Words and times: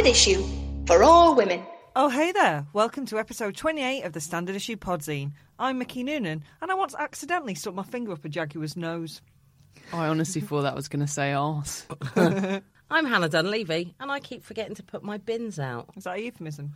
Standard 0.00 0.16
Issue 0.16 0.44
for 0.86 1.02
all 1.02 1.34
women. 1.34 1.62
Oh, 1.94 2.08
hey 2.08 2.32
there. 2.32 2.66
Welcome 2.72 3.04
to 3.04 3.18
episode 3.18 3.54
28 3.54 4.04
of 4.04 4.14
the 4.14 4.20
Standard 4.20 4.56
Issue 4.56 4.76
Podzine. 4.76 5.32
I'm 5.58 5.76
Mickey 5.76 6.02
Noonan, 6.02 6.42
and 6.62 6.70
I 6.70 6.74
once 6.74 6.94
accidentally 6.98 7.54
stuck 7.54 7.74
my 7.74 7.82
finger 7.82 8.12
up 8.12 8.24
a 8.24 8.30
jaguar's 8.30 8.78
nose. 8.78 9.20
I 9.92 10.06
honestly 10.06 10.40
thought 10.40 10.62
that 10.62 10.74
was 10.74 10.88
going 10.88 11.04
to 11.04 11.06
say 11.06 11.34
arse. 11.34 11.86
I'm 12.16 13.04
Hannah 13.04 13.28
Dunleavy, 13.28 13.94
and 14.00 14.10
I 14.10 14.20
keep 14.20 14.42
forgetting 14.42 14.74
to 14.76 14.82
put 14.82 15.02
my 15.02 15.18
bins 15.18 15.58
out. 15.58 15.90
Is 15.98 16.04
that 16.04 16.16
a 16.16 16.22
euphemism? 16.22 16.72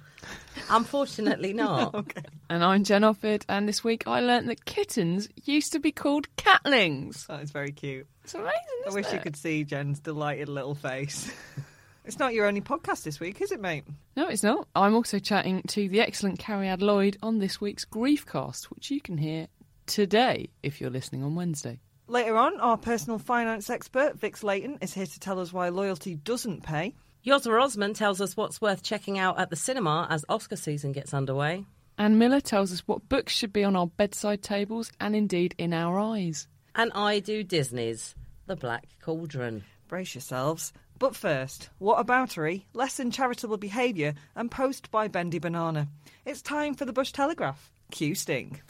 Unfortunately, 0.69 1.53
not. 1.55 1.95
Okay. 1.95 2.25
And 2.51 2.63
I'm 2.63 2.85
Jen 2.85 3.05
Offord, 3.05 3.45
and 3.49 3.67
this 3.67 3.83
week 3.83 4.07
I 4.07 4.21
learnt 4.21 4.49
that 4.49 4.67
kittens 4.67 5.31
used 5.45 5.73
to 5.73 5.79
be 5.79 5.93
called 5.93 6.27
catlings. 6.37 7.27
That 7.29 7.41
is 7.41 7.53
very 7.53 7.73
cute. 7.73 8.07
It's 8.23 8.35
amazing, 8.35 8.53
I 8.85 8.89
isn't 8.89 9.03
wish 9.03 9.11
you 9.15 9.19
could 9.19 9.37
see 9.37 9.65
Jen's 9.65 9.99
delighted 9.99 10.51
little 10.51 10.75
face. 10.75 11.33
it's 12.05 12.19
not 12.19 12.35
your 12.35 12.47
only 12.47 12.61
podcast 12.61 13.03
this 13.03 13.21
week, 13.21 13.41
is 13.41 13.51
it, 13.53 13.61
mate? 13.61 13.85
No, 14.17 14.29
it's 14.29 14.43
not. 14.43 14.69
I'm 14.75 14.95
also 14.95 15.19
chatting 15.19 15.63
to 15.69 15.89
the 15.89 16.01
excellent 16.01 16.39
Cariad 16.39 16.83
Lloyd 16.83 17.17
on 17.23 17.39
this 17.39 17.61
week's 17.61 17.85
Griefcast, 17.85 18.65
which 18.67 18.91
you 18.91 19.01
can 19.01 19.17
hear 19.17 19.47
today 19.87 20.51
if 20.63 20.81
you're 20.81 20.91
listening 20.91 21.23
on 21.23 21.35
Wednesday. 21.35 21.81
Later 22.07 22.37
on, 22.37 22.61
our 22.61 22.77
personal 22.77 23.19
finance 23.19 23.71
expert, 23.71 24.19
Vix 24.19 24.43
Leyton, 24.43 24.79
is 24.83 24.93
here 24.93 25.07
to 25.07 25.21
tell 25.21 25.41
us 25.41 25.53
why 25.53 25.71
loyalty 25.71 26.15
doesn't 26.15 26.63
pay. 26.63 26.95
Yosra 27.25 27.63
Osman 27.63 27.95
tells 27.95 28.21
us 28.21 28.37
what's 28.37 28.61
worth 28.61 28.83
checking 28.83 29.19
out 29.19 29.41
at 29.41 29.49
the 29.49 29.57
cinema 29.57 30.07
as 30.11 30.27
Oscar 30.29 30.57
season 30.57 30.93
gets 30.93 31.15
underway. 31.15 31.65
Anne 31.97 32.19
Miller 32.19 32.41
tells 32.41 32.73
us 32.73 32.81
what 32.87 33.09
books 33.09 33.33
should 33.33 33.53
be 33.53 33.65
on 33.65 33.77
our 33.77 33.87
bedside 33.87 34.43
tables 34.43 34.93
and 35.01 35.17
indeed 35.17 35.55
in 35.57 35.73
our 35.73 35.99
eyes. 35.99 36.49
And 36.75 36.93
I 36.93 37.21
do 37.21 37.43
Disney's 37.43 38.15
The 38.47 38.57
Black 38.57 38.87
Cauldron. 39.01 39.65
Brace 39.89 40.15
yourselves. 40.15 40.73
But 40.97 41.17
first, 41.17 41.71
what 41.79 42.05
aboutery, 42.05 42.61
eh? 42.61 42.65
lesson 42.73 43.11
charitable 43.11 43.57
behaviour, 43.57 44.15
and 44.37 44.49
post 44.49 44.93
by 44.93 45.09
Bendy 45.09 45.41
Banana. 45.41 45.89
It's 46.25 46.41
time 46.41 46.75
for 46.75 46.85
the 46.85 46.93
Bush 46.93 47.11
Telegraph. 47.11 47.73
Q 47.91 48.15
Sting. 48.15 48.61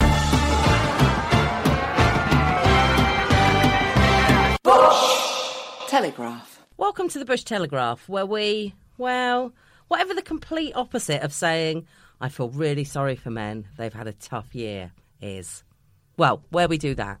Bush 4.63 5.87
Telegraph. 5.87 6.65
Welcome 6.77 7.09
to 7.09 7.19
the 7.19 7.25
Bush 7.25 7.43
Telegraph, 7.43 8.09
where 8.09 8.25
we, 8.25 8.73
well, 8.97 9.53
whatever 9.87 10.15
the 10.15 10.23
complete 10.23 10.73
opposite 10.75 11.21
of 11.21 11.31
saying, 11.31 11.85
I 12.19 12.29
feel 12.29 12.49
really 12.49 12.85
sorry 12.85 13.15
for 13.15 13.29
men, 13.29 13.67
they've 13.77 13.93
had 13.93 14.07
a 14.07 14.13
tough 14.13 14.55
year, 14.55 14.91
is. 15.21 15.63
Well, 16.17 16.41
where 16.49 16.67
we 16.67 16.79
do 16.79 16.95
that. 16.95 17.19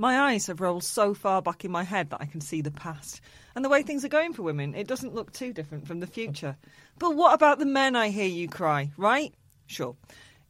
My 0.00 0.18
eyes 0.18 0.46
have 0.46 0.62
rolled 0.62 0.84
so 0.84 1.12
far 1.12 1.42
back 1.42 1.62
in 1.62 1.70
my 1.70 1.82
head 1.82 2.08
that 2.08 2.22
I 2.22 2.24
can 2.24 2.40
see 2.40 2.62
the 2.62 2.70
past. 2.70 3.20
And 3.54 3.62
the 3.62 3.68
way 3.68 3.82
things 3.82 4.02
are 4.02 4.08
going 4.08 4.32
for 4.32 4.40
women, 4.40 4.74
it 4.74 4.86
doesn't 4.86 5.14
look 5.14 5.30
too 5.30 5.52
different 5.52 5.86
from 5.86 6.00
the 6.00 6.06
future. 6.06 6.56
But 6.98 7.16
what 7.16 7.34
about 7.34 7.58
the 7.58 7.66
men 7.66 7.94
I 7.94 8.08
hear 8.08 8.24
you 8.24 8.48
cry, 8.48 8.92
right? 8.96 9.34
Sure. 9.66 9.96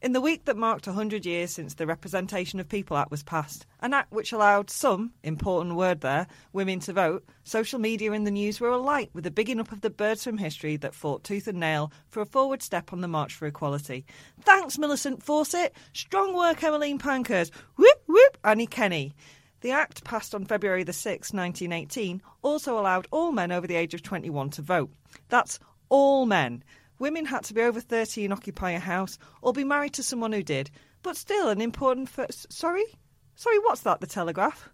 In 0.01 0.13
the 0.13 0.21
week 0.21 0.45
that 0.45 0.55
marked 0.55 0.87
100 0.87 1.25
years 1.25 1.51
since 1.51 1.73
the 1.73 1.85
Representation 1.85 2.61
of 2.61 2.69
People 2.69 2.95
Act 2.95 3.11
was 3.11 3.23
passed, 3.23 3.65
an 3.81 3.93
act 3.93 4.13
which 4.13 4.31
allowed 4.31 4.69
some, 4.69 5.11
important 5.21 5.75
word 5.75 5.99
there, 5.99 6.27
women 6.53 6.79
to 6.79 6.93
vote, 6.93 7.25
social 7.43 7.77
media 7.77 8.13
and 8.13 8.25
the 8.25 8.31
news 8.31 8.61
were 8.61 8.69
alight 8.69 9.09
with 9.11 9.25
the 9.25 9.31
bigging 9.31 9.59
up 9.59 9.73
of 9.73 9.81
the 9.81 9.89
birds 9.89 10.23
from 10.23 10.37
history 10.37 10.77
that 10.77 10.95
fought 10.95 11.25
tooth 11.25 11.49
and 11.49 11.59
nail 11.59 11.91
for 12.07 12.21
a 12.21 12.25
forward 12.25 12.63
step 12.63 12.93
on 12.93 13.01
the 13.01 13.07
march 13.09 13.35
for 13.35 13.47
equality. 13.47 14.05
Thanks, 14.45 14.77
Millicent 14.77 15.21
Fawcett. 15.21 15.75
Strong 15.91 16.37
work, 16.37 16.63
Emmeline 16.63 16.99
Pankhurst. 16.99 17.51
Whoop, 17.75 18.01
whoop, 18.07 18.37
Annie 18.45 18.65
Kenney. 18.65 19.13
The 19.61 19.71
Act, 19.71 20.03
passed 20.03 20.33
on 20.33 20.45
February 20.45 20.83
the 20.83 20.91
6th, 20.91 21.33
1918, 21.33 22.21
also 22.41 22.79
allowed 22.79 23.07
all 23.11 23.31
men 23.31 23.51
over 23.51 23.67
the 23.67 23.75
age 23.75 23.93
of 23.93 24.01
21 24.01 24.49
to 24.51 24.61
vote. 24.63 24.89
That's 25.29 25.59
all 25.89 26.25
men. 26.25 26.63
Women 26.97 27.25
had 27.25 27.43
to 27.45 27.53
be 27.53 27.61
over 27.61 27.79
30 27.79 28.25
and 28.25 28.33
occupy 28.33 28.71
a 28.71 28.79
house 28.79 29.19
or 29.41 29.53
be 29.53 29.63
married 29.63 29.93
to 29.93 30.03
someone 30.03 30.31
who 30.31 30.41
did. 30.41 30.71
But 31.03 31.15
still, 31.15 31.49
an 31.49 31.61
important 31.61 32.09
first. 32.09 32.51
Sorry? 32.51 32.85
Sorry, 33.35 33.59
what's 33.59 33.81
that, 33.81 34.01
the 34.01 34.07
Telegraph? 34.07 34.69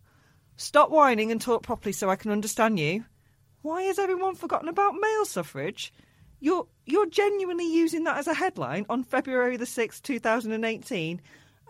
Stop 0.56 0.90
whining 0.90 1.32
and 1.32 1.42
talk 1.42 1.64
properly 1.64 1.92
so 1.92 2.10
I 2.10 2.16
can 2.16 2.32
understand 2.32 2.80
you. 2.80 3.04
Why 3.64 3.84
has 3.84 4.00
everyone 4.00 4.36
forgotten 4.36 4.70
about 4.70 4.96
male 4.96 5.26
suffrage? 5.26 5.92
You're, 6.40 6.68
you're 6.86 7.10
genuinely 7.10 7.74
using 7.74 8.06
that 8.06 8.18
as 8.18 8.28
a 8.28 8.34
headline 8.34 8.86
on 8.88 9.04
February 9.04 9.58
the 9.58 9.66
6th, 9.66 10.02
2018? 10.02 11.22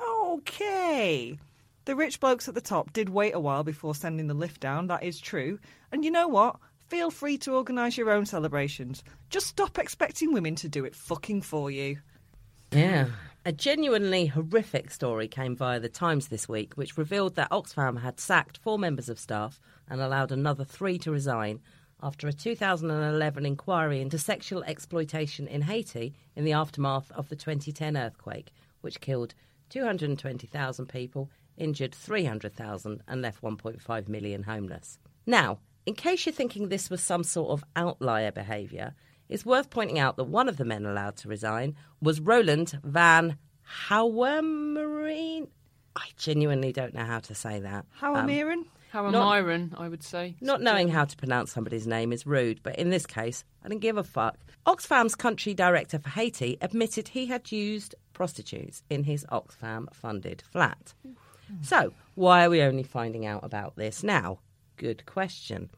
Okay. 0.02 1.40
The 1.88 1.96
rich 1.96 2.20
blokes 2.20 2.50
at 2.50 2.54
the 2.54 2.60
top 2.60 2.92
did 2.92 3.08
wait 3.08 3.34
a 3.34 3.40
while 3.40 3.64
before 3.64 3.96
sending 3.96 4.28
the 4.28 4.34
lift 4.34 4.60
down, 4.60 4.88
that 4.88 5.04
is 5.04 5.22
true. 5.22 5.58
And 5.90 6.04
you 6.04 6.12
know 6.12 6.28
what? 6.28 6.58
Feel 6.90 7.10
free 7.10 7.38
to 7.38 7.54
organise 7.54 7.96
your 7.96 8.12
own 8.12 8.26
celebrations. 8.26 9.06
Just 9.30 9.48
stop 9.48 9.80
expecting 9.80 10.34
women 10.34 10.56
to 10.56 10.68
do 10.68 10.84
it 10.84 10.94
fucking 10.94 11.44
for 11.44 11.72
you. 11.72 12.00
Yeah. 12.74 13.08
A 13.46 13.54
genuinely 13.54 14.26
horrific 14.26 14.92
story 14.92 15.30
came 15.30 15.56
via 15.56 15.80
the 15.80 15.88
Times 15.88 16.28
this 16.28 16.50
week, 16.50 16.74
which 16.74 16.98
revealed 16.98 17.36
that 17.36 17.52
Oxfam 17.52 18.02
had 18.02 18.20
sacked 18.20 18.58
four 18.58 18.78
members 18.78 19.08
of 19.08 19.18
staff 19.18 19.58
and 19.90 20.02
allowed 20.02 20.34
another 20.34 20.66
three 20.66 20.98
to 20.98 21.12
resign 21.12 21.62
after 22.04 22.28
a 22.28 22.34
2011 22.34 23.46
inquiry 23.46 24.02
into 24.02 24.18
sexual 24.18 24.62
exploitation 24.64 25.48
in 25.48 25.62
Haiti 25.62 26.14
in 26.36 26.44
the 26.44 26.52
aftermath 26.52 27.14
of 27.14 27.30
the 27.30 27.38
2010 27.38 27.96
earthquake, 27.96 28.52
which 28.82 29.00
killed 29.00 29.34
220,000 29.70 30.88
people, 30.88 31.30
injured 31.58 31.94
300,000, 31.96 33.02
and 33.08 33.22
left 33.22 33.42
1.5 33.42 34.08
million 34.08 34.44
homeless. 34.44 35.00
Now, 35.26 35.60
in 35.86 35.94
case 35.96 36.26
you're 36.26 36.34
thinking 36.34 36.70
this 36.70 36.90
was 36.90 37.02
some 37.02 37.24
sort 37.24 37.50
of 37.52 37.64
outlier 37.76 38.32
behaviour, 38.32 38.94
it's 39.30 39.46
worth 39.46 39.70
pointing 39.70 40.00
out 40.00 40.16
that 40.18 40.26
one 40.26 40.48
of 40.48 40.58
the 40.58 40.66
men 40.66 40.86
allowed 40.86 41.18
to 41.18 41.28
resign 41.30 41.76
was 42.02 42.20
Roland 42.22 42.80
van 42.84 43.38
Houwemerine. 43.88 45.48
I 45.96 46.06
genuinely 46.18 46.72
don't 46.72 46.94
know 46.94 47.04
how 47.06 47.20
to 47.20 47.36
say 47.36 47.60
that. 47.60 47.86
How 47.92 48.12
Um, 48.16 48.24
am 48.24 48.30
Aaron? 48.30 48.66
How 48.92 49.06
a 49.06 49.12
Not- 49.12 49.26
Myron, 49.26 49.74
I 49.78 49.90
would 49.90 50.02
say. 50.04 50.36
not 50.40 50.62
knowing 50.62 50.88
how 50.88 51.04
to 51.06 51.18
pronounce 51.18 51.52
somebody's 51.52 51.86
name 51.88 52.14
is 52.14 52.26
rude, 52.26 52.62
but 52.64 52.78
in 52.78 52.90
this 52.90 53.06
case, 53.06 53.44
I 53.64 53.68
didn't 53.68 53.82
give 53.82 53.98
a 53.98 54.04
fuck. 54.04 54.38
Oxfam's 54.66 55.14
country 55.16 55.54
director 55.54 56.00
for 56.00 56.10
Haiti 56.10 56.58
admitted 56.62 57.10
he 57.10 57.26
had 57.26 57.52
used 57.52 57.96
prostitutes 58.14 58.84
in 58.90 59.04
his 59.04 59.26
Oxfam 59.30 59.94
funded 59.94 60.42
flat. 60.42 60.94
So, 61.62 61.94
why 62.16 62.46
are 62.46 62.50
we 62.50 62.62
only 62.62 62.84
finding 62.84 63.26
out 63.26 63.44
about 63.44 63.76
this 63.76 64.04
now? 64.04 64.40
Good 64.76 65.06
question. 65.06 65.70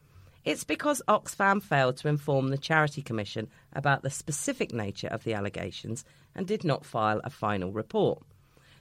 It's 0.44 0.64
because 0.64 1.02
Oxfam 1.06 1.62
failed 1.62 1.98
to 1.98 2.08
inform 2.08 2.48
the 2.48 2.58
Charity 2.58 3.02
Commission 3.02 3.48
about 3.72 4.02
the 4.02 4.10
specific 4.10 4.72
nature 4.72 5.08
of 5.08 5.24
the 5.24 5.34
allegations 5.34 6.04
and 6.34 6.46
did 6.46 6.64
not 6.64 6.84
file 6.84 7.20
a 7.24 7.30
final 7.30 7.72
report. 7.72 8.22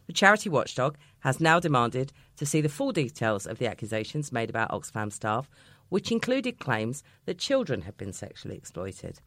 The 0.08 0.14
charity 0.14 0.50
watchdog 0.50 0.98
has 1.20 1.40
now 1.40 1.60
demanded 1.60 2.14
to 2.38 2.46
see 2.46 2.62
the 2.62 2.70
full 2.70 2.92
details 2.92 3.46
of 3.46 3.60
the 3.60 3.68
accusations 3.68 4.32
made 4.32 4.50
about 4.50 4.72
Oxfam 4.72 5.12
staff, 5.12 5.50
which 5.90 6.12
included 6.12 6.58
claims 6.58 7.04
that 7.26 7.38
children 7.38 7.82
had 7.82 7.96
been 7.98 8.14
sexually 8.14 8.56
exploited. 8.56 9.20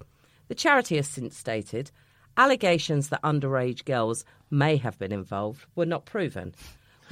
The 0.49 0.57
charity 0.57 0.97
has 0.97 1.07
since 1.07 1.37
stated 1.37 1.93
allegations 2.37 3.11
that 3.11 3.23
underage 3.23 3.85
girls 3.85 4.25
may 4.51 4.77
have 4.79 4.99
been 4.99 5.13
involved 5.13 5.67
were 5.77 5.87
not 5.87 6.05
proven, 6.05 6.55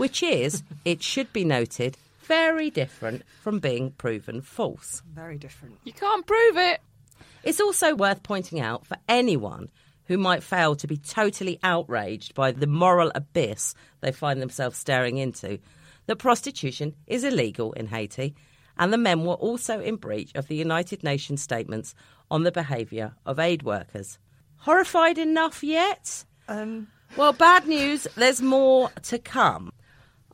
which 0.01 0.23
is, 0.23 0.63
it 0.85 1.03
should 1.03 1.31
be 1.33 1.45
noted, 1.45 1.97
very 2.23 2.71
different 2.71 3.23
from 3.43 3.59
being 3.59 3.91
proven 3.93 4.41
false. 4.41 5.03
Very 5.13 5.37
different. 5.37 5.77
You 5.85 5.93
can't 5.93 6.27
prove 6.27 6.57
it. 6.57 6.81
It's 7.43 7.61
also 7.61 7.95
worth 7.95 8.23
pointing 8.23 8.61
out 8.61 8.87
for 8.87 8.97
anyone 9.09 9.69
who 10.07 10.17
might 10.17 10.43
fail 10.43 10.75
to 10.77 10.87
be 10.87 10.97
totally 10.97 11.59
outraged 11.63 12.35
by 12.35 12.51
the 12.51 12.67
moral 12.67 13.13
abyss 13.15 13.75
they 14.01 14.11
find 14.11 14.41
themselves 14.41 14.79
staring 14.79 15.19
into 15.19 15.59
that 16.07 16.17
prostitution 16.17 16.95
is 17.07 17.23
illegal 17.23 17.73
in 17.75 17.87
Haiti 17.87 18.35
and 18.79 18.93
the 18.93 18.99
men 18.99 19.25
were 19.25 19.35
also 19.35 19.81
in 19.81 19.97
breach 19.97 20.33
of 20.35 20.49
the 20.49 20.57
United 20.57 21.05
Nations 21.05 21.43
statements 21.43 21.95
on 22.31 22.43
the 22.45 22.53
behaviour 22.53 23.13
of 23.27 23.39
aid 23.39 23.63
workers. 23.63 24.19
Horrified 24.57 25.19
enough 25.19 25.63
yet? 25.63 26.25
Um, 26.49 26.89
Well, 27.17 27.35
bad 27.35 27.67
news, 27.67 28.07
there's 28.17 28.41
more 28.41 28.91
to 29.03 29.19
come. 29.19 29.73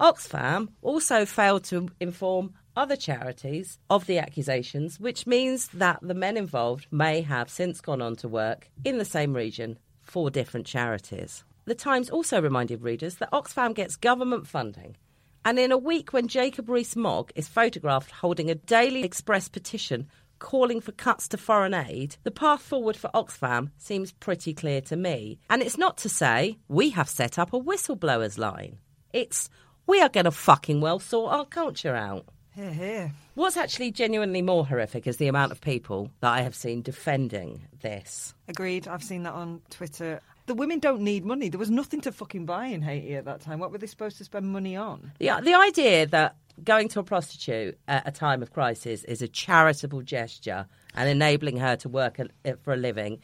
Oxfam 0.01 0.69
also 0.83 1.25
failed 1.25 1.65
to 1.65 1.89
inform 2.01 2.53
other 2.77 2.97
charities 2.97 3.79
of 3.89 4.07
the 4.07 4.19
accusations, 4.19 5.01
which 5.01 5.27
means 5.27 5.69
that 5.69 5.99
the 6.03 6.15
men 6.15 6.37
involved 6.37 6.87
may 6.91 7.23
have 7.23 7.49
since 7.49 7.81
gone 7.81 8.03
on 8.03 8.15
to 8.17 8.29
work 8.29 8.71
in 8.85 8.99
the 8.99 9.05
same 9.05 9.33
region 9.33 9.79
for 10.03 10.31
different 10.31 10.67
charities. 10.67 11.45
The 11.65 11.75
Times 11.75 12.11
also 12.11 12.41
reminded 12.41 12.83
readers 12.83 13.17
that 13.17 13.31
Oxfam 13.33 13.75
gets 13.75 13.97
government 13.97 14.47
funding. 14.47 14.97
And 15.45 15.59
in 15.59 15.73
a 15.73 15.79
week 15.79 16.13
when 16.13 16.29
Jacob 16.29 16.69
Rees 16.69 16.95
Mogg 16.95 17.33
is 17.35 17.49
photographed 17.49 18.11
holding 18.11 18.51
a 18.51 18.55
Daily 18.55 19.03
Express 19.03 19.49
petition 19.49 20.09
calling 20.39 20.81
for 20.81 20.93
cuts 20.93 21.29
to 21.29 21.39
foreign 21.39 21.73
aid, 21.73 22.17
the 22.23 22.31
path 22.31 22.61
forward 22.61 22.97
for 22.97 23.11
Oxfam 23.15 23.71
seems 23.79 24.13
pretty 24.13 24.53
clear 24.53 24.81
to 24.83 24.97
me. 24.97 25.39
And 25.49 25.63
it's 25.63 25.79
not 25.79 25.97
to 25.99 26.09
say 26.09 26.59
we 26.69 26.91
have 26.91 27.09
set 27.09 27.39
up 27.39 27.53
a 27.53 27.61
whistleblowers 27.61 28.39
line. 28.39 28.79
It's 29.13 29.49
we 29.87 30.01
are 30.01 30.09
going 30.09 30.25
to 30.25 30.31
fucking 30.31 30.81
well 30.81 30.99
sort 30.99 31.33
our 31.33 31.45
culture 31.45 31.95
out. 31.95 32.27
here, 32.55 32.73
here. 32.73 33.13
What's 33.35 33.57
actually 33.57 33.91
genuinely 33.91 34.41
more 34.41 34.65
horrific 34.67 35.07
is 35.07 35.19
the 35.19 35.29
amount 35.29 35.53
of 35.53 35.61
people 35.61 36.11
that 36.21 36.33
I 36.33 36.41
have 36.41 36.55
seen 36.55 36.81
defending 36.81 37.63
this. 37.83 38.35
Agreed. 38.49 38.89
I've 38.89 39.03
seen 39.03 39.25
that 39.25 39.35
on 39.35 39.61
Twitter. 39.69 40.21
The 40.47 40.55
women 40.55 40.79
don't 40.79 41.03
need 41.03 41.25
money. 41.25 41.49
There 41.49 41.59
was 41.59 41.71
nothing 41.71 42.01
to 42.03 42.13
fucking 42.13 42.47
buy 42.47 42.67
in 42.67 42.81
Haiti 42.81 43.15
at 43.15 43.25
that 43.27 43.41
time. 43.43 43.59
What 43.59 43.73
were 43.73 43.79
they 43.79 43.87
supposed 43.87 44.17
to 44.19 44.25
spend 44.25 44.47
money 44.47 44.77
on? 44.77 45.13
The, 45.19 45.33
the 45.43 45.55
idea 45.55 46.07
that 46.07 46.37
going 46.65 46.89
to 46.89 47.01
a 47.01 47.03
prostitute 47.03 47.79
at 47.89 48.09
a 48.09 48.11
time 48.11 48.43
of 48.43 48.53
crisis 48.53 49.05
is 49.05 49.21
a 49.21 49.29
charitable 49.29 50.03
gesture 50.03 50.67
and 50.95 51.09
enabling 51.09 51.59
her 51.59 51.77
to 51.77 51.89
work 51.89 52.19
for 52.63 52.73
a 52.73 52.77
living. 52.77 53.21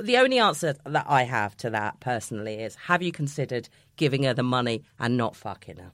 The 0.00 0.16
only 0.18 0.38
answer 0.38 0.74
that 0.84 1.06
I 1.08 1.22
have 1.24 1.56
to 1.58 1.70
that 1.70 2.00
personally 2.00 2.54
is 2.62 2.74
have 2.76 3.02
you 3.02 3.12
considered 3.12 3.68
giving 3.96 4.24
her 4.24 4.34
the 4.34 4.42
money 4.42 4.82
and 4.98 5.16
not 5.16 5.36
fucking 5.36 5.76
her? 5.78 5.92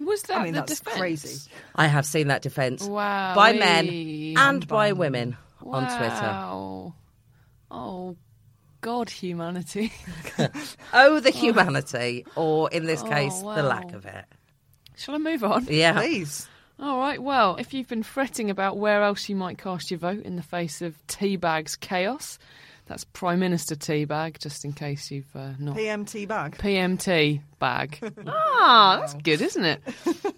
Was 0.00 0.22
that 0.22 0.38
I 0.38 0.44
mean, 0.44 0.54
the 0.54 0.60
that's 0.60 0.80
defence? 0.80 0.98
crazy. 0.98 1.50
I 1.76 1.86
have 1.86 2.04
seen 2.04 2.28
that 2.28 2.42
defence 2.42 2.82
Wow. 2.84 3.34
by 3.36 3.52
men 3.52 4.34
and 4.36 4.66
by 4.66 4.92
women 4.92 5.36
wow. 5.60 5.78
on 5.78 5.84
Twitter. 5.96 6.92
Oh, 7.70 8.16
God, 8.80 9.08
humanity. 9.10 9.92
Oh, 10.92 11.20
the 11.20 11.30
humanity, 11.30 12.26
or 12.36 12.68
in 12.70 12.84
this 12.84 13.02
Oh, 13.02 13.08
case, 13.08 13.38
the 13.38 13.62
lack 13.62 13.92
of 13.92 14.04
it. 14.06 14.24
Shall 14.96 15.14
I 15.14 15.18
move 15.18 15.42
on? 15.44 15.66
Yeah. 15.70 15.94
Please. 16.00 16.48
All 16.78 16.98
right. 16.98 17.22
Well, 17.22 17.56
if 17.56 17.72
you've 17.72 17.88
been 17.88 18.02
fretting 18.02 18.50
about 18.50 18.76
where 18.76 19.02
else 19.02 19.28
you 19.28 19.36
might 19.36 19.56
cast 19.56 19.90
your 19.90 19.98
vote 19.98 20.24
in 20.24 20.36
the 20.36 20.42
face 20.42 20.82
of 20.82 20.96
Teabag's 21.06 21.76
chaos, 21.76 22.38
that's 22.92 23.04
Prime 23.04 23.40
Minister 23.40 23.74
Teabag, 23.74 24.38
just 24.38 24.66
in 24.66 24.74
case 24.74 25.10
you've 25.10 25.34
uh, 25.34 25.52
not. 25.58 25.78
PMT 25.78 26.28
bag. 26.28 26.58
PMT 26.58 27.40
bag. 27.58 27.98
ah, 28.26 28.98
that's 29.00 29.14
good, 29.14 29.40
isn't 29.40 29.64
it? 29.64 29.80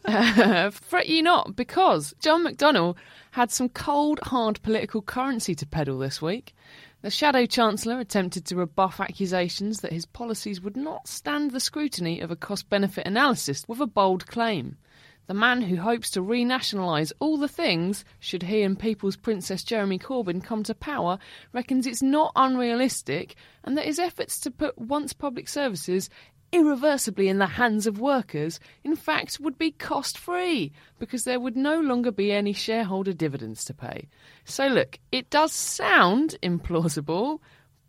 Uh, 0.04 0.70
fret 0.70 1.08
ye 1.08 1.20
not, 1.20 1.56
because 1.56 2.14
John 2.20 2.44
McDonnell 2.44 2.94
had 3.32 3.50
some 3.50 3.68
cold, 3.68 4.20
hard 4.22 4.62
political 4.62 5.02
currency 5.02 5.56
to 5.56 5.66
peddle 5.66 5.98
this 5.98 6.22
week. 6.22 6.54
The 7.02 7.10
Shadow 7.10 7.44
Chancellor 7.44 7.98
attempted 7.98 8.44
to 8.46 8.56
rebuff 8.56 9.00
accusations 9.00 9.80
that 9.80 9.92
his 9.92 10.06
policies 10.06 10.60
would 10.60 10.76
not 10.76 11.08
stand 11.08 11.50
the 11.50 11.58
scrutiny 11.58 12.20
of 12.20 12.30
a 12.30 12.36
cost 12.36 12.70
benefit 12.70 13.04
analysis 13.04 13.64
with 13.66 13.80
a 13.80 13.86
bold 13.86 14.28
claim. 14.28 14.76
The 15.26 15.34
man 15.34 15.62
who 15.62 15.76
hopes 15.76 16.10
to 16.10 16.20
renationalise 16.20 17.12
all 17.18 17.38
the 17.38 17.48
things, 17.48 18.04
should 18.20 18.42
he 18.42 18.62
and 18.62 18.78
People's 18.78 19.16
Princess 19.16 19.64
Jeremy 19.64 19.98
Corbyn 19.98 20.44
come 20.44 20.62
to 20.64 20.74
power, 20.74 21.18
reckons 21.52 21.86
it's 21.86 22.02
not 22.02 22.32
unrealistic 22.36 23.36
and 23.64 23.76
that 23.78 23.86
his 23.86 23.98
efforts 23.98 24.38
to 24.40 24.50
put 24.50 24.76
once 24.76 25.14
public 25.14 25.48
services 25.48 26.10
irreversibly 26.54 27.28
in 27.28 27.38
the 27.38 27.46
hands 27.46 27.86
of 27.86 27.98
workers, 27.98 28.60
in 28.84 28.94
fact, 28.94 29.40
would 29.40 29.58
be 29.58 29.72
cost 29.72 30.16
free 30.16 30.70
because 30.98 31.24
there 31.24 31.40
would 31.40 31.56
no 31.56 31.80
longer 31.80 32.12
be 32.12 32.30
any 32.30 32.52
shareholder 32.52 33.12
dividends 33.12 33.64
to 33.64 33.74
pay. 33.74 34.08
So, 34.44 34.68
look, 34.68 34.98
it 35.10 35.30
does 35.30 35.52
sound 35.52 36.36
implausible, 36.42 37.40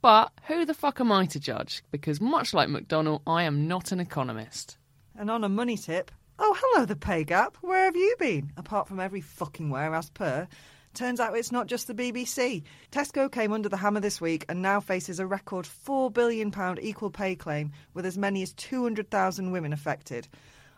but 0.02 0.32
who 0.48 0.66
the 0.66 0.74
fuck 0.74 1.00
am 1.00 1.12
I 1.12 1.26
to 1.28 1.40
judge? 1.40 1.84
Because, 1.92 2.20
much 2.20 2.54
like 2.54 2.70
McDonnell, 2.70 3.22
I 3.28 3.44
am 3.44 3.68
not 3.68 3.92
an 3.92 4.00
economist. 4.00 4.78
And 5.16 5.30
on 5.30 5.44
a 5.44 5.50
money 5.50 5.78
tip, 5.78 6.12
oh, 6.40 6.58
hello, 6.60 6.86
the 6.86 6.96
pay 6.96 7.24
gap. 7.24 7.58
Where 7.62 7.86
have 7.86 7.96
you 7.96 8.16
been? 8.20 8.52
Apart 8.58 8.88
from 8.88 9.00
every 9.00 9.22
fucking 9.22 9.70
where, 9.70 9.94
as 9.94 10.10
per. 10.10 10.48
Turns 10.94 11.20
out 11.20 11.38
it's 11.38 11.52
not 11.52 11.68
just 11.68 11.88
the 11.88 11.94
BBC. 11.94 12.64
Tesco 12.92 13.30
came 13.30 13.52
under 13.52 13.68
the 13.68 13.78
hammer 13.78 14.00
this 14.00 14.22
week 14.22 14.46
and 14.48 14.62
now 14.62 14.80
faces 14.80 15.20
a 15.20 15.28
record 15.28 15.68
£4 15.86 16.14
billion 16.14 16.54
equal 16.82 17.10
pay 17.10 17.36
claim 17.36 17.72
with 17.94 18.06
as 18.06 18.18
many 18.18 18.42
as 18.42 18.54
200,000 18.54 19.52
women 19.52 19.74
affected. 19.74 20.28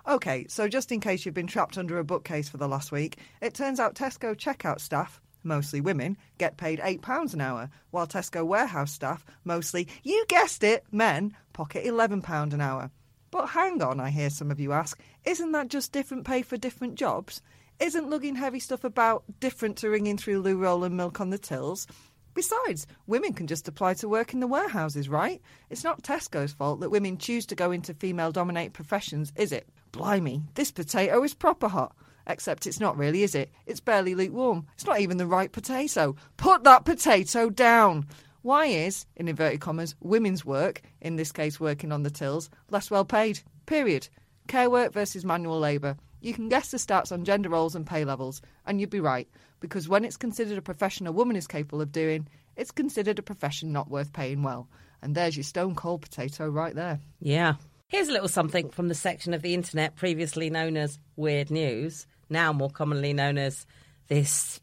OK, 0.07 0.47
so 0.47 0.67
just 0.67 0.91
in 0.91 1.01
case 1.01 1.25
you've 1.25 1.35
been 1.35 1.47
trapped 1.47 1.77
under 1.77 1.99
a 1.99 2.03
bookcase 2.03 2.49
for 2.49 2.57
the 2.57 2.67
last 2.67 2.91
week, 2.91 3.17
it 3.41 3.53
turns 3.53 3.79
out 3.79 3.93
Tesco 3.93 4.35
checkout 4.35 4.79
staff, 4.79 5.21
mostly 5.43 5.81
women, 5.81 6.17
get 6.37 6.57
paid 6.57 6.79
£8 6.79 7.33
an 7.33 7.41
hour, 7.41 7.69
while 7.91 8.07
Tesco 8.07 8.45
warehouse 8.45 8.91
staff, 8.91 9.25
mostly, 9.43 9.87
you 10.03 10.25
guessed 10.27 10.63
it, 10.63 10.85
men, 10.91 11.35
pocket 11.53 11.85
£11 11.85 12.53
an 12.53 12.61
hour. 12.61 12.89
But 13.31 13.47
hang 13.47 13.81
on, 13.81 13.99
I 13.99 14.09
hear 14.09 14.29
some 14.29 14.51
of 14.51 14.59
you 14.59 14.71
ask, 14.71 14.99
isn't 15.25 15.51
that 15.51 15.67
just 15.67 15.91
different 15.91 16.25
pay 16.25 16.41
for 16.41 16.57
different 16.57 16.95
jobs? 16.95 17.41
Isn't 17.79 18.09
lugging 18.09 18.35
heavy 18.35 18.59
stuff 18.59 18.83
about 18.83 19.23
different 19.39 19.77
to 19.77 19.89
ringing 19.89 20.17
through 20.17 20.39
loo 20.39 20.57
roll 20.57 20.83
and 20.83 20.95
milk 20.95 21.19
on 21.19 21.29
the 21.29 21.37
tills? 21.37 21.85
Besides, 22.33 22.87
women 23.07 23.33
can 23.33 23.47
just 23.47 23.67
apply 23.67 23.95
to 23.95 24.07
work 24.07 24.33
in 24.33 24.39
the 24.39 24.47
warehouses, 24.47 25.09
right? 25.09 25.41
It's 25.69 25.83
not 25.83 26.03
Tesco's 26.03 26.53
fault 26.53 26.79
that 26.81 26.91
women 26.91 27.17
choose 27.17 27.45
to 27.47 27.55
go 27.55 27.71
into 27.71 27.93
female 27.95 28.31
dominated 28.31 28.73
professions, 28.73 29.33
is 29.35 29.51
it? 29.51 29.67
Blimey, 29.91 30.43
this 30.53 30.71
potato 30.71 31.23
is 31.23 31.33
proper 31.33 31.67
hot. 31.67 31.95
Except 32.27 32.67
it's 32.67 32.79
not 32.79 32.97
really, 32.97 33.23
is 33.23 33.33
it? 33.35 33.51
It's 33.65 33.79
barely 33.79 34.13
lukewarm. 34.13 34.67
It's 34.75 34.85
not 34.85 34.99
even 34.99 35.17
the 35.17 35.25
right 35.25 35.51
potato. 35.51 36.15
Put 36.35 36.63
that 36.63 36.85
potato 36.85 37.49
down! 37.49 38.05
Why 38.47 38.67
is, 38.67 39.05
in 39.17 39.27
inverted 39.27 39.59
commas, 39.59 39.93
women's 39.99 40.45
work, 40.45 40.81
in 41.01 41.17
this 41.17 41.33
case 41.33 41.59
working 41.59 41.91
on 41.91 42.03
the 42.03 42.09
tills, 42.09 42.49
less 42.69 42.89
well 42.89 43.03
paid? 43.03 43.41
Period. 43.65 44.07
Care 44.47 44.69
work 44.69 44.93
versus 44.93 45.25
manual 45.25 45.59
labour. 45.59 45.97
You 46.21 46.33
can 46.33 46.47
guess 46.47 46.71
the 46.71 46.77
stats 46.77 47.11
on 47.11 47.25
gender 47.25 47.49
roles 47.49 47.75
and 47.75 47.85
pay 47.85 48.05
levels, 48.05 48.41
and 48.65 48.79
you'd 48.79 48.89
be 48.89 49.01
right, 49.01 49.27
because 49.59 49.89
when 49.89 50.05
it's 50.05 50.15
considered 50.15 50.57
a 50.57 50.61
profession 50.61 51.07
a 51.07 51.11
woman 51.11 51.35
is 51.35 51.45
capable 51.45 51.81
of 51.81 51.91
doing, 51.91 52.25
it's 52.55 52.71
considered 52.71 53.19
a 53.19 53.21
profession 53.21 53.73
not 53.73 53.91
worth 53.91 54.13
paying 54.13 54.43
well. 54.43 54.69
And 55.01 55.13
there's 55.13 55.35
your 55.35 55.43
stone 55.43 55.75
cold 55.75 56.03
potato 56.03 56.47
right 56.47 56.73
there. 56.73 57.01
Yeah. 57.19 57.55
Here's 57.89 58.07
a 58.07 58.13
little 58.13 58.29
something 58.29 58.69
from 58.69 58.87
the 58.87 58.95
section 58.95 59.33
of 59.33 59.41
the 59.41 59.55
internet 59.55 59.97
previously 59.97 60.49
known 60.49 60.77
as 60.77 60.99
Weird 61.17 61.51
News, 61.51 62.07
now 62.29 62.53
more 62.53 62.69
commonly 62.69 63.11
known 63.11 63.37
as 63.37 63.65
this. 64.07 64.61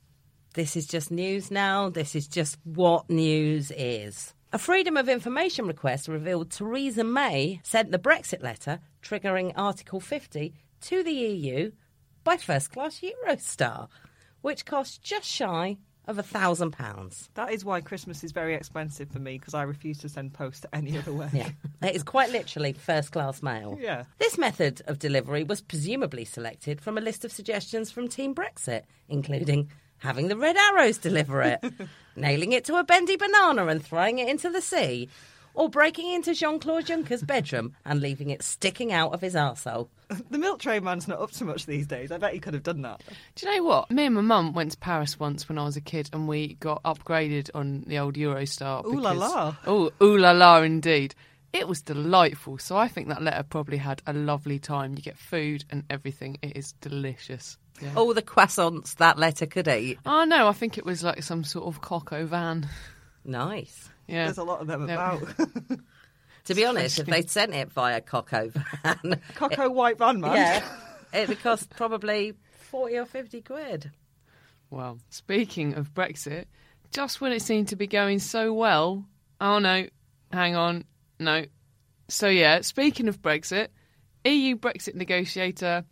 This 0.54 0.76
is 0.76 0.86
just 0.86 1.10
news 1.10 1.50
now. 1.50 1.88
This 1.88 2.14
is 2.14 2.28
just 2.28 2.58
what 2.62 3.10
news 3.10 3.72
is. 3.76 4.34
A 4.52 4.58
Freedom 4.58 4.96
of 4.96 5.08
Information 5.08 5.66
request 5.66 6.06
revealed 6.06 6.52
Theresa 6.52 7.02
May 7.02 7.60
sent 7.64 7.90
the 7.90 7.98
Brexit 7.98 8.40
letter 8.40 8.78
triggering 9.02 9.52
Article 9.56 9.98
50 9.98 10.54
to 10.82 11.02
the 11.02 11.10
EU 11.10 11.72
by 12.22 12.36
first 12.36 12.70
class 12.70 13.00
Eurostar, 13.00 13.88
which 14.42 14.64
cost 14.64 15.02
just 15.02 15.26
shy 15.26 15.76
of 16.06 16.18
a 16.18 16.22
thousand 16.22 16.70
pounds. 16.70 17.30
That 17.34 17.50
is 17.50 17.64
why 17.64 17.80
Christmas 17.80 18.22
is 18.22 18.30
very 18.30 18.54
expensive 18.54 19.10
for 19.10 19.18
me, 19.18 19.38
because 19.38 19.54
I 19.54 19.62
refuse 19.62 19.98
to 19.98 20.08
send 20.08 20.34
post 20.34 20.66
any 20.72 20.96
other 20.96 21.12
way. 21.12 21.30
Yeah, 21.32 21.48
it 21.82 21.96
is 21.96 22.04
quite 22.04 22.30
literally 22.30 22.74
first 22.74 23.10
class 23.10 23.42
mail. 23.42 23.76
Yeah. 23.80 24.04
This 24.18 24.38
method 24.38 24.82
of 24.86 25.00
delivery 25.00 25.42
was 25.42 25.60
presumably 25.60 26.24
selected 26.24 26.80
from 26.80 26.96
a 26.96 27.00
list 27.00 27.24
of 27.24 27.32
suggestions 27.32 27.90
from 27.90 28.06
Team 28.06 28.36
Brexit, 28.36 28.82
including 29.08 29.70
having 30.04 30.28
the 30.28 30.36
Red 30.36 30.56
Arrows 30.56 30.98
deliver 30.98 31.42
it, 31.42 31.64
nailing 32.16 32.52
it 32.52 32.64
to 32.66 32.76
a 32.76 32.84
bendy 32.84 33.16
banana 33.16 33.66
and 33.66 33.84
throwing 33.84 34.18
it 34.20 34.28
into 34.28 34.50
the 34.50 34.60
sea, 34.60 35.08
or 35.54 35.68
breaking 35.68 36.12
into 36.12 36.34
Jean 36.34 36.58
Claude 36.60 36.84
Juncker's 36.84 37.22
bedroom 37.22 37.74
and 37.84 38.00
leaving 38.00 38.30
it 38.30 38.42
sticking 38.42 38.92
out 38.92 39.12
of 39.14 39.20
his 39.20 39.34
arsehole. 39.34 39.88
The 40.30 40.38
milk 40.38 40.60
tray 40.60 40.78
man's 40.80 41.08
not 41.08 41.20
up 41.20 41.30
to 41.32 41.44
much 41.44 41.66
these 41.66 41.86
days. 41.86 42.12
I 42.12 42.18
bet 42.18 42.34
he 42.34 42.38
could 42.38 42.54
have 42.54 42.62
done 42.62 42.82
that. 42.82 43.00
Do 43.34 43.46
you 43.46 43.56
know 43.56 43.64
what? 43.64 43.90
Me 43.90 44.04
and 44.04 44.14
my 44.14 44.20
mum 44.20 44.52
went 44.52 44.72
to 44.72 44.78
Paris 44.78 45.18
once 45.18 45.48
when 45.48 45.58
I 45.58 45.64
was 45.64 45.76
a 45.76 45.80
kid, 45.80 46.10
and 46.12 46.28
we 46.28 46.54
got 46.60 46.82
upgraded 46.84 47.50
on 47.54 47.84
the 47.86 47.98
old 47.98 48.14
Eurostar. 48.14 48.84
Ooh 48.84 49.00
la 49.00 49.14
because- 49.14 49.32
la. 49.32 49.56
Oh, 49.66 49.90
ooh 50.02 50.16
la 50.18 50.32
la, 50.32 50.60
indeed. 50.60 51.14
It 51.54 51.68
was 51.68 51.80
delightful. 51.82 52.58
So 52.58 52.76
I 52.76 52.88
think 52.88 53.08
that 53.08 53.22
letter 53.22 53.42
probably 53.44 53.76
had 53.78 54.02
a 54.06 54.12
lovely 54.12 54.58
time. 54.58 54.94
You 54.96 55.02
get 55.02 55.16
food 55.16 55.64
and 55.70 55.84
everything. 55.88 56.36
It 56.42 56.56
is 56.56 56.72
delicious. 56.80 57.56
Yeah. 57.80 57.92
All 57.96 58.12
the 58.12 58.22
croissants 58.22 58.96
that 58.96 59.18
letter 59.18 59.46
could 59.46 59.68
eat. 59.68 59.98
Oh 60.04 60.24
no, 60.24 60.48
I 60.48 60.52
think 60.52 60.76
it 60.78 60.84
was 60.84 61.02
like 61.02 61.22
some 61.22 61.44
sort 61.44 61.66
of 61.66 61.80
coco 61.80 62.26
van. 62.26 62.68
Nice. 63.24 63.88
Yeah. 64.06 64.24
There's 64.26 64.38
a 64.38 64.44
lot 64.44 64.60
of 64.60 64.66
them 64.66 64.86
No. 64.86 64.94
about. 64.94 65.22
To 66.46 66.54
be 66.54 66.66
honest, 66.66 66.98
if 66.98 67.06
they'd 67.06 67.30
sent 67.30 67.54
it 67.54 67.72
via 67.72 68.02
Coco 68.02 68.50
van, 68.82 69.18
Coco 69.34 69.70
White 69.70 69.96
Van 69.96 70.20
Man. 70.20 70.34
yeah, 70.36 70.62
it'd 71.14 71.40
cost 71.42 71.70
probably 71.70 72.34
40 72.70 72.98
or 72.98 73.06
50 73.06 73.40
quid. 73.40 73.90
Well, 74.68 74.98
speaking 75.08 75.72
of 75.72 75.94
Brexit, 75.94 76.44
just 76.92 77.22
when 77.22 77.32
it 77.32 77.40
seemed 77.40 77.68
to 77.68 77.76
be 77.76 77.86
going 77.86 78.18
so 78.18 78.52
well, 78.52 79.06
oh 79.40 79.58
no, 79.58 79.86
hang 80.32 80.54
on, 80.54 80.84
no. 81.24 81.46
So 82.08 82.28
yeah, 82.28 82.60
speaking 82.60 83.08
of 83.08 83.22
Brexit, 83.22 83.68
EU 84.24 84.56
Brexit 84.56 84.94
negotiator. 84.94 85.84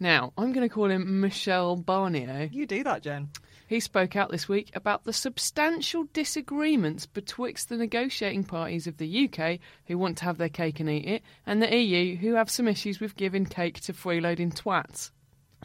Now, 0.00 0.32
I'm 0.36 0.52
going 0.52 0.68
to 0.68 0.74
call 0.74 0.90
him 0.90 1.20
Michel 1.20 1.76
Barnier. 1.76 2.52
You 2.52 2.66
do 2.66 2.82
that, 2.82 3.02
Jen. 3.02 3.30
He 3.66 3.80
spoke 3.80 4.16
out 4.16 4.30
this 4.30 4.48
week 4.48 4.70
about 4.74 5.04
the 5.04 5.12
substantial 5.12 6.04
disagreements 6.12 7.06
betwixt 7.06 7.68
the 7.68 7.76
negotiating 7.76 8.44
parties 8.44 8.86
of 8.86 8.98
the 8.98 9.28
UK, 9.28 9.60
who 9.86 9.96
want 9.96 10.18
to 10.18 10.24
have 10.24 10.36
their 10.36 10.48
cake 10.50 10.80
and 10.80 10.90
eat 10.90 11.06
it, 11.06 11.22
and 11.46 11.62
the 11.62 11.74
EU, 11.74 12.16
who 12.16 12.34
have 12.34 12.50
some 12.50 12.68
issues 12.68 13.00
with 13.00 13.16
giving 13.16 13.46
cake 13.46 13.80
to 13.80 13.92
freeloading 13.92 14.54
twats. 14.54 15.10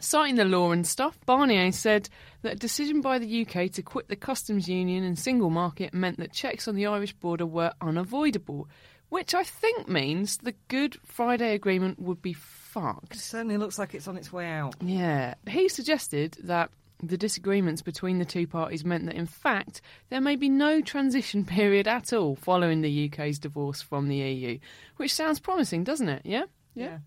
Citing 0.00 0.36
the 0.36 0.44
law 0.44 0.72
and 0.72 0.86
stuff, 0.86 1.18
Barnier 1.26 1.72
said 1.72 2.08
that 2.42 2.52
a 2.54 2.56
decision 2.56 3.00
by 3.00 3.18
the 3.18 3.42
UK 3.46 3.70
to 3.72 3.82
quit 3.82 4.08
the 4.08 4.16
customs 4.16 4.68
union 4.68 5.04
and 5.04 5.18
single 5.18 5.50
market 5.50 5.92
meant 5.94 6.18
that 6.18 6.32
checks 6.32 6.66
on 6.66 6.74
the 6.74 6.86
Irish 6.86 7.12
border 7.14 7.46
were 7.46 7.72
unavoidable, 7.80 8.68
which 9.10 9.34
I 9.34 9.44
think 9.44 9.88
means 9.88 10.38
the 10.38 10.54
Good 10.68 10.96
Friday 11.04 11.54
Agreement 11.54 12.00
would 12.00 12.22
be 12.22 12.32
fucked. 12.32 13.14
It 13.14 13.18
certainly 13.18 13.56
looks 13.56 13.78
like 13.78 13.94
it's 13.94 14.08
on 14.08 14.16
its 14.16 14.32
way 14.32 14.46
out. 14.48 14.74
Yeah. 14.80 15.34
He 15.48 15.68
suggested 15.68 16.36
that 16.44 16.70
The 17.02 17.16
disagreements 17.16 17.80
between 17.80 18.18
the 18.18 18.26
two 18.26 18.46
parties 18.46 18.84
meant 18.84 19.06
that, 19.06 19.14
in 19.14 19.24
fact, 19.26 19.80
there 20.10 20.20
may 20.20 20.36
be 20.36 20.50
no 20.50 20.82
transition 20.82 21.44
period 21.46 21.88
at 21.88 22.12
all 22.12 22.36
following 22.36 22.82
the 22.82 23.08
UK's 23.10 23.38
divorce 23.38 23.80
from 23.80 24.08
the 24.08 24.16
EU, 24.16 24.58
which 24.96 25.14
sounds 25.14 25.40
promising, 25.40 25.82
doesn't 25.82 26.10
it? 26.10 26.22
Yeah? 26.26 26.44
Yeah. 26.74 26.98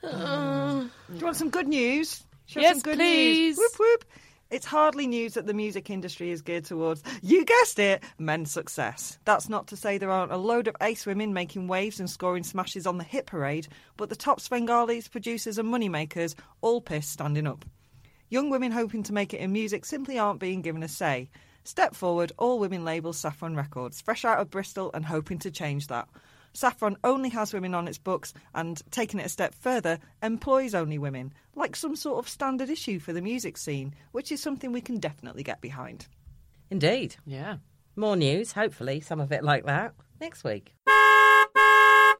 Do 0.00 0.88
you 1.16 1.24
want 1.24 1.36
some 1.36 1.50
good 1.50 1.66
news? 1.68 2.24
Shall 2.52 2.62
Yes, 2.62 2.82
good 2.82 2.98
please. 2.98 3.56
News? 3.56 3.58
Whoop 3.58 3.78
whoop. 3.78 4.04
It's 4.50 4.66
hardly 4.66 5.06
news 5.06 5.32
that 5.32 5.46
the 5.46 5.54
music 5.54 5.88
industry 5.88 6.30
is 6.30 6.42
geared 6.42 6.66
towards, 6.66 7.02
you 7.22 7.46
guessed 7.46 7.78
it, 7.78 8.04
men's 8.18 8.52
success. 8.52 9.18
That's 9.24 9.48
not 9.48 9.68
to 9.68 9.76
say 9.76 9.96
there 9.96 10.10
aren't 10.10 10.32
a 10.32 10.36
load 10.36 10.68
of 10.68 10.76
ace 10.82 11.06
women 11.06 11.32
making 11.32 11.68
waves 11.68 11.98
and 11.98 12.10
scoring 12.10 12.42
smashes 12.42 12.86
on 12.86 12.98
the 12.98 13.04
hit 13.04 13.24
parade, 13.24 13.68
but 13.96 14.10
the 14.10 14.16
top 14.16 14.40
Svengalis, 14.40 15.10
producers, 15.10 15.56
and 15.56 15.72
moneymakers 15.72 16.34
all 16.60 16.82
pissed 16.82 17.12
standing 17.12 17.46
up. 17.46 17.64
Young 18.28 18.50
women 18.50 18.72
hoping 18.72 19.02
to 19.04 19.14
make 19.14 19.32
it 19.32 19.40
in 19.40 19.52
music 19.52 19.86
simply 19.86 20.18
aren't 20.18 20.40
being 20.40 20.60
given 20.60 20.82
a 20.82 20.88
say. 20.88 21.30
Step 21.64 21.94
forward, 21.94 22.32
all 22.36 22.58
women 22.58 22.84
label 22.84 23.14
Saffron 23.14 23.56
Records, 23.56 24.02
fresh 24.02 24.26
out 24.26 24.40
of 24.40 24.50
Bristol 24.50 24.90
and 24.92 25.06
hoping 25.06 25.38
to 25.38 25.50
change 25.50 25.86
that. 25.86 26.08
Saffron 26.54 26.96
only 27.02 27.30
has 27.30 27.52
women 27.52 27.74
on 27.74 27.88
its 27.88 27.98
books 27.98 28.34
and, 28.54 28.80
taking 28.90 29.20
it 29.20 29.26
a 29.26 29.30
step 29.30 29.54
further, 29.54 29.98
employs 30.22 30.74
only 30.74 30.98
women, 30.98 31.32
like 31.54 31.76
some 31.76 31.96
sort 31.96 32.18
of 32.18 32.28
standard 32.28 32.70
issue 32.70 32.98
for 32.98 33.12
the 33.12 33.22
music 33.22 33.56
scene, 33.56 33.94
which 34.12 34.30
is 34.30 34.42
something 34.42 34.72
we 34.72 34.80
can 34.80 34.98
definitely 34.98 35.42
get 35.42 35.60
behind. 35.60 36.06
Indeed. 36.70 37.16
Yeah. 37.26 37.56
More 37.96 38.16
news, 38.16 38.52
hopefully, 38.52 39.00
some 39.00 39.20
of 39.20 39.32
it 39.32 39.44
like 39.44 39.64
that, 39.66 39.94
next 40.20 40.44
week. 40.44 40.74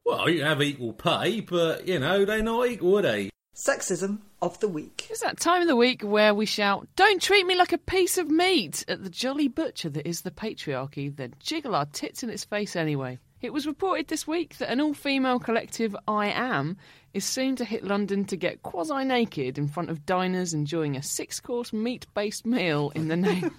Well, 0.05 0.29
you 0.29 0.45
have 0.45 0.61
equal 0.61 0.93
pay, 0.93 1.41
but, 1.41 1.89
you 1.89 1.99
know, 1.99 2.25
they're 2.25 2.43
not 2.43 2.67
equal, 2.67 2.99
are 2.99 3.03
they? 3.03 3.31
Sexism 3.55 4.19
of 4.41 4.59
the 4.61 4.69
week. 4.69 5.07
It's 5.11 5.21
that 5.21 5.39
time 5.39 5.63
of 5.63 5.69
the 5.69 5.77
week 5.77 6.03
where 6.03 6.35
we 6.35 6.47
shout, 6.47 6.89
Don't 6.97 7.21
treat 7.21 7.47
me 7.47 7.55
like 7.55 7.73
a 7.73 7.79
piece 7.79 8.19
of 8.19 8.31
meat 8.31 8.85
at 8.89 9.05
the 9.05 9.11
jolly 9.11 9.49
butcher 9.49 9.91
that 9.91 10.09
is 10.09 10.23
the 10.23 10.31
patriarchy, 10.31 11.15
then 11.15 11.35
jiggle 11.39 11.75
our 11.75 11.87
tits 11.87 12.23
in 12.23 12.31
its 12.31 12.45
face 12.45 12.77
anyway. 12.77 13.19
It 13.43 13.53
was 13.53 13.67
reported 13.67 14.07
this 14.07 14.25
week 14.25 14.57
that 14.59 14.71
an 14.71 14.81
all 14.81 14.95
female 14.95 15.41
collective, 15.41 15.97
I 16.07 16.29
Am, 16.29 16.77
is 17.13 17.25
soon 17.25 17.57
to 17.57 17.65
hit 17.65 17.83
London 17.83 18.25
to 18.27 18.37
get 18.37 18.63
quasi 18.63 19.05
naked 19.05 19.59
in 19.59 19.67
front 19.67 19.91
of 19.91 20.07
diners 20.07 20.55
enjoying 20.55 20.97
a 20.97 21.03
six 21.03 21.41
course 21.41 21.73
meat 21.73 22.07
based 22.15 22.47
meal 22.47 22.93
in 22.95 23.09
the 23.09 23.17
name 23.17 23.51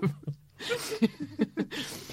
of, 0.00 0.12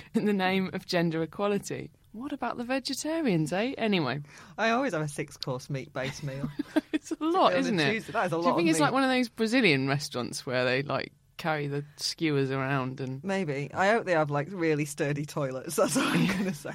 in 0.13 0.25
the 0.25 0.33
name 0.33 0.69
of 0.73 0.85
gender 0.85 1.23
equality. 1.23 1.91
What 2.11 2.33
about 2.33 2.57
the 2.57 2.65
vegetarians, 2.65 3.53
eh? 3.53 3.73
Anyway, 3.77 4.19
I 4.57 4.71
always 4.71 4.91
have 4.91 5.01
a 5.01 5.07
six 5.07 5.37
course 5.37 5.69
meat 5.69 5.93
based 5.93 6.23
meal. 6.23 6.49
it's 6.91 7.11
a 7.11 7.17
lot, 7.21 7.55
isn't 7.55 7.79
it? 7.79 7.91
Tuesday, 7.91 8.11
that 8.11 8.25
is 8.25 8.33
a 8.33 8.35
Do 8.35 8.41
lot 8.41 8.49
you 8.49 8.55
think 8.57 8.67
of 8.67 8.71
it's 8.71 8.79
like 8.81 8.91
one 8.91 9.03
of 9.03 9.09
those 9.09 9.29
Brazilian 9.29 9.87
restaurants 9.87 10.45
where 10.45 10.65
they 10.65 10.83
like 10.83 11.13
carry 11.37 11.67
the 11.67 11.83
skewers 11.97 12.51
around 12.51 12.99
and 12.99 13.23
Maybe. 13.23 13.69
I 13.73 13.89
hope 13.89 14.05
they 14.05 14.13
have 14.13 14.31
like 14.31 14.47
really 14.51 14.85
sturdy 14.85 15.25
toilets. 15.25 15.75
That's 15.75 15.97
all 15.97 16.03
I'm 16.03 16.27
to 16.45 16.53
say. 16.53 16.73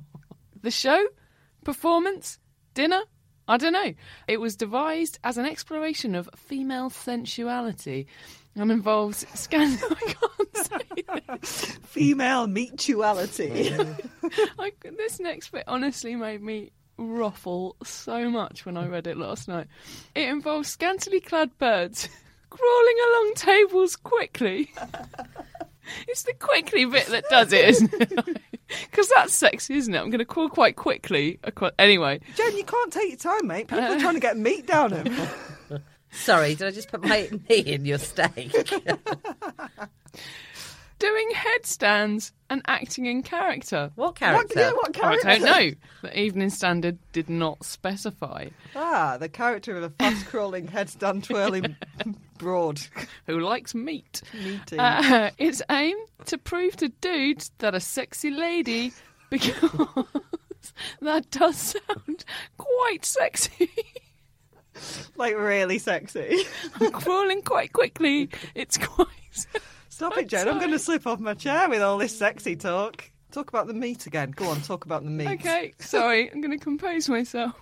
the 0.62 0.70
show, 0.70 1.04
performance, 1.64 2.38
dinner? 2.74 3.00
I 3.48 3.56
don't 3.56 3.72
know. 3.72 3.92
It 4.28 4.40
was 4.40 4.56
devised 4.56 5.18
as 5.24 5.36
an 5.36 5.46
exploration 5.46 6.14
of 6.14 6.30
female 6.36 6.90
sensuality 6.90 8.06
and 8.54 8.70
involves 8.70 9.26
scandal. 9.34 9.88
I 9.90 10.14
can't 10.14 10.56
say 10.56 11.02
this. 11.28 11.78
Female 11.82 12.46
mutuality. 12.46 13.74
I, 14.58 14.72
this 14.96 15.20
next 15.20 15.50
bit 15.50 15.64
honestly 15.66 16.14
made 16.14 16.42
me 16.42 16.70
ruffle 16.98 17.76
so 17.82 18.30
much 18.30 18.64
when 18.64 18.76
I 18.76 18.86
read 18.86 19.06
it 19.06 19.16
last 19.16 19.48
night. 19.48 19.66
It 20.14 20.28
involves 20.28 20.68
scantily 20.68 21.20
clad 21.20 21.56
birds 21.58 22.08
crawling 22.52 22.96
along 23.08 23.32
tables 23.34 23.96
quickly. 23.96 24.72
It's 26.08 26.22
the 26.22 26.32
quickly 26.34 26.84
bit 26.84 27.06
that 27.08 27.24
does 27.28 27.52
it, 27.52 27.68
isn't 27.68 27.92
it? 27.94 28.12
Because 28.90 29.10
that's 29.14 29.34
sexy, 29.34 29.74
isn't 29.74 29.92
it? 29.94 29.98
I'm 29.98 30.08
going 30.08 30.20
to 30.20 30.24
crawl 30.24 30.48
quite 30.48 30.76
quickly. 30.76 31.38
Anyway, 31.78 32.20
Jen, 32.36 32.56
you 32.56 32.64
can't 32.64 32.90
take 32.90 33.08
your 33.10 33.18
time, 33.18 33.46
mate. 33.46 33.68
People 33.68 33.84
are 33.84 33.98
trying 34.00 34.14
to 34.14 34.20
get 34.20 34.38
meat 34.38 34.66
down 34.66 34.92
him. 34.92 35.14
Sorry, 36.10 36.54
did 36.54 36.68
I 36.68 36.70
just 36.70 36.88
put 36.88 37.02
my 37.02 37.28
knee 37.50 37.58
in 37.58 37.84
your 37.84 37.98
steak? 37.98 38.50
doing 40.98 41.30
headstands 41.34 42.32
and 42.48 42.62
acting 42.66 43.04
in 43.04 43.22
character. 43.22 43.90
what 43.96 44.14
character? 44.14 44.70
What, 44.74 44.94
character? 44.94 45.28
yeah, 45.28 45.34
what 45.34 45.36
I 45.36 45.38
don't 45.38 45.44
know. 45.44 45.76
The 46.02 46.18
Evening 46.18 46.48
Standard 46.48 46.96
did 47.12 47.28
not 47.28 47.62
specify. 47.62 48.48
Ah, 48.74 49.18
the 49.18 49.28
character 49.28 49.76
of 49.76 49.82
a 49.82 49.90
fast 49.90 50.24
crawling, 50.26 50.68
headstand 50.68 51.24
twirling 51.24 51.76
broad. 52.42 52.80
Who 53.26 53.40
likes 53.40 53.74
meat? 53.74 54.20
Meaty. 54.34 54.78
Uh, 54.78 55.30
it's 55.38 55.62
aimed 55.70 56.08
to 56.26 56.36
prove 56.36 56.76
to 56.76 56.88
dudes 56.88 57.52
that 57.58 57.74
a 57.74 57.80
sexy 57.80 58.30
lady, 58.30 58.92
because 59.30 60.06
that 61.00 61.30
does 61.30 61.56
sound 61.56 62.24
quite 62.58 63.04
sexy. 63.04 63.70
like 65.16 65.36
really 65.36 65.78
sexy. 65.78 66.44
I'm 66.80 66.90
Crawling 66.90 67.42
quite 67.42 67.72
quickly, 67.72 68.28
it's 68.54 68.76
quite. 68.76 69.08
Stop 69.88 70.18
it, 70.18 70.28
Jen. 70.28 70.48
I'm 70.48 70.58
going 70.58 70.72
to 70.72 70.78
slip 70.78 71.06
off 71.06 71.20
my 71.20 71.34
chair 71.34 71.68
with 71.68 71.80
all 71.80 71.98
this 71.98 72.18
sexy 72.18 72.56
talk. 72.56 73.08
Talk 73.30 73.48
about 73.48 73.66
the 73.66 73.74
meat 73.74 74.06
again. 74.06 74.32
Go 74.32 74.46
on, 74.48 74.60
talk 74.60 74.84
about 74.84 75.04
the 75.04 75.10
meat. 75.10 75.28
Okay, 75.28 75.72
sorry, 75.78 76.30
I'm 76.30 76.40
going 76.40 76.58
to 76.58 76.62
compose 76.62 77.08
myself. 77.08 77.54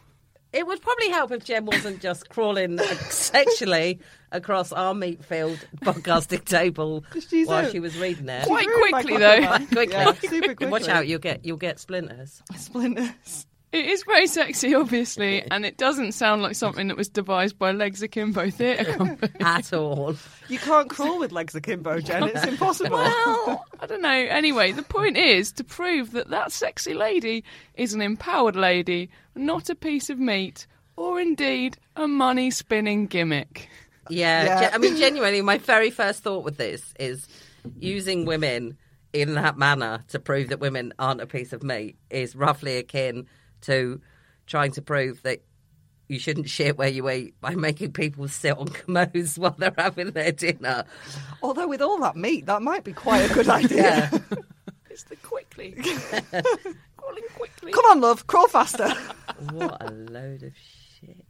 It 0.53 0.67
would 0.67 0.83
probably 0.83 1.11
help 1.11 1.31
if 1.31 1.45
Jen 1.45 1.65
wasn't 1.65 2.01
just 2.01 2.29
crawling 2.29 2.79
sexually 2.79 4.01
across 4.33 4.73
our 4.73 4.95
meat 4.95 5.25
field 5.25 5.59
podcasting 5.83 6.45
table 6.45 7.05
while 7.47 7.67
a- 7.67 7.71
she 7.71 7.81
was 7.81 7.97
reading 7.99 8.29
it. 8.29 8.47
Quite 8.47 8.69
quickly, 8.91 9.17
though. 9.17 9.41
man. 9.41 9.67
Quickly. 9.67 9.95
Yeah, 9.97 10.13
super 10.15 10.47
quickly. 10.55 10.67
Watch 10.69 10.89
out, 10.89 11.07
you'll 11.09 11.19
get 11.21 11.45
you'll 11.45 11.57
get 11.57 11.79
splinters. 11.81 12.43
Splinters. 12.57 13.47
It 13.73 13.85
is 13.85 14.03
very 14.03 14.27
sexy, 14.27 14.75
obviously, 14.75 15.43
and 15.49 15.65
it 15.65 15.77
doesn't 15.77 16.11
sound 16.11 16.43
like 16.43 16.57
something 16.57 16.89
that 16.89 16.97
was 16.97 17.09
devised 17.09 17.57
by 17.57 17.71
Legs 17.71 18.03
Akimbo 18.03 18.51
Theatre 18.51 18.83
Company. 18.97 19.31
At 19.39 19.73
all. 19.73 20.17
You 20.49 20.59
can't 20.59 20.91
crawl 20.91 21.21
with 21.21 21.31
legs 21.31 21.55
akimbo, 21.55 22.01
Jen. 22.01 22.25
It's 22.25 22.45
impossible. 22.45 22.97
Well, 22.97 23.65
I 23.79 23.87
don't 23.87 24.03
know. 24.03 24.09
Anyway, 24.11 24.73
the 24.73 24.83
point 24.83 25.17
is 25.17 25.53
to 25.53 25.63
prove 25.63 26.11
that 26.13 26.31
that 26.31 26.51
sexy 26.51 26.95
lady 26.95 27.45
is 27.75 27.95
an 27.95 28.03
empowered 28.03 28.57
lady, 28.57 29.09
not 29.37 29.71
a 29.71 29.77
piece 29.77 30.11
of 30.11 30.19
meat, 30.19 30.67
or 30.97 31.21
indeed 31.21 31.77
a 31.95 32.09
money 32.09 32.51
spinning 32.51 33.07
gimmick. 33.07 33.69
Yeah, 34.11 34.45
Yeah. 34.45 34.61
gen- 34.61 34.75
I 34.75 34.79
mean, 34.79 34.97
genuinely, 34.97 35.43
my 35.43 35.59
very 35.59 35.91
first 35.91 36.23
thought 36.23 36.45
with 36.45 36.57
this 36.57 36.95
is 36.99 37.27
using 37.79 38.25
women 38.25 38.77
in 39.13 39.35
that 39.35 39.59
manner 39.59 40.05
to 40.09 40.19
prove 40.19 40.49
that 40.49 40.61
women 40.61 40.93
aren't 40.99 41.21
a 41.21 41.27
piece 41.27 41.53
of 41.53 41.63
meat 41.63 41.97
is 42.11 42.37
roughly 42.37 42.77
akin 42.77 43.27
to 43.63 44.01
trying 44.47 44.73
to 44.73 44.83
prove 44.83 45.23
that 45.23 45.41
you 46.09 46.19
shouldn't 46.19 46.49
shit 46.49 46.77
where 46.77 46.89
you 46.89 47.09
eat 47.11 47.35
by 47.41 47.55
making 47.55 47.93
people 47.93 48.27
sit 48.29 48.57
on 48.57 48.67
commodes 48.69 49.39
while 49.39 49.55
they're 49.59 49.73
having 49.79 50.11
their 50.11 50.33
dinner. 50.33 50.85
Although 51.43 51.69
with 51.69 51.81
all 51.83 51.99
that 52.01 52.17
meat, 52.17 52.47
that 52.47 52.63
might 52.63 52.83
be 52.85 52.93
quite 52.93 53.31
a 53.31 53.35
good 53.35 53.49
idea. 53.61 54.11
It's 54.93 55.05
the 55.05 55.15
quickly. 55.17 55.71
Crawling 56.97 57.23
quickly. 57.37 57.71
Come 57.73 57.85
on, 57.87 58.01
love, 58.01 58.27
crawl 58.27 58.49
faster. 58.49 58.93
What 59.53 59.81
a 59.81 59.93
load 59.93 60.43
of 60.43 60.53
shit. 60.99 61.25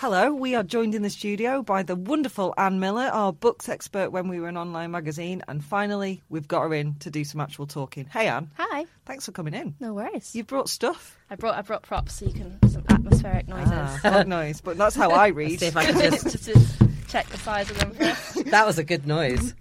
Hello, 0.00 0.32
we 0.32 0.54
are 0.54 0.62
joined 0.62 0.94
in 0.94 1.02
the 1.02 1.10
studio 1.10 1.60
by 1.60 1.82
the 1.82 1.96
wonderful 1.96 2.54
Anne 2.56 2.78
Miller, 2.78 3.10
our 3.12 3.32
books 3.32 3.68
expert 3.68 4.10
when 4.10 4.28
we 4.28 4.38
were 4.38 4.46
an 4.46 4.56
online 4.56 4.92
magazine, 4.92 5.42
and 5.48 5.62
finally 5.64 6.22
we've 6.28 6.46
got 6.46 6.62
her 6.62 6.72
in 6.72 6.94
to 7.00 7.10
do 7.10 7.24
some 7.24 7.40
actual 7.40 7.66
talking. 7.66 8.06
Hey 8.06 8.28
Anne, 8.28 8.48
Hi. 8.56 8.86
thanks 9.06 9.26
for 9.26 9.32
coming 9.32 9.54
in. 9.54 9.74
No 9.80 9.92
worries. 9.94 10.36
You've 10.36 10.46
brought 10.46 10.68
stuff. 10.68 11.18
I 11.30 11.34
brought 11.34 11.56
I 11.56 11.62
brought 11.62 11.82
props 11.82 12.14
so 12.14 12.26
you 12.26 12.32
can 12.32 12.58
some 12.70 12.84
atmospheric 12.88 13.48
noises. 13.48 13.72
Ah, 14.04 14.22
noise, 14.24 14.60
but 14.60 14.78
that's 14.78 14.94
how 14.94 15.10
I 15.24 15.28
read. 15.28 15.58
See 15.58 15.66
if 15.66 15.76
I 15.76 15.86
can 15.86 15.98
just. 16.12 16.30
just 16.30 16.44
to 16.44 16.88
check 17.08 17.26
the 17.30 17.38
size 17.38 17.68
of 17.70 17.78
them 17.80 17.90
first. 17.92 18.44
That 18.50 18.66
was 18.66 18.78
a 18.78 18.84
good 18.84 19.04
noise. 19.06 19.52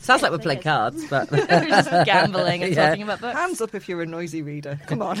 Sounds 0.00 0.20
like 0.20 0.32
we're 0.32 0.38
playing 0.38 0.60
cards, 0.62 1.02
but 1.08 1.30
We're 1.30 1.46
just 1.46 1.90
gambling 2.04 2.62
and 2.62 2.74
Yeah. 2.74 2.88
talking 2.90 3.02
about 3.04 3.20
books. 3.22 3.38
Hands 3.38 3.60
up 3.62 3.74
if 3.74 3.88
you're 3.88 4.02
a 4.02 4.06
noisy 4.06 4.42
reader. 4.42 4.78
Come 4.86 5.00
on. 5.00 5.18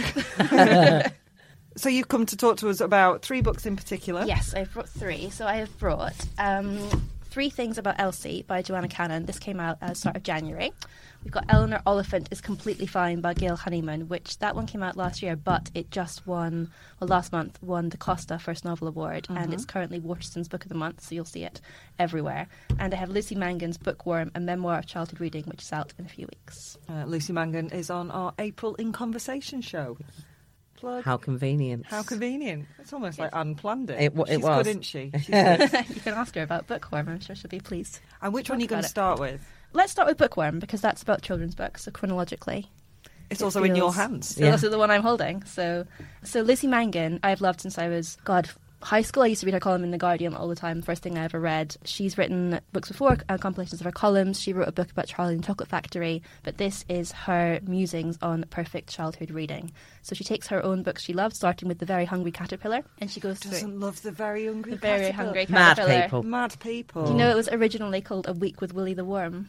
So 1.76 1.88
you've 1.88 2.08
come 2.08 2.26
to 2.26 2.36
talk 2.36 2.58
to 2.58 2.68
us 2.68 2.80
about 2.80 3.22
three 3.22 3.40
books 3.40 3.66
in 3.66 3.76
particular. 3.76 4.24
Yes, 4.26 4.54
I've 4.54 4.72
brought 4.72 4.88
three. 4.88 5.30
So 5.30 5.46
I 5.46 5.56
have 5.56 5.78
brought 5.78 6.14
um, 6.38 6.78
Three 7.24 7.48
Things 7.48 7.78
About 7.78 7.98
Elsie 7.98 8.44
by 8.46 8.60
Joanna 8.60 8.88
Cannon. 8.88 9.24
This 9.24 9.38
came 9.38 9.58
out 9.58 9.78
at 9.80 9.88
the 9.90 9.94
start 9.94 10.16
of 10.16 10.22
January. 10.22 10.70
We've 11.24 11.32
got 11.32 11.44
Eleanor 11.48 11.80
Oliphant 11.86 12.28
is 12.30 12.40
Completely 12.40 12.84
Fine 12.84 13.20
by 13.20 13.32
Gail 13.32 13.56
Honeyman, 13.56 14.08
which 14.08 14.38
that 14.40 14.54
one 14.56 14.66
came 14.66 14.82
out 14.82 14.96
last 14.96 15.22
year, 15.22 15.36
but 15.36 15.70
it 15.72 15.90
just 15.90 16.26
won, 16.26 16.68
well, 17.00 17.08
last 17.08 17.32
month 17.32 17.62
won 17.62 17.88
the 17.90 17.96
Costa 17.96 18.38
First 18.38 18.64
Novel 18.64 18.88
Award, 18.88 19.28
and 19.30 19.54
it's 19.54 19.64
currently 19.64 20.00
Waterstones 20.00 20.50
Book 20.50 20.64
of 20.64 20.68
the 20.68 20.74
Month, 20.74 21.00
so 21.04 21.14
you'll 21.14 21.24
see 21.24 21.44
it 21.44 21.60
everywhere. 21.98 22.48
And 22.78 22.92
I 22.92 22.96
have 22.96 23.08
Lucy 23.08 23.36
Mangan's 23.36 23.78
Bookworm, 23.78 24.32
a 24.34 24.40
memoir 24.40 24.80
of 24.80 24.86
childhood 24.86 25.20
reading, 25.20 25.44
which 25.44 25.62
is 25.62 25.72
out 25.72 25.94
in 25.96 26.04
a 26.04 26.08
few 26.08 26.26
weeks. 26.26 26.76
Uh, 26.88 27.04
Lucy 27.04 27.32
Mangan 27.32 27.70
is 27.70 27.88
on 27.88 28.10
our 28.10 28.34
April 28.40 28.74
in 28.74 28.92
Conversation 28.92 29.62
show. 29.62 29.96
Plug. 30.82 31.04
How 31.04 31.16
convenient. 31.16 31.86
How 31.86 32.02
convenient. 32.02 32.66
It's 32.78 32.92
almost 32.92 33.18
like 33.18 33.30
unplanned 33.32 33.88
it. 33.90 34.00
It 34.00 34.14
wa- 34.14 34.24
it 34.28 34.34
She's 34.36 34.42
was. 34.44 34.56
good, 34.58 34.66
isn't 34.70 34.82
she? 34.84 35.10
She's 35.18 35.28
you 35.96 36.00
can 36.02 36.14
ask 36.14 36.34
her 36.34 36.42
about 36.42 36.66
Bookworm. 36.66 37.08
I'm 37.08 37.20
sure 37.20 37.34
she'll 37.34 37.48
be 37.48 37.60
pleased. 37.60 38.00
and 38.20 38.34
which 38.34 38.50
one 38.50 38.58
are 38.58 38.62
you 38.62 38.68
going 38.68 38.82
to 38.82 38.86
about 38.86 38.90
start 38.90 39.18
with? 39.20 39.40
Let's 39.72 39.90
start 39.92 40.06
with 40.08 40.18
Bookworm 40.18 40.58
because 40.58 40.80
that's 40.82 41.02
about 41.02 41.22
children's 41.22 41.54
books, 41.54 41.84
so 41.84 41.90
chronologically. 41.90 42.70
It's 43.30 43.40
It 43.40 43.44
also 43.44 43.64
in 43.64 43.74
your 43.74 43.94
hands. 43.94 44.34
So 44.36 44.44
Yeah. 44.44 44.50
this 44.50 44.62
is 44.64 44.70
the 44.70 44.78
one 44.78 44.90
I'm 44.90 45.00
holding. 45.02 45.42
So, 45.44 45.86
so 46.22 46.42
Lizzie 46.42 46.66
Mangan, 46.66 47.18
I've 47.22 47.40
loved 47.40 47.62
since 47.62 47.78
I 47.78 47.88
was 47.88 48.18
God 48.24 48.50
high 48.82 49.02
school. 49.02 49.22
I 49.22 49.26
used 49.26 49.40
to 49.40 49.46
read 49.46 49.54
her 49.54 49.60
column 49.60 49.84
in 49.84 49.90
the 49.90 49.98
Guardian 49.98 50.34
all 50.34 50.48
the 50.48 50.56
time. 50.56 50.82
First 50.82 51.02
thing 51.02 51.16
I 51.16 51.24
ever 51.24 51.40
read. 51.40 51.76
She's 51.84 52.18
written 52.18 52.60
books 52.72 52.88
before, 52.88 53.16
uh, 53.28 53.38
compilations 53.38 53.80
of 53.80 53.84
her 53.84 53.92
columns. 53.92 54.40
She 54.40 54.52
wrote 54.52 54.68
a 54.68 54.72
book 54.72 54.90
about 54.90 55.06
Charlie 55.06 55.34
and 55.34 55.42
the 55.42 55.46
Chocolate 55.46 55.68
Factory, 55.68 56.22
but 56.42 56.58
this 56.58 56.84
is 56.88 57.12
her 57.12 57.60
musings 57.66 58.18
on 58.20 58.44
perfect 58.50 58.90
childhood 58.90 59.30
reading. 59.30 59.72
So 60.02 60.14
she 60.14 60.24
takes 60.24 60.48
her 60.48 60.62
own 60.64 60.82
books 60.82 61.02
she 61.02 61.12
loves, 61.12 61.36
starting 61.36 61.68
with 61.68 61.78
The 61.78 61.86
Very 61.86 62.04
Hungry 62.04 62.32
Caterpillar, 62.32 62.82
and 63.00 63.10
she 63.10 63.20
goes 63.20 63.38
through 63.38 63.52
Doesn't 63.52 63.80
love 63.80 64.02
the 64.02 64.10
very 64.10 64.46
hungry 64.46 64.72
The 64.72 64.78
Very 64.78 65.12
caterpillar. 65.12 65.88
Mad 65.88 66.02
people. 66.04 66.22
Mad 66.22 66.56
people. 66.60 67.04
Do 67.04 67.12
you 67.12 67.16
know 67.16 67.30
it 67.30 67.36
was 67.36 67.48
originally 67.48 68.00
called 68.00 68.28
A 68.28 68.32
Week 68.32 68.60
with 68.60 68.74
Willie 68.74 68.94
the 68.94 69.04
Worm? 69.04 69.48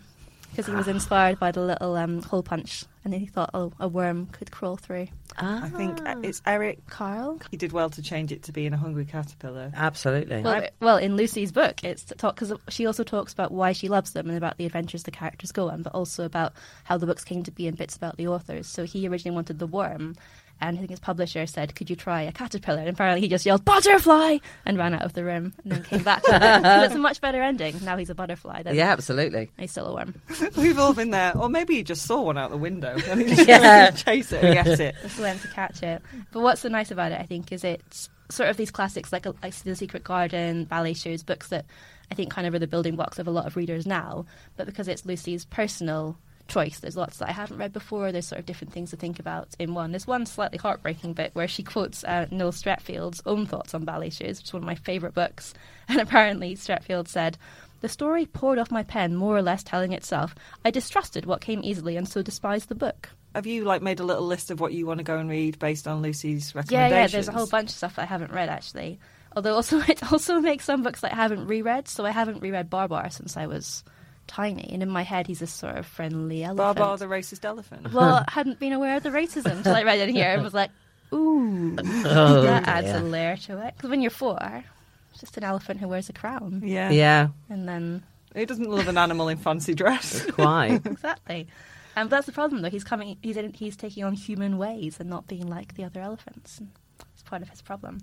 Because 0.51 0.67
he 0.67 0.73
was 0.75 0.87
inspired 0.87 1.39
by 1.39 1.51
the 1.51 1.61
little 1.61 1.95
um, 1.95 2.21
hole 2.21 2.43
punch, 2.43 2.85
and 3.03 3.11
then 3.11 3.19
he 3.19 3.25
thought, 3.25 3.49
oh, 3.55 3.73
a 3.79 3.87
worm 3.87 4.27
could 4.27 4.51
crawl 4.51 4.77
through. 4.77 5.07
I 5.37 5.69
think 5.69 6.05
uh, 6.07 6.15
it's 6.23 6.41
Eric. 6.45 6.85
Carle? 6.87 7.39
He 7.51 7.57
did 7.57 7.71
well 7.71 7.89
to 7.91 8.01
change 8.01 8.31
it 8.31 8.43
to 8.43 8.51
being 8.51 8.73
a 8.73 8.77
hungry 8.77 9.05
caterpillar. 9.05 9.71
Absolutely. 9.75 10.41
Well, 10.41 10.67
well, 10.79 10.97
in 10.97 11.15
Lucy's 11.15 11.51
book, 11.51 11.83
it's 11.83 12.03
to 12.05 12.15
talk 12.15 12.35
because 12.35 12.53
she 12.69 12.85
also 12.85 13.03
talks 13.03 13.33
about 13.33 13.51
why 13.51 13.71
she 13.71 13.89
loves 13.89 14.11
them 14.11 14.27
and 14.27 14.37
about 14.37 14.57
the 14.57 14.65
adventures 14.65 15.03
the 15.03 15.11
characters 15.11 15.51
go 15.51 15.69
on, 15.69 15.81
but 15.81 15.93
also 15.93 16.25
about 16.25 16.53
how 16.83 16.97
the 16.97 17.05
books 17.05 17.23
came 17.23 17.43
to 17.43 17.51
be 17.51 17.67
and 17.67 17.77
bits 17.77 17.95
about 17.95 18.17
the 18.17 18.27
authors. 18.27 18.67
So 18.67 18.83
he 18.83 19.07
originally 19.07 19.35
wanted 19.35 19.59
the 19.59 19.67
worm, 19.67 20.15
and 20.67 20.77
I 20.77 20.79
think 20.79 20.89
his 20.91 20.99
publisher 20.99 21.45
said, 21.45 21.75
"Could 21.75 21.89
you 21.89 21.95
try 21.95 22.21
a 22.23 22.31
caterpillar?" 22.31 22.79
And 22.79 22.89
apparently, 22.89 23.21
he 23.21 23.27
just 23.27 23.45
yelled 23.45 23.63
"butterfly" 23.65 24.37
and 24.65 24.77
ran 24.77 24.93
out 24.93 25.03
of 25.03 25.13
the 25.13 25.23
room, 25.23 25.53
and 25.63 25.71
then 25.73 25.83
came 25.83 26.03
back. 26.03 26.23
to 26.23 26.31
it. 26.35 26.63
But 26.63 26.83
it's 26.85 26.95
a 26.95 26.99
much 26.99 27.21
better 27.21 27.41
ending. 27.41 27.75
Now 27.83 27.97
he's 27.97 28.09
a 28.09 28.15
butterfly. 28.15 28.63
Than 28.63 28.75
yeah, 28.75 28.91
absolutely. 28.91 29.51
he's 29.57 29.71
still 29.71 29.87
a 29.87 29.93
worm. 29.93 30.15
We've 30.57 30.79
all 30.79 30.93
been 30.93 31.11
there. 31.11 31.37
Or 31.37 31.49
maybe 31.49 31.75
he 31.75 31.83
just 31.83 32.05
saw 32.05 32.21
one 32.21 32.37
out 32.37 32.49
the 32.51 32.57
window 32.57 32.97
and 33.07 33.21
he 33.21 33.35
just 33.35 33.47
Yeah. 33.47 33.91
chase 33.91 34.31
it 34.31 34.43
and 34.43 34.53
get 34.53 34.79
it. 34.79 34.95
Just 35.01 35.19
learn 35.19 35.37
to 35.39 35.47
catch 35.49 35.83
it. 35.83 36.01
But 36.31 36.41
what's 36.41 36.61
so 36.61 36.69
nice 36.69 36.91
about 36.91 37.11
it, 37.11 37.19
I 37.19 37.23
think, 37.25 37.51
is 37.51 37.63
it's 37.63 38.09
sort 38.29 38.49
of 38.49 38.57
these 38.57 38.71
classics 38.71 39.11
like, 39.11 39.27
uh, 39.27 39.33
like 39.43 39.53
The 39.55 39.75
Secret 39.75 40.03
Garden, 40.03 40.65
ballet 40.65 40.93
shoes, 40.93 41.23
books 41.23 41.49
that 41.49 41.65
I 42.11 42.15
think 42.15 42.31
kind 42.31 42.47
of 42.47 42.53
are 42.53 42.59
the 42.59 42.67
building 42.67 42.95
blocks 42.95 43.19
of 43.19 43.27
a 43.27 43.31
lot 43.31 43.45
of 43.45 43.55
readers 43.55 43.85
now. 43.85 44.25
But 44.57 44.65
because 44.65 44.87
it's 44.87 45.05
Lucy's 45.05 45.45
personal 45.45 46.17
choice, 46.47 46.79
there's 46.79 46.97
lots 46.97 47.17
that 47.17 47.29
I 47.29 47.33
haven't 47.33 47.57
read 47.57 47.73
before. 47.73 48.11
There's 48.11 48.27
sort 48.27 48.39
of 48.39 48.45
different 48.45 48.73
things 48.73 48.89
to 48.91 48.97
think 48.97 49.19
about 49.19 49.49
in 49.59 49.73
one. 49.73 49.91
There's 49.91 50.07
one 50.07 50.25
slightly 50.25 50.57
heartbreaking 50.57 51.13
bit 51.13 51.31
where 51.33 51.47
she 51.47 51.63
quotes 51.63 52.03
uh, 52.03 52.27
Noel 52.31 52.51
Streatfeild's 52.51 53.21
own 53.25 53.45
thoughts 53.45 53.73
on 53.73 53.85
ballet 53.85 54.09
shoes, 54.09 54.39
which 54.39 54.47
is 54.47 54.53
one 54.53 54.63
of 54.63 54.67
my 54.67 54.75
favourite 54.75 55.15
books. 55.15 55.53
And 55.89 55.99
apparently, 55.99 56.55
Stratfield 56.55 57.07
said. 57.09 57.37
The 57.81 57.89
story 57.89 58.25
poured 58.25 58.57
off 58.57 58.71
my 58.71 58.83
pen, 58.83 59.17
more 59.17 59.35
or 59.35 59.41
less 59.41 59.61
telling 59.61 59.91
itself. 59.91 60.33
I 60.63 60.71
distrusted 60.71 61.25
what 61.25 61.41
came 61.41 61.59
easily 61.61 61.97
and 61.97 62.07
so 62.07 62.21
despised 62.21 62.69
the 62.69 62.75
book. 62.75 63.09
Have 63.35 63.45
you 63.45 63.65
like 63.65 63.81
made 63.81 63.99
a 63.99 64.05
little 64.05 64.25
list 64.25 64.49
of 64.49 64.61
what 64.61 64.71
you 64.71 64.85
want 64.85 64.99
to 64.99 65.03
go 65.03 65.17
and 65.17 65.29
read 65.29 65.59
based 65.59 65.85
on 65.85 66.01
Lucy's 66.01 66.53
Yeah, 66.55 66.59
recommendations? 66.61 66.91
yeah. 66.91 67.07
There's 67.17 67.27
a 67.27 67.31
whole 67.33 67.47
bunch 67.47 67.71
of 67.71 67.75
stuff 67.75 67.99
I 67.99 68.05
haven't 68.05 68.31
read 68.31 68.47
actually. 68.47 68.99
Although 69.35 69.55
also 69.55 69.79
it 69.89 70.09
also 70.13 70.39
makes 70.39 70.63
some 70.63 70.83
books 70.83 71.01
that 71.01 71.11
I 71.11 71.15
haven't 71.17 71.47
reread. 71.47 71.89
So 71.89 72.05
I 72.05 72.11
haven't 72.11 72.39
reread 72.41 72.69
Babar 72.69 73.09
since 73.09 73.35
I 73.35 73.47
was 73.47 73.83
tiny, 74.27 74.69
and 74.73 74.81
in 74.83 74.89
my 74.89 75.01
head 75.03 75.27
he's 75.27 75.41
a 75.41 75.47
sort 75.47 75.75
of 75.77 75.85
friendly 75.85 76.43
elephant. 76.43 76.77
Babar 76.77 76.97
the 76.97 77.05
racist 77.05 77.43
elephant. 77.45 77.93
well, 77.93 78.23
I 78.27 78.31
hadn't 78.31 78.59
been 78.59 78.73
aware 78.73 78.97
of 78.97 79.03
the 79.03 79.09
racism 79.09 79.51
until 79.57 79.75
I 79.75 79.83
read 79.83 79.99
it 79.99 80.09
here 80.09 80.33
and 80.33 80.43
was 80.43 80.53
like, 80.53 80.71
ooh, 81.13 81.75
Oh, 82.05 82.41
that 82.43 82.67
adds 82.67 82.87
dear. 82.87 82.97
a 82.97 82.99
layer 83.01 83.37
to 83.37 83.65
it. 83.67 83.75
Because 83.75 83.89
when 83.89 84.01
you're 84.01 84.11
four, 84.11 84.63
it's 85.11 85.19
just 85.21 85.37
an 85.37 85.43
elephant 85.43 85.79
who 85.79 85.87
wears 85.87 86.09
a 86.09 86.13
crown, 86.13 86.61
Yeah. 86.65 86.89
Yeah, 86.89 87.27
and 87.49 87.67
then 87.67 88.03
He 88.35 88.45
doesn't 88.45 88.69
love 88.69 88.87
an 88.87 88.97
animal 88.97 89.27
in 89.29 89.37
fancy 89.37 89.73
dress. 89.75 90.25
quite. 90.31 90.81
exactly. 90.85 91.47
Um, 91.95 92.09
that's 92.09 92.25
the 92.25 92.31
problem, 92.31 92.63
though. 92.63 92.71
He's 92.71 92.83
coming. 92.83 93.17
He's 93.21 93.37
in, 93.37 93.53
he's 93.53 93.75
taking 93.75 94.03
on 94.03 94.13
human 94.13 94.57
ways 94.57 94.99
and 94.99 95.07
not 95.09 95.27
being 95.27 95.47
like 95.47 95.75
the 95.75 95.83
other 95.83 96.01
elephants. 96.01 96.57
And 96.57 96.71
it's 97.13 97.21
part 97.21 97.43
of 97.43 97.49
his 97.49 97.61
problem. 97.61 97.99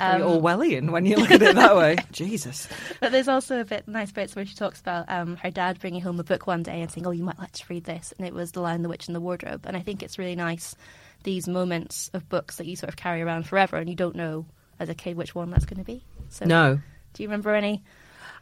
Um, 0.00 0.22
Orwellian 0.22 0.90
when 0.90 1.06
you 1.06 1.16
look 1.16 1.30
at 1.30 1.40
it 1.42 1.54
that 1.54 1.76
way. 1.76 1.96
Jesus. 2.12 2.68
But 3.00 3.12
there's 3.12 3.28
also 3.28 3.60
a 3.60 3.64
bit 3.64 3.86
nice 3.86 4.10
bits 4.10 4.34
where 4.34 4.44
she 4.44 4.54
talks 4.56 4.80
about 4.80 5.04
um, 5.08 5.36
her 5.36 5.50
dad 5.50 5.78
bringing 5.78 6.00
home 6.00 6.18
a 6.18 6.24
book 6.24 6.46
one 6.46 6.62
day 6.64 6.80
and 6.80 6.90
saying, 6.90 7.06
"Oh, 7.06 7.10
you 7.12 7.22
might 7.22 7.38
like 7.38 7.52
to 7.52 7.64
read 7.68 7.84
this," 7.84 8.12
and 8.18 8.26
it 8.26 8.34
was 8.34 8.52
*The 8.52 8.60
Lion, 8.60 8.82
the 8.82 8.88
Witch, 8.88 9.06
and 9.06 9.14
the 9.14 9.20
Wardrobe*. 9.20 9.64
And 9.66 9.76
I 9.76 9.80
think 9.80 10.02
it's 10.02 10.18
really 10.18 10.34
nice 10.36 10.74
these 11.22 11.46
moments 11.48 12.10
of 12.12 12.28
books 12.28 12.56
that 12.56 12.66
you 12.66 12.76
sort 12.76 12.88
of 12.88 12.96
carry 12.96 13.22
around 13.22 13.46
forever, 13.46 13.76
and 13.76 13.88
you 13.88 13.94
don't 13.96 14.16
know 14.16 14.46
as 14.80 14.88
a 14.88 14.94
kid 14.94 15.16
which 15.16 15.34
one 15.34 15.50
that's 15.50 15.64
going 15.64 15.78
to 15.78 15.84
be. 15.84 16.04
So, 16.28 16.44
No. 16.44 16.80
do 17.12 17.22
you 17.22 17.28
remember 17.28 17.54
any 17.54 17.82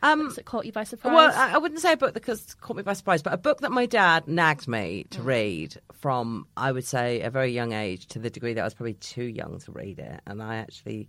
Um, 0.02 0.20
books 0.20 0.36
that 0.36 0.46
caught 0.46 0.64
you 0.64 0.72
by 0.72 0.84
surprise? 0.84 1.12
Well, 1.14 1.32
I, 1.32 1.52
I 1.54 1.58
wouldn't 1.58 1.80
say 1.80 1.92
a 1.92 1.96
book 1.96 2.14
that 2.14 2.54
caught 2.60 2.76
me 2.76 2.82
by 2.82 2.94
surprise, 2.94 3.22
but 3.22 3.34
a 3.34 3.36
book 3.36 3.60
that 3.60 3.70
my 3.70 3.84
dad 3.86 4.26
nagged 4.26 4.66
me 4.66 5.04
Mm. 5.04 5.10
to 5.10 5.22
read 5.22 5.76
from, 5.92 6.46
I 6.56 6.72
would 6.72 6.84
say, 6.86 7.20
a 7.20 7.30
very 7.30 7.52
young 7.52 7.72
age 7.72 8.06
to 8.08 8.18
the 8.18 8.30
degree 8.30 8.54
that 8.54 8.62
I 8.62 8.64
was 8.64 8.74
probably 8.74 8.94
too 8.94 9.24
young 9.24 9.58
to 9.60 9.70
read 9.72 9.98
it. 10.00 10.20
And 10.26 10.42
I 10.42 10.56
actually 10.56 11.08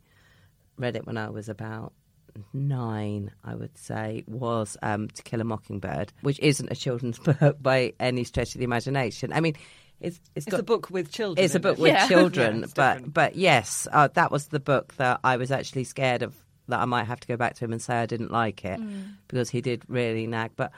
read 0.78 0.96
it 0.96 1.06
when 1.06 1.18
I 1.18 1.30
was 1.30 1.50
about 1.50 1.94
nine, 2.54 3.32
I 3.44 3.56
would 3.56 3.78
say, 3.78 4.24
was 4.28 4.78
um, 4.82 5.08
To 5.10 5.24
Kill 5.24 5.42
a 5.42 5.44
Mockingbird, 5.44 6.12
which 6.22 6.40
isn't 6.40 6.72
a 6.72 6.76
children's 6.76 7.20
book 7.40 7.58
by 7.62 7.94
any 8.00 8.24
stretch 8.24 8.56
of 8.56 8.60
the 8.60 8.66
imagination. 8.66 9.32
I 9.34 9.40
mean, 9.40 9.56
it's, 10.00 10.18
it's 10.36 10.48
It's 10.48 10.52
got 10.52 10.60
a 10.60 10.64
book 10.64 10.90
with 10.90 11.12
children. 11.12 11.44
it's 11.44 11.56
a 11.56 11.60
book 11.60 11.78
it. 11.78 11.82
with 11.82 11.94
Yeah. 11.94 12.08
children, 12.14 12.62
Yeah, 12.62 12.68
but 12.76 12.94
different. 12.94 13.14
but 13.14 13.36
yes, 13.36 13.88
uh, 13.92 14.10
that 14.16 14.32
was 14.32 14.48
the 14.48 14.60
book 14.60 14.96
that 14.96 15.20
I 15.24 15.38
was 15.38 15.52
actually 15.52 15.84
scared 15.86 16.24
of. 16.24 16.36
That 16.70 16.80
I 16.80 16.86
might 16.86 17.04
have 17.04 17.20
to 17.20 17.28
go 17.28 17.36
back 17.36 17.56
to 17.56 17.66
him 17.66 17.74
and 17.74 17.82
say 17.82 17.94
I 17.94 18.06
didn't 18.06 18.32
like 18.32 18.64
it 18.64 18.80
because 19.28 19.50
he 19.50 19.60
did 19.60 19.84
really 19.90 20.28
nag. 20.28 20.52
But 20.56 20.72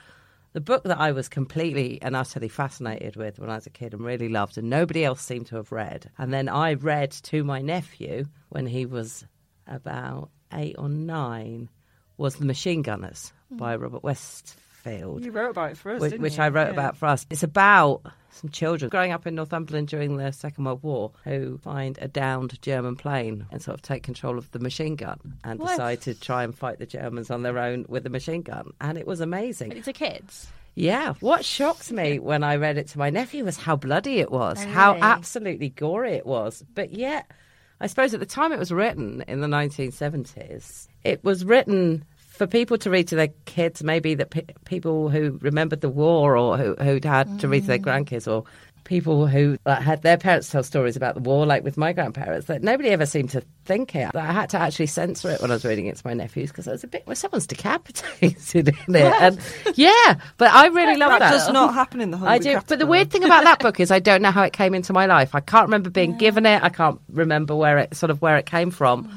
the 0.52 0.60
book 0.60 0.82
that 0.82 0.98
I 0.98 1.12
was 1.12 1.28
completely 1.28 2.02
and 2.02 2.16
utterly 2.16 2.48
fascinated 2.48 3.14
with 3.14 3.38
when 3.38 3.50
I 3.50 3.54
was 3.54 3.68
a 3.68 3.70
kid 3.70 3.94
and 3.94 4.02
really 4.04 4.28
loved, 4.28 4.58
and 4.58 4.68
nobody 4.68 5.04
else 5.04 5.20
seemed 5.22 5.46
to 5.46 5.56
have 5.56 5.70
read, 5.70 6.10
and 6.18 6.32
then 6.34 6.48
I 6.48 6.74
read 6.74 7.12
to 7.12 7.44
my 7.44 7.62
nephew 7.62 8.24
when 8.48 8.66
he 8.66 8.84
was 8.84 9.24
about 9.66 10.30
eight 10.52 10.76
or 10.78 10.88
nine, 10.88 11.68
was 12.16 12.36
The 12.36 12.44
Machine 12.46 12.82
Gunners 12.82 13.32
mm. 13.52 13.58
by 13.58 13.76
Robert 13.76 14.02
Westfield 14.02 15.24
You 15.24 15.30
wrote 15.32 15.50
about 15.50 15.72
it 15.72 15.76
for 15.76 15.92
us, 15.92 16.00
which, 16.00 16.10
didn't 16.12 16.22
which? 16.22 16.38
I 16.38 16.48
wrote 16.48 16.66
Yeah. 16.68 16.72
about 16.72 16.96
for 16.96 17.06
us. 17.06 17.26
It's 17.30 17.42
about 17.42 18.02
some 18.30 18.50
children 18.50 18.88
growing 18.90 19.12
up 19.12 19.26
in 19.26 19.34
Northumberland 19.34 19.88
during 19.88 20.16
the 20.16 20.30
Second 20.30 20.64
World 20.64 20.82
War 20.82 21.12
who 21.24 21.58
find 21.58 21.98
a 22.00 22.08
downed 22.08 22.60
German 22.62 22.96
plane 22.96 23.46
and 23.50 23.60
sort 23.62 23.74
of 23.74 23.82
take 23.82 24.02
control 24.02 24.38
of 24.38 24.50
the 24.52 24.58
machine 24.58 24.94
gun 24.96 25.18
and 25.42 25.58
What? 25.58 25.70
decide 25.70 26.02
to 26.02 26.14
try 26.14 26.44
and 26.44 26.54
fight 26.56 26.78
the 26.78 26.86
Germans 26.86 27.30
on 27.30 27.42
their 27.42 27.58
own 27.58 27.86
with 27.88 28.04
the 28.04 28.10
machine 28.10 28.42
gun. 28.42 28.72
And 28.80 28.96
it 28.98 29.06
was 29.06 29.20
amazing. 29.20 29.70
These 29.70 29.88
are 29.88 29.92
kids. 29.92 30.46
Yeah. 30.74 31.14
What 31.20 31.44
shocked 31.44 31.90
me 31.90 32.18
when 32.18 32.44
I 32.44 32.56
read 32.56 32.76
it 32.76 32.88
to 32.88 32.98
my 32.98 33.08
nephew 33.08 33.44
was 33.44 33.56
how 33.56 33.76
bloody 33.76 34.18
it 34.20 34.30
was, 34.30 34.58
Oh, 34.62 34.68
how 34.68 34.90
really? 34.92 35.02
absolutely 35.02 35.68
gory 35.70 36.12
it 36.12 36.26
was. 36.26 36.62
But 36.74 36.92
yet, 36.92 37.30
I 37.80 37.86
suppose 37.86 38.14
at 38.14 38.20
the 38.20 38.26
time 38.26 38.52
it 38.52 38.58
was 38.58 38.72
written 38.72 39.22
in 39.28 39.40
the 39.40 39.46
1970s, 39.46 40.88
it 41.04 41.22
was 41.22 41.44
written 41.44 42.04
for 42.36 42.46
people 42.46 42.76
to 42.78 42.90
read 42.90 43.08
to 43.08 43.16
their 43.16 43.30
kids, 43.46 43.82
maybe 43.82 44.14
that 44.14 44.30
pe- 44.30 44.46
people 44.64 45.08
who 45.08 45.38
remembered 45.40 45.80
the 45.80 45.88
war 45.88 46.36
or 46.36 46.56
who, 46.58 46.74
who'd 46.76 47.04
had 47.04 47.40
to 47.40 47.48
read 47.48 47.62
to 47.62 47.66
their 47.66 47.78
mm. 47.78 47.84
grandkids 47.84 48.30
or 48.30 48.44
people 48.86 49.26
who 49.26 49.58
uh, 49.66 49.74
had 49.76 50.00
their 50.02 50.16
parents 50.16 50.48
tell 50.48 50.62
stories 50.62 50.96
about 50.96 51.14
the 51.14 51.20
war, 51.20 51.44
like 51.44 51.62
with 51.64 51.76
my 51.76 51.92
grandparents, 51.92 52.46
that 52.46 52.62
nobody 52.62 52.88
ever 52.88 53.04
seemed 53.04 53.30
to 53.30 53.42
think 53.66 53.94
it. 53.94 54.14
I 54.16 54.32
had 54.32 54.48
to 54.50 54.58
actually 54.58 54.86
censor 54.86 55.30
it 55.30 55.42
when 55.42 55.50
I 55.50 55.54
was 55.54 55.64
reading 55.64 55.86
it 55.86 55.96
to 55.96 56.06
my 56.06 56.14
nephews 56.14 56.50
because 56.50 56.66
I 56.66 56.72
was 56.72 56.84
a 56.84 56.86
bit, 56.86 57.02
well, 57.06 57.16
someone's 57.16 57.46
decapitated 57.46 58.68
in 58.68 58.94
it. 58.96 59.12
And 59.20 59.38
yeah, 59.74 60.14
but 60.38 60.50
I 60.52 60.68
really 60.68 60.96
love 60.96 61.10
That 61.10 61.18
that. 61.18 61.30
does 61.32 61.52
not 61.52 61.74
happen 61.74 62.00
in 62.00 62.10
the 62.12 62.16
Hungry 62.16 62.34
I 62.34 62.38
do. 62.38 62.60
But 62.66 62.78
the 62.78 62.86
weird 62.86 63.10
thing 63.10 63.24
about 63.24 63.44
that 63.44 63.58
book 63.58 63.80
is 63.80 63.90
I 63.90 63.98
don't 63.98 64.22
know 64.22 64.30
how 64.30 64.42
it 64.44 64.52
came 64.52 64.74
into 64.74 64.92
my 64.92 65.06
life. 65.06 65.34
I 65.34 65.40
can't 65.40 65.66
remember 65.66 65.90
being 65.90 66.16
given 66.16 66.46
it. 66.46 66.62
I 66.62 66.68
can't 66.68 67.00
remember 67.12 67.54
where 67.54 67.78
it 67.78 67.94
sort 67.96 68.10
of 68.10 68.22
where 68.22 68.36
it 68.38 68.46
came 68.46 68.70
from. 68.70 69.10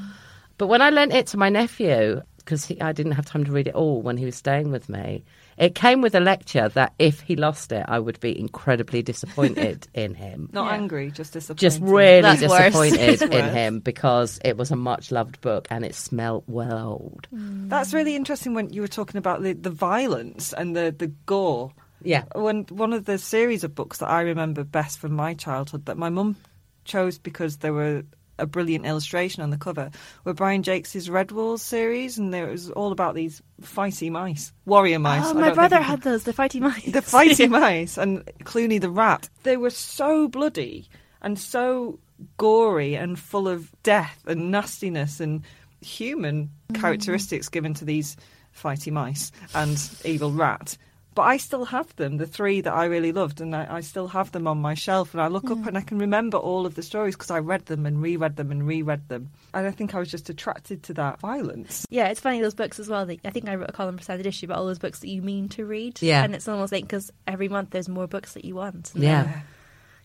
But 0.58 0.68
when 0.68 0.82
I 0.82 0.90
lent 0.90 1.14
it 1.14 1.28
to 1.28 1.38
my 1.38 1.50
nephew, 1.50 2.22
because 2.38 2.72
I 2.82 2.92
didn't 2.92 3.14
have 3.14 3.26
time 3.26 3.46
to 3.46 3.52
read 3.52 3.68
it 3.68 3.76
all 3.76 4.02
when 4.02 4.18
he 4.18 4.26
was 4.26 4.36
staying 4.36 4.72
with 4.72 4.90
me, 4.90 5.24
it 5.60 5.76
came 5.76 6.02
with 6.02 6.16
a 6.16 6.20
lecture 6.22 6.70
that 6.70 6.94
if 6.98 7.20
he 7.20 7.36
lost 7.36 7.72
it, 7.72 7.86
I 7.88 8.00
would 8.00 8.20
be 8.22 8.38
incredibly 8.40 9.02
disappointed 9.04 9.88
in 9.94 10.16
him. 10.16 10.50
Not 10.54 10.68
Yeah. 10.68 10.78
angry, 10.78 11.12
just 11.12 11.34
disappointed. 11.34 11.60
Just 11.60 11.82
really 11.82 12.22
That's 12.22 12.40
disappointed 12.40 13.22
in 13.24 13.30
worse. 13.46 13.54
him 13.54 13.80
because 13.82 14.40
it 14.46 14.58
was 14.58 14.72
a 14.72 14.76
much 14.78 15.12
loved 15.12 15.42
book 15.42 15.68
and 15.70 15.84
it 15.84 15.94
smelled 15.96 16.46
well 16.48 16.80
old. 16.80 17.28
Mm. 17.36 17.68
That's 17.70 17.94
really 17.94 18.16
interesting 18.16 18.54
when 18.54 18.72
you 18.72 18.82
were 18.82 18.88
talking 18.88 19.18
about 19.18 19.44
the, 19.44 19.54
the 19.54 19.70
violence 19.70 20.54
and 20.54 20.76
the, 20.76 20.96
the 20.98 21.08
gore. 21.26 21.74
Yeah. 22.02 22.24
When 22.34 22.64
one 22.70 22.94
of 22.94 23.04
the 23.04 23.18
series 23.18 23.66
of 23.66 23.76
books 23.76 23.98
that 23.98 24.10
I 24.10 24.22
remember 24.22 24.64
best 24.64 25.00
from 25.00 25.12
my 25.14 25.34
childhood 25.34 25.86
that 25.88 25.98
my 25.98 26.10
mum 26.10 26.38
chose 26.86 27.20
because 27.20 27.58
there 27.58 27.74
were 27.74 28.04
a 28.40 28.46
brilliant 28.46 28.86
illustration 28.86 29.44
on 29.44 29.50
the 29.50 29.58
cover 29.58 29.92
were 30.24 30.34
Brian 30.34 30.64
Jacques' 30.64 30.88
Red 31.10 31.32
Walls 31.32 31.62
series, 31.62 32.18
and 32.18 32.34
there 32.34 32.48
it 32.48 32.52
was 32.52 32.70
all 32.72 32.92
about 32.92 33.16
these 33.16 33.42
fighty 33.62 34.10
mice, 34.10 34.54
warrior 34.66 35.00
mice. 35.00 35.24
Oh, 35.26 35.34
my 35.34 35.54
brother 35.54 35.82
had 35.82 36.02
those, 36.02 36.24
the 36.24 36.34
fighty 36.34 36.60
mice. 36.60 36.86
the 36.86 37.02
fighty 37.02 37.50
mice 37.50 37.98
and 37.98 38.24
Cluny 38.44 38.78
the 38.78 38.90
rat. 38.90 39.30
They 39.44 39.58
were 39.58 39.70
so 39.70 40.28
bloody 40.28 40.88
and 41.22 41.38
so 41.38 42.00
gory 42.38 42.96
and 42.96 43.18
full 43.18 43.48
of 43.48 43.72
death 43.84 44.24
and 44.26 44.52
nastiness 44.52 45.20
and 45.20 45.44
human 45.82 46.50
mm. 46.72 46.80
characteristics 46.80 47.50
given 47.50 47.74
to 47.76 47.86
these 47.86 48.18
fighty 48.56 48.92
mice 48.92 49.32
and 49.54 49.80
evil 50.04 50.32
rat. 50.32 50.78
But 51.20 51.26
I 51.26 51.36
still 51.36 51.66
have 51.66 51.94
them, 51.98 52.16
the 52.16 52.26
three 52.26 52.62
that 52.62 52.72
I 52.74 52.86
really 52.86 53.12
loved, 53.12 53.42
and 53.42 53.54
I, 53.54 53.68
I 53.70 53.82
still 53.82 54.08
have 54.08 54.32
them 54.32 54.48
on 54.48 54.62
my 54.62 54.74
shelf. 54.74 55.14
And 55.14 55.20
I 55.20 55.28
look 55.28 55.52
up 55.52 55.58
mm. 55.58 55.68
and 55.68 55.78
I 55.78 55.82
can 55.82 56.00
remember 56.00 56.38
all 56.38 56.66
of 56.66 56.76
the 56.76 56.82
stories 56.82 57.14
because 57.14 57.30
I 57.30 57.40
read 57.40 57.66
them 57.66 57.86
and 57.86 58.02
reread 58.02 58.38
them 58.38 58.52
and 58.52 58.66
reread 58.66 59.10
them. 59.10 59.30
And 59.54 59.68
I 59.68 59.72
think 59.72 59.94
I 59.94 60.00
was 60.00 60.10
just 60.10 60.30
attracted 60.30 60.82
to 60.84 60.94
that 60.94 61.20
violence. 61.20 61.86
Yeah, 61.90 62.08
it's 62.08 62.22
funny 62.22 62.40
those 62.40 62.54
books 62.56 62.80
as 62.80 62.88
well. 62.88 63.06
That 63.06 63.20
I 63.26 63.32
think 63.32 63.50
I 63.50 63.56
wrote 63.56 63.70
a 63.70 63.74
column 63.74 63.98
for 63.98 64.04
Standard 64.06 64.28
Issue 64.28 64.46
about 64.46 64.60
all 64.60 64.66
those 64.68 64.80
books 64.80 65.00
that 65.00 65.10
you 65.10 65.22
mean 65.22 65.50
to 65.50 65.66
read. 65.66 66.02
Yeah. 66.02 66.24
and 66.24 66.34
it's 66.34 66.48
almost 66.48 66.72
like 66.72 66.86
because 66.86 67.12
every 67.28 67.50
month 67.50 67.72
there's 67.72 67.90
more 67.90 68.08
books 68.08 68.32
that 68.36 68.46
you 68.46 68.56
want. 68.56 68.94
Yeah. 68.96 69.24
then- 69.24 69.42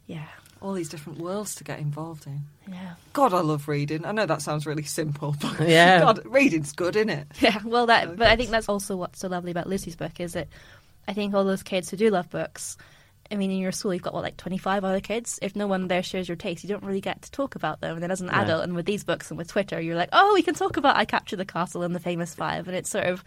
yeah, 0.09 0.27
All 0.61 0.72
these 0.72 0.88
different 0.88 1.20
worlds 1.20 1.55
to 1.55 1.64
get 1.64 1.79
involved 1.79 2.27
in. 2.27 2.40
yeah, 2.68 2.94
God, 3.12 3.33
I 3.33 3.40
love 3.40 3.68
reading. 3.68 4.05
I 4.05 4.11
know 4.11 4.27
that 4.27 4.42
sounds 4.42 4.66
really 4.66 4.83
simple, 4.83 5.37
but 5.40 5.61
Yeah. 5.61 6.00
God, 6.00 6.27
reading's 6.27 6.72
good, 6.72 6.96
isn't 6.96 7.09
it? 7.11 7.29
yeah. 7.40 7.61
Well, 7.64 7.87
that. 7.87 8.16
But 8.16 8.27
I 8.27 8.35
think 8.37 8.50
that's 8.50 8.68
also 8.68 8.96
what's 8.96 9.20
so 9.20 9.29
lovely 9.29 9.53
about 9.53 9.68
Lucy's 9.68 9.94
book 9.94 10.18
is 10.18 10.33
that 10.33 10.48
I 11.07 11.12
think 11.12 11.35
all 11.35 11.45
those 11.45 11.62
kids 11.62 11.90
who 11.90 11.97
do 11.97 12.11
love 12.11 12.31
books. 12.31 12.77
I 13.31 13.37
mean, 13.37 13.51
in 13.51 13.59
your 13.59 13.73
school, 13.73 13.95
you've 13.95 14.03
got 14.03 14.12
what, 14.12 14.23
like 14.23 14.37
25 14.37 14.85
other 14.85 15.01
kids? 15.01 15.38
If 15.40 15.57
no 15.57 15.67
one 15.67 15.88
there 15.88 16.03
shares 16.03 16.29
your 16.29 16.37
taste, 16.37 16.62
you 16.62 16.69
don't 16.69 16.85
really 16.85 17.01
get 17.01 17.23
to 17.23 17.31
talk 17.31 17.55
about 17.55 17.81
them. 17.81 17.95
And 17.95 18.03
then 18.03 18.11
as 18.11 18.21
an 18.21 18.29
adult, 18.29 18.64
and 18.64 18.75
with 18.75 18.85
these 18.85 19.03
books 19.03 19.31
and 19.31 19.38
with 19.38 19.49
Twitter, 19.49 19.81
you're 19.81 19.97
like, 19.97 20.11
oh, 20.12 20.33
we 20.35 20.43
can 20.43 20.55
talk 20.55 20.77
about 20.77 20.97
I 20.97 21.07
Capture 21.07 21.37
the 21.37 21.47
Castle 21.47 21.83
and 21.83 21.95
the 21.95 22.01
Famous 22.01 22.35
Five. 22.35 22.69
And 22.69 22.77
it's 22.77 22.90
sort 22.90 23.07
of, 23.07 23.25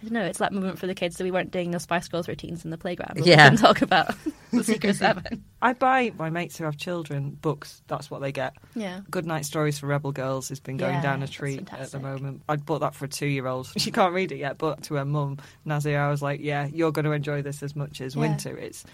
I 0.00 0.04
don't 0.04 0.12
know, 0.12 0.24
it's 0.24 0.38
that 0.38 0.52
moment 0.52 0.78
for 0.78 0.86
the 0.86 0.94
kids 0.94 1.16
that 1.16 1.24
we 1.24 1.30
weren't 1.30 1.50
doing 1.50 1.70
no 1.72 1.78
Spice 1.78 2.06
Girls 2.08 2.28
routines 2.28 2.64
in 2.64 2.70
the 2.70 2.78
playground. 2.78 3.14
but 3.16 3.26
Yeah. 3.26 3.50
We 3.50 3.56
can 3.56 3.64
talk 3.64 3.82
about 3.82 4.14
the 4.52 4.62
Secret 4.62 4.94
Seven. 4.96 5.44
I 5.60 5.72
buy 5.72 6.12
my 6.16 6.30
mates 6.30 6.56
who 6.56 6.64
have 6.64 6.76
children 6.76 7.30
books. 7.30 7.82
That's 7.88 8.08
what 8.10 8.20
they 8.20 8.30
get. 8.30 8.54
Yeah. 8.76 9.00
Good 9.10 9.26
Night 9.26 9.44
Stories 9.44 9.78
for 9.80 9.86
Rebel 9.86 10.12
Girls 10.12 10.48
has 10.50 10.60
been 10.60 10.76
going 10.76 10.94
Yeah, 10.94 11.02
down 11.02 11.22
a 11.22 11.28
treat 11.28 11.72
at 11.72 11.90
the 11.90 11.98
moment. 11.98 12.42
I 12.48 12.56
bought 12.56 12.80
that 12.80 12.94
for 12.94 13.06
a 13.06 13.08
two-year-old. 13.08 13.72
She 13.78 13.90
can't 13.90 14.12
read 14.14 14.30
it 14.32 14.38
yet, 14.38 14.58
but 14.58 14.82
to 14.84 14.94
her 14.94 15.04
mum, 15.04 15.38
Nazia, 15.66 15.98
I 15.98 16.10
was 16.10 16.20
like, 16.22 16.40
"Yeah, 16.42 16.66
you're 16.66 16.92
going 16.92 17.06
to 17.06 17.12
enjoy 17.12 17.42
this 17.42 17.62
as 17.62 17.74
much 17.74 18.00
as 18.00 18.14
Yeah. 18.14 18.20
Winter 18.20 18.56
is." 18.56 18.84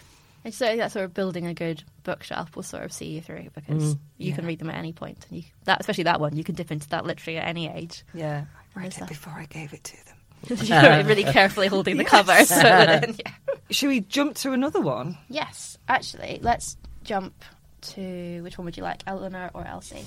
And 0.45 0.53
so 0.55 0.77
that 0.77 0.93
sort 0.93 1.05
of 1.07 1.15
building 1.15 1.47
a 1.47 1.55
good 1.55 1.83
bookshelf 2.03 2.55
will 2.55 2.63
sort 2.63 2.85
of 2.85 2.93
see 2.93 3.07
you 3.07 3.23
through 3.23 3.49
because 3.55 3.95
mm. 3.95 3.99
you 4.19 4.33
can 4.35 4.45
read 4.47 4.59
them 4.59 4.69
at 4.71 4.77
any 4.77 4.93
point. 4.93 5.27
And 5.29 5.39
you, 5.39 5.45
that, 5.65 5.81
especially 5.81 6.05
that 6.05 6.21
one, 6.21 6.37
you 6.37 6.45
can 6.45 6.55
dip 6.55 6.71
into 6.71 6.89
that 6.91 7.05
literally 7.07 7.39
at 7.39 7.49
any 7.49 7.69
age. 7.69 8.05
Yeah, 8.13 8.45
I 8.77 8.81
read 8.81 8.93
it 8.93 9.01
that? 9.01 9.09
before 9.09 9.33
I 9.33 9.47
gave 9.47 9.73
it 9.73 9.83
to 9.85 10.05
them. 10.05 10.14
You're 10.63 11.05
really 11.05 11.25
um, 11.25 11.33
carefully 11.33 11.67
holding 11.69 11.97
the 11.97 12.05
cover. 12.17 12.45
So 12.45 12.55
that, 12.63 13.09
yeah. 13.27 13.33
Should 13.71 13.89
we 13.89 14.01
jump 14.01 14.37
to 14.37 14.53
another 14.53 14.81
one? 14.81 15.19
Yes, 15.29 15.79
actually, 15.89 16.39
let's 16.43 16.77
jump 17.03 17.45
to 17.83 18.43
which 18.43 18.59
one 18.59 18.65
would 18.65 18.77
you 18.77 18.83
like, 18.83 19.03
Eleanor 19.07 19.51
or 19.55 19.67
Elsie? 19.67 20.05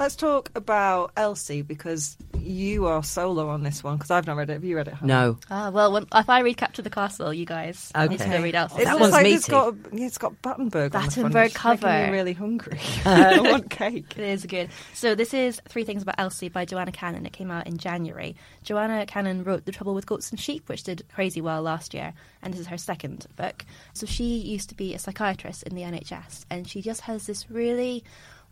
Let's 0.00 0.16
talk 0.16 0.50
about 0.54 1.12
Elsie 1.14 1.60
because 1.60 2.16
you 2.38 2.86
are 2.86 3.02
solo 3.02 3.50
on 3.50 3.62
this 3.62 3.84
one 3.84 3.98
because 3.98 4.10
I've 4.10 4.26
not 4.26 4.36
read 4.38 4.48
it. 4.48 4.54
Have 4.54 4.64
you 4.64 4.74
read 4.74 4.88
it? 4.88 4.94
Hannah? 4.94 5.06
No. 5.12 5.38
Ah, 5.50 5.68
well, 5.68 5.92
when, 5.92 6.06
if 6.14 6.30
I 6.30 6.40
read 6.40 6.56
Capture 6.56 6.80
the 6.80 6.88
Castle, 6.88 7.34
you 7.34 7.44
guys 7.44 7.92
need 7.94 8.18
to 8.18 8.26
go 8.26 8.40
read 8.42 8.54
Elsie. 8.54 8.80
It 8.80 8.84
That 8.86 8.92
looks 8.92 9.00
one's 9.02 9.12
like 9.12 9.24
meaty. 9.24 9.34
it's 9.36 9.46
got 9.48 9.74
a, 9.74 9.76
yeah, 9.92 10.06
it's 10.06 10.16
got 10.16 10.40
Battenberg. 10.40 10.96
on 10.96 11.04
the 11.04 11.10
front, 11.10 11.34
Battenberg 11.34 11.44
which 11.44 11.54
is 11.54 11.62
making 11.62 11.80
cover. 11.82 12.12
really 12.12 12.32
hungry. 12.32 12.80
I 13.04 13.40
want 13.40 13.68
cake. 13.68 14.14
It 14.16 14.24
is 14.24 14.46
good. 14.46 14.70
So 14.94 15.14
this 15.14 15.34
is 15.34 15.60
Three 15.68 15.84
Things 15.84 16.02
About 16.02 16.14
Elsie 16.16 16.48
by 16.48 16.64
Joanna 16.64 16.92
Cannon. 16.92 17.26
It 17.26 17.34
came 17.34 17.50
out 17.50 17.66
in 17.66 17.76
January. 17.76 18.36
Joanna 18.62 19.04
Cannon 19.04 19.44
wrote 19.44 19.66
The 19.66 19.72
Trouble 19.72 19.94
with 19.94 20.06
Goats 20.06 20.30
and 20.30 20.40
Sheep, 20.40 20.66
which 20.70 20.82
did 20.82 21.04
crazy 21.12 21.42
well 21.42 21.60
last 21.60 21.92
year, 21.92 22.14
and 22.40 22.54
this 22.54 22.60
is 22.62 22.68
her 22.68 22.78
second 22.78 23.26
book. 23.36 23.66
So 23.92 24.06
she 24.06 24.38
used 24.38 24.70
to 24.70 24.74
be 24.74 24.94
a 24.94 24.98
psychiatrist 24.98 25.64
in 25.64 25.74
the 25.76 25.82
NHS, 25.82 26.46
and 26.48 26.66
she 26.66 26.80
just 26.80 27.02
has 27.02 27.26
this 27.26 27.50
really 27.50 28.02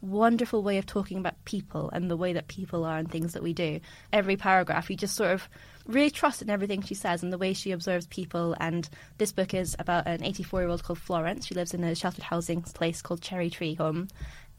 wonderful 0.00 0.62
way 0.62 0.78
of 0.78 0.86
talking 0.86 1.18
about 1.18 1.44
people 1.44 1.90
and 1.92 2.10
the 2.10 2.16
way 2.16 2.32
that 2.32 2.48
people 2.48 2.84
are 2.84 2.98
and 2.98 3.10
things 3.10 3.32
that 3.32 3.42
we 3.42 3.52
do. 3.52 3.80
Every 4.12 4.36
paragraph, 4.36 4.90
you 4.90 4.96
just 4.96 5.16
sort 5.16 5.30
of 5.30 5.48
really 5.86 6.10
trust 6.10 6.42
in 6.42 6.50
everything 6.50 6.82
she 6.82 6.94
says 6.94 7.22
and 7.22 7.32
the 7.32 7.38
way 7.38 7.52
she 7.52 7.72
observes 7.72 8.06
people. 8.06 8.54
And 8.60 8.88
this 9.18 9.32
book 9.32 9.54
is 9.54 9.74
about 9.78 10.06
an 10.06 10.22
84 10.22 10.60
year 10.60 10.68
old 10.68 10.84
called 10.84 10.98
Florence. 10.98 11.46
She 11.46 11.54
lives 11.54 11.74
in 11.74 11.82
a 11.82 11.94
sheltered 11.94 12.24
housing 12.24 12.62
place 12.62 13.02
called 13.02 13.22
Cherry 13.22 13.50
Tree 13.50 13.74
Home. 13.74 14.08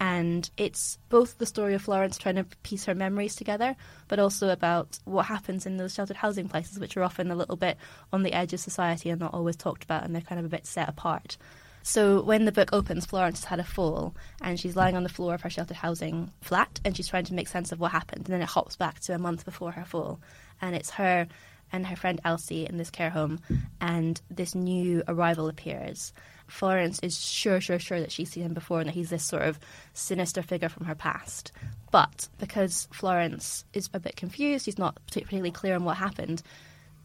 And 0.01 0.49
it's 0.55 0.97
both 1.09 1.37
the 1.37 1.45
story 1.45 1.73
of 1.73 1.81
Florence 1.81 2.17
trying 2.17 2.35
to 2.35 2.45
piece 2.63 2.85
her 2.85 2.95
memories 2.95 3.35
together, 3.35 3.75
but 4.07 4.17
also 4.17 4.49
about 4.49 4.97
what 5.03 5.25
happens 5.25 5.65
in 5.65 5.75
those 5.75 5.93
sheltered 5.93 6.15
housing 6.15 6.47
places, 6.47 6.79
which 6.79 6.95
are 6.95 7.03
often 7.03 7.31
a 7.31 7.35
little 7.35 7.57
bit 7.57 7.77
on 8.13 8.23
the 8.23 8.31
edge 8.31 8.53
of 8.53 8.61
society 8.61 9.09
and 9.09 9.19
not 9.19 9.33
always 9.33 9.57
talked 9.57 9.83
about, 9.83 10.05
and 10.05 10.15
they're 10.15 10.21
kind 10.21 10.39
of 10.39 10.45
a 10.45 10.49
bit 10.49 10.65
set 10.65 10.87
apart. 10.87 11.37
So 11.83 12.21
when 12.21 12.45
the 12.45 12.51
book 12.51 12.69
opens, 12.73 13.05
Florence 13.05 13.39
has 13.39 13.49
had 13.49 13.59
a 13.59 13.63
fall 13.63 14.15
and 14.41 14.59
she's 14.59 14.75
lying 14.75 14.95
on 14.95 15.03
the 15.03 15.09
floor 15.09 15.33
of 15.33 15.41
her 15.41 15.49
sheltered 15.49 15.77
housing 15.77 16.31
flat 16.41 16.79
and 16.83 16.95
she's 16.95 17.07
trying 17.07 17.25
to 17.25 17.33
make 17.33 17.47
sense 17.47 17.71
of 17.71 17.79
what 17.79 17.91
happened. 17.91 18.25
And 18.25 18.33
then 18.33 18.41
it 18.41 18.49
hops 18.49 18.75
back 18.75 18.99
to 19.01 19.15
a 19.15 19.19
month 19.19 19.45
before 19.45 19.71
her 19.71 19.85
fall. 19.85 20.19
And 20.61 20.75
it's 20.75 20.91
her 20.91 21.27
and 21.71 21.85
her 21.85 21.95
friend 21.95 22.19
Elsie 22.25 22.65
in 22.65 22.77
this 22.77 22.89
care 22.89 23.09
home 23.09 23.39
and 23.79 24.19
this 24.29 24.55
new 24.55 25.03
arrival 25.07 25.47
appears. 25.47 26.13
Florence 26.47 26.99
is 27.03 27.19
sure, 27.19 27.61
sure, 27.61 27.79
sure 27.79 27.99
that 27.99 28.11
she's 28.11 28.31
seen 28.31 28.43
him 28.43 28.53
before 28.53 28.79
and 28.79 28.87
that 28.87 28.95
he's 28.95 29.11
this 29.11 29.23
sort 29.23 29.43
of 29.43 29.59
sinister 29.93 30.41
figure 30.41 30.69
from 30.69 30.87
her 30.87 30.95
past. 30.95 31.51
But 31.91 32.27
because 32.39 32.87
Florence 32.91 33.65
is 33.73 33.89
a 33.93 33.99
bit 33.99 34.15
confused, 34.15 34.65
she's 34.65 34.79
not 34.79 34.97
particularly 35.05 35.51
clear 35.51 35.75
on 35.75 35.83
what 35.83 35.97
happened, 35.97 36.41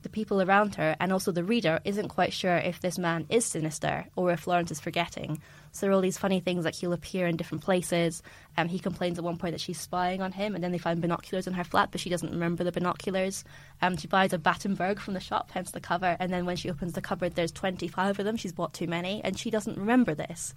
the 0.05 0.09
people 0.09 0.40
around 0.40 0.77
her 0.77 0.95
and 1.01 1.12
also 1.12 1.33
the 1.33 1.43
reader 1.43 1.81
isn't 1.85 2.09
quite 2.09 2.33
sure 2.33 2.57
if 2.57 2.81
this 2.81 2.99
man 2.99 3.27
is 3.29 3.45
sinister 3.45 4.07
or 4.14 4.31
if 4.31 4.40
Florence 4.40 4.71
is 4.71 4.79
forgetting. 4.79 5.40
So 5.73 5.81
there 5.81 5.90
are 5.90 5.95
all 5.95 6.01
these 6.01 6.19
funny 6.19 6.38
things 6.38 6.64
like 6.64 6.77
he'll 6.77 6.93
appear 6.93 7.27
in 7.27 7.37
different 7.37 7.64
places. 7.64 8.23
Um, 8.57 8.69
he 8.69 8.79
complains 8.79 9.19
at 9.19 9.25
one 9.25 9.38
point 9.38 9.55
that 9.55 9.61
she's 9.61 9.81
spying 9.81 10.23
on 10.23 10.31
him, 10.31 10.55
and 10.55 10.62
then 10.62 10.71
they 10.71 10.79
find 10.79 11.01
binoculars 11.01 11.49
in 11.49 11.55
her 11.55 11.64
flat, 11.64 11.90
but 11.90 12.01
she 12.01 12.11
doesn't 12.11 12.31
remember 12.31 12.62
the 12.62 12.71
binoculars. 12.71 13.43
Um, 13.83 13.97
she 13.97 14.07
buys 14.07 14.33
a 14.33 14.38
Battenberg 14.38 15.01
from 15.01 15.14
the 15.14 15.21
shop, 15.21 15.51
hence 15.51 15.73
the 15.73 15.81
cover, 15.81 16.17
and 16.21 16.33
then 16.33 16.47
when 16.47 16.55
she 16.55 16.71
opens 16.71 16.93
the 16.93 17.01
cupboard, 17.01 17.35
there's 17.35 17.51
25 17.51 18.21
of 18.21 18.25
them. 18.25 18.37
She's 18.37 18.53
bought 18.53 18.73
too 18.73 18.87
many, 18.87 19.21
and 19.25 19.37
she 19.37 19.51
doesn't 19.51 19.77
remember 19.77 20.14
this. 20.14 20.55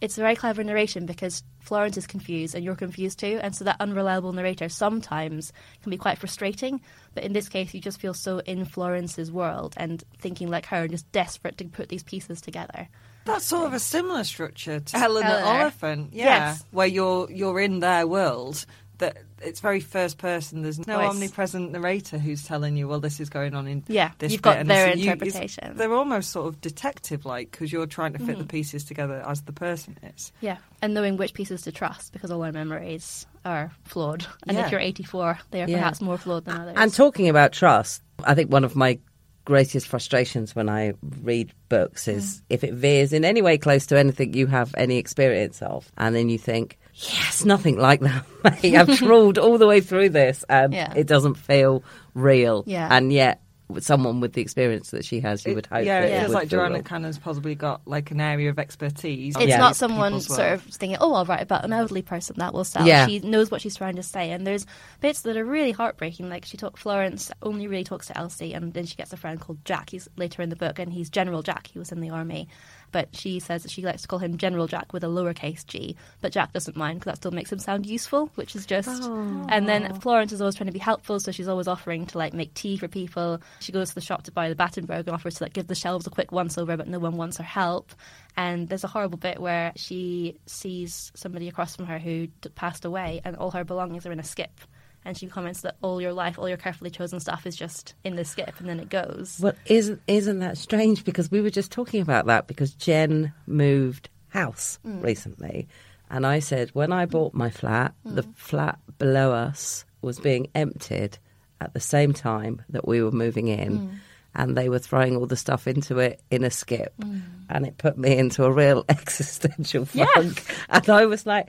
It's 0.00 0.18
a 0.18 0.20
very 0.20 0.34
clever 0.36 0.62
narration 0.64 1.06
because 1.06 1.42
Florence 1.60 1.96
is 1.96 2.06
confused 2.06 2.54
and 2.54 2.64
you're 2.64 2.74
confused 2.74 3.18
too, 3.20 3.38
and 3.42 3.54
so 3.54 3.64
that 3.64 3.76
unreliable 3.80 4.32
narrator 4.32 4.68
sometimes 4.68 5.52
can 5.82 5.90
be 5.90 5.96
quite 5.96 6.18
frustrating. 6.18 6.80
But 7.14 7.24
in 7.24 7.32
this 7.32 7.48
case, 7.48 7.72
you 7.72 7.80
just 7.80 8.00
feel 8.00 8.12
so 8.14 8.38
in 8.40 8.64
Florence's 8.64 9.30
world 9.30 9.74
and 9.76 10.02
thinking 10.18 10.48
like 10.50 10.66
her, 10.66 10.78
and 10.82 10.90
just 10.90 11.10
desperate 11.12 11.56
to 11.58 11.64
put 11.66 11.88
these 11.88 12.02
pieces 12.02 12.40
together. 12.40 12.88
That's 13.24 13.46
sort 13.46 13.66
of 13.66 13.72
a 13.72 13.78
similar 13.78 14.24
structure 14.24 14.80
to 14.80 14.96
Eleanor 14.96 15.28
Eleanor. 15.28 15.60
Oliphant, 15.62 16.12
yeah, 16.12 16.24
Yes. 16.50 16.64
where 16.72 16.86
you're 16.86 17.30
you're 17.30 17.60
in 17.60 17.80
their 17.80 18.06
world. 18.06 18.66
That 18.98 19.16
it's 19.44 19.60
very 19.60 19.80
first 19.80 20.18
person. 20.18 20.62
There's 20.62 20.84
no 20.86 20.98
Voice. 20.98 21.10
omnipresent 21.10 21.72
narrator 21.72 22.18
who's 22.18 22.44
telling 22.44 22.76
you, 22.76 22.88
well, 22.88 23.00
this 23.00 23.20
is 23.20 23.28
going 23.28 23.54
on 23.54 23.66
in 23.66 23.84
Yeah, 23.88 24.10
this 24.18 24.32
you've 24.32 24.42
bit, 24.42 24.50
got 24.50 24.58
and 24.58 24.70
their 24.70 24.92
so 24.92 24.94
you- 24.98 25.10
interpretation. 25.10 25.76
they're 25.76 25.92
almost 25.92 26.30
sort 26.30 26.48
of 26.48 26.60
detective-like 26.60 27.50
because 27.50 27.72
you're 27.72 27.86
trying 27.86 28.12
to 28.12 28.18
Mm-hmm. 28.18 28.26
fit 28.28 28.38
the 28.38 28.44
pieces 28.46 28.84
together 28.84 29.22
as 29.26 29.42
the 29.42 29.52
person 29.52 29.98
is. 30.16 30.32
Yeah, 30.40 30.56
and 30.82 30.94
knowing 30.94 31.16
which 31.16 31.34
pieces 31.34 31.62
to 31.62 31.72
trust 31.72 32.12
because 32.12 32.30
all 32.30 32.42
our 32.42 32.52
memories 32.52 33.26
are 33.44 33.72
flawed, 33.84 34.26
and 34.48 34.56
Yeah. 34.56 34.66
if 34.66 34.70
you're 34.72 34.80
84, 34.80 35.38
they 35.50 35.62
are 35.62 35.68
Yeah. 35.68 35.76
perhaps 35.78 36.00
more 36.00 36.16
flawed 36.18 36.44
than 36.46 36.56
others. 36.60 36.74
And 36.76 36.92
talking 36.92 37.28
about 37.28 37.52
trust, 37.52 38.02
I 38.24 38.34
think 38.34 38.50
one 38.50 38.64
of 38.64 38.74
my 38.76 38.98
greatest 39.44 39.88
frustrations 39.88 40.56
when 40.56 40.70
I 40.70 40.94
read 41.22 41.52
books 41.68 42.08
is 42.08 42.40
if 42.48 42.64
it 42.64 42.72
veers 42.72 43.12
in 43.12 43.26
any 43.26 43.42
way 43.42 43.58
close 43.58 43.84
to 43.86 43.98
anything 43.98 44.32
you 44.32 44.46
have 44.46 44.74
any 44.78 44.96
experience 44.96 45.60
of, 45.60 45.92
and 45.98 46.14
then 46.14 46.30
you 46.30 46.38
think, 46.38 46.78
yes, 46.94 47.44
nothing 47.44 47.78
like 47.78 48.00
that. 48.00 48.24
I've 48.44 48.96
trawled 48.98 49.38
all 49.38 49.58
the 49.58 49.66
way 49.66 49.80
through 49.80 50.10
this, 50.10 50.44
and 50.48 50.72
Yeah. 50.72 50.92
it 50.94 51.06
doesn't 51.06 51.34
feel 51.34 51.82
real. 52.14 52.64
Yeah. 52.66 52.88
And 52.90 53.12
yet, 53.12 53.40
with 53.66 53.82
someone 53.82 54.20
with 54.20 54.34
the 54.34 54.42
experience 54.42 54.90
that 54.90 55.06
she 55.06 55.20
has, 55.20 55.44
you 55.46 55.54
would 55.54 55.64
hope. 55.64 55.86
yeah, 55.86 56.02
that 56.02 56.10
it 56.10 56.12
it 56.16 56.20
feels 56.20 56.34
like 56.34 56.48
Joanna 56.48 56.74
real. 56.74 56.82
Cannon's 56.82 57.18
possibly 57.18 57.54
got 57.54 57.80
like 57.86 58.10
an 58.10 58.20
area 58.20 58.50
of 58.50 58.58
expertise. 58.58 59.34
it's 59.36 59.46
Yeah. 59.46 59.56
not 59.56 59.74
someone 59.74 60.20
sort 60.20 60.38
world. 60.38 60.52
of 60.52 60.62
thinking, 60.64 60.98
"Oh, 61.00 61.14
I'll 61.14 61.24
write 61.24 61.40
about 61.40 61.64
an 61.64 61.72
elderly 61.72 62.02
person 62.02 62.36
that 62.38 62.52
will 62.52 62.64
sell." 62.64 62.86
Yeah. 62.86 63.06
She 63.06 63.20
knows 63.20 63.50
what 63.50 63.62
she's 63.62 63.74
trying 63.74 63.96
to 63.96 64.02
say, 64.02 64.32
and 64.32 64.46
there's 64.46 64.66
bits 65.00 65.22
that 65.22 65.38
are 65.38 65.44
really 65.46 65.72
heartbreaking. 65.72 66.28
Like 66.28 66.44
she 66.44 66.58
talk 66.58 66.76
Florence 66.76 67.30
only 67.42 67.66
really 67.66 67.84
talks 67.84 68.08
to 68.08 68.18
Elsie, 68.18 68.52
and 68.52 68.74
then 68.74 68.84
she 68.84 68.96
gets 68.96 69.14
a 69.14 69.16
friend 69.16 69.40
called 69.40 69.64
Jack. 69.64 69.88
He's 69.90 70.08
later 70.18 70.42
in 70.42 70.50
the 70.50 70.56
book, 70.56 70.78
and 70.78 70.92
he's 70.92 71.08
General 71.08 71.42
Jack. 71.42 71.66
He 71.68 71.78
was 71.78 71.90
in 71.90 72.00
the 72.00 72.10
army, 72.10 72.48
but 72.94 73.08
she 73.10 73.40
says 73.40 73.64
that 73.64 73.72
she 73.72 73.82
likes 73.82 74.02
to 74.02 74.08
call 74.08 74.20
him 74.20 74.36
General 74.36 74.68
Jack 74.68 74.92
with 74.92 75.02
a 75.02 75.08
lowercase 75.08 75.66
g. 75.66 75.96
But 76.20 76.30
Jack 76.30 76.52
doesn't 76.52 76.76
mind 76.76 77.00
because 77.00 77.10
that 77.10 77.16
still 77.16 77.32
makes 77.32 77.50
him 77.50 77.58
sound 77.58 77.86
useful, 77.86 78.30
which 78.36 78.54
is 78.54 78.66
just. 78.66 79.02
Oh. 79.02 79.46
And 79.48 79.68
then 79.68 79.98
Florence 79.98 80.30
is 80.30 80.40
always 80.40 80.54
trying 80.54 80.68
to 80.68 80.72
be 80.72 80.78
helpful, 80.78 81.18
so 81.18 81.32
she's 81.32 81.48
always 81.48 81.66
offering 81.66 82.06
to 82.06 82.18
like 82.18 82.34
make 82.34 82.54
tea 82.54 82.76
for 82.76 82.86
people. 82.86 83.40
She 83.58 83.72
goes 83.72 83.88
to 83.88 83.96
the 83.96 84.00
shop 84.00 84.22
to 84.22 84.30
buy 84.30 84.48
the 84.48 84.54
Battenberg 84.54 85.08
and 85.08 85.14
offers 85.14 85.34
to 85.34 85.44
like 85.44 85.54
give 85.54 85.66
the 85.66 85.74
shelves 85.74 86.06
a 86.06 86.10
quick 86.10 86.30
once 86.30 86.56
over, 86.56 86.76
but 86.76 86.86
no 86.86 87.00
one 87.00 87.16
wants 87.16 87.38
her 87.38 87.42
help. 87.42 87.92
And 88.36 88.68
there's 88.68 88.84
a 88.84 88.88
horrible 88.88 89.18
bit 89.18 89.40
where 89.40 89.72
she 89.74 90.38
sees 90.46 91.10
somebody 91.16 91.48
across 91.48 91.74
from 91.74 91.86
her 91.86 91.98
who 91.98 92.28
passed 92.54 92.84
away, 92.84 93.22
and 93.24 93.34
all 93.34 93.50
her 93.50 93.64
belongings 93.64 94.06
are 94.06 94.12
in 94.12 94.20
a 94.20 94.24
skip. 94.24 94.60
And 95.04 95.16
she 95.18 95.26
comments 95.26 95.60
that 95.62 95.76
all 95.82 96.00
your 96.00 96.12
life, 96.12 96.38
all 96.38 96.48
your 96.48 96.56
carefully 96.56 96.90
chosen 96.90 97.20
stuff 97.20 97.46
is 97.46 97.54
just 97.56 97.94
in 98.04 98.16
the 98.16 98.24
skip, 98.24 98.58
and 98.58 98.68
then 98.68 98.80
it 98.80 98.88
goes. 98.88 99.38
Well, 99.40 99.52
isn't 99.66 100.00
isn't 100.06 100.38
that 100.38 100.56
strange? 100.58 101.04
Because 101.04 101.30
we 101.30 101.40
were 101.42 101.50
just 101.50 101.70
talking 101.70 102.00
about 102.00 102.26
that 102.26 102.46
because 102.46 102.72
Jen 102.72 103.32
moved 103.46 104.08
house 104.28 104.78
Mm. 104.86 105.02
recently, 105.02 105.68
And 106.10 106.26
I 106.26 106.38
said, 106.38 106.70
when 106.74 106.92
I 106.92 107.06
bought 107.06 107.34
my 107.34 107.50
flat, 107.50 107.94
the 108.04 108.22
Mm. 108.22 108.36
flat 108.36 108.78
below 108.98 109.32
us 109.32 109.84
was 110.02 110.20
being 110.20 110.48
emptied 110.54 111.18
at 111.60 111.72
the 111.72 111.80
same 111.80 112.12
time 112.12 112.62
that 112.68 112.86
we 112.86 113.02
were 113.02 113.10
moving 113.10 113.48
in. 113.48 113.78
Mm. 113.78 113.90
And 114.34 114.56
they 114.56 114.68
were 114.68 114.78
throwing 114.80 115.16
all 115.16 115.26
the 115.26 115.36
stuff 115.36 115.66
into 115.66 115.98
it 115.98 116.20
in 116.30 116.44
a 116.44 116.50
skip. 116.50 116.92
Mm. 117.00 117.22
And 117.48 117.66
it 117.66 117.78
put 117.78 117.96
me 117.96 118.16
into 118.18 118.44
a 118.44 118.50
real 118.52 118.84
existential 118.88 119.86
funk. 119.86 120.44
And 120.68 120.88
I 120.90 121.06
was 121.06 121.24
like, 121.26 121.48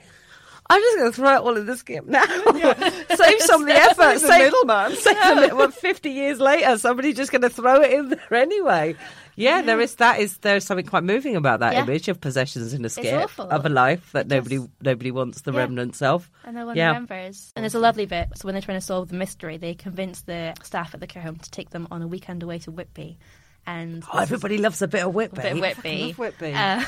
I'm 0.69 0.82
just 0.82 0.97
going 0.97 1.12
to 1.12 1.15
throw 1.15 1.36
it 1.36 1.41
all 1.41 1.58
in 1.58 1.65
the 1.65 1.78
skip 1.78 2.06
now. 2.08 2.23
save 3.15 3.41
some 3.41 3.62
of 3.62 3.67
the 3.67 3.75
effort. 3.75 4.13
the 4.15 4.19
Save, 4.19 4.45
middleman. 4.51 4.95
save 4.95 5.15
the 5.15 5.36
mid- 5.41 5.54
well, 5.54 5.69
50 5.69 6.10
years 6.10 6.39
later, 6.39 6.78
somebody's 6.78 7.15
just 7.15 7.32
going 7.32 7.43
to 7.43 7.49
throw 7.49 7.82
it 7.82 7.91
in 7.91 8.10
there 8.10 8.34
anyway. 8.34 8.95
Yeah, 9.38 9.62
there 9.62 9.80
is 9.82 9.95
that 9.95 10.19
is 10.21 10.38
there's 10.38 10.63
something 10.63 10.86
quite 10.86 11.04
moving 11.04 11.36
about 11.36 11.60
that 11.60 11.73
Yeah. 11.73 11.84
image 11.84 12.08
of 12.08 12.21
possessions 12.21 12.73
in 12.73 12.86
a 12.86 12.89
skip 12.89 13.30
of 13.38 13.65
a 13.65 13.69
life 13.69 14.12
that 14.13 14.28
nobody 14.28 14.60
nobody 14.82 15.12
wants 15.12 15.41
the 15.41 15.51
Yeah. 15.51 15.60
remnants 15.60 16.01
of. 16.01 16.32
And 16.45 16.56
no 16.56 16.65
one 16.67 16.78
Yeah. 16.78 16.88
remembers. 16.88 17.51
And 17.56 17.63
there's 17.63 17.75
a 17.75 17.80
lovely 17.80 18.06
bit. 18.06 18.30
So 18.36 18.45
when 18.47 18.56
they're 18.56 18.62
trying 18.62 18.80
to 18.80 18.86
solve 18.86 19.10
the 19.10 19.15
mystery, 19.15 19.58
they 19.58 19.73
convince 19.75 20.21
the 20.21 20.54
staff 20.63 20.93
at 20.93 21.01
the 21.01 21.08
care 21.08 21.21
home 21.21 21.36
to 21.36 21.51
take 21.51 21.71
them 21.71 21.86
on 21.91 22.01
a 22.01 22.08
weekend 22.08 22.43
away 22.43 22.60
to 22.60 22.71
Whitby. 22.71 23.17
And 23.67 24.04
Oh, 24.13 24.19
everybody 24.19 24.60
loves 24.60 24.82
a 24.84 24.88
bit 24.88 25.04
of 25.04 25.13
Whitby. 25.15 25.39
a 25.39 25.41
bit 25.41 25.51
of 25.54 25.60
Whitby. 25.60 26.08
love 26.10 26.17
Whitby. 26.19 26.54
Uh, 26.54 26.86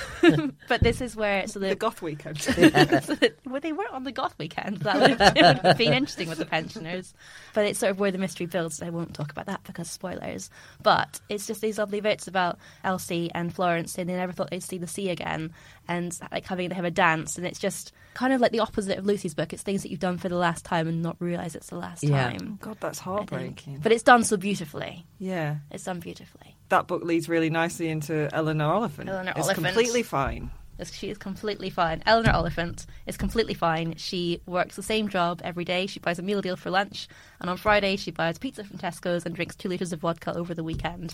but 0.67 0.83
this 0.83 1.01
is 1.01 1.15
where 1.15 1.47
so 1.47 1.57
the, 1.59 1.69
The 1.69 1.75
goth 1.75 2.01
weekend. 2.03 2.39
well, 3.45 3.59
they 3.59 3.73
weren't 3.73 3.91
on 3.93 4.03
the 4.03 4.11
goth 4.11 4.35
weekend. 4.37 4.77
That 4.81 4.99
would 5.01 5.19
have, 5.19 5.37
it 5.37 5.41
would 5.43 5.57
have 5.65 5.77
been 5.77 5.93
interesting 5.93 6.29
with 6.29 6.37
the 6.37 6.45
pensioners. 6.45 7.13
But 7.57 7.65
it's 7.65 7.79
sort 7.79 7.89
of 7.89 7.99
where 7.99 8.11
the 8.11 8.19
mystery 8.19 8.45
builds. 8.45 8.83
I 8.83 8.91
won't 8.91 9.15
talk 9.15 9.31
about 9.31 9.47
that 9.47 9.63
because 9.63 9.89
spoilers. 9.89 10.51
But 10.83 11.19
it's 11.27 11.47
just 11.47 11.59
these 11.59 11.79
lovely 11.79 12.01
bits 12.01 12.27
about 12.27 12.59
Elsie 12.83 13.31
and 13.33 13.51
Florence 13.51 13.93
saying 13.93 14.07
they 14.07 14.13
never 14.13 14.31
thought 14.31 14.51
they'd 14.51 14.61
see 14.61 14.77
the 14.77 14.85
sea 14.85 15.09
again, 15.09 15.51
and 15.87 16.15
like 16.31 16.45
having 16.45 16.69
to 16.69 16.75
have 16.75 16.85
a 16.85 16.91
dance. 16.91 17.35
And 17.35 17.47
it's 17.47 17.57
just 17.57 17.93
kind 18.13 18.31
of 18.31 18.41
like 18.41 18.51
the 18.51 18.59
opposite 18.59 18.99
of 18.99 19.07
Lucy's 19.07 19.33
book. 19.33 19.53
It's 19.53 19.63
things 19.63 19.81
that 19.81 19.89
you've 19.89 19.99
done 19.99 20.19
for 20.19 20.29
the 20.29 20.35
last 20.37 20.65
time 20.65 20.87
and 20.87 21.01
not 21.01 21.15
realise 21.19 21.55
it's 21.55 21.69
the 21.69 21.77
last 21.77 22.03
Yeah. 22.03 22.29
time. 22.29 22.59
God, 22.61 22.77
that's 22.79 22.99
I 22.99 23.03
heartbreaking. 23.05 23.79
But 23.81 23.91
it's 23.91 24.03
done 24.03 24.23
so 24.23 24.37
beautifully. 24.37 25.07
yeah. 25.17 25.55
It's 25.71 25.83
done 25.85 25.99
beautifully. 25.99 26.55
That 26.69 26.85
book 26.85 27.03
leads 27.03 27.27
really 27.27 27.49
nicely 27.49 27.89
into 27.89 28.29
Eleanor 28.33 28.71
Oliphant. 28.71 29.09
Eleanor 29.09 29.31
it's 29.35 29.47
Oliphant. 29.47 29.65
completely 29.65 30.03
fine. 30.03 30.51
Yes, 30.79 30.93
She 30.93 31.09
is 31.09 31.17
completely 31.17 31.71
fine. 31.71 32.03
Eleanor 32.05 32.33
Oliphant 32.33 32.85
is 33.07 33.17
completely 33.17 33.55
fine. 33.55 33.95
She 33.97 34.41
works 34.45 34.75
the 34.75 34.83
same 34.83 35.09
job 35.09 35.41
every 35.43 35.65
day. 35.65 35.87
She 35.87 35.99
buys 35.99 36.19
a 36.19 36.21
meal 36.21 36.39
deal 36.39 36.55
for 36.55 36.69
lunch, 36.69 37.07
and 37.39 37.49
on 37.49 37.57
Friday 37.57 37.95
she 37.95 38.11
buys 38.11 38.37
pizza 38.37 38.63
from 38.63 38.77
Tesco's 38.77 39.25
and 39.25 39.35
drinks 39.35 39.55
two 39.55 39.69
liters 39.69 39.93
of 39.93 39.99
vodka 39.99 40.35
over 40.35 40.53
the 40.53 40.63
weekend, 40.63 41.13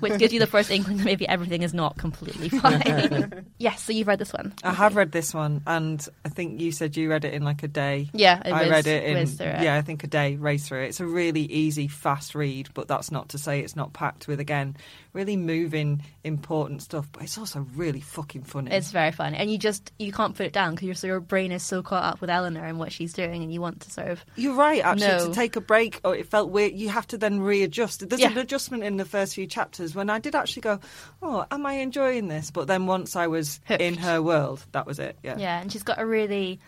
which 0.00 0.18
gives 0.18 0.32
you 0.32 0.40
the 0.40 0.46
first 0.46 0.70
inkling 0.70 0.98
that 0.98 1.04
maybe 1.04 1.26
everything 1.28 1.62
is 1.62 1.74
not 1.74 1.96
completely 1.96 2.48
fine. 2.60 3.46
yes, 3.58 3.82
so 3.82 3.92
you've 3.92 4.06
read 4.08 4.18
this 4.18 4.32
one. 4.32 4.52
I 4.62 4.72
have 4.72 4.96
read 4.96 5.12
this 5.12 5.32
one, 5.34 5.62
and 5.66 6.06
I 6.24 6.28
think 6.28 6.60
you 6.60 6.72
said 6.72 6.96
you 6.96 7.10
read 7.10 7.24
it 7.24 7.34
in 7.34 7.42
like 7.42 7.62
a 7.62 7.68
day. 7.68 8.10
Yeah, 8.12 8.40
it 8.44 8.52
I 8.52 8.62
was- 8.62 8.70
read 8.70 8.86
it 8.86 9.04
in 9.04 9.16
it. 9.16 9.40
yeah, 9.40 9.74
I 9.76 9.82
think 9.82 10.04
a 10.04 10.08
day 10.08 10.36
race 10.36 10.68
through 10.68 10.82
it. 10.84 10.88
It's 10.88 11.00
a 11.00 11.06
really 11.06 11.42
easy, 11.42 11.88
fast 11.88 12.34
read, 12.34 12.68
but 12.74 12.88
that's 12.88 13.10
not 13.10 13.30
to 13.30 13.38
say 13.38 13.60
it's 13.60 13.76
not 13.76 13.92
packed 13.92 14.28
with 14.28 14.40
again 14.40 14.76
really 15.12 15.36
moving, 15.36 16.02
important 16.24 16.82
stuff. 16.82 17.08
But 17.12 17.22
it's 17.22 17.38
also 17.38 17.64
really 17.76 18.00
fucking 18.00 18.42
funny. 18.42 18.72
It's 18.72 18.90
very 18.90 19.12
funny. 19.12 19.36
and 19.36 19.48
you 19.50 19.58
just 19.58 19.92
you 19.98 20.10
can't 20.12 20.34
put 20.36 20.44
it 20.46 20.52
down 20.52 20.74
because 20.74 20.86
your 20.86 20.94
so 20.96 21.06
your 21.06 21.20
brain 21.20 21.52
is 21.52 21.62
so 21.62 21.82
caught 21.82 22.02
up 22.02 22.20
with 22.20 22.30
Eleanor 22.30 22.64
and 22.64 22.78
what 22.78 22.90
she's 22.92 23.12
doing, 23.12 23.42
and 23.42 23.52
you 23.52 23.60
want 23.60 23.80
to 23.82 23.90
sort 23.90 24.08
of 24.08 24.24
You're 24.36 24.54
right, 24.56 24.84
actually. 24.84 25.06
No. 25.08 25.28
To 25.28 25.34
take 25.34 25.53
a 25.56 25.60
break, 25.60 26.00
or 26.04 26.14
it 26.14 26.28
felt 26.28 26.50
weird. 26.50 26.72
You 26.74 26.88
have 26.88 27.06
to 27.08 27.18
then 27.18 27.40
readjust. 27.40 28.08
There's 28.08 28.22
an 28.22 28.38
adjustment 28.38 28.82
in 28.84 28.96
the 28.96 29.04
first 29.04 29.34
few 29.34 29.46
chapters 29.46 29.94
when 29.94 30.10
I 30.10 30.18
did 30.18 30.34
actually 30.34 30.62
go, 30.62 30.80
"Oh, 31.22 31.44
am 31.50 31.66
I 31.66 31.74
enjoying 31.74 32.28
this?" 32.28 32.50
But 32.50 32.66
then 32.66 32.86
once 32.86 33.16
I 33.16 33.26
was 33.26 33.60
Hooked. 33.66 33.80
in 33.80 33.96
her 33.98 34.22
world, 34.22 34.64
that 34.72 34.86
was 34.86 34.98
it. 34.98 35.16
Yeah. 35.22 35.36
Yeah, 35.38 35.60
and 35.60 35.70
she's 35.70 35.82
got 35.82 36.00
a 36.00 36.06
really. 36.06 36.60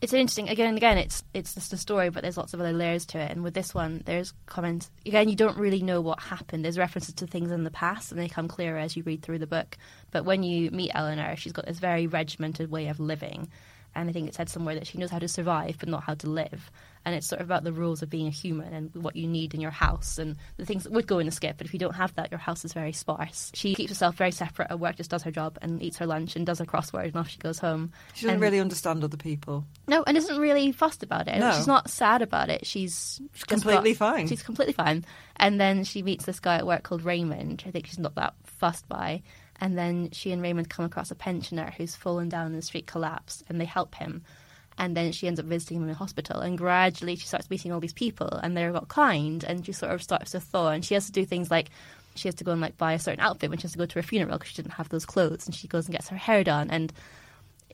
It's 0.00 0.12
interesting. 0.12 0.48
Again 0.48 0.68
and 0.68 0.76
again, 0.76 0.98
it's 0.98 1.24
it's 1.34 1.54
just 1.54 1.72
a 1.72 1.76
story, 1.76 2.10
but 2.10 2.22
there's 2.22 2.36
lots 2.36 2.54
of 2.54 2.60
other 2.60 2.72
layers 2.72 3.06
to 3.06 3.18
it. 3.18 3.30
And 3.32 3.42
with 3.42 3.54
this 3.54 3.74
one, 3.74 4.02
there's 4.04 4.32
comments. 4.46 4.90
Again, 5.06 5.28
you 5.28 5.34
don't 5.34 5.56
really 5.56 5.82
know 5.82 6.00
what 6.00 6.20
happened. 6.20 6.64
There's 6.64 6.78
references 6.78 7.14
to 7.14 7.26
things 7.26 7.50
in 7.50 7.64
the 7.64 7.70
past, 7.70 8.12
and 8.12 8.20
they 8.20 8.28
come 8.28 8.48
clearer 8.48 8.78
as 8.78 8.96
you 8.96 9.02
read 9.02 9.22
through 9.22 9.38
the 9.38 9.46
book. 9.46 9.76
But 10.10 10.24
when 10.24 10.42
you 10.42 10.70
meet 10.70 10.92
Eleanor, 10.94 11.34
she's 11.36 11.52
got 11.52 11.66
this 11.66 11.78
very 11.78 12.06
regimented 12.06 12.70
way 12.70 12.88
of 12.88 13.00
living, 13.00 13.48
and 13.94 14.08
I 14.08 14.12
think 14.12 14.28
it 14.28 14.34
said 14.34 14.48
somewhere 14.50 14.74
that 14.74 14.86
she 14.86 14.98
knows 14.98 15.10
how 15.10 15.18
to 15.18 15.26
survive, 15.26 15.76
but 15.80 15.88
not 15.88 16.04
how 16.04 16.14
to 16.14 16.30
live. 16.30 16.70
And 17.04 17.14
it's 17.14 17.26
sort 17.26 17.40
of 17.40 17.46
about 17.46 17.64
the 17.64 17.72
rules 17.72 18.02
of 18.02 18.10
being 18.10 18.26
a 18.26 18.30
human 18.30 18.72
and 18.74 18.90
what 18.94 19.16
you 19.16 19.26
need 19.26 19.54
in 19.54 19.60
your 19.60 19.70
house 19.70 20.18
and 20.18 20.36
the 20.56 20.66
things 20.66 20.84
that 20.84 20.92
would 20.92 21.06
go 21.06 21.18
in 21.20 21.28
a 21.28 21.30
skip. 21.30 21.56
But 21.56 21.66
if 21.66 21.72
you 21.72 21.78
don't 21.78 21.94
have 21.94 22.14
that, 22.16 22.30
your 22.30 22.38
house 22.38 22.64
is 22.64 22.72
very 22.72 22.92
sparse. 22.92 23.50
She 23.54 23.74
keeps 23.74 23.90
herself 23.90 24.16
very 24.16 24.30
separate 24.32 24.70
at 24.70 24.78
work, 24.78 24.96
just 24.96 25.10
does 25.10 25.22
her 25.22 25.30
job 25.30 25.58
and 25.62 25.82
eats 25.82 25.96
her 25.98 26.06
lunch 26.06 26.36
and 26.36 26.44
does 26.44 26.58
her 26.58 26.66
crossword, 26.66 27.06
and 27.06 27.16
off 27.16 27.28
she 27.30 27.38
goes 27.38 27.58
home. 27.58 27.92
She 28.14 28.22
doesn't 28.26 28.34
And- 28.34 28.42
really 28.42 28.60
understand 28.60 29.02
other 29.04 29.16
people. 29.16 29.64
no, 29.86 30.02
and 30.06 30.16
isn't 30.16 30.38
really 30.38 30.72
fussed 30.72 31.02
about 31.02 31.28
it. 31.28 31.38
No. 31.38 31.52
She's 31.52 31.66
not 31.66 31.88
sad 31.88 32.20
about 32.20 32.50
it. 32.50 32.66
She's 32.66 33.20
just 33.32 33.46
completely 33.46 33.92
got- 33.92 33.98
fine. 33.98 34.26
She's 34.28 34.42
completely 34.42 34.74
fine. 34.74 35.04
And 35.36 35.60
then 35.60 35.84
she 35.84 36.02
meets 36.02 36.24
this 36.26 36.40
guy 36.40 36.56
at 36.56 36.66
work 36.66 36.82
called 36.82 37.04
Raymond. 37.04 37.62
I 37.66 37.70
think 37.70 37.86
she's 37.86 37.98
not 37.98 38.16
that 38.16 38.34
fussed 38.44 38.88
by. 38.88 39.22
And 39.60 39.76
then 39.78 40.10
she 40.12 40.30
and 40.32 40.40
Raymond 40.42 40.68
come 40.68 40.84
across 40.84 41.10
a 41.10 41.14
pensioner 41.16 41.72
who's 41.76 41.96
fallen 41.96 42.28
down 42.28 42.46
in 42.48 42.52
the 42.54 42.62
street, 42.62 42.86
collapsed, 42.86 43.42
and 43.48 43.60
they 43.60 43.64
help 43.64 43.94
him. 43.94 44.22
And 44.78 44.96
then 44.96 45.12
she 45.12 45.26
ends 45.26 45.40
up 45.40 45.46
visiting 45.46 45.78
him 45.78 45.88
in 45.88 45.94
hospital. 45.94 46.40
And 46.40 46.56
gradually 46.56 47.16
she 47.16 47.26
starts 47.26 47.50
meeting 47.50 47.72
all 47.72 47.80
these 47.80 47.92
people, 47.92 48.28
and 48.28 48.56
they're 48.56 48.74
all 48.74 48.86
kind. 48.86 49.44
And 49.44 49.66
she 49.66 49.72
sort 49.72 49.92
of 49.92 50.02
starts 50.02 50.30
to 50.30 50.40
thaw. 50.40 50.68
And 50.68 50.84
she 50.84 50.94
has 50.94 51.06
to 51.06 51.12
do 51.12 51.24
things 51.24 51.50
like 51.50 51.70
she 52.14 52.28
has 52.28 52.36
to 52.36 52.44
go 52.44 52.52
and 52.52 52.60
like 52.60 52.78
buy 52.78 52.92
a 52.92 52.98
certain 52.98 53.20
outfit 53.20 53.50
when 53.50 53.58
she 53.58 53.64
has 53.64 53.72
to 53.72 53.78
go 53.78 53.86
to 53.86 53.94
her 53.96 54.02
funeral 54.02 54.38
because 54.38 54.50
she 54.50 54.62
didn't 54.62 54.74
have 54.74 54.88
those 54.88 55.04
clothes. 55.04 55.46
And 55.46 55.54
she 55.54 55.68
goes 55.68 55.86
and 55.86 55.94
gets 55.94 56.08
her 56.08 56.16
hair 56.16 56.44
done. 56.44 56.70
And 56.70 56.92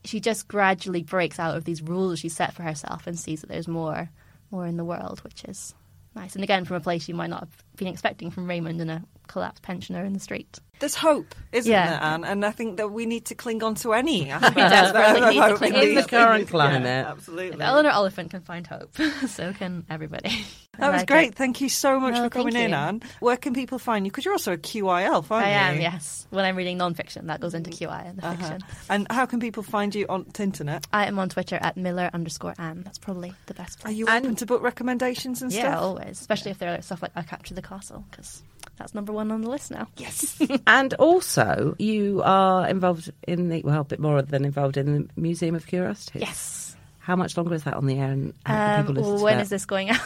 she 0.05 0.21
just 0.21 0.49
gradually 0.49 1.03
breaks 1.03 1.39
out 1.39 1.57
of 1.57 1.65
these 1.65 1.83
rules 1.83 2.19
she 2.19 2.29
set 2.29 2.55
for 2.55 2.63
herself 2.63 3.07
and 3.07 3.19
sees 3.19 3.41
that 3.41 3.49
there's 3.49 3.69
more 3.69 4.11
more 4.51 4.67
in 4.67 4.77
the 4.77 4.85
world, 4.85 5.21
which 5.25 5.45
is 5.45 5.75
nice. 6.15 6.35
And 6.35 6.45
again, 6.45 6.65
from 6.65 6.77
a 6.77 6.81
place 6.81 7.09
you 7.09 7.15
might 7.15 7.31
not 7.31 7.41
have 7.41 7.65
been 7.77 7.89
expecting 7.89 8.31
from 8.31 8.49
Raymond 8.49 8.81
and 8.81 8.91
a 8.91 9.03
collapsed 9.27 9.63
pensioner 9.63 10.05
in 10.05 10.13
the 10.13 10.21
street. 10.21 10.59
There's 10.81 10.97
hope, 10.97 11.37
isn't 11.53 11.71
Yeah. 11.71 11.89
there, 11.89 12.03
Anne? 12.03 12.25
And 12.25 12.45
I 12.45 12.51
think 12.51 12.79
that 12.79 12.89
we 12.91 13.07
need 13.07 13.27
to 13.27 13.37
cling 13.37 13.63
on 13.63 13.77
to 13.77 13.93
any. 13.95 14.29
aspect 14.33 14.57
desperately 14.57 15.21
need 15.31 15.37
to 15.37 15.43
hope 15.43 15.57
cling 15.59 15.75
in 15.75 15.79
on 15.81 15.85
these 15.87 16.03
to 16.05 16.09
current 16.11 16.49
climate. 16.55 16.83
Yeah, 16.83 17.01
If 17.03 17.07
absolutely. 17.07 17.61
Eleanor 17.63 17.91
Oliphant 17.91 18.31
can 18.33 18.41
find 18.43 18.67
hope, 18.67 18.97
so 19.29 19.53
can 19.53 19.85
everybody. 19.89 20.45
That 20.79 20.91
was 20.91 21.03
like 21.03 21.07
great. 21.07 21.29
it. 21.29 21.35
Thank 21.37 21.61
you 21.61 21.69
so 21.69 22.01
much 22.01 22.15
No, 22.15 22.25
for 22.25 22.31
coming 22.31 22.57
in, 22.57 22.71
you. 22.71 22.77
Anne. 22.77 23.03
Where 23.21 23.37
can 23.37 23.55
people 23.55 23.79
find 23.79 24.05
you? 24.05 24.11
Because 24.11 24.25
you're 24.25 24.35
also 24.35 24.55
a 24.55 24.59
QI 24.59 25.05
Elf, 25.05 25.31
aren't 25.31 25.47
I 25.47 25.51
you? 25.51 25.57
am, 25.77 25.81
yes. 25.81 26.27
When 26.31 26.45
I'm 26.45 26.57
reading 26.57 26.77
non-fiction, 26.79 27.29
that 27.29 27.41
goes 27.41 27.55
into 27.55 27.71
QI 27.71 28.09
and 28.09 28.19
the 28.19 28.27
Uh-huh. 28.27 28.37
fiction. 28.37 28.59
And 28.91 29.07
how 29.11 29.27
can 29.27 29.39
people 29.39 29.63
find 29.63 29.95
you 29.95 30.07
on 30.09 30.27
the 30.35 30.43
internet? 30.43 30.85
I 30.93 31.07
am 31.07 31.21
on 31.21 31.29
Twitter 31.29 31.57
at 31.63 31.77
Miller 31.77 32.11
underscore 32.13 32.55
Anne. 32.59 32.83
That's 32.83 32.99
probably 32.99 33.33
the 33.47 33.55
best 33.55 33.79
Are 33.79 33.83
place. 33.83 33.97
you 33.97 34.07
open 34.09 34.35
to 34.35 34.47
book 34.47 34.61
recommendations 34.63 35.41
and 35.41 35.53
yeah, 35.53 35.61
stuff? 35.61 35.73
Yeah, 35.75 35.79
always. 35.81 36.21
Especially 36.21 36.51
if 36.51 36.59
they're 36.59 36.83
stuff 36.83 37.01
like 37.01 37.13
I 37.15 37.23
Capture 37.23 37.55
the 37.55 37.63
Castle, 37.63 38.05
because 38.11 38.43
that's 38.77 38.95
number 38.95 39.13
one 39.13 39.31
on 39.31 39.41
the 39.43 39.51
list 39.51 39.71
now. 39.71 39.89
Yes. 39.97 40.41
And 40.67 40.95
also, 40.95 41.75
you 41.79 42.23
are 42.25 42.67
involved 42.69 43.11
in 43.29 43.49
the 43.49 43.63
well, 43.63 43.81
a 43.83 43.85
bit 43.85 44.01
more 44.01 44.21
than 44.23 44.45
involved 44.45 44.77
in 44.77 44.87
the 44.95 45.09
Museum 45.21 45.55
of 45.55 45.67
Curiosities. 45.67 46.21
Yes. 46.23 46.77
How 46.99 47.17
much 47.17 47.37
longer 47.37 47.55
is 47.55 47.65
that 47.65 47.75
on 47.75 47.87
the 47.87 47.99
air? 47.99 48.11
And 48.11 48.33
how 48.47 48.81
Um, 48.81 48.87
people 48.87 48.95
listen 49.03 49.19
to 49.19 49.23
when 49.25 49.47
this 49.49 49.67
going 49.67 49.91
out? 49.91 50.01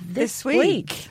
this 0.00 0.44
week. 0.44 1.08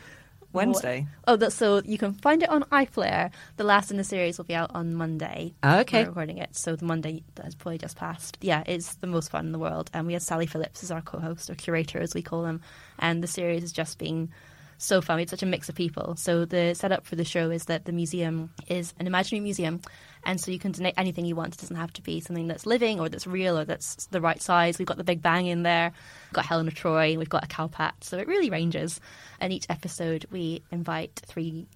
Wednesday. 0.53 1.07
Oh, 1.27 1.37
that's, 1.37 1.55
so 1.55 1.81
you 1.85 1.97
can 1.97 2.11
find 2.13 2.43
it 2.43 2.49
on 2.49 2.63
iPlayer. 2.63 3.31
The 3.55 3.63
last 3.63 3.89
in 3.89 3.95
the 3.95 4.03
series 4.03 4.37
will 4.37 4.43
be 4.43 4.53
out 4.53 4.71
on 4.73 4.93
Monday. 4.95 5.53
Ah, 5.63 5.79
Okay. 5.79 6.01
We're 6.03 6.09
recording 6.09 6.39
it, 6.39 6.57
so 6.57 6.75
the 6.75 6.83
Monday 6.83 7.23
that 7.35 7.45
has 7.45 7.55
probably 7.55 7.77
just 7.77 7.95
passed. 7.95 8.37
Yeah, 8.41 8.63
it's 8.65 8.95
the 8.95 9.07
most 9.07 9.31
fun 9.31 9.45
in 9.45 9.51
the 9.53 9.59
world. 9.59 9.89
And 9.93 10.07
we 10.07 10.11
had 10.13 10.21
Sally 10.21 10.47
Phillips 10.47 10.83
as 10.83 10.91
our 10.91 11.01
co-host 11.01 11.49
or 11.49 11.55
curator, 11.55 11.99
as 12.01 12.13
we 12.13 12.21
call 12.21 12.43
them. 12.43 12.59
And 12.99 13.23
the 13.23 13.27
series 13.27 13.61
has 13.61 13.71
just 13.71 13.97
been 13.97 14.29
so 14.81 15.01
fun. 15.01 15.17
We 15.17 15.21
had 15.21 15.29
such 15.29 15.43
a 15.43 15.45
mix 15.45 15.69
of 15.69 15.75
people. 15.75 16.15
So 16.15 16.45
the 16.45 16.73
setup 16.73 17.05
for 17.05 17.15
the 17.15 17.25
show 17.25 17.51
is 17.51 17.65
that 17.65 17.85
the 17.85 17.91
museum 17.91 18.51
is 18.67 18.93
an 18.99 19.07
imaginary 19.07 19.41
museum, 19.41 19.81
and 20.23 20.39
so 20.39 20.51
you 20.51 20.59
can 20.59 20.71
donate 20.71 20.95
anything 20.97 21.25
you 21.25 21.35
want. 21.35 21.55
It 21.55 21.61
doesn't 21.61 21.75
have 21.75 21.93
to 21.93 22.01
be 22.01 22.19
something 22.19 22.47
that's 22.47 22.65
living 22.65 22.99
or 22.99 23.09
that's 23.09 23.27
real 23.27 23.57
or 23.57 23.65
that's 23.65 24.07
the 24.07 24.21
right 24.21 24.41
size. 24.41 24.77
We've 24.77 24.87
got 24.87 24.97
the 24.97 25.03
Big 25.03 25.21
Bang 25.21 25.47
in 25.47 25.63
there. 25.63 25.91
We've 26.27 26.33
got 26.33 26.45
Helen 26.45 26.67
of 26.67 26.75
Troy. 26.75 27.17
We've 27.17 27.29
got 27.29 27.43
a 27.43 27.47
cowpat. 27.47 27.91
So 28.01 28.17
it 28.17 28.27
really 28.27 28.49
ranges. 28.49 28.99
And 29.39 29.53
each 29.53 29.65
episode, 29.69 30.25
we 30.31 30.63
invite 30.71 31.21
three 31.25 31.67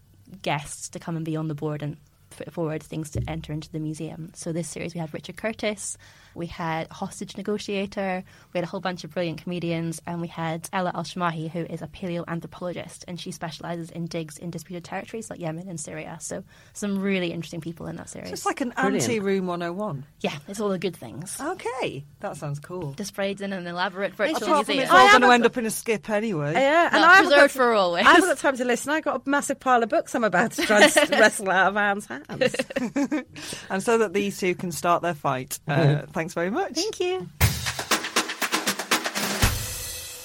guests 0.41 0.89
to 0.89 1.00
come 1.00 1.15
and 1.15 1.26
be 1.26 1.36
on 1.36 1.48
the 1.48 1.56
board 1.56 1.84
and 1.84 1.98
put 2.32 2.52
forward 2.52 2.84
things 2.84 3.12
to 3.12 3.22
enter 3.28 3.54
into 3.54 3.72
the 3.72 3.80
museum. 3.80 4.32
So 4.34 4.52
this 4.52 4.68
series, 4.68 4.94
we 4.94 5.00
had 5.00 5.13
Richard 5.13 5.38
Curtis, 5.38 5.98
we 6.36 6.45
had 6.48 6.88
a 6.89 6.93
hostage 6.93 7.38
negotiator, 7.38 8.24
we 8.54 8.58
had 8.58 8.63
a 8.63 8.67
whole 8.67 8.80
bunch 8.80 9.04
of 9.04 9.12
brilliant 9.12 9.41
comedians, 9.41 10.02
and 10.06 10.21
we 10.21 10.28
had 10.28 10.67
Ella 10.74 10.91
Al 10.93 11.04
Shamahi, 11.04 11.50
who 11.50 11.62
is 11.62 11.82
a 11.82 11.88
paleoanthropologist, 11.88 13.04
and 13.08 13.19
she 13.19 13.32
specialises 13.32 13.89
in 13.91 14.06
digs 14.06 14.38
in 14.38 14.50
disputed 14.50 14.84
territories 14.84 15.30
like 15.30 15.39
Yemen 15.39 15.67
and 15.69 15.80
Syria. 15.80 16.17
So 16.21 16.43
some 16.74 17.00
really 17.00 17.32
interesting 17.32 17.62
people 17.62 17.88
in 17.88 17.95
that 17.98 18.10
series. 18.10 18.30
So 18.30 18.34
it's 18.34 18.45
like 18.45 18.62
an 18.62 18.69
Brilliant. 18.76 19.04
anti-room 19.04 19.48
101. 19.48 20.06
yeah, 20.21 20.34
it's 20.48 20.60
all 20.60 20.69
the 20.69 20.80
good 20.80 20.95
things. 20.95 21.38
Okay, 21.39 22.06
that 22.19 22.38
sounds 22.38 22.60
cool. 22.60 22.91
Displayed 22.93 23.41
in 23.41 23.54
an 23.54 23.65
elaborate 23.67 24.13
virtual 24.13 24.38
Apart 24.38 24.65
from 24.65 24.76
museum. 24.76 24.84
it's 24.84 24.91
all 24.91 25.10
going 25.10 25.21
to 25.21 25.30
end 25.34 25.45
up 25.45 25.58
in 25.58 25.65
a 25.65 25.71
skip 25.71 26.10
anyway. 26.10 26.54
Yeah, 26.54 26.89
and 26.91 27.02
No, 27.02 27.08
I 27.08 27.15
haven't, 27.15 27.30
got, 27.32 27.36
preserved 27.36 27.54
for 27.54 27.74
always. 27.74 28.06
I 28.06 28.12
haven't 28.13 28.30
got 28.30 28.38
time 28.38 28.58
to 28.58 28.65
listen. 28.65 28.91
I've 28.91 29.04
got 29.04 29.26
a 29.26 29.30
massive 29.30 29.60
pile 29.60 29.84
of 29.84 29.89
books 29.89 30.13
I'm 30.15 30.24
about 30.24 30.52
to 30.54 30.63
try 30.63 30.84
and 30.84 31.10
wrestle 31.12 31.50
out 31.50 31.67
of 31.69 31.78
Anne's 31.78 32.06
hands. 32.06 32.26
hands. 32.30 32.56
and 33.69 33.84
so 33.84 33.98
that 34.00 34.13
these 34.13 34.38
two 34.39 34.56
can 34.56 34.71
start 34.71 35.02
their 35.02 35.13
fight. 35.13 35.60
Uh, 35.67 36.02
thanks 36.25 36.33
very 36.33 36.49
much. 36.49 36.73
Thank 36.73 36.99
you. 36.99 37.29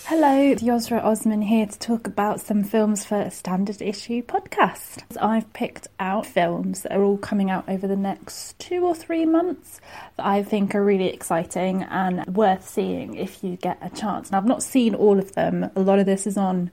Hello, 0.07 0.55
Yosra 0.57 1.05
Osman 1.05 1.43
here 1.43 1.67
to 1.67 1.79
talk 1.79 2.07
about 2.07 2.41
some 2.41 2.65
films 2.65 3.05
for 3.05 3.21
a 3.21 3.31
standard 3.31 3.81
issue 3.81 4.23
podcast. 4.23 5.05
I've 5.21 5.53
picked 5.53 5.89
out 6.01 6.27
films 6.27 6.83
that 6.83 6.93
are 6.93 7.03
all 7.03 7.19
coming 7.19 7.51
out 7.51 7.69
over 7.69 7.87
the 7.87 7.97
next 7.97 8.59
two 8.59 8.85
or 8.85 8.95
three 8.95 9.25
months 9.25 9.81
that 10.17 10.27
I 10.27 10.43
think 10.43 10.75
are 10.75 10.83
really 10.85 11.09
exciting 11.09 11.83
and 11.85 12.27
worth 12.35 12.69
seeing 12.69 13.15
if 13.15 13.45
you 13.45 13.57
get 13.57 13.79
a 13.83 13.91
chance. 13.91 14.33
Now, 14.33 14.39
I've 14.39 14.47
not 14.47 14.63
seen 14.63 14.95
all 14.95 15.19
of 15.19 15.35
them, 15.35 15.71
a 15.77 15.81
lot 15.81 15.99
of 15.99 16.07
this 16.07 16.27
is 16.27 16.37
on 16.37 16.73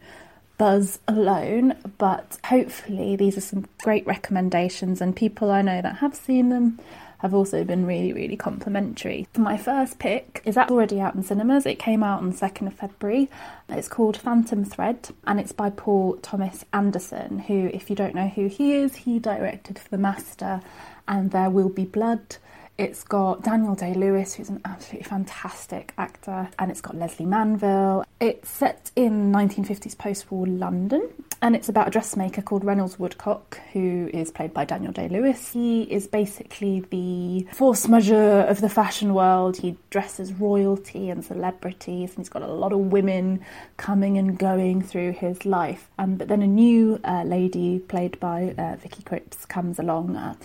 Buzz 0.57 0.99
alone, 1.07 1.75
but 1.99 2.39
hopefully 2.45 3.15
these 3.15 3.37
are 3.37 3.41
some 3.41 3.67
great 3.83 4.07
recommendations, 4.07 5.01
and 5.01 5.15
people 5.15 5.51
I 5.51 5.61
know 5.61 5.81
that 5.81 5.97
have 5.97 6.15
seen 6.15 6.49
them 6.49 6.79
have 7.19 7.34
also 7.34 7.63
been 7.63 7.86
really, 7.86 8.13
really 8.13 8.38
complimentary. 8.38 9.27
My 9.36 9.58
first 9.58 9.99
pick 9.99 10.41
is 10.45 10.58
already 10.58 10.99
out 11.01 11.15
in 11.15 11.23
cinemas. 11.23 11.65
It 11.65 11.80
came 11.80 12.03
out 12.03 12.19
on 12.19 12.30
the 12.30 12.36
2nd 12.36 12.67
of 12.67 12.73
February. 12.73 13.30
It's 13.69 13.88
called 13.88 14.17
Phantom 14.17 14.63
Thread 14.63 15.10
and 15.25 15.39
it's 15.39 15.51
by 15.51 15.69
Paul 15.69 16.17
Thomas 16.21 16.63
Anderson, 16.73 17.39
who, 17.39 17.69
if 17.73 17.89
you 17.89 17.95
don't 17.95 18.15
know 18.15 18.27
who 18.27 18.47
he 18.47 18.73
is, 18.73 18.97
he 18.97 19.19
directed 19.19 19.80
For 19.80 19.89
The 19.89 19.97
Master 19.97 20.62
and 21.08 21.32
There 21.32 21.49
Will 21.49 21.69
Be 21.69 21.86
Blood. 21.86 22.38
It's 22.77 23.03
got 23.03 23.41
Daniel 23.41 23.73
Day 23.73 23.95
Lewis, 23.95 24.35
who's 24.35 24.49
an 24.49 24.61
absolutely 24.63 25.09
fantastic 25.09 25.95
actor, 25.97 26.47
and 26.59 26.69
it's 26.69 26.79
got 26.79 26.95
Lesley 26.95 27.25
Manville. 27.25 28.05
It's 28.19 28.51
set 28.51 28.91
in 28.95 29.31
1950s 29.31 29.97
post 29.97 30.29
war 30.29 30.45
London, 30.45 31.09
and 31.41 31.55
it's 31.55 31.69
about 31.69 31.87
a 31.87 31.91
dressmaker 31.91 32.43
called 32.43 32.63
Reynolds 32.63 32.99
Woodcock, 32.99 33.59
who 33.73 34.11
is 34.13 34.29
played 34.29 34.53
by 34.53 34.63
Daniel 34.63 34.91
Day 34.91 35.07
Lewis. 35.07 35.53
He 35.53 35.83
is 35.83 36.05
basically 36.05 36.81
the 36.91 37.47
force 37.51 37.87
majeure 37.87 38.41
of 38.41 38.61
the 38.61 38.69
fashion 38.69 39.15
world. 39.15 39.57
He 39.57 39.75
dresses 39.89 40.31
royalty 40.33 41.09
and 41.09 41.25
celebrities, 41.25 42.11
and 42.11 42.19
he's 42.19 42.29
got 42.29 42.43
a 42.43 42.47
lot 42.47 42.73
of 42.73 42.79
women 42.79 43.43
coming 43.77 44.19
and 44.19 44.37
going 44.37 44.83
through 44.83 45.13
his 45.13 45.47
life. 45.47 45.89
Um, 45.97 46.15
but 46.15 46.27
then 46.27 46.43
a 46.43 46.47
new 46.47 46.99
uh, 47.03 47.23
lady, 47.23 47.79
played 47.79 48.19
by 48.19 48.53
uh, 48.55 48.75
Vicky 48.75 49.01
Krieps, 49.01 49.47
comes 49.47 49.79
along, 49.79 50.15
uh, 50.15 50.35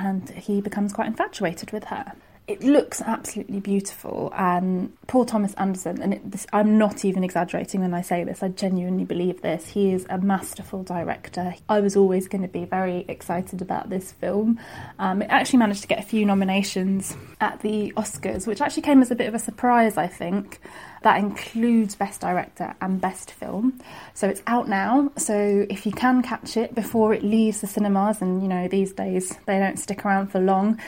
and 0.00 0.30
he 0.30 0.60
becomes 0.60 0.92
quite 0.92 1.06
infatuated 1.06 1.70
with 1.72 1.84
her. 1.84 2.12
It 2.48 2.64
looks 2.64 3.00
absolutely 3.00 3.60
beautiful, 3.60 4.32
and 4.36 4.92
Paul 5.06 5.24
Thomas 5.24 5.54
Anderson, 5.54 6.02
and 6.02 6.14
it, 6.14 6.30
this, 6.32 6.48
I'm 6.52 6.78
not 6.78 7.04
even 7.04 7.22
exaggerating 7.22 7.80
when 7.80 7.94
I 7.94 8.02
say 8.02 8.24
this, 8.24 8.42
I 8.42 8.48
genuinely 8.48 9.04
believe 9.04 9.40
this. 9.40 9.68
He 9.68 9.92
is 9.92 10.04
a 10.10 10.18
masterful 10.18 10.82
director. 10.82 11.54
I 11.68 11.78
was 11.78 11.94
always 11.94 12.26
going 12.26 12.42
to 12.42 12.48
be 12.48 12.64
very 12.64 13.04
excited 13.06 13.62
about 13.62 13.88
this 13.88 14.10
film. 14.10 14.58
Um, 14.98 15.22
it 15.22 15.26
actually 15.30 15.60
managed 15.60 15.82
to 15.82 15.88
get 15.88 16.00
a 16.00 16.02
few 16.02 16.26
nominations 16.26 17.16
at 17.40 17.60
the 17.60 17.92
Oscars, 17.96 18.48
which 18.48 18.60
actually 18.60 18.82
came 18.82 19.00
as 19.00 19.12
a 19.12 19.14
bit 19.14 19.28
of 19.28 19.34
a 19.34 19.38
surprise, 19.38 19.96
I 19.96 20.08
think. 20.08 20.60
That 21.02 21.18
includes 21.18 21.94
Best 21.94 22.20
Director 22.20 22.74
and 22.80 23.00
Best 23.00 23.30
Film. 23.30 23.80
So 24.14 24.28
it's 24.28 24.42
out 24.46 24.68
now. 24.68 25.10
So 25.16 25.66
if 25.70 25.86
you 25.86 25.92
can 25.92 26.22
catch 26.22 26.56
it 26.56 26.74
before 26.74 27.14
it 27.14 27.22
leaves 27.22 27.60
the 27.62 27.66
cinemas, 27.66 28.20
and 28.20 28.42
you 28.42 28.48
know, 28.48 28.68
these 28.68 28.92
days 28.92 29.38
they 29.46 29.58
don't 29.58 29.78
stick 29.78 30.04
around 30.04 30.28
for 30.28 30.40
long, 30.40 30.78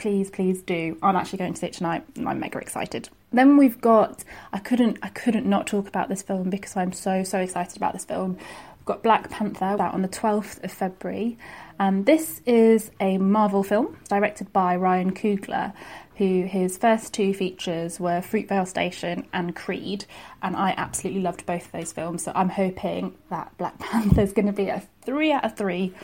please, 0.00 0.30
please 0.30 0.62
do. 0.62 0.96
I'm 1.02 1.14
actually 1.14 1.40
going 1.40 1.52
to 1.52 1.60
see 1.60 1.66
it 1.66 1.74
tonight 1.74 2.04
I'm 2.16 2.40
mega 2.40 2.58
excited. 2.58 3.10
Then 3.32 3.58
we've 3.58 3.80
got 3.80 4.24
I 4.52 4.58
couldn't 4.58 4.98
I 5.02 5.08
couldn't 5.08 5.46
not 5.46 5.66
talk 5.66 5.86
about 5.86 6.08
this 6.08 6.22
film 6.22 6.48
because 6.48 6.76
I'm 6.76 6.92
so 6.92 7.22
so 7.22 7.38
excited 7.38 7.76
about 7.76 7.92
this 7.92 8.06
film. 8.06 8.36
We've 8.78 8.86
got 8.86 9.02
Black 9.02 9.30
Panther 9.30 9.64
out 9.80 9.92
on 9.92 10.00
the 10.00 10.08
12th 10.08 10.64
of 10.64 10.72
February. 10.72 11.36
Um, 11.78 12.04
this 12.04 12.40
is 12.46 12.90
a 12.98 13.18
Marvel 13.18 13.62
film 13.62 13.96
directed 14.08 14.52
by 14.52 14.74
Ryan 14.76 15.12
Coogler, 15.14 15.74
who 16.20 16.42
his 16.44 16.76
first 16.76 17.14
two 17.14 17.32
features 17.32 17.98
were 17.98 18.20
Fruitvale 18.20 18.68
Station 18.68 19.26
and 19.32 19.56
Creed, 19.56 20.04
and 20.42 20.54
I 20.54 20.74
absolutely 20.76 21.22
loved 21.22 21.46
both 21.46 21.64
of 21.64 21.72
those 21.72 21.92
films. 21.92 22.24
So 22.24 22.32
I'm 22.34 22.50
hoping 22.50 23.14
that 23.30 23.56
Black 23.56 23.78
Panther 23.80 24.20
is 24.20 24.34
going 24.34 24.44
to 24.44 24.52
be 24.52 24.68
a 24.68 24.82
three 25.00 25.32
out 25.32 25.46
of 25.46 25.56
three 25.56 25.94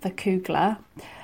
for 0.00 0.10
Coogler. 0.10 0.78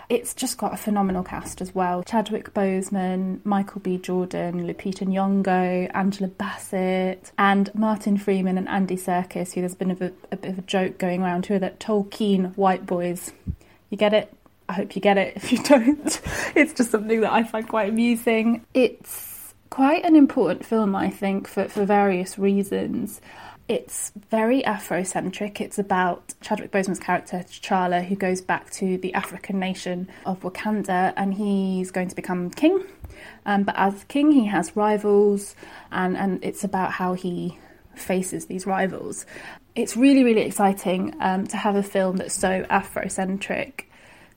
It's 0.09 0.35
just 0.35 0.59
got 0.59 0.75
a 0.75 0.77
phenomenal 0.77 1.23
cast 1.23 1.61
as 1.61 1.77
well. 1.77 2.03
Chadwick 2.03 2.53
Boseman, 2.53 3.39
Michael 3.45 3.81
B. 3.83 3.99
Jordan, 3.99 4.67
Lupita 4.67 5.07
Nyong'o, 5.07 5.89
Angela 5.95 6.27
Bassett, 6.27 7.31
and 7.39 7.73
Martin 7.73 8.17
Freeman 8.19 8.59
and 8.59 8.69
Andy 8.69 8.97
Serkis, 8.97 9.53
who 9.55 9.61
there's 9.61 9.77
been 9.77 9.93
a, 9.93 9.95
bit- 9.95 10.17
a 10.33 10.37
bit 10.37 10.51
of 10.51 10.59
a 10.59 10.63
joke 10.63 10.99
going 10.99 11.23
around 11.23 11.47
who 11.47 11.55
are 11.55 11.61
the 11.61 11.71
Tolkien 11.71 12.57
white 12.57 12.85
boys. 12.85 13.31
You 13.91 13.97
get 13.97 14.13
it? 14.13 14.35
I 14.71 14.73
hope 14.73 14.95
you 14.95 15.03
get 15.03 15.19
it. 15.19 15.33
If 15.41 15.51
you 15.51 15.59
don't, 15.65 16.21
it's 16.55 16.73
just 16.73 16.93
something 16.93 17.23
that 17.23 17.33
I 17.33 17.43
find 17.43 17.69
quite 17.69 17.89
amusing. 17.89 18.65
It's 18.73 19.53
quite 19.69 20.05
an 20.05 20.15
important 20.15 20.65
film, 20.65 20.95
I 20.95 21.11
think, 21.11 21.49
for, 21.49 21.69
for 21.69 21.85
various 21.85 22.39
reasons. 22.39 23.21
It's 23.67 24.13
very 24.31 24.63
Afrocentric. 24.63 25.61
It's 25.61 25.79
about 25.81 26.35
Chadwick 26.41 26.71
Boseman's 26.71 27.01
character, 27.01 27.39
T'Challa, 27.39 28.05
who 28.05 28.15
goes 28.15 28.41
back 28.41 28.71
to 28.73 28.97
the 28.99 29.13
African 29.15 29.59
nation 29.59 30.09
of 30.25 30.41
Wakanda 30.41 31.15
and 31.17 31.35
he's 31.35 31.91
going 31.91 32.09
to 32.09 32.17
become 32.17 32.51
king. 32.51 32.85
Um, 33.47 33.65
but 33.65 33.75
as 33.77 34.05
king, 34.05 34.31
he 34.31 34.47
has 34.47 34.77
rivals, 34.77 35.57
and, 35.91 36.17
and 36.17 36.45
it's 36.45 36.63
about 36.63 36.93
how 36.93 37.15
he 37.15 37.59
faces 37.97 38.47
these 38.47 38.67
rivals. 38.67 39.27
It's 39.75 39.97
really, 39.97 40.23
really 40.23 40.43
exciting 40.43 41.17
um, 41.21 41.49
to 41.49 41.57
have 41.57 41.75
a 41.75 41.83
film 41.83 42.19
that's 42.19 42.35
so 42.35 42.63
Afrocentric 42.71 43.87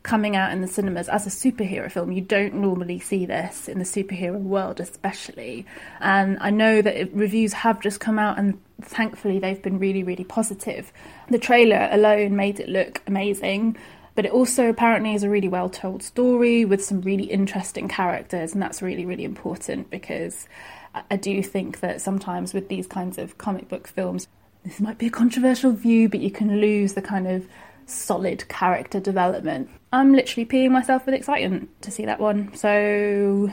coming 0.03 0.35
out 0.35 0.51
in 0.51 0.61
the 0.61 0.67
cinemas 0.67 1.07
as 1.07 1.25
a 1.25 1.29
superhero 1.29 1.89
film. 1.89 2.11
You 2.11 2.21
don't 2.21 2.55
normally 2.55 2.99
see 2.99 3.25
this 3.25 3.67
in 3.67 3.79
the 3.79 3.85
superhero 3.85 4.39
world, 4.39 4.79
especially. 4.79 5.65
And 5.99 6.37
I 6.41 6.49
know 6.49 6.81
that 6.81 6.95
it, 6.95 7.13
reviews 7.13 7.53
have 7.53 7.79
just 7.79 7.99
come 7.99 8.19
out, 8.19 8.37
and 8.37 8.59
thankfully 8.81 9.39
they've 9.39 9.61
been 9.61 9.79
really, 9.79 10.03
really 10.03 10.25
positive. 10.25 10.91
The 11.29 11.39
trailer 11.39 11.87
alone 11.91 12.35
made 12.35 12.59
it 12.59 12.69
look 12.69 13.01
amazing. 13.07 13.77
But 14.15 14.25
it 14.25 14.31
also 14.31 14.69
apparently 14.69 15.15
is 15.15 15.23
a 15.23 15.29
really 15.29 15.47
well 15.47 15.69
told 15.69 16.03
story 16.03 16.65
with 16.65 16.85
some 16.85 17.01
really 17.01 17.23
interesting 17.23 17.87
characters, 17.87 18.53
and 18.53 18.61
that's 18.61 18.81
really, 18.81 19.07
really 19.07 19.23
important 19.23 19.89
because 19.89 20.47
I- 20.93 21.01
I 21.11 21.15
do 21.15 21.41
think 21.41 21.79
that 21.79 21.99
sometimes 21.99 22.53
with 22.53 22.69
these 22.69 22.85
kinds 22.85 23.17
of 23.17 23.39
comic 23.39 23.69
book 23.69 23.87
films, 23.87 24.27
this 24.63 24.79
might 24.79 24.99
be 24.99 25.07
a 25.07 25.09
controversial 25.09 25.71
view, 25.71 26.09
but 26.09 26.19
you 26.19 26.29
can 26.29 26.61
lose 26.61 26.93
the 26.93 27.01
kind 27.01 27.25
of 27.27 27.47
solid 27.85 28.47
character 28.47 28.99
development. 28.99 29.69
I'm 29.91 30.13
literally 30.13 30.45
peeing 30.45 30.71
myself 30.71 31.05
with 31.05 31.15
excitement 31.15 31.69
to 31.81 31.91
see 31.91 32.05
that 32.05 32.19
one. 32.19 32.53
So 32.55 33.51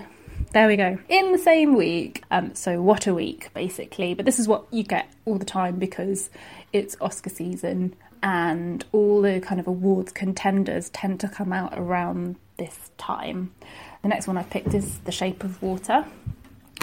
there 0.53 0.69
we 0.69 0.77
go. 0.77 0.99
In 1.09 1.33
the 1.33 1.39
same 1.39 1.77
week, 1.77 2.25
um, 2.31 2.55
so 2.55 2.81
what 2.83 3.07
a 3.07 3.15
week 3.15 3.51
basically, 3.55 4.15
but 4.15 4.25
this 4.25 4.39
is 4.39 4.49
what 4.49 4.65
you 4.71 4.83
get 4.83 5.09
all 5.25 5.39
the 5.39 5.45
time 5.45 5.79
because 5.79 6.31
it's 6.73 6.97
Oscar 7.01 7.31
season 7.31 7.95
and 8.23 8.85
all 8.93 9.23
the 9.23 9.41
kind 9.41 9.61
of 9.61 9.67
awards 9.67 10.13
contenders 10.13 10.91
tend 10.91 11.21
to 11.21 11.29
come 11.29 11.53
out 11.53 11.73
around 11.77 12.37
this 12.57 12.91
time. 12.99 13.53
The 14.03 14.09
next 14.09 14.27
one 14.27 14.37
I've 14.37 14.51
picked 14.51 14.75
is 14.75 14.99
The 15.01 15.13
Shape 15.13 15.45
of 15.45 15.63
Water 15.63 16.05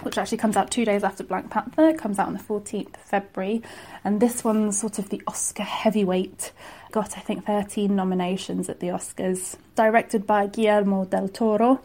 which 0.04 0.18
actually 0.18 0.38
comes 0.38 0.56
out 0.56 0.72
two 0.72 0.86
days 0.86 1.04
after 1.04 1.24
Black 1.24 1.50
Panther. 1.50 1.90
It 1.90 1.98
comes 1.98 2.20
out 2.20 2.28
on 2.28 2.34
the 2.34 2.40
14th 2.40 2.96
of 2.96 3.02
February. 3.02 3.62
And 4.04 4.20
this 4.20 4.44
one's 4.44 4.80
sort 4.80 5.00
of 5.00 5.10
the 5.10 5.22
Oscar 5.28 5.64
heavyweight. 5.64 6.52
Got, 6.98 7.16
I 7.16 7.22
think, 7.22 7.46
13 7.46 7.96
nominations 7.96 8.70
at 8.70 8.80
the 8.80 8.88
Oscars. 8.88 9.56
Directed 9.76 10.26
by 10.26 10.48
Guillermo 10.48 11.06
del 11.06 11.30
Toro, 11.30 11.80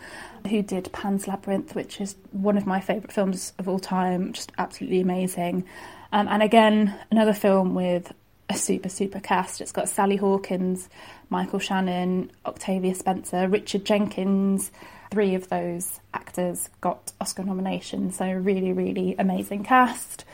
who 0.49 0.63
did 0.63 0.91
Pan's 0.95 1.29
Labyrinth, 1.29 1.75
which 1.75 2.01
is 2.01 2.17
one 2.31 2.57
of 2.57 2.65
my 2.65 2.81
favourite 2.81 3.13
films 3.13 3.53
of 3.59 3.69
all 3.69 3.79
time. 3.79 4.33
Just 4.33 4.53
absolutely 4.57 5.03
amazing. 5.03 5.67
Um, 6.13 6.29
and 6.29 6.43
again, 6.43 6.99
another 7.11 7.35
film 7.35 7.75
with 7.75 8.11
a 8.49 8.55
super, 8.55 8.89
super 8.89 9.21
cast. 9.21 9.61
It's 9.61 9.71
got 9.71 9.91
Sally 9.91 10.17
Hawkins, 10.17 10.89
Michael 11.29 11.59
Shannon, 11.59 12.33
Octavia 12.47 12.95
Spencer, 12.95 13.49
Richard 13.49 13.85
Jenkins. 13.85 14.71
Three 15.11 15.35
of 15.35 15.51
those 15.51 16.01
actors 16.15 16.71
got 16.81 17.13
Oscar 17.21 17.45
nominations, 17.45 18.17
so 18.17 18.33
really, 18.33 18.73
really 18.73 19.15
amazing 19.19 19.65
cast. 19.65 20.25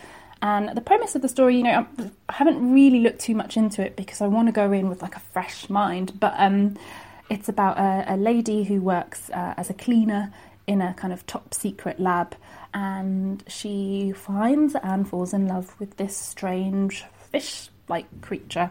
And 0.41 0.77
the 0.77 0.81
premise 0.81 1.15
of 1.15 1.23
the 1.23 1.29
story, 1.29 1.57
you 1.57 1.65
know, 1.65 1.71
I'm- 1.71 2.13
haven't 2.29 2.73
really 2.73 3.01
looked 3.01 3.21
too 3.21 3.35
much 3.35 3.57
into 3.57 3.83
it 3.83 3.97
because 3.97 4.21
I 4.21 4.27
want 4.29 4.49
to 4.49 4.53
go 4.53 4.71
in 4.73 4.89
with 4.89 5.03
like 5.03 5.17
a 5.17 5.21
fresh 5.21 5.69
mind. 5.69 6.19
But 6.21 6.35
um, 6.39 6.77
it's 7.29 7.49
about 7.49 7.79
a, 7.79 8.15
a 8.15 8.17
lady 8.17 8.65
who 8.65 8.81
works 8.81 9.31
uh, 9.31 9.55
as 9.57 9.71
a 9.71 9.75
cleaner 9.75 10.33
in 10.67 10.81
a 10.83 10.95
kind 10.95 11.13
of 11.13 11.27
top 11.27 11.55
secret 11.55 11.99
lab, 11.99 12.37
and 12.75 13.43
she 13.49 14.13
finds 14.15 14.75
and 14.83 15.09
falls 15.09 15.33
in 15.33 15.49
love 15.49 15.75
with 15.81 15.97
this 15.97 16.15
strange 16.15 17.05
fish-like 17.31 18.21
creature. 18.21 18.71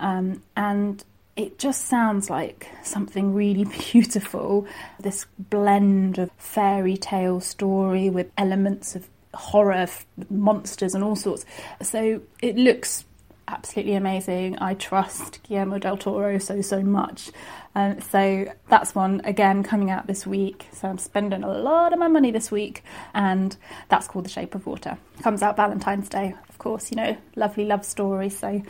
Um, 0.00 0.42
and 0.56 1.02
it 1.36 1.58
just 1.58 1.86
sounds 1.86 2.28
like 2.28 2.68
something 2.82 3.32
really 3.32 3.64
beautiful. 3.92 4.66
This 4.98 5.26
blend 5.38 6.18
of 6.18 6.30
fairy 6.36 6.96
tale 6.96 7.40
story 7.40 8.10
with 8.10 8.30
elements 8.36 8.96
of 8.96 9.08
horror, 9.34 9.72
f- 9.72 10.06
monsters, 10.28 10.94
and 10.94 11.04
all 11.04 11.16
sorts. 11.16 11.44
So 11.82 12.20
it 12.42 12.56
looks 12.56 13.04
absolutely 13.48 13.94
amazing. 13.94 14.58
I 14.58 14.74
trust 14.74 15.42
Guillermo 15.42 15.78
del 15.78 15.96
Toro 15.96 16.38
so, 16.38 16.60
so 16.62 16.82
much. 16.82 17.30
Um, 17.74 18.00
so 18.00 18.46
that's 18.68 18.94
one, 18.94 19.20
again, 19.24 19.62
coming 19.62 19.90
out 19.90 20.06
this 20.06 20.26
week. 20.26 20.66
So 20.72 20.88
I'm 20.88 20.98
spending 20.98 21.42
a 21.42 21.50
lot 21.52 21.92
of 21.92 21.98
my 21.98 22.08
money 22.08 22.30
this 22.30 22.50
week, 22.50 22.82
and 23.14 23.56
that's 23.88 24.06
called 24.06 24.24
The 24.24 24.30
Shape 24.30 24.54
of 24.54 24.66
Water. 24.66 24.98
Comes 25.22 25.42
out 25.42 25.56
Valentine's 25.56 26.08
Day, 26.08 26.34
of 26.48 26.58
course, 26.58 26.90
you 26.90 26.96
know, 26.96 27.16
lovely 27.36 27.64
love 27.64 27.84
story. 27.84 28.28
So 28.28 28.62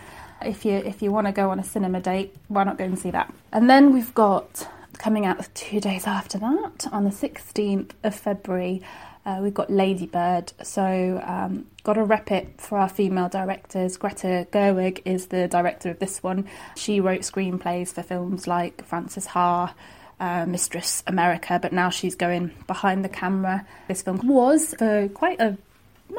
if 0.43 0.65
you 0.65 0.73
if 0.73 1.03
you 1.03 1.13
want 1.13 1.27
to 1.27 1.33
go 1.33 1.51
on 1.51 1.59
a 1.59 1.65
cinema 1.65 2.01
date, 2.01 2.35
why 2.49 2.65
not 2.65 2.79
go 2.79 2.85
and 2.85 2.99
see 2.99 3.11
that? 3.11 3.33
And 3.53 3.69
then 3.69 3.93
we've 3.93 4.15
got 4.15 4.69
coming 4.99 5.25
out 5.25 5.49
two 5.55 5.81
days 5.81 6.07
after 6.07 6.39
that, 6.39 6.87
on 6.93 7.05
the 7.05 7.11
16th 7.11 7.93
of 8.05 8.15
February, 8.15 8.83
uh, 9.25 9.41
we've 9.43 9.55
got 9.55 9.71
Lady 9.71 10.07
Bird. 10.07 10.53
So, 10.63 11.23
um, 11.25 11.67
got 11.83 11.95
to 11.95 12.05
rep 12.05 12.31
it 12.31 12.61
for 12.61 12.79
our 12.79 12.89
female 12.89 13.29
directors. 13.29 13.97
Greta 13.97 14.47
Gerwig 14.51 15.03
is 15.05 15.27
the 15.27 15.49
director 15.49 15.91
of 15.91 15.99
this 15.99 16.23
one. 16.23 16.47
She 16.77 17.01
wrote 17.01 17.21
screenplays 17.21 17.93
for 17.93 18.03
films 18.03 18.47
like 18.47 18.85
Frances 18.85 19.27
Ha. 19.27 19.75
Uh, 20.19 20.45
Mistress 20.45 21.03
America, 21.07 21.59
but 21.63 21.73
now 21.73 21.89
she's 21.89 22.15
going 22.15 22.51
behind 22.67 23.03
the 23.03 23.09
camera. 23.09 23.67
This 23.89 24.03
film 24.03 24.21
was 24.23 24.75
for 24.75 25.09
quite 25.09 25.41
a 25.41 25.57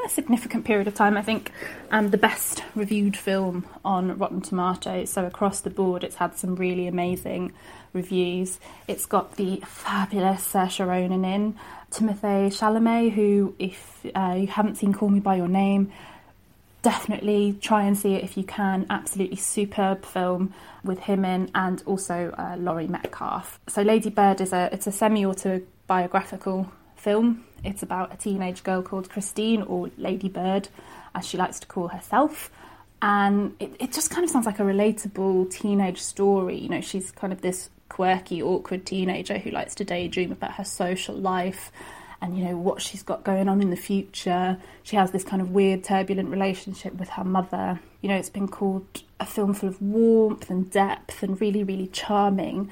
a 0.05 0.09
significant 0.09 0.65
period 0.65 0.87
of 0.87 0.95
time. 0.95 1.17
I 1.17 1.21
think 1.21 1.51
um, 1.91 2.09
the 2.09 2.17
best 2.17 2.63
reviewed 2.75 3.15
film 3.15 3.65
on 3.83 4.17
Rotten 4.17 4.41
Tomatoes. 4.41 5.09
So 5.09 5.25
across 5.25 5.61
the 5.61 5.69
board, 5.69 6.03
it's 6.03 6.15
had 6.15 6.37
some 6.37 6.55
really 6.55 6.87
amazing 6.87 7.53
reviews. 7.93 8.59
It's 8.87 9.05
got 9.05 9.35
the 9.35 9.61
fabulous 9.65 10.51
Saoirse 10.53 10.85
Ronan 10.85 11.25
in, 11.25 11.55
Timothée 11.91 12.47
Chalamet, 12.47 13.11
who, 13.11 13.55
if 13.59 14.05
uh, 14.15 14.35
you 14.37 14.47
haven't 14.47 14.75
seen 14.75 14.93
Call 14.93 15.09
Me 15.09 15.19
by 15.19 15.35
Your 15.35 15.47
Name, 15.47 15.91
definitely 16.81 17.57
try 17.61 17.83
and 17.83 17.97
see 17.97 18.15
it 18.15 18.23
if 18.23 18.37
you 18.37 18.43
can. 18.43 18.85
Absolutely 18.89 19.37
superb 19.37 20.05
film 20.05 20.53
with 20.83 20.99
him 20.99 21.25
in, 21.25 21.51
and 21.53 21.83
also 21.85 22.33
uh, 22.37 22.55
Laurie 22.57 22.87
Metcalf. 22.87 23.59
So 23.67 23.81
Lady 23.81 24.09
Bird 24.09 24.41
is 24.41 24.53
a 24.53 24.69
it's 24.71 24.87
a 24.87 24.91
semi 24.91 25.25
autobiographical 25.25 26.71
film 26.95 27.43
it's 27.63 27.83
about 27.83 28.13
a 28.13 28.17
teenage 28.17 28.63
girl 28.63 28.81
called 28.81 29.09
Christine, 29.09 29.61
or 29.63 29.91
Lady 29.97 30.29
Bird, 30.29 30.69
as 31.13 31.27
she 31.27 31.37
likes 31.37 31.59
to 31.59 31.67
call 31.67 31.89
herself. 31.89 32.51
And 33.01 33.55
it, 33.59 33.75
it 33.79 33.91
just 33.91 34.09
kind 34.09 34.23
of 34.23 34.29
sounds 34.29 34.45
like 34.45 34.59
a 34.59 34.63
relatable 34.63 35.51
teenage 35.51 35.99
story. 36.01 36.57
You 36.57 36.69
know, 36.69 36.81
she's 36.81 37.11
kind 37.11 37.33
of 37.33 37.41
this 37.41 37.69
quirky, 37.91 38.41
awkward 38.41 38.85
teenager 38.85 39.37
who 39.37 39.51
likes 39.51 39.75
to 39.75 39.83
daydream 39.83 40.31
about 40.31 40.53
her 40.53 40.63
social 40.63 41.13
life 41.15 41.71
and, 42.21 42.37
you 42.37 42.45
know, 42.45 42.55
what 42.55 42.81
she's 42.81 43.03
got 43.03 43.23
going 43.23 43.49
on 43.49 43.61
in 43.61 43.69
the 43.69 43.75
future. 43.75 44.57
She 44.83 44.95
has 44.95 45.11
this 45.11 45.23
kind 45.23 45.41
of 45.41 45.51
weird, 45.51 45.83
turbulent 45.83 46.29
relationship 46.29 46.93
with 46.95 47.09
her 47.09 47.23
mother. 47.23 47.79
You 48.01 48.09
know, 48.09 48.15
it's 48.15 48.29
been 48.29 48.47
called 48.47 48.85
a 49.19 49.25
film 49.25 49.53
full 49.53 49.69
of 49.69 49.81
warmth 49.81 50.49
and 50.49 50.71
depth 50.71 51.21
and 51.21 51.39
really, 51.41 51.63
really 51.63 51.87
charming 51.87 52.71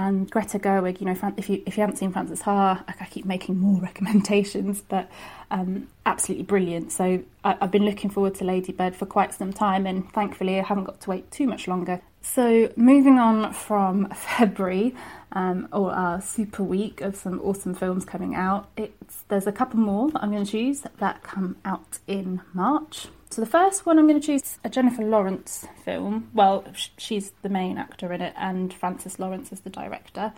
and 0.00 0.30
Greta 0.30 0.58
Gerwig. 0.58 1.00
You 1.00 1.06
know, 1.06 1.32
if 1.36 1.50
you 1.50 1.62
if 1.66 1.76
you 1.76 1.82
haven't 1.82 1.96
seen 1.96 2.10
Frances 2.10 2.40
Ha, 2.42 2.82
I 2.88 3.04
keep 3.06 3.26
making 3.26 3.58
more 3.58 3.80
recommendations, 3.82 4.82
but 4.88 5.10
um, 5.50 5.88
absolutely 6.06 6.44
brilliant. 6.44 6.90
So 6.90 7.22
I, 7.44 7.56
have 7.60 7.70
been 7.70 7.84
looking 7.84 8.08
forward 8.08 8.34
to 8.36 8.44
Lady 8.44 8.72
Bird 8.72 8.96
for 8.96 9.04
quite 9.04 9.34
some 9.34 9.52
time, 9.52 9.86
and 9.86 10.10
thankfully 10.12 10.58
I 10.58 10.62
haven't 10.62 10.84
got 10.84 11.00
to 11.02 11.10
wait 11.10 11.30
too 11.30 11.46
much 11.46 11.68
longer. 11.68 12.00
So 12.22 12.72
moving 12.76 13.18
on 13.18 13.52
from 13.52 14.08
February, 14.14 14.94
um, 15.32 15.68
or 15.70 15.92
our 15.92 16.20
super 16.22 16.62
week 16.62 17.02
of 17.02 17.14
some 17.14 17.38
awesome 17.40 17.74
films 17.74 18.06
coming 18.06 18.34
out, 18.34 18.70
it's 18.78 19.24
there's 19.28 19.46
a 19.46 19.52
couple 19.52 19.80
more 19.80 20.10
that 20.10 20.22
I'm 20.22 20.30
going 20.30 20.44
to 20.44 20.50
choose 20.50 20.82
that 20.98 21.22
come 21.22 21.56
out 21.64 21.98
in 22.06 22.40
March. 22.54 23.08
So 23.30 23.40
the 23.40 23.46
first 23.46 23.86
one 23.86 23.96
I'm 23.96 24.08
going 24.08 24.20
to 24.20 24.26
choose 24.26 24.58
a 24.64 24.68
Jennifer 24.68 25.04
Lawrence 25.04 25.64
film. 25.84 26.30
Well, 26.34 26.64
she's 26.96 27.30
the 27.42 27.48
main 27.48 27.78
actor 27.78 28.12
in 28.12 28.20
it, 28.20 28.34
and 28.36 28.74
Francis 28.74 29.20
Lawrence 29.20 29.52
is 29.52 29.60
the 29.60 29.70
director. 29.70 30.32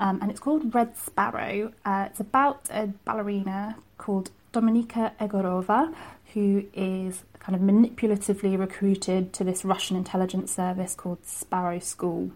Um, 0.00 0.18
and 0.22 0.30
it's 0.30 0.40
called 0.40 0.74
Red 0.74 0.96
Sparrow. 0.96 1.72
Uh, 1.84 2.06
it's 2.08 2.20
about 2.20 2.70
a 2.70 2.86
ballerina 3.04 3.76
called 3.98 4.30
Dominika 4.54 5.14
Egorova, 5.20 5.94
who 6.32 6.64
is 6.72 7.22
kind 7.38 7.54
of 7.54 7.60
manipulatively 7.60 8.58
recruited 8.58 9.34
to 9.34 9.44
this 9.44 9.62
Russian 9.62 9.98
intelligence 9.98 10.50
service 10.50 10.94
called 10.94 11.26
Sparrow 11.26 11.80
School. 11.80 12.30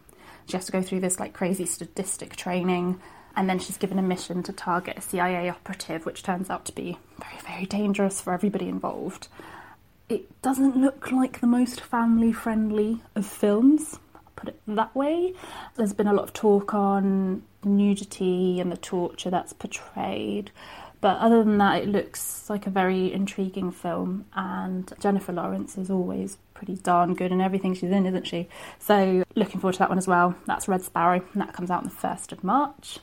She 0.44 0.58
has 0.58 0.66
to 0.66 0.72
go 0.72 0.82
through 0.82 1.00
this 1.00 1.18
like 1.18 1.32
crazy 1.32 1.64
statistic 1.64 2.36
training, 2.36 3.00
and 3.34 3.48
then 3.48 3.58
she's 3.58 3.78
given 3.78 3.98
a 3.98 4.02
mission 4.02 4.42
to 4.42 4.52
target 4.52 4.98
a 4.98 5.00
CIA 5.00 5.48
operative, 5.48 6.04
which 6.04 6.22
turns 6.22 6.50
out 6.50 6.66
to 6.66 6.74
be 6.74 6.98
very, 7.18 7.40
very 7.46 7.64
dangerous 7.64 8.20
for 8.20 8.34
everybody 8.34 8.68
involved 8.68 9.28
it 10.08 10.42
doesn't 10.42 10.76
look 10.76 11.10
like 11.10 11.40
the 11.40 11.46
most 11.46 11.80
family 11.80 12.32
friendly 12.32 13.02
of 13.14 13.26
films, 13.26 13.98
I'll 14.14 14.22
put 14.36 14.48
it 14.50 14.60
that 14.66 14.94
way. 14.94 15.34
There's 15.74 15.92
been 15.92 16.06
a 16.06 16.12
lot 16.12 16.24
of 16.24 16.32
talk 16.32 16.74
on 16.74 17.42
nudity 17.64 18.60
and 18.60 18.70
the 18.70 18.76
torture 18.76 19.30
that's 19.30 19.52
portrayed. 19.52 20.50
But 21.00 21.18
other 21.18 21.44
than 21.44 21.58
that, 21.58 21.82
it 21.82 21.88
looks 21.88 22.48
like 22.48 22.66
a 22.66 22.70
very 22.70 23.12
intriguing 23.12 23.70
film, 23.70 24.24
and 24.34 24.90
Jennifer 24.98 25.32
Lawrence 25.32 25.76
is 25.76 25.90
always 25.90 26.38
pretty 26.54 26.76
darn 26.76 27.14
good 27.14 27.32
in 27.32 27.40
everything 27.40 27.74
she's 27.74 27.90
in, 27.90 28.06
isn't 28.06 28.26
she? 28.26 28.48
So, 28.78 29.22
looking 29.34 29.60
forward 29.60 29.74
to 29.74 29.78
that 29.80 29.90
one 29.90 29.98
as 29.98 30.08
well. 30.08 30.34
That's 30.46 30.68
Red 30.68 30.82
Sparrow, 30.82 31.22
and 31.32 31.42
that 31.42 31.52
comes 31.52 31.70
out 31.70 31.82
on 31.82 31.88
the 31.90 31.94
1st 31.94 32.32
of 32.32 32.42
March. 32.42 32.98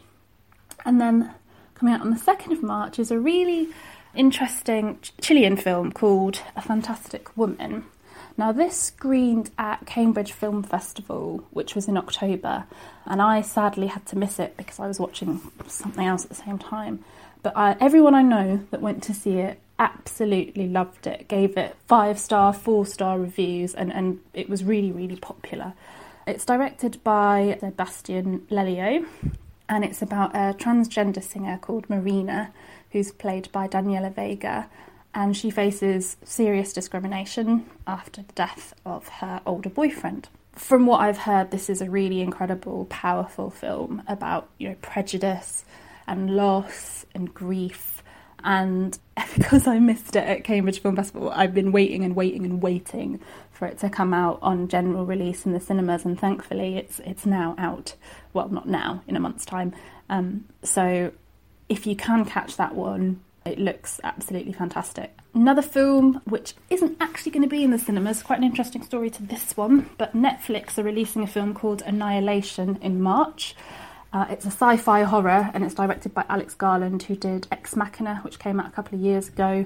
And 0.83 0.99
then 0.99 1.35
coming 1.75 1.93
out 1.93 2.01
on 2.01 2.09
the 2.09 2.17
2nd 2.19 2.51
of 2.51 2.63
March 2.63 2.97
is 2.97 3.11
a 3.11 3.19
really 3.19 3.69
interesting 4.15 4.99
Chilean 5.21 5.57
film 5.57 5.91
called 5.91 6.41
A 6.55 6.61
Fantastic 6.61 7.35
Woman. 7.37 7.85
Now, 8.35 8.51
this 8.51 8.75
screened 8.75 9.51
at 9.59 9.85
Cambridge 9.85 10.31
Film 10.31 10.63
Festival, 10.63 11.43
which 11.51 11.75
was 11.75 11.87
in 11.87 11.97
October, 11.97 12.65
and 13.05 13.21
I 13.21 13.41
sadly 13.41 13.87
had 13.87 14.05
to 14.07 14.17
miss 14.17 14.39
it 14.39 14.57
because 14.57 14.79
I 14.79 14.87
was 14.87 14.99
watching 14.99 15.39
something 15.67 16.05
else 16.05 16.23
at 16.23 16.29
the 16.29 16.35
same 16.35 16.57
time. 16.57 17.03
But 17.43 17.53
everyone 17.79 18.15
I 18.15 18.23
know 18.23 18.65
that 18.71 18.81
went 18.81 19.03
to 19.03 19.13
see 19.13 19.37
it 19.37 19.59
absolutely 19.77 20.67
loved 20.67 21.05
it, 21.05 21.27
gave 21.27 21.57
it 21.57 21.75
five 21.87 22.17
star, 22.17 22.53
four 22.53 22.85
star 22.85 23.19
reviews, 23.19 23.75
and, 23.75 23.93
and 23.93 24.19
it 24.33 24.49
was 24.49 24.63
really, 24.63 24.91
really 24.91 25.17
popular. 25.17 25.73
It's 26.25 26.45
directed 26.45 27.03
by 27.03 27.57
Sebastian 27.59 28.47
Lelio, 28.49 29.05
and 29.69 29.83
it's 29.83 30.01
about 30.01 30.35
a 30.35 30.55
transgender 30.57 31.23
singer 31.23 31.57
called 31.57 31.89
Marina 31.89 32.51
who's 32.93 33.11
played 33.11 33.51
by 33.51 33.67
Daniela 33.67 34.13
Vega, 34.13 34.69
and 35.13 35.35
she 35.35 35.49
faces 35.49 36.15
serious 36.23 36.71
discrimination 36.71 37.69
after 37.85 38.21
the 38.21 38.33
death 38.33 38.73
of 38.85 39.07
her 39.09 39.41
older 39.45 39.69
boyfriend. 39.69 40.29
From 40.53 40.85
what 40.85 41.01
I've 41.01 41.17
heard, 41.17 41.49
this 41.49 41.69
is 41.69 41.81
a 41.81 41.89
really 41.89 42.21
incredible, 42.21 42.85
powerful 42.85 43.49
film 43.49 44.03
about 44.07 44.49
you 44.59 44.69
know 44.69 44.75
prejudice 44.81 45.65
and 46.07 46.35
loss 46.35 47.05
and 47.13 47.33
grief. 47.33 48.03
And 48.43 48.97
because 49.35 49.67
I 49.67 49.79
missed 49.79 50.15
it 50.15 50.23
at 50.23 50.43
Cambridge 50.43 50.79
Film 50.79 50.95
Festival, 50.95 51.31
I've 51.31 51.53
been 51.53 51.71
waiting 51.71 52.03
and 52.03 52.15
waiting 52.15 52.45
and 52.45 52.61
waiting 52.61 53.19
for 53.51 53.65
it 53.67 53.79
to 53.79 53.89
come 53.89 54.13
out 54.13 54.37
on 54.43 54.67
general 54.67 55.05
release 55.05 55.45
in 55.47 55.53
the 55.53 55.59
cinemas, 55.59 56.05
and 56.05 56.19
thankfully, 56.19 56.77
it's 56.77 56.99
it's 56.99 57.25
now 57.25 57.55
out. 57.57 57.95
Well, 58.33 58.49
not 58.49 58.67
now, 58.67 59.01
in 59.07 59.15
a 59.15 59.19
month's 59.19 59.45
time. 59.45 59.73
Um, 60.09 60.45
so 60.61 61.11
if 61.69 61.87
you 61.87 61.95
can 61.95 62.25
catch 62.25 62.57
that 62.57 62.75
one, 62.75 63.21
it 63.45 63.59
looks 63.59 63.99
absolutely 64.03 64.53
fantastic. 64.53 65.17
Another 65.33 65.61
film 65.61 66.21
which 66.25 66.53
isn't 66.69 66.97
actually 67.01 67.31
going 67.31 67.43
to 67.43 67.49
be 67.49 67.63
in 67.63 67.71
the 67.71 67.79
cinemas, 67.79 68.23
quite 68.23 68.37
an 68.37 68.45
interesting 68.45 68.83
story 68.83 69.09
to 69.09 69.23
this 69.23 69.57
one, 69.57 69.89
but 69.97 70.15
Netflix 70.15 70.77
are 70.77 70.83
releasing 70.83 71.23
a 71.23 71.27
film 71.27 71.53
called 71.53 71.81
Annihilation 71.81 72.77
in 72.81 73.01
March. 73.01 73.55
Uh, 74.13 74.27
it's 74.29 74.45
a 74.45 74.49
sci 74.49 74.77
fi 74.77 75.03
horror 75.03 75.49
and 75.53 75.63
it's 75.63 75.73
directed 75.73 76.13
by 76.13 76.23
Alex 76.29 76.53
Garland, 76.53 77.03
who 77.03 77.15
did 77.15 77.47
Ex 77.51 77.75
Machina, 77.75 78.19
which 78.23 78.39
came 78.39 78.59
out 78.59 78.67
a 78.67 78.71
couple 78.71 78.95
of 78.95 79.01
years 79.01 79.27
ago, 79.27 79.65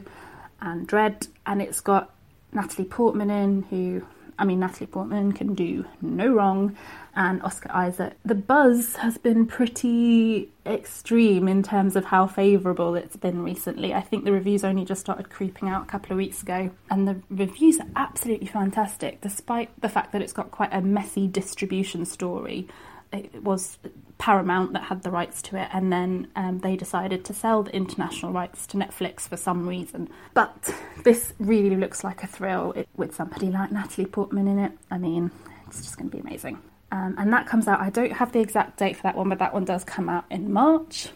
and 0.61 0.87
Dredd. 0.87 1.27
And 1.45 1.61
it's 1.61 1.81
got 1.81 2.13
Natalie 2.53 2.87
Portman 2.87 3.29
in, 3.29 3.63
who 3.63 4.03
I 4.39 4.45
mean, 4.45 4.59
Natalie 4.59 4.87
Portman 4.87 5.31
can 5.31 5.55
do 5.55 5.85
no 6.01 6.31
wrong, 6.31 6.77
and 7.15 7.41
Oscar 7.41 7.71
Isaac. 7.71 8.13
The 8.23 8.35
buzz 8.35 8.97
has 8.97 9.17
been 9.17 9.47
pretty 9.47 10.51
extreme 10.65 11.47
in 11.47 11.63
terms 11.63 11.95
of 11.95 12.05
how 12.05 12.27
favourable 12.27 12.95
it's 12.95 13.15
been 13.15 13.43
recently. 13.43 13.93
I 13.93 14.01
think 14.01 14.25
the 14.25 14.31
reviews 14.31 14.63
only 14.63 14.85
just 14.85 15.01
started 15.01 15.29
creeping 15.29 15.69
out 15.69 15.83
a 15.83 15.85
couple 15.87 16.11
of 16.11 16.17
weeks 16.17 16.43
ago, 16.43 16.69
and 16.91 17.07
the 17.07 17.19
reviews 17.29 17.79
are 17.79 17.87
absolutely 17.95 18.47
fantastic, 18.47 19.21
despite 19.21 19.69
the 19.81 19.89
fact 19.89 20.11
that 20.11 20.21
it's 20.21 20.33
got 20.33 20.51
quite 20.51 20.73
a 20.73 20.81
messy 20.81 21.27
distribution 21.27 22.05
story 22.05 22.67
it 23.11 23.43
was 23.43 23.77
Paramount 24.17 24.73
that 24.73 24.83
had 24.83 25.03
the 25.03 25.11
rights 25.11 25.41
to 25.43 25.57
it, 25.57 25.69
and 25.71 25.91
then 25.91 26.27
um, 26.35 26.59
they 26.59 26.75
decided 26.75 27.23
to 27.25 27.33
sell 27.33 27.63
the 27.63 27.75
international 27.75 28.31
rights 28.31 28.67
to 28.67 28.77
Netflix 28.77 29.21
for 29.21 29.37
some 29.37 29.67
reason. 29.67 30.09
But 30.33 30.73
this 31.03 31.33
really 31.39 31.75
looks 31.75 32.03
like 32.03 32.23
a 32.23 32.27
thrill 32.27 32.71
it, 32.73 32.89
with 32.95 33.15
somebody 33.15 33.47
like 33.49 33.71
Natalie 33.71 34.07
Portman 34.07 34.47
in 34.47 34.59
it. 34.59 34.71
I 34.89 34.97
mean, 34.97 35.31
it's 35.67 35.81
just 35.81 35.97
going 35.97 36.09
to 36.09 36.15
be 36.15 36.21
amazing. 36.21 36.59
Um, 36.91 37.15
and 37.17 37.31
that 37.33 37.47
comes 37.47 37.67
out, 37.67 37.79
I 37.79 37.89
don't 37.89 38.13
have 38.13 38.31
the 38.31 38.39
exact 38.39 38.77
date 38.77 38.95
for 38.95 39.03
that 39.03 39.15
one, 39.15 39.29
but 39.29 39.39
that 39.39 39.53
one 39.53 39.65
does 39.65 39.83
come 39.83 40.09
out 40.09 40.25
in 40.29 40.51
March. 40.51 41.09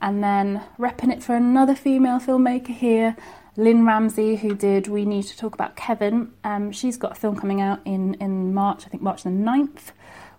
And 0.00 0.22
then 0.22 0.62
repping 0.78 1.12
it 1.12 1.22
for 1.22 1.34
another 1.34 1.74
female 1.74 2.18
filmmaker 2.18 2.74
here, 2.74 3.16
Lynne 3.56 3.86
Ramsay, 3.86 4.36
who 4.36 4.54
did 4.54 4.88
We 4.88 5.04
Need 5.04 5.24
to 5.24 5.36
Talk 5.36 5.54
About 5.54 5.76
Kevin, 5.76 6.32
um, 6.42 6.72
she's 6.72 6.96
got 6.96 7.12
a 7.12 7.14
film 7.14 7.36
coming 7.36 7.60
out 7.60 7.80
in, 7.84 8.14
in 8.14 8.52
March, 8.52 8.84
I 8.86 8.88
think 8.88 9.02
March 9.02 9.22
the 9.22 9.30
9th, 9.30 9.92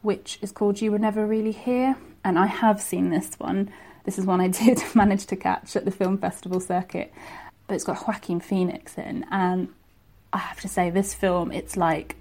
which 0.05 0.37
is 0.43 0.51
called 0.51 0.79
You 0.79 0.91
Were 0.91 0.99
Never 0.99 1.25
Really 1.25 1.51
Here. 1.51 1.97
And 2.23 2.37
I 2.37 2.45
have 2.45 2.79
seen 2.79 3.09
this 3.09 3.31
one. 3.39 3.71
This 4.03 4.19
is 4.19 4.25
one 4.25 4.39
I 4.39 4.47
did 4.63 4.81
manage 4.93 5.25
to 5.25 5.35
catch 5.35 5.75
at 5.75 5.83
the 5.83 5.91
film 5.91 6.19
festival 6.19 6.59
circuit. 6.59 7.11
But 7.67 7.73
it's 7.73 7.83
got 7.83 8.07
Joaquin 8.07 8.39
Phoenix 8.39 8.99
in. 8.99 9.25
And 9.31 9.69
I 10.31 10.37
have 10.37 10.61
to 10.61 10.67
say, 10.67 10.91
this 10.91 11.15
film, 11.15 11.51
it's 11.51 11.75
like, 11.75 12.17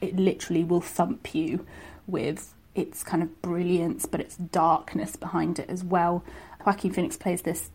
it 0.00 0.16
literally 0.16 0.64
will 0.64 0.80
thump 0.80 1.34
you 1.34 1.66
with 2.06 2.54
its 2.74 3.02
kind 3.02 3.22
of 3.22 3.42
brilliance, 3.42 4.06
but 4.06 4.20
its 4.20 4.36
darkness 4.36 5.14
behind 5.14 5.58
it 5.58 5.68
as 5.68 5.84
well. 5.84 6.24
Joaquin 6.64 6.94
Phoenix 6.94 7.18
plays 7.18 7.42
this 7.42 7.68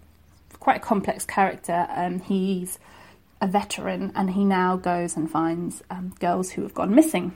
quite 0.60 0.78
a 0.78 0.80
complex 0.80 1.24
character, 1.24 1.86
and 1.92 2.24
he's 2.24 2.80
a 3.40 3.46
veteran, 3.46 4.12
and 4.16 4.32
he 4.32 4.44
now 4.44 4.76
goes 4.76 5.16
and 5.16 5.30
finds 5.30 5.84
um, 5.92 6.16
girls 6.20 6.52
who 6.52 6.64
have 6.64 6.74
gone 6.74 6.96
missing. 6.96 7.36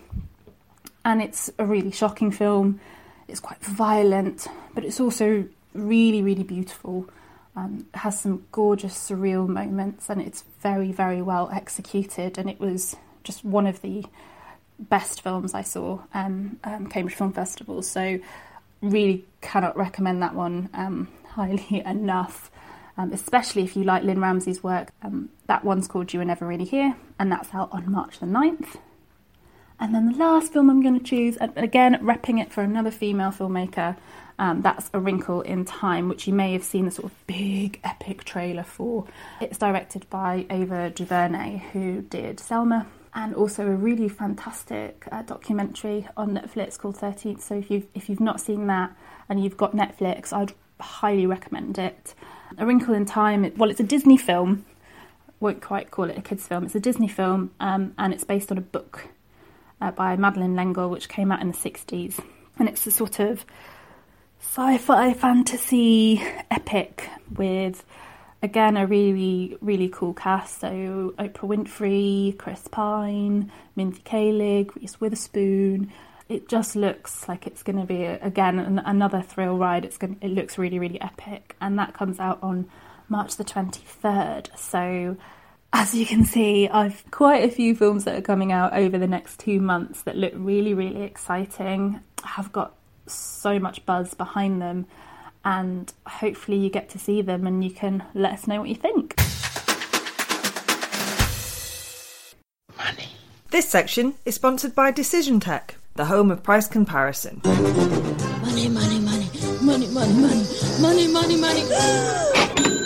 And 1.07 1.21
it's 1.21 1.49
a 1.57 1.65
really 1.65 1.91
shocking 1.91 2.31
film. 2.31 2.81
It's 3.29 3.39
quite 3.39 3.63
violent, 3.63 4.45
but 4.75 4.83
it's 4.83 4.99
also 4.99 5.47
really, 5.73 6.21
really 6.21 6.43
beautiful. 6.43 7.09
Um, 7.55 7.87
it 7.93 7.99
has 7.99 8.19
some 8.19 8.45
gorgeous, 8.51 8.93
surreal 8.93 9.47
moments, 9.47 10.09
and 10.09 10.21
it's 10.21 10.43
very, 10.59 10.91
very 10.91 11.21
well 11.21 11.49
executed. 11.53 12.37
And 12.37 12.49
it 12.49 12.59
was 12.59 12.97
just 13.23 13.45
one 13.45 13.67
of 13.67 13.81
the 13.81 14.05
best 14.79 15.21
films 15.21 15.53
I 15.53 15.61
saw 15.61 16.01
um, 16.13 16.59
um, 16.65 16.87
Cambridge 16.87 17.15
Film 17.15 17.31
Festival. 17.31 17.81
So, 17.83 18.19
really 18.81 19.23
cannot 19.39 19.77
recommend 19.77 20.21
that 20.23 20.35
one 20.35 20.69
um, 20.73 21.07
highly 21.29 21.83
enough. 21.85 22.51
Um, 22.97 23.13
especially 23.13 23.63
if 23.63 23.77
you 23.77 23.85
like 23.85 24.03
Lynne 24.03 24.19
Ramsay's 24.19 24.61
work. 24.61 24.89
Um, 25.01 25.29
that 25.45 25.63
one's 25.63 25.87
called 25.87 26.11
You 26.11 26.19
Were 26.19 26.25
Never 26.25 26.45
Really 26.45 26.65
Here, 26.65 26.97
and 27.17 27.31
that's 27.31 27.53
out 27.53 27.69
on 27.71 27.89
March 27.89 28.19
the 28.19 28.25
9th. 28.25 28.75
And 29.79 29.93
then 29.93 30.11
the 30.11 30.17
last 30.17 30.53
film 30.53 30.69
I'm 30.69 30.81
going 30.81 30.97
to 30.97 31.05
choose, 31.05 31.37
again, 31.39 31.99
repping 32.01 32.41
it 32.41 32.51
for 32.51 32.61
another 32.61 32.89
female 32.89 33.31
filmmaker, 33.31 33.95
um, 34.39 34.61
that's 34.61 34.89
A 34.93 34.99
Wrinkle 34.99 35.41
in 35.41 35.65
Time, 35.65 36.09
which 36.09 36.27
you 36.27 36.33
may 36.33 36.53
have 36.53 36.63
seen 36.63 36.85
the 36.85 36.91
sort 36.91 37.11
of 37.11 37.27
big 37.27 37.79
epic 37.83 38.23
trailer 38.23 38.63
for. 38.63 39.05
It's 39.39 39.57
directed 39.57 40.09
by 40.09 40.45
Ava 40.49 40.91
DuVernay, 40.91 41.69
who 41.73 42.01
did 42.01 42.39
Selma, 42.39 42.87
and 43.13 43.33
also 43.33 43.65
a 43.65 43.75
really 43.75 44.09
fantastic 44.09 45.07
uh, 45.11 45.23
documentary 45.23 46.07
on 46.15 46.31
Netflix 46.31 46.77
called 46.77 46.97
13th. 46.97 47.41
So 47.41 47.55
if 47.55 47.71
you've, 47.71 47.87
if 47.95 48.09
you've 48.09 48.19
not 48.19 48.39
seen 48.39 48.67
that 48.67 48.95
and 49.29 49.43
you've 49.43 49.57
got 49.57 49.75
Netflix, 49.75 50.33
I'd 50.33 50.53
highly 50.79 51.25
recommend 51.25 51.79
it. 51.79 52.13
A 52.57 52.65
Wrinkle 52.65 52.93
in 52.93 53.05
Time, 53.05 53.51
well, 53.57 53.69
it's 53.69 53.79
a 53.79 53.83
Disney 53.83 54.17
film. 54.17 54.65
Won't 55.39 55.61
quite 55.61 55.91
call 55.91 56.05
it 56.05 56.17
a 56.17 56.21
kids' 56.21 56.47
film. 56.47 56.65
It's 56.65 56.75
a 56.75 56.79
Disney 56.79 57.07
film, 57.07 57.51
um, 57.59 57.93
and 57.97 58.13
it's 58.13 58.23
based 58.23 58.51
on 58.51 58.57
a 58.57 58.61
book 58.61 59.09
uh, 59.81 59.91
by 59.91 60.15
Madeleine 60.15 60.55
L'Engle, 60.55 60.89
which 60.89 61.09
came 61.09 61.31
out 61.31 61.41
in 61.41 61.51
the 61.51 61.57
60s. 61.57 62.23
And 62.59 62.67
it's 62.67 62.85
a 62.87 62.91
sort 62.91 63.19
of 63.19 63.45
sci 64.39 64.77
fi 64.77 65.13
fantasy 65.13 66.21
epic 66.49 67.09
with, 67.35 67.85
again, 68.41 68.77
a 68.77 68.87
really, 68.87 69.57
really 69.61 69.89
cool 69.89 70.13
cast. 70.13 70.61
So 70.61 71.13
Oprah 71.19 71.33
Winfrey, 71.33 72.37
Chris 72.37 72.67
Pine, 72.69 73.51
Mindy 73.75 74.01
Kaling, 74.01 74.73
Reese 74.75 74.99
Witherspoon. 74.99 75.91
It 76.29 76.49
just 76.49 76.75
looks 76.75 77.27
like 77.29 77.47
it's 77.47 77.63
going 77.63 77.79
to 77.79 77.85
be, 77.85 78.03
again, 78.03 78.59
an, 78.59 78.79
another 78.79 79.21
thrill 79.21 79.57
ride. 79.57 79.85
It's 79.85 79.97
going 79.97 80.17
it 80.21 80.29
looks 80.29 80.57
really, 80.57 80.79
really 80.79 80.99
epic. 80.99 81.55
And 81.61 81.77
that 81.79 81.93
comes 81.93 82.19
out 82.19 82.39
on 82.41 82.69
March 83.09 83.37
the 83.37 83.45
23rd. 83.45 84.57
So 84.57 85.17
as 85.73 85.93
you 85.93 86.05
can 86.05 86.25
see, 86.25 86.67
I've 86.67 87.03
quite 87.11 87.43
a 87.43 87.51
few 87.51 87.75
films 87.75 88.05
that 88.05 88.17
are 88.17 88.21
coming 88.21 88.51
out 88.51 88.73
over 88.73 88.97
the 88.97 89.07
next 89.07 89.39
two 89.39 89.59
months 89.59 90.01
that 90.03 90.15
look 90.15 90.33
really, 90.35 90.73
really 90.73 91.03
exciting. 91.03 91.99
Have 92.23 92.51
got 92.51 92.75
so 93.05 93.59
much 93.59 93.85
buzz 93.85 94.13
behind 94.13 94.61
them, 94.61 94.85
and 95.43 95.91
hopefully, 96.05 96.57
you 96.57 96.69
get 96.69 96.89
to 96.89 96.99
see 96.99 97.21
them 97.21 97.45
and 97.47 97.63
you 97.63 97.71
can 97.71 98.03
let 98.13 98.33
us 98.33 98.47
know 98.47 98.59
what 98.59 98.69
you 98.69 98.75
think. 98.75 99.15
This 103.49 103.69
section 103.69 104.15
is 104.25 104.35
sponsored 104.35 104.75
by 104.75 104.91
Decision 104.91 105.39
Tech, 105.39 105.77
the 105.95 106.05
home 106.05 106.31
of 106.31 106.43
price 106.43 106.67
comparison. 106.67 107.41
Money, 107.43 108.69
money, 108.69 108.99
money, 108.99 109.29
money, 109.61 109.87
money, 109.87 110.13
money, 110.21 111.07
money, 111.07 111.37
money, 111.37 111.39
money. 111.39 112.73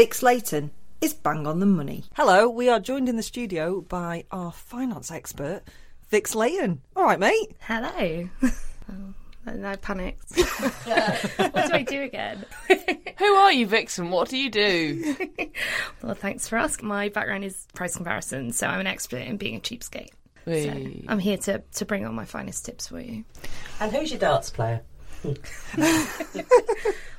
Vix 0.00 0.22
Leyton 0.22 0.70
is 1.02 1.12
bang 1.12 1.46
on 1.46 1.60
the 1.60 1.66
money. 1.66 2.04
Hello, 2.14 2.48
we 2.48 2.70
are 2.70 2.80
joined 2.80 3.06
in 3.06 3.16
the 3.16 3.22
studio 3.22 3.82
by 3.82 4.24
our 4.30 4.50
finance 4.50 5.10
expert, 5.10 5.60
Vix 6.08 6.34
Leyton. 6.34 6.80
All 6.96 7.04
right, 7.04 7.20
mate. 7.20 7.54
Hello. 7.60 8.30
oh, 8.42 9.14
I 9.46 9.76
panicked. 9.76 10.24
what 10.38 11.66
do 11.66 11.74
I 11.74 11.84
do 11.86 12.00
again? 12.00 12.46
Who 13.18 13.26
are 13.26 13.52
you, 13.52 13.66
Vixen? 13.66 14.10
What 14.10 14.30
do 14.30 14.38
you 14.38 14.48
do? 14.48 15.16
well, 16.02 16.14
thanks 16.14 16.48
for 16.48 16.56
asking. 16.56 16.88
My 16.88 17.10
background 17.10 17.44
is 17.44 17.66
price 17.74 17.94
comparison, 17.94 18.52
so 18.52 18.68
I'm 18.68 18.80
an 18.80 18.86
expert 18.86 19.18
in 19.18 19.36
being 19.36 19.56
a 19.56 19.60
cheapskate. 19.60 20.12
So 20.46 21.02
I'm 21.08 21.18
here 21.18 21.36
to, 21.36 21.62
to 21.74 21.84
bring 21.84 22.06
on 22.06 22.14
my 22.14 22.24
finest 22.24 22.64
tips 22.64 22.88
for 22.88 23.00
you. 23.00 23.24
And 23.80 23.92
who's 23.92 24.10
your 24.10 24.18
darts 24.18 24.48
player? 24.48 24.80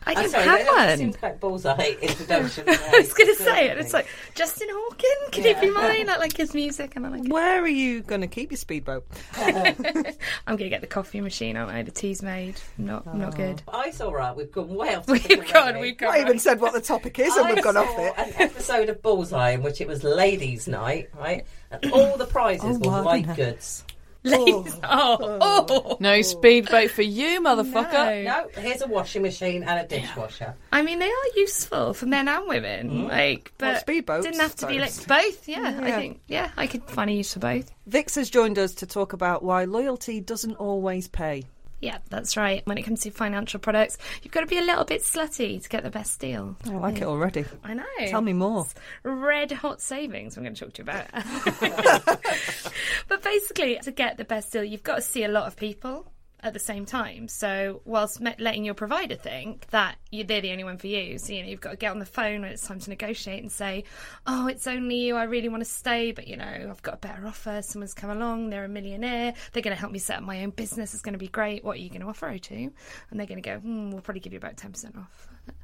I 0.03 0.13
I'm 0.13 0.15
don't 0.15 0.29
sorry, 0.31 0.43
have 0.45 0.59
that- 0.59 0.65
that 0.65 0.87
one. 0.89 0.97
seems 0.97 1.15
quite 1.17 1.39
bullseye 1.39 1.95
introduction. 2.01 2.63
I 2.69 2.89
was 2.97 3.13
going 3.13 3.27
to 3.29 3.43
say 3.43 3.69
it. 3.69 3.77
It's 3.77 3.93
like 3.93 4.07
Justin 4.33 4.67
Hawken. 4.69 5.31
Can 5.31 5.45
it 5.45 5.61
be 5.61 5.69
mine? 5.69 6.09
I 6.09 6.17
like 6.17 6.35
his 6.35 6.55
music, 6.55 6.95
and 6.95 7.05
I 7.05 7.09
like. 7.09 7.27
Where 7.31 7.61
are 7.61 7.67
you 7.67 8.01
going 8.01 8.21
to 8.21 8.27
keep 8.27 8.49
your 8.49 8.57
speedboat? 8.57 9.05
I'm 9.37 9.53
going 9.53 10.57
to 10.57 10.69
get 10.69 10.81
the 10.81 10.87
coffee 10.87 11.21
machine, 11.21 11.55
aren't 11.55 11.71
I? 11.71 11.83
The 11.83 11.91
tea's 11.91 12.23
made. 12.23 12.55
Not 12.79 13.05
not 13.15 13.35
oh, 13.35 13.37
good. 13.37 13.61
I 13.71 13.91
saw 13.91 14.09
right. 14.11 14.35
We've 14.35 14.51
gone 14.51 14.69
way 14.73 14.95
off. 14.95 15.07
We've 15.07 15.21
topic 15.21 15.53
gone. 15.53 15.63
already. 15.63 15.79
We've 15.81 16.01
Not 16.01 16.13
gone. 16.13 16.21
even 16.21 16.39
said 16.39 16.59
what 16.59 16.73
the 16.73 16.81
topic 16.81 17.19
is, 17.19 17.35
and 17.37 17.45
I 17.47 17.53
we've 17.53 17.63
gone 17.63 17.75
saw 17.75 17.81
off 17.83 17.99
it. 17.99 18.13
an 18.17 18.33
episode 18.39 18.89
of 18.89 19.03
Bullseye 19.03 19.51
in 19.51 19.61
which 19.61 19.81
it 19.81 19.87
was 19.87 20.03
ladies' 20.03 20.67
night, 20.67 21.09
right? 21.15 21.45
And 21.69 21.91
all 21.91 22.17
the 22.17 22.25
prizes 22.25 22.79
Oh, 22.83 22.89
were 22.89 23.03
white 23.03 23.27
goodness. 23.27 23.83
goods. 23.83 23.83
Ladies. 24.23 24.79
Oh. 24.83 25.17
oh, 25.41 25.65
oh. 25.69 25.97
No 25.99 26.21
speedboat 26.21 26.91
for 26.91 27.01
you, 27.01 27.41
motherfucker. 27.41 28.23
No. 28.23 28.47
No, 28.55 28.61
here's 28.61 28.81
a 28.81 28.87
washing 28.87 29.21
machine 29.21 29.63
and 29.63 29.79
a 29.79 29.87
dishwasher. 29.87 30.55
I 30.71 30.81
mean, 30.81 30.99
they 30.99 31.07
are 31.07 31.35
useful 31.35 31.93
for 31.93 32.05
men 32.05 32.27
and 32.27 32.47
women. 32.47 32.89
Mm. 32.89 33.09
Like, 33.09 33.51
but 33.57 33.85
speedboats, 33.85 34.23
didn't 34.23 34.39
have 34.39 34.55
to 34.57 34.67
be 34.67 34.79
like 34.79 35.07
both. 35.07 35.47
Yeah, 35.47 35.79
I 35.81 35.91
think. 35.91 36.21
Yeah, 36.27 36.51
I 36.57 36.67
could 36.67 36.83
find 36.83 37.09
a 37.09 37.13
use 37.13 37.33
for 37.33 37.39
both. 37.39 37.71
Vix 37.87 38.15
has 38.15 38.29
joined 38.29 38.59
us 38.59 38.75
to 38.75 38.85
talk 38.85 39.13
about 39.13 39.43
why 39.43 39.65
loyalty 39.65 40.19
doesn't 40.19 40.55
always 40.55 41.07
pay. 41.07 41.43
Yeah, 41.81 41.97
that's 42.09 42.37
right. 42.37 42.61
When 42.65 42.77
it 42.77 42.83
comes 42.83 43.01
to 43.01 43.11
financial 43.11 43.59
products, 43.59 43.97
you've 44.21 44.31
got 44.31 44.41
to 44.41 44.45
be 44.45 44.59
a 44.59 44.61
little 44.61 44.85
bit 44.85 45.01
slutty 45.01 45.61
to 45.61 45.69
get 45.69 45.83
the 45.83 45.89
best 45.89 46.19
deal. 46.19 46.55
I 46.65 46.69
like 46.73 46.97
it 46.97 47.03
already. 47.03 47.43
I 47.63 47.73
know. 47.73 47.83
Tell 48.07 48.21
me 48.21 48.33
more. 48.33 48.67
Red 49.03 49.51
hot 49.51 49.81
savings. 49.81 50.37
I'm 50.37 50.43
going 50.43 50.53
to 50.53 50.65
talk 50.65 50.73
to 50.75 50.83
you 50.83 50.89
about. 50.89 51.07
but 53.07 53.23
basically, 53.23 53.79
to 53.81 53.91
get 53.91 54.17
the 54.17 54.25
best 54.25 54.53
deal, 54.53 54.63
you've 54.63 54.83
got 54.83 54.97
to 54.97 55.01
see 55.01 55.23
a 55.23 55.27
lot 55.27 55.47
of 55.47 55.55
people 55.55 56.10
at 56.43 56.53
the 56.53 56.59
same 56.59 56.85
time. 56.85 57.27
So, 57.27 57.81
whilst 57.85 58.19
me- 58.19 58.35
letting 58.39 58.63
your 58.65 58.73
provider 58.73 59.15
think 59.15 59.67
that 59.67 59.97
you, 60.11 60.23
they're 60.23 60.41
the 60.41 60.51
only 60.51 60.63
one 60.63 60.77
for 60.77 60.87
you, 60.87 61.17
so 61.17 61.33
you 61.33 61.43
know 61.43 61.49
you've 61.49 61.61
got 61.61 61.71
to 61.71 61.77
get 61.77 61.91
on 61.91 61.99
the 61.99 62.05
phone 62.05 62.41
when 62.41 62.51
it's 62.51 62.65
time 62.65 62.79
to 62.79 62.89
negotiate 62.89 63.41
and 63.41 63.51
say, 63.51 63.83
"Oh, 64.25 64.47
it's 64.47 64.67
only 64.67 64.95
you. 64.95 65.15
I 65.15 65.23
really 65.23 65.49
want 65.49 65.63
to 65.63 65.69
stay, 65.69 66.11
but 66.11 66.27
you 66.27 66.37
know 66.37 66.67
I've 66.69 66.81
got 66.81 66.95
a 66.95 66.97
better 66.97 67.25
offer. 67.27 67.61
Someone's 67.61 67.93
come 67.93 68.09
along. 68.09 68.49
They're 68.49 68.65
a 68.65 68.69
millionaire. 68.69 69.33
They're 69.53 69.63
going 69.63 69.75
to 69.75 69.79
help 69.79 69.91
me 69.91 69.99
set 69.99 70.17
up 70.17 70.23
my 70.23 70.43
own 70.43 70.51
business. 70.51 70.93
It's 70.93 71.03
going 71.03 71.13
to 71.13 71.19
be 71.19 71.27
great. 71.27 71.63
What 71.63 71.77
are 71.77 71.81
you 71.81 71.89
going 71.89 72.01
to 72.01 72.07
offer, 72.07 72.27
O2?" 72.27 72.71
And 73.11 73.19
they're 73.19 73.27
going 73.27 73.41
to 73.41 73.49
go, 73.49 73.59
hmm, 73.59 73.91
"We'll 73.91 74.01
probably 74.01 74.21
give 74.21 74.33
you 74.33 74.37
about 74.39 74.57
ten 74.57 74.71
percent 74.71 74.95
off." 74.97 75.27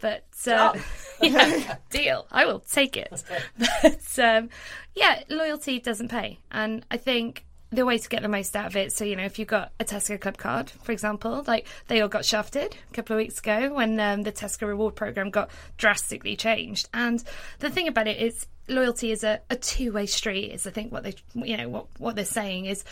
But 0.00 0.28
uh, 0.46 0.74
yeah, 1.20 1.76
deal. 1.90 2.26
I 2.30 2.46
will 2.46 2.60
take 2.60 2.96
it. 2.96 3.24
But 3.82 4.18
um, 4.18 4.48
yeah, 4.94 5.22
loyalty 5.28 5.80
doesn't 5.80 6.08
pay, 6.08 6.38
and 6.50 6.84
I 6.90 6.96
think 6.96 7.44
the 7.70 7.84
way 7.84 7.98
to 7.98 8.08
get 8.08 8.22
the 8.22 8.28
most 8.28 8.56
out 8.56 8.66
of 8.66 8.76
it. 8.76 8.92
So 8.92 9.04
you 9.04 9.16
know, 9.16 9.24
if 9.24 9.38
you've 9.38 9.48
got 9.48 9.72
a 9.78 9.84
Tesco 9.84 10.20
Club 10.20 10.36
card, 10.36 10.70
for 10.70 10.92
example, 10.92 11.44
like 11.46 11.66
they 11.88 12.00
all 12.00 12.08
got 12.08 12.24
shafted 12.24 12.76
a 12.90 12.94
couple 12.94 13.14
of 13.14 13.18
weeks 13.18 13.38
ago 13.38 13.74
when 13.74 13.98
um, 14.00 14.22
the 14.22 14.32
Tesco 14.32 14.66
reward 14.66 14.96
program 14.96 15.30
got 15.30 15.50
drastically 15.76 16.36
changed. 16.36 16.88
And 16.94 17.22
the 17.58 17.70
thing 17.70 17.88
about 17.88 18.08
it 18.08 18.18
is, 18.18 18.46
loyalty 18.68 19.12
is 19.12 19.24
a, 19.24 19.40
a 19.50 19.56
two 19.56 19.92
way 19.92 20.06
street. 20.06 20.52
Is 20.52 20.66
I 20.66 20.70
think 20.70 20.92
what 20.92 21.02
they, 21.04 21.14
you 21.34 21.56
know, 21.56 21.68
what 21.68 21.86
what 21.98 22.16
they're 22.16 22.24
saying 22.24 22.66
is 22.66 22.84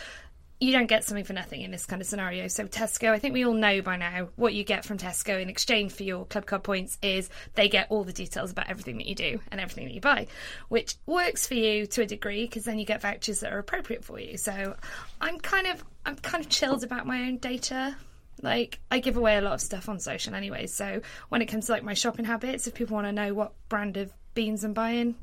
you 0.59 0.71
don't 0.71 0.87
get 0.87 1.03
something 1.03 1.23
for 1.23 1.33
nothing 1.33 1.61
in 1.61 1.71
this 1.71 1.85
kind 1.85 2.01
of 2.01 2.07
scenario. 2.07 2.47
So 2.47 2.65
Tesco, 2.65 3.11
I 3.11 3.19
think 3.19 3.33
we 3.33 3.45
all 3.45 3.53
know 3.53 3.81
by 3.81 3.95
now 3.95 4.29
what 4.35 4.53
you 4.53 4.63
get 4.63 4.85
from 4.85 4.97
Tesco 4.97 5.39
in 5.39 5.49
exchange 5.49 5.91
for 5.91 6.03
your 6.03 6.25
club 6.25 6.45
card 6.45 6.63
points 6.63 6.97
is 7.01 7.29
they 7.53 7.69
get 7.69 7.87
all 7.89 8.03
the 8.03 8.13
details 8.13 8.51
about 8.51 8.69
everything 8.69 8.97
that 8.97 9.07
you 9.07 9.15
do 9.15 9.39
and 9.51 9.61
everything 9.61 9.85
that 9.85 9.93
you 9.93 10.01
buy, 10.01 10.27
which 10.69 10.95
works 11.05 11.47
for 11.47 11.53
you 11.53 11.85
to 11.87 12.01
a 12.01 12.05
degree 12.05 12.45
because 12.45 12.65
then 12.65 12.79
you 12.79 12.85
get 12.85 13.01
vouchers 13.01 13.41
that 13.41 13.53
are 13.53 13.59
appropriate 13.59 14.03
for 14.03 14.19
you. 14.19 14.37
So 14.37 14.75
I'm 15.21 15.39
kind 15.39 15.67
of 15.67 15.83
I'm 16.05 16.15
kind 16.15 16.43
of 16.43 16.49
chilled 16.49 16.83
about 16.83 17.05
my 17.05 17.23
own 17.23 17.37
data 17.37 17.95
Like 18.41 18.79
I 18.91 18.99
give 18.99 19.17
away 19.17 19.37
a 19.37 19.41
lot 19.41 19.53
of 19.53 19.61
stuff 19.61 19.89
on 19.89 19.99
social 19.99 20.35
anyway, 20.35 20.67
so 20.67 21.01
when 21.29 21.41
it 21.41 21.47
comes 21.47 21.67
to 21.67 21.71
like 21.71 21.83
my 21.83 21.93
shopping 21.93 22.25
habits, 22.25 22.67
if 22.67 22.75
people 22.75 22.95
want 22.95 23.07
to 23.07 23.11
know 23.11 23.33
what 23.33 23.53
brand 23.69 23.97
of 23.97 24.13
beans 24.33 24.63
I'm 24.63 24.73
buying, 24.73 25.15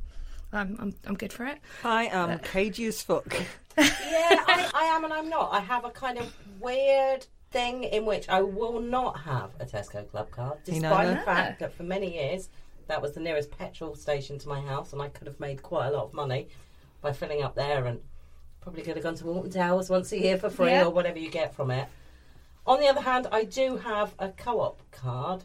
I'm 0.55 0.77
I'm, 0.81 0.95
I'm 1.07 1.15
good 1.15 1.33
for 1.33 1.45
it. 1.47 1.59
I 1.83 2.07
am 2.07 2.39
cagey 2.39 2.87
as 2.87 3.03
fuck. 3.03 3.35
Yeah, 3.77 3.85
I, 4.47 4.71
I 4.73 4.85
am 4.97 5.03
and 5.05 5.13
I'm 5.13 5.29
not. 5.29 5.53
I 5.53 5.59
have 5.59 5.85
a 5.85 5.91
kind 5.91 6.17
of 6.17 6.33
weird 6.61 7.27
thing 7.51 7.83
in 7.83 8.07
which 8.07 8.29
I 8.29 8.41
will 8.41 8.81
not 8.81 9.19
have 9.23 9.51
a 9.59 9.65
Tesco 9.65 10.09
Club 10.09 10.31
card, 10.31 10.59
You 10.67 10.75
know 10.81 10.91
despite 10.91 11.09
the 11.09 11.17
fact 11.25 11.59
that 11.59 11.75
for 11.75 11.83
many 11.83 12.15
years 12.15 12.49
that 12.87 13.03
was 13.03 13.15
the 13.15 13.21
nearest 13.21 13.51
petrol 13.59 13.97
station 13.97 14.39
to 14.39 14.49
my 14.49 14.61
house, 14.61 14.93
and 14.93 15.03
I 15.03 15.09
could 15.09 15.27
have 15.27 15.41
made 15.41 15.61
quite 15.65 15.89
a 15.89 15.91
lot 15.91 16.05
of 16.05 16.15
money 16.15 16.49
by 17.03 17.13
filling 17.13 17.43
up 17.43 17.57
there, 17.57 17.85
and 17.87 18.01
probably 18.61 18.83
could 18.83 18.95
have 18.95 19.03
gone 19.03 19.17
to 19.17 19.27
Alton 19.29 19.51
Towers 19.51 19.91
once 19.91 20.13
a 20.13 20.21
year 20.21 20.39
for 20.39 20.51
free 20.51 20.71
Yeah. 20.71 20.85
or 20.85 20.91
whatever 20.91 21.19
you 21.19 21.31
get 21.31 21.53
from 21.55 21.73
it. 21.73 21.89
On 22.67 22.79
the 22.79 22.87
other 22.87 23.01
hand, 23.01 23.27
I 23.33 23.43
do 23.45 23.77
have 23.79 24.15
a 24.21 24.29
co-op 24.29 24.81
card 24.93 25.43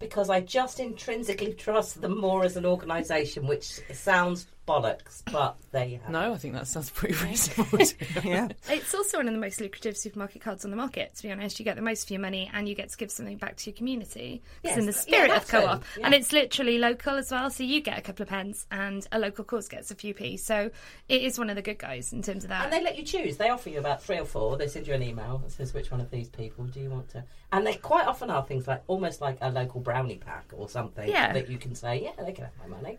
because 0.00 0.30
I 0.30 0.40
just 0.40 0.80
intrinsically 0.80 1.52
trust 1.52 2.00
them 2.00 2.18
more 2.18 2.44
as 2.44 2.56
an 2.56 2.66
organisation, 2.66 3.46
which 3.46 3.80
sounds 3.92 4.48
bollocks, 4.70 5.22
but 5.32 5.56
there 5.72 5.84
you 5.86 5.98
have. 5.98 6.10
No, 6.10 6.32
I 6.32 6.36
think 6.38 6.54
that 6.54 6.66
sounds 6.68 6.90
pretty 6.90 7.14
reasonable. 7.24 7.78
Yeah. 8.24 8.48
It's 8.68 8.94
also 8.94 9.16
one 9.18 9.28
of 9.28 9.34
the 9.34 9.40
most 9.40 9.60
lucrative 9.60 9.96
supermarket 9.96 10.42
cards 10.42 10.64
on 10.64 10.70
the 10.70 10.76
market. 10.76 11.14
To 11.16 11.22
be 11.22 11.32
honest, 11.32 11.58
you 11.58 11.64
get 11.64 11.76
the 11.76 11.82
most 11.82 12.06
for 12.06 12.12
your 12.12 12.20
money, 12.22 12.50
and 12.52 12.68
you 12.68 12.74
get 12.74 12.90
to 12.90 12.96
give 12.96 13.10
something 13.10 13.36
back 13.38 13.56
to 13.56 13.70
your 13.70 13.76
community. 13.76 14.42
It's 14.62 14.70
Yes, 14.70 14.78
in 14.78 14.86
the 14.86 14.92
spirit 14.92 15.28
that 15.28 15.42
of 15.42 15.48
co-op, 15.48 15.84
yeah. 15.98 16.06
and 16.06 16.14
it's 16.14 16.32
literally 16.32 16.78
local 16.78 17.14
as 17.16 17.30
well. 17.30 17.50
So 17.50 17.64
you 17.64 17.80
get 17.80 17.98
a 17.98 18.02
couple 18.02 18.22
of 18.22 18.28
pence, 18.28 18.66
and 18.70 19.06
a 19.12 19.18
local 19.18 19.44
cause 19.44 19.68
gets 19.68 19.90
a 19.90 19.94
few 19.94 20.14
p. 20.14 20.36
So 20.36 20.70
it 21.08 21.22
is 21.22 21.38
one 21.38 21.50
of 21.50 21.56
the 21.56 21.62
good 21.62 21.78
guys 21.78 22.12
in 22.12 22.22
terms 22.22 22.44
of 22.44 22.50
that. 22.50 22.64
And 22.64 22.72
they 22.72 22.82
let 22.82 22.96
you 22.98 23.04
choose. 23.04 23.36
They 23.36 23.48
offer 23.48 23.70
you 23.70 23.78
about 23.78 24.02
three 24.02 24.18
or 24.18 24.24
four. 24.24 24.56
They 24.56 24.68
send 24.68 24.86
you 24.86 24.94
an 24.94 25.02
email 25.02 25.38
that 25.38 25.52
says 25.52 25.72
which 25.74 25.90
one 25.90 26.00
of 26.00 26.10
these 26.10 26.28
people 26.28 26.64
do 26.64 26.80
you 26.80 26.90
want 26.90 27.08
to. 27.10 27.24
And 27.52 27.66
they 27.66 27.74
quite 27.74 28.06
often 28.06 28.30
are 28.30 28.44
things 28.44 28.68
like 28.68 28.82
almost 28.86 29.20
like 29.20 29.38
a 29.40 29.50
local 29.50 29.80
brownie 29.80 30.18
pack 30.18 30.52
or 30.56 30.68
something 30.68 31.08
Yeah. 31.08 31.32
that 31.32 31.48
you 31.50 31.58
can 31.58 31.74
say, 31.74 32.02
yeah, 32.02 32.22
they 32.24 32.32
can 32.32 32.44
have 32.44 32.54
my 32.58 32.76
money. 32.76 32.98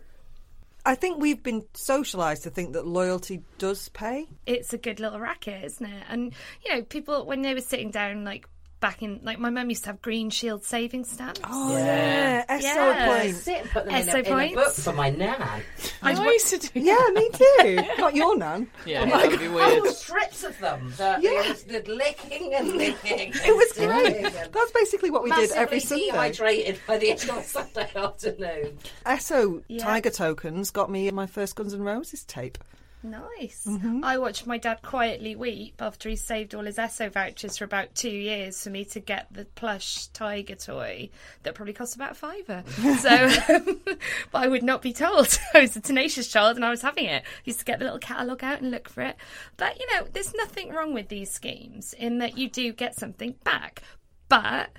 I 0.84 0.94
think 0.94 1.20
we've 1.20 1.42
been 1.42 1.62
socialised 1.74 2.42
to 2.42 2.50
think 2.50 2.72
that 2.72 2.86
loyalty 2.86 3.42
does 3.58 3.88
pay. 3.90 4.26
it's 4.46 4.72
a 4.72 4.78
good 4.78 4.98
little 4.98 5.20
racket, 5.20 5.64
isn't 5.64 5.86
it? 5.86 6.04
And 6.08 6.32
you 6.64 6.74
know, 6.74 6.82
people 6.82 7.24
when 7.26 7.42
they 7.42 7.54
were 7.54 7.60
sitting 7.60 7.90
down, 7.90 8.24
like 8.24 8.48
back 8.82 9.02
in, 9.02 9.20
like 9.22 9.38
my 9.38 9.48
mum 9.48 9.70
used 9.70 9.84
to 9.84 9.90
have 9.90 10.02
Green 10.02 10.28
Shield 10.28 10.62
savings 10.64 11.10
stamps. 11.10 11.40
Oh 11.48 11.74
yeah, 11.78 12.44
Yeah. 12.50 12.58
SO 12.60 12.66
Yeah. 12.90 13.06
points. 13.06 13.38
Sit 13.42 13.60
and 13.62 13.70
put 13.70 13.84
them 13.86 13.94
in 13.94 14.00
a, 14.08 14.12
SO 14.12 14.18
in 14.18 14.26
a 14.26 14.28
points. 14.28 14.54
book 14.56 14.72
for 14.74 14.92
my 14.92 15.08
nan. 15.08 15.62
I 16.02 16.12
used 16.32 16.48
to 16.48 16.58
do. 16.58 16.68
Yeah, 16.80 16.98
me 17.14 17.30
too. 17.32 17.76
Not 17.98 18.14
your 18.14 18.36
nan. 18.36 18.68
Yeah, 18.84 19.02
oh 19.02 19.06
that 19.06 19.30
would 19.30 19.40
be 19.40 19.48
weird. 19.48 19.70
Whole 19.78 19.86
strips 19.92 20.44
of 20.44 20.58
them. 20.58 20.92
That 20.98 21.22
Yeah. 21.22 21.30
yeah. 21.30 21.42
just 21.44 21.68
did 21.68 21.88
licking 21.88 22.52
and 22.54 22.68
licking. 22.76 23.32
It 23.34 23.56
was 23.56 23.72
great. 23.72 24.22
That's 24.52 24.72
basically 24.72 25.10
what 25.10 25.22
we 25.22 25.30
did 25.30 25.38
Massively 25.50 25.58
every 25.62 25.80
Sunday. 25.80 26.04
dehydrated 26.10 26.80
by 26.86 26.98
the 26.98 27.10
end 27.12 27.30
of 27.30 27.44
Sunday 27.44 27.88
afternoon. 27.96 28.78
SO 29.18 29.62
Yeah. 29.68 29.84
Tiger 29.84 30.10
tokens 30.10 30.70
got 30.70 30.90
me 30.90 31.10
my 31.12 31.26
first 31.26 31.56
Guns 31.56 31.72
N' 31.72 31.82
Roses 31.82 32.24
tape. 32.24 32.58
Nice. 33.02 33.66
Mm-hmm. 33.66 34.04
I 34.04 34.18
watched 34.18 34.46
my 34.46 34.58
dad 34.58 34.80
quietly 34.82 35.34
weep 35.34 35.80
after 35.80 36.08
he 36.08 36.16
saved 36.16 36.54
all 36.54 36.62
his 36.62 36.78
ESSO 36.78 37.08
vouchers 37.08 37.58
for 37.58 37.64
about 37.64 37.94
two 37.94 38.10
years 38.10 38.62
for 38.62 38.70
me 38.70 38.84
to 38.86 39.00
get 39.00 39.26
the 39.32 39.44
plush 39.44 40.06
tiger 40.08 40.54
toy 40.54 41.10
that 41.42 41.54
probably 41.54 41.74
cost 41.74 41.96
about 41.96 42.12
a 42.12 42.14
fiver. 42.14 42.62
so, 42.98 43.30
but 44.30 44.42
I 44.42 44.46
would 44.46 44.62
not 44.62 44.82
be 44.82 44.92
told. 44.92 45.36
I 45.54 45.62
was 45.62 45.76
a 45.76 45.80
tenacious 45.80 46.28
child 46.28 46.56
and 46.56 46.64
I 46.64 46.70
was 46.70 46.82
having 46.82 47.06
it. 47.06 47.24
used 47.44 47.58
to 47.58 47.64
get 47.64 47.80
the 47.80 47.84
little 47.84 47.98
catalogue 47.98 48.44
out 48.44 48.60
and 48.60 48.70
look 48.70 48.88
for 48.88 49.02
it. 49.02 49.16
But, 49.56 49.80
you 49.80 49.86
know, 49.92 50.06
there's 50.12 50.34
nothing 50.34 50.70
wrong 50.70 50.94
with 50.94 51.08
these 51.08 51.30
schemes 51.30 51.94
in 51.94 52.18
that 52.18 52.38
you 52.38 52.48
do 52.48 52.72
get 52.72 52.94
something 52.94 53.34
back. 53.42 53.82
But 54.28 54.70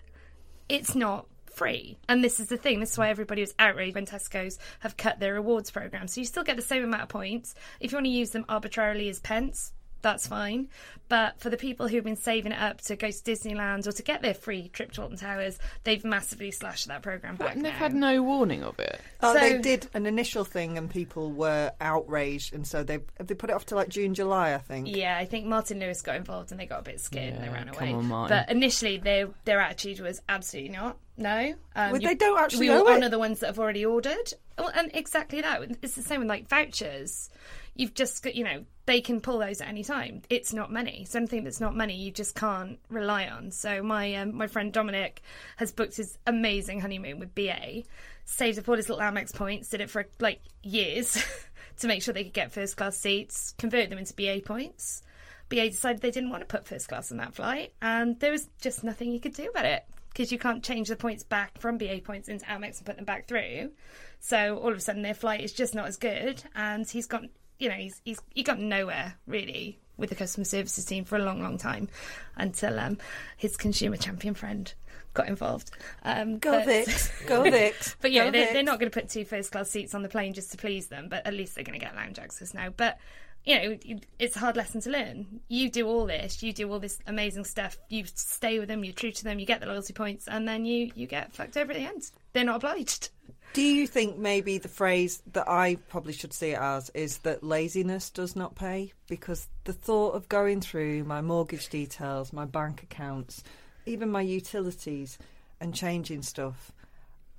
it's 0.70 0.96
not 0.96 1.28
free. 1.56 1.97
And 2.10 2.24
this 2.24 2.39
is 2.39 2.47
the 2.47 2.58
thing. 2.58 2.80
This 2.80 2.91
is 2.93 2.97
why 2.97 3.10
everybody 3.10 3.41
was 3.41 3.54
outraged 3.60 3.95
when 3.95 4.06
Tesco's 4.06 4.60
have 4.80 4.97
cut 4.97 5.20
their 5.20 5.34
rewards 5.34 5.72
program. 5.72 6.08
So 6.08 6.22
you 6.22 6.26
still 6.26 6.43
get 6.43 6.56
the 6.56 6.62
same 6.62 6.84
amount 6.84 7.04
of 7.04 7.10
points. 7.10 7.56
If 7.80 7.91
you 7.91 7.95
want 7.97 8.06
to 8.06 8.12
use 8.12 8.32
them 8.32 8.45
arbitrarily 8.49 9.10
as 9.10 9.20
pence, 9.20 9.74
that's 10.01 10.28
fine. 10.28 10.68
But 11.08 11.39
for 11.39 11.49
the 11.49 11.56
people 11.56 11.88
who've 11.88 12.04
been 12.04 12.18
saving 12.18 12.51
it 12.51 12.60
up 12.60 12.82
to 12.82 12.97
go 12.97 13.08
to 13.10 13.14
Disneyland 13.14 13.88
or 13.88 13.93
to 13.93 14.04
get 14.04 14.22
their 14.22 14.34
free 14.34 14.68
trip 14.68 14.91
to 14.93 15.01
Alton 15.04 15.16
Towers, 15.18 15.58
they've 15.86 16.04
massively 16.04 16.51
slashed 16.51 16.89
that 16.89 17.01
program 17.04 17.38
back. 17.38 17.56
And 17.56 17.64
they've 17.64 17.72
now. 17.72 17.78
had 17.80 17.93
no 17.93 18.22
warning 18.22 18.64
of 18.64 18.78
it. 18.80 18.99
Oh, 19.22 19.34
So- 19.34 19.39
they 19.39 19.60
did 19.60 19.88
an 19.93 20.06
initial 20.06 20.43
thing, 20.43 20.78
and 20.78 20.89
people 20.89 21.32
were 21.32 21.72
outraged, 21.80 22.54
and 22.54 22.68
so 22.68 22.84
they 22.84 22.99
they 23.20 23.34
put 23.34 23.49
it 23.49 23.54
off 23.54 23.66
to 23.68 23.76
like 23.76 23.88
June, 23.88 24.14
July, 24.14 24.54
I 24.54 24.58
think. 24.58 24.88
Yeah, 24.93 25.18
I 25.18 25.24
think 25.24 25.45
Martin 25.45 25.80
Lewis 25.80 26.01
got 26.01 26.18
involved 26.18 26.51
and 26.51 26.60
they 26.60 26.66
got 26.66 26.80
a 26.82 26.84
bit 26.84 26.99
scared 26.99 27.36
and 27.36 27.41
they 27.43 27.47
Yeah, 27.47 27.54
ran 27.54 27.68
come 27.70 27.76
away. 27.88 27.93
on, 27.93 28.06
Martin. 28.06 28.38
but 28.38 28.51
initially, 28.54 28.97
their 28.97 29.30
their 29.45 29.62
attitude 29.62 30.01
was 30.01 30.22
absolutely 30.28 30.72
not. 30.76 30.97
No, 31.16 31.53
um, 31.76 31.91
Well, 31.91 32.01
they 32.01 32.16
don't 32.16 32.39
actually 32.39 32.70
We 32.70 32.76
will 32.76 32.88
honour 32.88 33.09
the 33.09 33.20
ones 33.20 33.39
that 33.39 33.47
have 33.47 33.59
already 33.59 33.86
ordered. 33.86 34.34
Well, 34.57 34.72
and 34.74 34.89
exactly 34.93 35.41
that. 35.41 35.61
It's 35.82 35.95
the 35.95 36.01
same 36.01 36.22
with 36.22 36.30
like 36.30 36.47
vouchers. 36.47 37.30
You've 37.76 37.93
just 37.93 38.24
got, 38.24 38.36
you 38.36 38.43
know, 38.43 38.66
they 38.86 39.01
can 39.01 39.22
pull 39.22 39.39
those 39.39 39.61
at 39.61 39.68
any 39.68 39.84
time. 39.84 40.24
It's 40.30 40.53
not 40.53 40.72
money. 40.72 41.05
Something 41.05 41.43
that's 41.43 41.59
not 41.59 41.76
money, 41.76 41.95
you 41.95 42.11
just 42.11 42.36
can't 42.36 42.80
rely 42.89 43.28
on. 43.28 43.51
So 43.51 43.84
my 43.84 44.16
um, 44.16 44.36
my 44.36 44.47
friend 44.47 44.74
Dominic 44.74 45.22
has 45.57 45.72
booked 45.72 45.97
his 45.97 46.18
amazing 46.26 46.82
honeymoon 46.82 47.20
with 47.20 47.36
BA, 47.36 47.84
saved 48.26 48.57
up 48.57 48.68
all 48.68 48.76
his 48.76 48.89
little 48.89 49.03
Amex 49.03 49.34
points, 49.34 49.70
did 49.70 49.82
it 49.82 49.89
for 49.91 50.05
like 50.20 50.41
years 50.64 51.24
to 51.80 51.88
make 51.88 52.01
sure 52.01 52.14
they 52.14 52.24
could 52.24 52.34
get 52.34 52.51
first 52.51 52.76
class 52.76 52.97
seats, 52.97 53.53
convert 53.59 53.89
them 53.89 53.99
into 53.99 54.16
BA 54.16 54.41
points. 54.43 55.03
BA 55.49 55.70
decided 55.70 56.01
they 56.01 56.09
didn't 56.09 56.32
want 56.32 56.41
to 56.41 56.47
put 56.47 56.66
first 56.66 56.88
class 56.88 57.11
on 57.11 57.18
that 57.18 57.36
flight, 57.36 57.74
and 57.82 58.20
there 58.20 58.32
was 58.32 58.49
just 58.61 58.84
nothing 58.84 59.11
you 59.11 59.20
could 59.20 59.34
do 59.34 59.47
about 59.49 59.66
it 59.66 59.86
because 60.14 60.32
you 60.32 60.38
can't 60.39 60.64
change 60.64 60.88
the 60.89 60.95
points 60.95 61.24
back 61.24 61.59
from 61.59 61.78
BA 61.78 61.99
points 62.03 62.30
into 62.30 62.45
Amex 62.45 62.78
and 62.78 62.86
put 62.86 62.95
them 62.95 63.05
back 63.05 63.28
through. 63.28 63.72
So 64.20 64.57
all 64.59 64.72
of 64.72 64.78
a 64.78 64.82
sudden 64.82 65.01
their 65.01 65.14
flight 65.14 65.41
is 65.41 65.51
just 65.53 65.76
not 65.76 65.88
as 65.88 65.97
good, 65.97 66.43
and 66.55 66.89
he's 66.89 67.07
got 67.07 67.24
you 67.59 67.70
know 67.70 67.76
he's 67.76 68.01
he's 68.05 68.20
he 68.34 68.43
got 68.43 68.59
nowhere 68.59 69.16
really 69.28 69.80
with 69.97 70.09
the 70.09 70.16
customer 70.16 70.43
services 70.45 70.86
team 70.86 71.05
for 71.05 71.18
a 71.18 71.24
long, 71.24 71.41
long 71.41 71.57
time 71.57 71.88
until 72.36 72.80
um, 72.80 72.97
his 73.38 73.55
consumer 73.55 73.95
champion 73.97 74.34
friend 74.34 74.74
got 75.14 75.28
involved. 75.28 75.70
Um, 76.03 76.39
Go 76.39 76.51
but- 76.53 76.66
Vix, 76.66 77.22
go 77.28 77.43
Vix. 77.43 77.95
but 78.01 78.11
yeah, 78.11 78.32
they're, 78.32 78.53
they're 78.53 78.64
not 78.64 78.80
going 78.80 78.89
to 78.91 78.99
put 78.99 79.09
two 79.09 79.24
first 79.26 79.51
class 79.51 79.70
seats 79.70 79.93
on 79.93 80.01
the 80.01 80.09
plane 80.09 80.34
just 80.34 80.51
to 80.51 80.57
please 80.57 80.88
them, 80.88 81.09
but 81.09 81.26
at 81.28 81.34
least 81.36 81.53
they're 81.53 81.64
going 81.64 81.80
to 81.80 81.86
get 81.86 81.95
lounge 81.95 82.18
access 82.18 82.53
now. 82.55 82.70
But 82.76 82.97
you 83.46 83.56
know, 83.56 84.00
it's 84.20 84.36
a 84.36 84.39
hard 84.39 84.56
lesson 84.56 84.82
to 84.82 84.89
learn. 84.89 85.41
You 85.48 85.70
do 85.70 85.88
all 85.88 86.06
this, 86.06 86.41
you 86.41 86.54
do 86.54 86.72
all 86.72 86.80
this 86.80 87.00
amazing 87.08 87.46
stuff. 87.46 87.78
You 87.89 88.06
stay 88.06 88.60
with 88.60 88.70
them, 88.70 88.84
you're 88.84 88.94
true 88.94 89.12
to 89.12 89.24
them, 89.24 89.39
you 89.39 89.46
get 89.46 89.60
the 89.60 89.68
loyalty 89.68 89.94
points, 89.94 90.28
and 90.28 90.48
then 90.48 90.66
you 90.66 90.91
you 90.96 91.08
get 91.08 91.34
fucked 91.34 91.58
over 91.58 91.72
at 91.72 91.78
the 91.78 91.86
end. 91.86 92.10
They're 92.32 92.46
not 92.46 92.58
obliged. 92.58 93.10
Do 93.54 93.62
you 93.62 93.86
think 93.86 94.18
maybe 94.18 94.58
the 94.58 94.68
phrase 94.68 95.22
that 95.34 95.48
I 95.48 95.76
probably 95.88 96.14
should 96.14 96.34
see 96.34 96.52
it 96.52 96.60
as 96.60 96.89
is 96.96 97.20
that 97.20 97.44
laziness 97.44 98.10
does 98.10 98.36
not 98.36 98.56
pay? 98.56 98.94
Because 99.08 99.48
the 99.66 99.74
thought 99.74 100.16
of 100.16 100.28
going 100.28 100.60
through 100.60 101.04
my 101.04 101.22
mortgage 101.22 101.70
details, 101.70 102.34
my 102.34 102.46
bank 102.46 102.82
accounts, 102.82 103.44
even 103.86 104.10
my 104.10 104.22
utilities, 104.22 105.20
and 105.60 105.76
changing 105.76 106.24
stuff. 106.24 106.72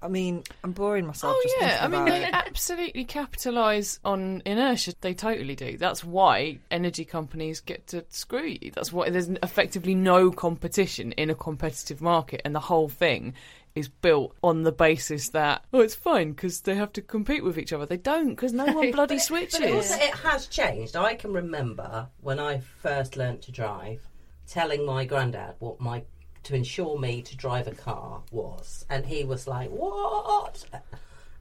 I 0.04 0.08
mean, 0.08 0.44
I'm 0.62 0.72
boring 0.72 1.06
myself. 1.06 1.34
Oh 1.34 1.42
just 1.42 1.56
yeah, 1.58 1.78
I 1.80 1.88
thinking 1.88 1.90
mean 1.90 2.02
about 2.02 2.20
they 2.20 2.26
it. 2.26 2.34
absolutely 2.34 3.04
capitalise 3.06 3.98
on 4.04 4.42
inertia. 4.44 4.92
They 5.00 5.14
totally 5.14 5.56
do. 5.56 5.78
That's 5.78 6.04
why 6.04 6.58
energy 6.70 7.06
companies 7.06 7.60
get 7.60 7.86
to 7.88 8.04
screw 8.10 8.54
you. 8.60 8.70
That's 8.70 8.92
why 8.92 9.08
there's 9.08 9.30
effectively 9.42 9.94
no 9.94 10.30
competition 10.30 11.12
in 11.12 11.30
a 11.30 11.34
competitive 11.34 12.02
market, 12.02 12.42
and 12.44 12.54
the 12.54 12.60
whole 12.60 12.90
thing 12.90 13.32
is 13.74 13.88
built 13.88 14.36
on 14.44 14.62
the 14.62 14.72
basis 14.72 15.30
that 15.30 15.64
oh, 15.72 15.80
it's 15.80 15.94
fine 15.94 16.32
because 16.32 16.60
they 16.60 16.74
have 16.74 16.92
to 16.92 17.02
compete 17.02 17.42
with 17.42 17.58
each 17.58 17.72
other. 17.72 17.86
They 17.86 17.96
don't 17.96 18.28
because 18.28 18.52
no 18.52 18.66
one 18.66 18.90
bloody 18.92 19.18
switches. 19.18 19.58
But 19.58 19.70
also, 19.70 19.94
it 19.94 20.14
has 20.16 20.46
changed. 20.48 20.96
I 20.96 21.14
can 21.14 21.32
remember 21.32 22.08
when 22.20 22.38
I 22.38 22.58
first 22.58 23.16
learnt 23.16 23.40
to 23.42 23.52
drive, 23.52 24.06
telling 24.46 24.84
my 24.84 25.06
granddad 25.06 25.54
what 25.60 25.80
my 25.80 26.02
to 26.44 26.54
insure 26.54 26.98
me 26.98 27.22
to 27.22 27.36
drive 27.36 27.66
a 27.66 27.74
car 27.74 28.22
was, 28.30 28.84
and 28.88 29.06
he 29.06 29.24
was 29.24 29.46
like, 29.46 29.70
"What?" 29.70 30.64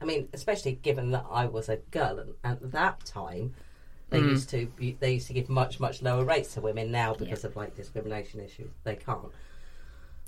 I 0.00 0.04
mean, 0.04 0.28
especially 0.32 0.72
given 0.82 1.10
that 1.12 1.24
I 1.30 1.46
was 1.46 1.68
a 1.68 1.76
girl, 1.76 2.18
and 2.18 2.34
at 2.44 2.72
that 2.72 3.04
time. 3.04 3.54
They 4.10 4.20
Mm. 4.20 4.28
used 4.30 4.50
to 4.50 4.70
they 5.00 5.12
used 5.14 5.26
to 5.28 5.32
give 5.32 5.48
much 5.48 5.80
much 5.80 6.02
lower 6.02 6.24
rates 6.24 6.54
to 6.54 6.60
women 6.60 6.92
now 6.92 7.14
because 7.14 7.42
of 7.42 7.56
like 7.56 7.74
discrimination 7.74 8.38
issues. 8.38 8.70
They 8.84 8.96
can't. 8.96 9.32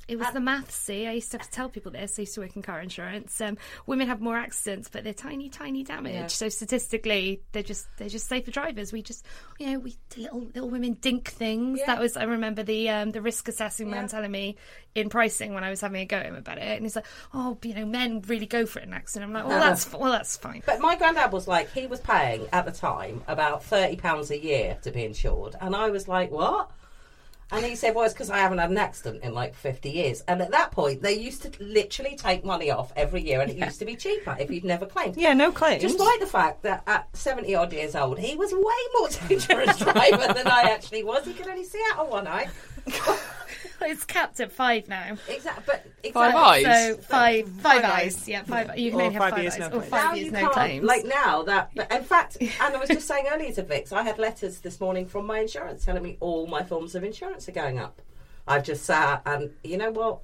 It 0.09 0.18
was 0.20 0.30
the 0.32 0.38
maths, 0.40 0.74
see. 0.76 1.07
I 1.07 1.12
used 1.12 1.32
to 1.32 1.38
have 1.38 1.46
to 1.46 1.52
tell 1.52 1.68
people 1.68 1.90
this. 1.90 2.16
I 2.18 2.22
used 2.22 2.34
to 2.36 2.40
work 2.40 2.54
in 2.54 2.62
car 2.62 2.80
insurance. 2.80 3.40
Um, 3.40 3.59
women 3.86 4.07
have 4.07 4.20
more 4.20 4.36
accidents, 4.36 4.88
but 4.88 5.02
they're 5.02 5.12
tiny, 5.12 5.48
tiny 5.48 5.82
damage. 5.82 6.14
Yeah. 6.14 6.26
So 6.28 6.48
statistically, 6.48 7.42
they're 7.52 7.64
just 7.64 7.88
they're 7.96 8.09
just 8.09 8.28
safer 8.28 8.50
drivers. 8.52 8.92
We 8.92 9.02
just, 9.02 9.26
you 9.59 9.66
know, 9.72 9.78
we 9.80 9.96
little 10.16 10.42
little 10.54 10.70
women 10.70 10.92
dink 10.94 11.28
things. 11.30 11.80
Yeah. 11.80 11.86
That 11.86 11.98
was 12.00 12.16
I 12.16 12.22
remember 12.22 12.62
the 12.62 12.88
um, 12.90 13.11
the 13.11 13.20
risk 13.20 13.48
assessing 13.48 13.90
man 13.90 14.02
Yeah. 14.02 14.09
telling 14.09 14.30
me 14.30 14.57
in 14.94 15.09
pricing 15.09 15.54
when 15.54 15.64
I 15.64 15.70
was 15.70 15.80
having 15.80 16.00
a 16.00 16.07
go 16.07 16.18
at 16.18 16.26
him 16.26 16.36
about 16.36 16.59
it, 16.59 16.62
and 16.62 16.82
he's 16.84 16.94
like, 16.94 17.07
"Oh, 17.34 17.59
you 17.62 17.74
know, 17.74 17.84
men 17.84 18.22
really 18.28 18.46
go 18.46 18.64
for 18.64 18.78
it 18.78 18.84
in 18.84 18.90
an 18.90 18.94
accident." 18.94 19.28
I'm 19.28 19.34
like, 19.34 19.46
"Well, 19.46 19.59
Uh-huh. 19.59 19.68
that's 19.70 19.92
well, 19.92 20.12
that's 20.12 20.36
fine." 20.36 20.62
But 20.64 20.80
my 20.80 20.94
granddad 20.94 21.32
was 21.32 21.48
like, 21.48 21.72
he 21.72 21.86
was 21.88 22.00
paying 22.00 22.46
at 22.52 22.64
the 22.64 22.72
time 22.72 23.22
about 23.26 23.64
thirty 23.64 23.96
pounds 23.96 24.30
a 24.30 24.38
year 24.40 24.78
to 24.82 24.90
be 24.92 25.04
insured, 25.04 25.57
and 25.61 25.74
I 25.74 25.90
was 25.90 26.07
like, 26.07 26.30
what? 26.30 26.70
And 27.53 27.64
he 27.64 27.76
said, 27.76 27.94
well, 27.94 28.05
it's 28.05 28.12
because 28.12 28.30
I 28.30 28.38
haven't 28.38 28.59
had 28.59 28.70
an 28.70 28.78
accident 28.78 29.22
in 29.22 29.32
like 29.32 29.55
50 29.55 29.88
years. 29.88 30.22
And 30.26 30.42
at 30.42 30.51
that 30.51 30.72
point, 30.72 31.01
they 31.01 31.14
used 31.14 31.42
to 31.42 31.53
literally 31.62 32.16
take 32.16 32.44
money 32.44 32.72
off 32.72 32.92
every 32.97 33.22
year 33.22 33.40
and 33.40 33.51
it 33.51 33.57
used 33.57 33.78
to 33.78 33.84
be 33.84 33.94
cheaper 33.94 34.36
if 34.40 34.51
you'd 34.51 34.64
never 34.64 34.84
claimed. 34.84 35.16
Yeah, 35.16 35.32
no 35.32 35.53
claims. 35.53 35.82
Despite 35.82 36.18
the 36.18 36.26
fact 36.26 36.62
that 36.62 36.82
at 36.88 37.09
70 37.16 37.55
odd 37.55 37.72
years 37.72 37.94
old, 37.94 38.18
he 38.18 38.34
was 38.34 38.53
way 38.53 38.61
more 38.99 39.09
dangerous 39.28 39.78
driver 39.78 40.32
than 40.34 40.49
I 40.49 40.70
actually 40.72 41.05
was. 41.05 41.24
He 41.24 41.34
could 41.34 41.47
only 41.47 41.64
see 41.64 41.80
out 41.92 42.01
of 42.01 42.09
one 42.09 42.26
eye. 42.26 42.49
It's 43.83 44.05
capped 44.05 44.41
at 44.41 44.53
five 44.53 44.89
now. 44.89 45.17
Exactly. 45.29 45.62
But 45.67 45.87
exactly. 46.03 46.12
Five 46.12 46.35
eyes? 46.35 46.64
So 46.64 46.97
five, 47.03 47.49
five, 47.49 47.61
Five 47.62 47.85
eyes. 47.85 48.17
eyes. 48.17 48.29
Yeah, 48.29 48.43
five. 48.43 48.79
You 48.79 48.91
can 48.91 49.01
Or 49.01 49.03
only 49.05 49.14
have 49.14 49.23
five 49.23 49.31
five 49.33 49.43
years, 49.43 49.55
eyes. 49.55 49.61
no 49.61 49.79
or 49.79 49.83
five 49.83 50.05
Now 50.05 50.12
years, 50.14 50.27
you 50.27 50.33
no 50.33 50.41
can't- 50.41 50.53
claims. 50.53 50.85
Like 50.85 51.05
now 51.05 51.43
that, 51.45 51.71
but 51.77 51.93
in 51.93 52.03
fact, 52.05 52.37
and 52.41 52.53
I 52.75 52.79
was 52.79 52.89
just 52.89 53.07
saying 53.07 53.27
earlier 53.33 53.53
to 53.53 53.62
Vix, 53.62 53.93
I 53.93 54.03
had 54.03 54.19
letters 54.19 54.59
this 54.61 54.81
morning 54.81 55.07
from 55.07 55.27
my 55.27 55.41
insurance 55.41 55.85
telling 55.85 56.03
me 56.03 56.17
all 56.21 56.47
my 56.47 56.62
forms 56.62 56.95
of 56.95 57.05
insurance 57.05 57.49
are 57.49 57.53
going 57.53 57.79
up. 57.79 58.01
I've 58.49 58.62
just 58.64 58.85
sat 58.85 59.23
and 59.27 59.51
you 59.64 59.77
know 59.77 59.91
what? 59.91 60.19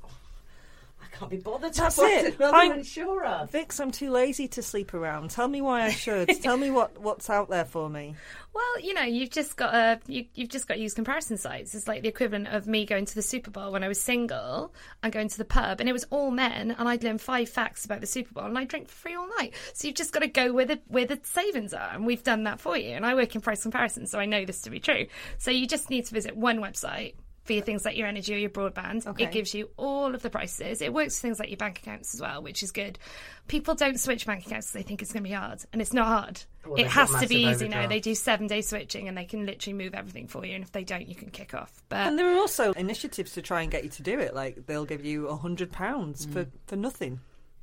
I 1.12 1.16
can't 1.16 1.30
be 1.30 1.36
bothered 1.36 1.72
to 1.74 1.80
That's 1.82 1.96
find 1.96 2.26
it. 2.26 2.36
another 2.38 2.56
I'm- 2.56 2.72
insurer. 2.72 3.46
Vix, 3.50 3.78
I'm 3.80 3.90
too 3.90 4.10
lazy 4.10 4.48
to 4.48 4.62
sleep 4.62 4.94
around. 4.94 5.30
Tell 5.30 5.48
me 5.48 5.60
why 5.60 5.82
I 5.82 5.90
should. 5.90 6.28
Tell 6.42 6.56
me 6.56 6.70
what, 6.70 6.98
what's 6.98 7.28
out 7.28 7.50
there 7.50 7.64
for 7.64 7.88
me. 7.90 8.14
Well, 8.54 8.80
you 8.80 8.92
know, 8.94 9.02
you've 9.02 9.30
just 9.30 9.56
got 9.56 9.70
to 9.70 10.00
you, 10.12 10.26
you've 10.34 10.50
just 10.50 10.68
got 10.68 10.74
to 10.74 10.80
use 10.80 10.92
comparison 10.94 11.38
sites. 11.38 11.74
It's 11.74 11.88
like 11.88 12.02
the 12.02 12.08
equivalent 12.08 12.48
of 12.48 12.66
me 12.66 12.84
going 12.84 13.06
to 13.06 13.14
the 13.14 13.22
Super 13.22 13.50
Bowl 13.50 13.72
when 13.72 13.82
I 13.82 13.88
was 13.88 13.98
single 14.00 14.74
and 15.02 15.10
going 15.12 15.28
to 15.28 15.38
the 15.38 15.44
pub, 15.44 15.80
and 15.80 15.88
it 15.88 15.92
was 15.94 16.04
all 16.10 16.30
men, 16.30 16.70
and 16.78 16.86
I'd 16.88 17.02
learn 17.02 17.16
five 17.18 17.48
facts 17.48 17.84
about 17.86 18.00
the 18.02 18.06
Super 18.06 18.34
Bowl, 18.34 18.44
and 18.44 18.58
I 18.58 18.64
drink 18.64 18.88
for 18.88 18.94
free 18.94 19.14
all 19.14 19.28
night. 19.38 19.54
So 19.72 19.86
you've 19.88 19.96
just 19.96 20.12
got 20.12 20.20
to 20.20 20.26
go 20.28 20.52
where 20.52 20.66
the 20.66 20.80
where 20.88 21.06
the 21.06 21.18
savings 21.22 21.72
are, 21.72 21.90
and 21.94 22.04
we've 22.06 22.22
done 22.22 22.44
that 22.44 22.60
for 22.60 22.76
you. 22.76 22.90
And 22.90 23.06
I 23.06 23.14
work 23.14 23.34
in 23.34 23.40
price 23.40 23.62
comparison, 23.62 24.06
so 24.06 24.18
I 24.18 24.26
know 24.26 24.44
this 24.44 24.60
to 24.62 24.70
be 24.70 24.80
true. 24.80 25.06
So 25.38 25.50
you 25.50 25.66
just 25.66 25.88
need 25.88 26.04
to 26.06 26.14
visit 26.14 26.36
one 26.36 26.58
website. 26.58 27.14
For 27.44 27.54
your 27.54 27.62
things 27.62 27.84
like 27.84 27.96
your 27.96 28.06
energy 28.06 28.32
or 28.34 28.38
your 28.38 28.50
broadband, 28.50 29.04
Okay. 29.04 29.24
it 29.24 29.32
gives 29.32 29.52
you 29.52 29.68
all 29.76 30.14
of 30.14 30.22
the 30.22 30.30
prices. 30.30 30.80
It 30.80 30.92
works 30.92 31.16
for 31.18 31.22
things 31.22 31.40
like 31.40 31.48
your 31.50 31.56
bank 31.56 31.80
accounts 31.80 32.14
as 32.14 32.20
well, 32.20 32.40
which 32.40 32.62
is 32.62 32.70
good. 32.70 33.00
People 33.48 33.74
don't 33.74 33.98
switch 33.98 34.26
bank 34.26 34.46
accounts 34.46 34.68
because 34.68 34.72
they 34.74 34.86
think 34.86 35.02
it's 35.02 35.12
going 35.12 35.24
to 35.24 35.28
be 35.28 35.34
hard, 35.34 35.60
and 35.72 35.82
it's 35.82 35.92
not 35.92 36.06
hard. 36.06 36.40
Well, 36.64 36.78
it 36.78 36.86
has 36.86 37.10
to 37.10 37.26
be 37.26 37.44
massive 37.44 37.62
easy 37.62 37.68
now. 37.68 37.88
They 37.88 37.98
do 37.98 38.14
seven 38.14 38.46
day 38.46 38.62
switching 38.62 39.08
and 39.08 39.18
they 39.18 39.24
can 39.24 39.44
literally 39.44 39.74
move 39.76 39.94
everything 39.94 40.28
for 40.28 40.46
you. 40.46 40.54
And 40.54 40.62
if 40.62 40.70
they 40.70 40.84
don't, 40.84 41.08
you 41.08 41.16
can 41.16 41.30
kick 41.30 41.52
off. 41.52 41.82
But 41.88 42.06
And 42.06 42.16
there 42.16 42.32
are 42.32 42.38
also 42.38 42.70
initiatives 42.74 43.32
to 43.32 43.42
try 43.42 43.62
and 43.62 43.70
get 43.72 43.82
you 43.82 43.90
to 43.90 44.02
do 44.04 44.20
it. 44.20 44.34
Like 44.34 44.66
they'll 44.66 44.84
give 44.84 45.04
you 45.04 45.26
a 45.26 45.34
hundred 45.36 45.72
pounds 45.72 46.26
Mm. 46.26 46.32
for 46.32 46.46
for 46.68 46.76
nothing. 46.76 47.18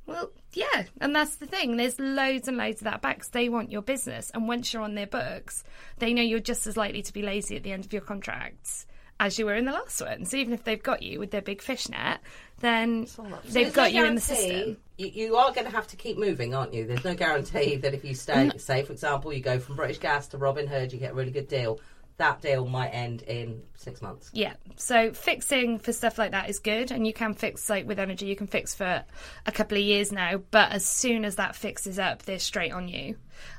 well, 0.06 0.30
yeah, 0.52 0.84
and 1.00 1.14
that's 1.14 1.36
the 1.36 1.46
thing. 1.46 1.76
There's 1.78 1.98
loads 1.98 2.48
and 2.48 2.56
loads 2.58 2.80
of 2.82 2.84
that 2.84 3.00
back 3.00 3.20
'cause 3.20 3.28
they 3.28 3.48
want 3.48 3.70
your 3.70 3.80
business, 3.80 4.30
and 4.34 4.46
once 4.48 4.74
you're 4.74 4.82
on 4.82 4.94
their 4.96 5.06
books, 5.06 5.64
they 5.98 6.12
know 6.12 6.20
you're 6.22 6.40
just 6.40 6.66
as 6.66 6.76
likely 6.76 7.00
to 7.02 7.12
be 7.14 7.22
lazy 7.22 7.56
at 7.56 7.62
the 7.62 7.72
end 7.72 7.84
of 7.86 7.92
your 7.94 8.02
contracts 8.02 8.86
as 9.20 9.38
you 9.38 9.44
were 9.44 9.54
in 9.54 9.66
the 9.66 9.72
last 9.72 10.00
one. 10.00 10.24
So 10.24 10.38
even 10.38 10.54
if 10.54 10.64
they've 10.64 10.82
got 10.82 11.02
you 11.02 11.20
with 11.20 11.30
their 11.30 11.42
big 11.42 11.60
fishnet, 11.60 12.20
then 12.60 13.02
they've 13.02 13.52
There's 13.52 13.72
got 13.74 13.92
no 13.92 14.00
you 14.00 14.06
in 14.06 14.14
the 14.14 14.20
system. 14.20 14.78
You, 14.96 15.08
you 15.08 15.36
are 15.36 15.52
going 15.52 15.66
to 15.66 15.72
have 15.72 15.86
to 15.88 15.96
keep 15.96 16.18
moving, 16.18 16.54
aren't 16.54 16.72
you? 16.72 16.86
There's 16.86 17.04
no 17.04 17.14
guarantee 17.14 17.76
that 17.76 17.92
if 17.92 18.02
you 18.02 18.14
stay, 18.14 18.50
say, 18.56 18.82
for 18.82 18.92
example, 18.92 19.32
you 19.32 19.40
go 19.40 19.58
from 19.58 19.76
British 19.76 19.98
Gas 19.98 20.26
to 20.28 20.38
Robin 20.38 20.66
Hood, 20.66 20.92
you 20.92 20.98
get 20.98 21.12
a 21.12 21.14
really 21.14 21.30
good 21.30 21.48
deal. 21.48 21.80
That 22.20 22.42
deal 22.42 22.66
might 22.66 22.90
end 22.90 23.22
in 23.22 23.62
six 23.76 24.02
months. 24.02 24.28
Yeah. 24.34 24.52
So 24.76 25.14
fixing 25.14 25.78
for 25.78 25.90
stuff 25.90 26.18
like 26.18 26.32
that 26.32 26.50
is 26.50 26.58
good, 26.58 26.90
and 26.90 27.06
you 27.06 27.14
can 27.14 27.32
fix 27.32 27.70
like 27.70 27.88
with 27.88 27.98
energy. 27.98 28.26
You 28.26 28.36
can 28.36 28.46
fix 28.46 28.74
for 28.74 29.02
a 29.46 29.52
couple 29.52 29.78
of 29.78 29.82
years 29.82 30.12
now, 30.12 30.42
but 30.50 30.70
as 30.70 30.84
soon 30.84 31.24
as 31.24 31.36
that 31.36 31.56
fixes 31.56 31.98
up, 31.98 32.22
they're 32.22 32.38
straight 32.38 32.72
on 32.72 32.88
you. 32.88 33.16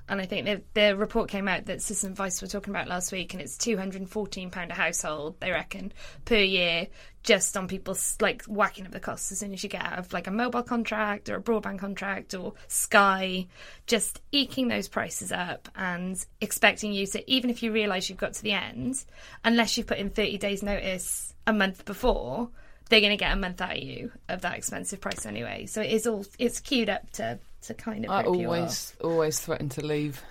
And 0.07 0.21
I 0.21 0.27
think 0.27 0.45
the, 0.45 0.61
the 0.75 0.95
report 0.95 1.27
came 1.27 1.47
out 1.47 1.65
that 1.65 1.81
Citizens 1.81 2.11
Advice 2.11 2.39
were 2.39 2.47
talking 2.47 2.71
about 2.71 2.87
last 2.87 3.11
week, 3.11 3.33
and 3.33 3.41
it's 3.41 3.57
two 3.57 3.77
hundred 3.77 4.01
and 4.01 4.09
fourteen 4.09 4.51
pound 4.51 4.69
a 4.69 4.75
household 4.75 5.39
they 5.39 5.49
reckon 5.49 5.91
per 6.25 6.35
year 6.35 6.85
just 7.23 7.55
on 7.55 7.67
people 7.67 7.95
like 8.19 8.43
whacking 8.43 8.85
up 8.85 8.91
the 8.91 8.99
costs 8.99 9.31
as 9.31 9.39
soon 9.39 9.53
as 9.53 9.63
you 9.63 9.69
get 9.69 9.83
out 9.83 9.99
of 9.99 10.11
like 10.13 10.27
a 10.27 10.31
mobile 10.31 10.63
contract 10.63 11.29
or 11.29 11.35
a 11.35 11.41
broadband 11.41 11.79
contract 11.79 12.33
or 12.33 12.53
Sky, 12.67 13.47
just 13.85 14.21
eking 14.31 14.67
those 14.67 14.87
prices 14.87 15.31
up 15.31 15.69
and 15.75 16.23
expecting 16.39 16.93
you 16.93 17.05
to 17.07 17.31
even 17.31 17.49
if 17.49 17.61
you 17.61 17.71
realise 17.71 18.09
you've 18.09 18.17
got 18.17 18.33
to 18.33 18.43
the 18.43 18.53
end, 18.53 19.03
unless 19.43 19.77
you've 19.77 19.87
put 19.87 19.99
in 19.99 20.09
thirty 20.09 20.37
days 20.37 20.63
notice 20.63 21.33
a 21.45 21.53
month 21.53 21.85
before, 21.85 22.49
they're 22.89 23.01
going 23.01 23.11
to 23.11 23.17
get 23.17 23.31
a 23.31 23.35
month 23.35 23.61
out 23.61 23.77
of 23.77 23.83
you 23.83 24.11
of 24.29 24.41
that 24.41 24.57
expensive 24.57 24.99
price 24.99 25.25
anyway. 25.25 25.65
So 25.65 25.81
it 25.81 25.91
is 25.91 26.07
all 26.07 26.25
it's 26.39 26.59
queued 26.59 26.89
up 26.89 27.09
to 27.13 27.39
to 27.63 27.73
kind 27.73 28.05
of. 28.05 28.11
I 28.11 28.23
rip 28.23 28.35
you 28.35 28.47
off. 28.47 28.47
always 28.47 28.95
always 29.03 29.39
threaten 29.39 29.69
to 29.69 29.85
leave 29.85 30.21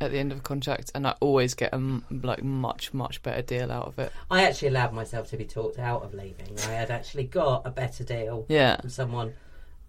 at 0.00 0.10
the 0.10 0.18
end 0.18 0.32
of 0.32 0.38
a 0.38 0.40
contract, 0.42 0.90
and 0.94 1.06
I 1.06 1.14
always 1.20 1.54
get 1.54 1.72
a 1.72 1.76
m- 1.76 2.04
like 2.22 2.42
much 2.42 2.92
much 2.94 3.22
better 3.22 3.42
deal 3.42 3.70
out 3.72 3.86
of 3.86 3.98
it. 3.98 4.12
I 4.30 4.44
actually 4.44 4.68
allowed 4.68 4.92
myself 4.92 5.28
to 5.30 5.36
be 5.36 5.44
talked 5.44 5.78
out 5.78 6.02
of 6.02 6.14
leaving. 6.14 6.56
I 6.68 6.72
had 6.72 6.90
actually 6.90 7.24
got 7.24 7.66
a 7.66 7.70
better 7.70 8.04
deal 8.04 8.46
Yeah. 8.48 8.80
from 8.80 8.90
someone, 8.90 9.34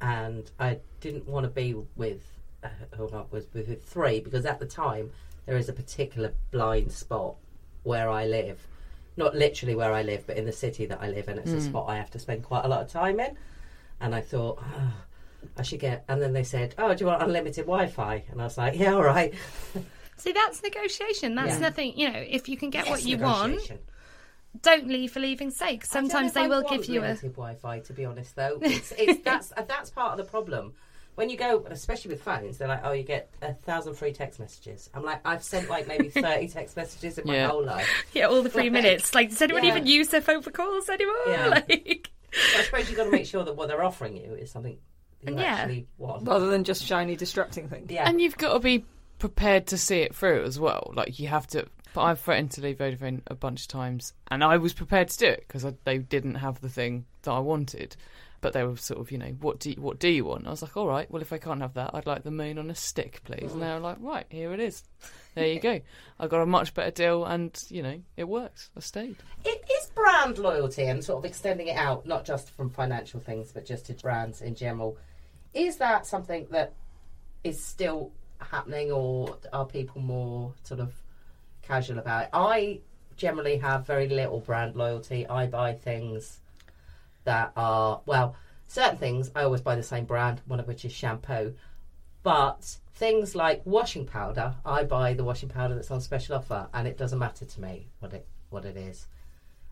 and 0.01 0.49
I 0.59 0.79
didn't 1.01 1.27
want 1.27 1.45
to 1.45 1.49
be 1.49 1.75
with 1.95 2.21
uh, 2.63 2.67
who 2.95 3.09
I 3.09 3.23
was 3.31 3.45
with, 3.53 3.83
three 3.85 4.19
because 4.19 4.45
at 4.45 4.59
the 4.59 4.65
time 4.65 5.11
there 5.45 5.57
is 5.57 5.69
a 5.69 5.73
particular 5.73 6.33
blind 6.51 6.91
spot 6.91 7.35
where 7.83 8.09
I 8.09 8.25
live, 8.25 8.67
not 9.17 9.35
literally 9.35 9.75
where 9.75 9.93
I 9.93 10.01
live, 10.01 10.25
but 10.25 10.37
in 10.37 10.45
the 10.45 10.51
city 10.51 10.85
that 10.87 10.99
I 11.01 11.09
live 11.09 11.27
in. 11.29 11.37
It's 11.37 11.51
a 11.51 11.61
spot 11.61 11.85
I 11.87 11.97
have 11.97 12.09
to 12.11 12.19
spend 12.19 12.43
quite 12.43 12.65
a 12.65 12.67
lot 12.67 12.81
of 12.81 12.89
time 12.91 13.19
in, 13.19 13.37
and 14.01 14.13
I 14.15 14.21
thought. 14.21 14.59
"Ah, 14.61 14.93
I 15.57 15.61
should 15.61 15.79
get, 15.79 16.03
and 16.07 16.19
then 16.19 16.33
they 16.33 16.43
said, 16.43 16.73
"Oh, 16.79 16.91
do 16.95 17.03
you 17.03 17.05
want 17.07 17.21
unlimited 17.21 17.65
Wi-Fi?" 17.67 18.23
And 18.31 18.41
I 18.41 18.45
was 18.45 18.57
like, 18.57 18.79
"Yeah, 18.79 18.95
all 18.95 19.03
right." 19.03 19.31
See, 20.17 20.31
that's 20.31 20.63
negotiation. 20.63 21.35
That's 21.35 21.53
Yeah. 21.53 21.59
nothing. 21.59 21.97
You 21.97 22.11
know, 22.11 22.19
if 22.19 22.47
you 22.49 22.57
can 22.57 22.69
get 22.69 22.87
what 22.87 23.03
you 23.03 23.17
want, 23.17 23.59
don't 24.61 24.87
leave 24.87 25.11
for 25.11 25.19
leaving's 25.19 25.55
sake. 25.57 25.83
I 25.91 25.93
don't 25.93 26.03
know 26.03 26.09
Sometimes 26.09 26.33
they 26.33 26.41
I 26.41 26.47
will 26.47 26.63
want 26.63 26.69
give 26.69 26.85
you 26.93 27.01
a. 27.01 27.03
limited 27.03 27.33
Wi-Fi. 27.33 27.79
To 27.79 27.93
be 27.93 28.05
honest, 28.05 28.35
though, 28.35 28.57
it's, 28.61 28.93
it's 28.97 29.21
that's 29.23 29.51
uh, 29.55 29.63
that's 29.67 29.89
part 29.89 30.11
of 30.11 30.17
the 30.25 30.29
problem. 30.29 30.73
When 31.15 31.29
you 31.29 31.37
go, 31.37 31.65
especially 31.69 32.11
with 32.11 32.21
phones, 32.23 32.57
they're 32.57 32.67
like, 32.67 32.81
"Oh, 32.83 32.91
you 32.91 33.03
get 33.03 33.29
a 33.41 33.53
thousand 33.53 33.95
free 33.95 34.11
text 34.13 34.39
messages." 34.39 34.89
I'm 34.93 35.03
like, 35.03 35.19
I've 35.25 35.43
sent 35.43 35.69
like 35.69 35.87
maybe 35.87 36.09
thirty 36.09 36.47
text 36.47 36.75
messages 36.75 37.17
in 37.17 37.27
my 37.27 37.35
Yeah. 37.35 37.47
whole 37.47 37.63
life. 37.63 37.87
Yeah, 38.13 38.25
all 38.27 38.41
the 38.41 38.49
free 38.49 38.63
Like, 38.63 38.71
minutes. 38.73 39.13
Like, 39.15 39.29
does 39.29 39.41
anyone 39.41 39.63
yeah. 39.63 39.71
even 39.71 39.85
use 39.85 40.09
their 40.09 40.21
phone 40.21 40.41
for 40.41 40.51
calls 40.51 40.89
anymore? 40.89 41.15
Yeah. 41.27 41.47
Like, 41.47 42.09
So 42.33 42.59
I 42.59 42.63
suppose 42.63 42.89
you've 42.89 42.97
got 42.97 43.05
to 43.05 43.11
make 43.11 43.25
sure 43.25 43.43
that 43.45 43.55
what 43.55 43.67
they're 43.69 43.83
offering 43.83 44.17
you 44.17 44.33
is 44.33 44.51
something 44.51 44.77
you 45.25 45.35
Yeah. 45.35 45.43
actually 45.55 45.87
want. 45.97 46.27
Rather 46.27 46.47
than 46.49 46.63
just 46.65 46.83
shiny, 46.85 47.15
distracting 47.15 47.69
things. 47.69 47.89
yeah, 47.91 48.07
And 48.09 48.19
you've 48.21 48.37
got 48.37 48.53
to 48.53 48.59
be 48.59 48.83
prepared 49.19 49.67
to 49.67 49.77
see 49.77 49.99
it 49.99 50.15
through 50.15 50.43
as 50.43 50.59
well. 50.59 50.91
Like 50.95 51.19
you 51.19 51.27
have 51.27 51.47
to. 51.47 51.67
But 51.93 52.01
I've 52.01 52.19
threatened 52.19 52.51
to 52.51 52.61
leave 52.61 52.77
Vodafone 52.77 53.21
a 53.27 53.35
bunch 53.35 53.61
of 53.61 53.67
times, 53.69 54.13
and 54.29 54.43
I 54.43 54.57
was 54.57 54.73
prepared 54.73 55.07
to 55.09 55.17
do 55.17 55.27
it 55.27 55.45
because 55.47 55.65
they 55.85 55.97
didn't 55.97 56.35
have 56.35 56.59
the 56.59 56.69
thing 56.69 57.05
that 57.21 57.31
I 57.31 57.39
wanted. 57.39 57.95
But 58.41 58.51
they 58.51 58.63
were 58.63 58.75
sort 58.75 58.99
of, 58.99 59.11
you 59.11 59.17
know, 59.17 59.33
what 59.39 59.59
do 59.59 59.71
you, 59.71 59.81
what 59.81 59.97
do 59.97 60.09
you 60.09 60.25
want? 60.25 60.45
I 60.45 60.51
was 60.51 60.61
like, 60.61 60.75
all 60.75 60.87
right, 60.87 61.09
well, 61.09 61.21
if 61.21 61.31
I 61.31 61.37
can't 61.37 61.61
have 61.61 61.73
that, 61.75 61.91
I'd 61.93 62.05
like 62.05 62.23
the 62.23 62.31
moon 62.31 62.59
on 62.59 62.69
a 62.69 62.75
stick, 62.75 63.21
please. 63.23 63.51
And 63.53 63.61
they 63.61 63.67
were 63.67 63.79
like, 63.79 63.97
right, 64.01 64.25
here 64.29 64.53
it 64.53 64.59
is. 64.59 64.83
There 65.35 65.47
you 65.47 65.59
go. 65.59 65.79
I 66.19 66.27
got 66.27 66.41
a 66.41 66.45
much 66.45 66.73
better 66.73 66.91
deal, 66.91 67.25
and 67.25 67.57
you 67.69 67.81
know, 67.81 68.01
it 68.17 68.25
works. 68.25 68.69
I 68.75 68.81
stayed. 68.81 69.15
it 69.45 69.63
is 69.71 69.89
brand 69.95 70.37
loyalty 70.37 70.83
and 70.83 71.03
sort 71.03 71.19
of 71.19 71.25
extending 71.25 71.67
it 71.67 71.77
out, 71.77 72.05
not 72.05 72.25
just 72.25 72.51
from 72.51 72.69
financial 72.69 73.21
things, 73.21 73.51
but 73.53 73.65
just 73.65 73.85
to 73.85 73.93
brands 73.93 74.41
in 74.41 74.53
general. 74.53 74.97
Is 75.53 75.77
that 75.77 76.05
something 76.05 76.45
that 76.51 76.73
is 77.45 77.63
still 77.63 78.11
happening, 78.39 78.91
or 78.91 79.37
are 79.53 79.65
people 79.65 80.01
more 80.01 80.53
sort 80.63 80.79
of 80.79 80.93
casual 81.61 81.99
about 81.99 82.23
it? 82.23 82.29
I 82.33 82.79
generally 83.17 83.57
have 83.57 83.85
very 83.85 84.07
little 84.09 84.39
brand 84.39 84.75
loyalty. 84.75 85.27
I 85.27 85.47
buy 85.47 85.73
things 85.73 86.39
that 87.23 87.51
are, 87.55 88.01
well, 88.05 88.35
certain 88.67 88.97
things 88.97 89.31
I 89.35 89.43
always 89.43 89.61
buy 89.61 89.75
the 89.75 89.83
same 89.83 90.05
brand, 90.05 90.41
one 90.45 90.59
of 90.59 90.67
which 90.67 90.85
is 90.85 90.91
shampoo. 90.91 91.53
But 92.23 92.77
things 92.95 93.35
like 93.35 93.61
washing 93.65 94.05
powder, 94.05 94.55
I 94.65 94.83
buy 94.83 95.13
the 95.13 95.23
washing 95.23 95.49
powder 95.49 95.75
that's 95.75 95.91
on 95.91 96.01
special 96.01 96.35
offer, 96.35 96.67
and 96.73 96.87
it 96.87 96.97
doesn't 96.97 97.19
matter 97.19 97.45
to 97.45 97.61
me 97.61 97.89
what 97.99 98.13
it 98.13 98.27
what 98.49 98.65
it 98.65 98.77
is. 98.77 99.07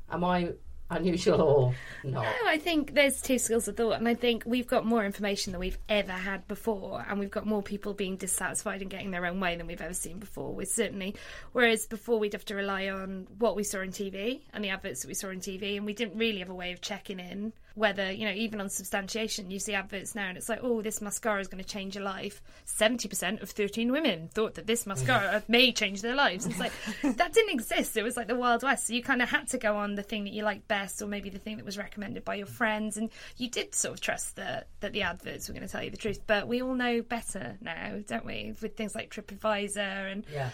Am 0.09 0.23
I 0.23 0.53
unusual 0.89 1.41
or 1.41 1.73
not? 2.03 2.23
No, 2.23 2.47
I 2.47 2.57
think 2.57 2.93
there's 2.93 3.21
two 3.21 3.39
schools 3.39 3.67
of 3.67 3.77
thought, 3.77 3.97
and 3.97 4.07
I 4.07 4.13
think 4.13 4.43
we've 4.45 4.67
got 4.67 4.85
more 4.85 5.05
information 5.05 5.51
than 5.51 5.59
we've 5.59 5.77
ever 5.89 6.11
had 6.11 6.47
before, 6.47 7.05
and 7.09 7.19
we've 7.19 7.31
got 7.31 7.45
more 7.45 7.61
people 7.61 7.93
being 7.93 8.15
dissatisfied 8.15 8.81
and 8.81 8.89
getting 8.89 9.11
their 9.11 9.25
own 9.25 9.39
way 9.39 9.55
than 9.55 9.67
we've 9.67 9.81
ever 9.81 9.93
seen 9.93 10.19
before. 10.19 10.53
We're 10.53 10.65
certainly, 10.65 11.15
whereas 11.51 11.85
before 11.85 12.19
we'd 12.19 12.33
have 12.33 12.45
to 12.45 12.55
rely 12.55 12.89
on 12.89 13.27
what 13.39 13.55
we 13.55 13.63
saw 13.63 13.79
on 13.79 13.89
TV 13.89 14.41
and 14.53 14.63
the 14.63 14.69
adverts 14.69 15.01
that 15.01 15.07
we 15.07 15.13
saw 15.13 15.29
on 15.29 15.37
TV, 15.37 15.77
and 15.77 15.85
we 15.85 15.93
didn't 15.93 16.17
really 16.17 16.39
have 16.39 16.49
a 16.49 16.55
way 16.55 16.71
of 16.71 16.81
checking 16.81 17.19
in 17.19 17.53
whether 17.75 18.11
you 18.11 18.25
know 18.25 18.33
even 18.33 18.61
on 18.61 18.69
substantiation 18.69 19.49
you 19.49 19.59
see 19.59 19.73
adverts 19.73 20.13
now 20.13 20.27
and 20.27 20.37
it's 20.37 20.47
like 20.49 20.59
oh 20.61 20.81
this 20.81 21.01
mascara 21.01 21.41
is 21.41 21.47
going 21.47 21.63
to 21.63 21.69
change 21.69 21.95
your 21.95 22.03
life. 22.03 22.41
70% 22.65 23.41
of 23.41 23.49
13 23.49 23.91
women 23.91 24.29
thought 24.29 24.55
that 24.55 24.67
this 24.67 24.85
mascara 24.85 25.43
may 25.47 25.71
change 25.71 26.01
their 26.01 26.15
lives. 26.15 26.45
It's 26.45 26.59
like 26.59 26.71
that 27.01 27.33
didn't 27.33 27.53
exist. 27.53 27.97
It 27.97 28.03
was 28.03 28.17
like 28.17 28.27
the 28.27 28.35
wild 28.35 28.63
west. 28.63 28.87
So 28.87 28.93
you 28.93 29.03
kind 29.03 29.21
of 29.21 29.29
had 29.29 29.47
to 29.49 29.57
go 29.57 29.75
on 29.75 29.95
the 29.95 30.03
thing 30.03 30.23
that 30.25 30.33
you 30.33 30.43
liked 30.43 30.67
best 30.67 31.01
or 31.01 31.07
maybe 31.07 31.29
the 31.29 31.39
thing 31.39 31.57
that 31.57 31.65
was 31.65 31.77
recommended 31.77 32.23
by 32.23 32.35
your 32.35 32.47
friends. 32.47 32.97
And 32.97 33.09
you 33.37 33.49
did 33.49 33.75
sort 33.75 33.95
of 33.95 34.01
trust 34.01 34.35
that 34.35 34.67
that 34.81 34.93
the 34.93 35.01
adverts 35.03 35.47
were 35.47 35.53
going 35.53 35.65
to 35.65 35.71
tell 35.71 35.83
you 35.83 35.91
the 35.91 35.97
truth. 35.97 36.19
But 36.27 36.47
we 36.47 36.61
all 36.61 36.75
know 36.75 37.01
better 37.01 37.57
now 37.61 37.99
don't 38.07 38.25
we 38.25 38.53
with 38.61 38.75
things 38.75 38.95
like 38.95 39.13
TripAdvisor 39.13 40.11
and 40.11 40.25
Yeah. 40.31 40.49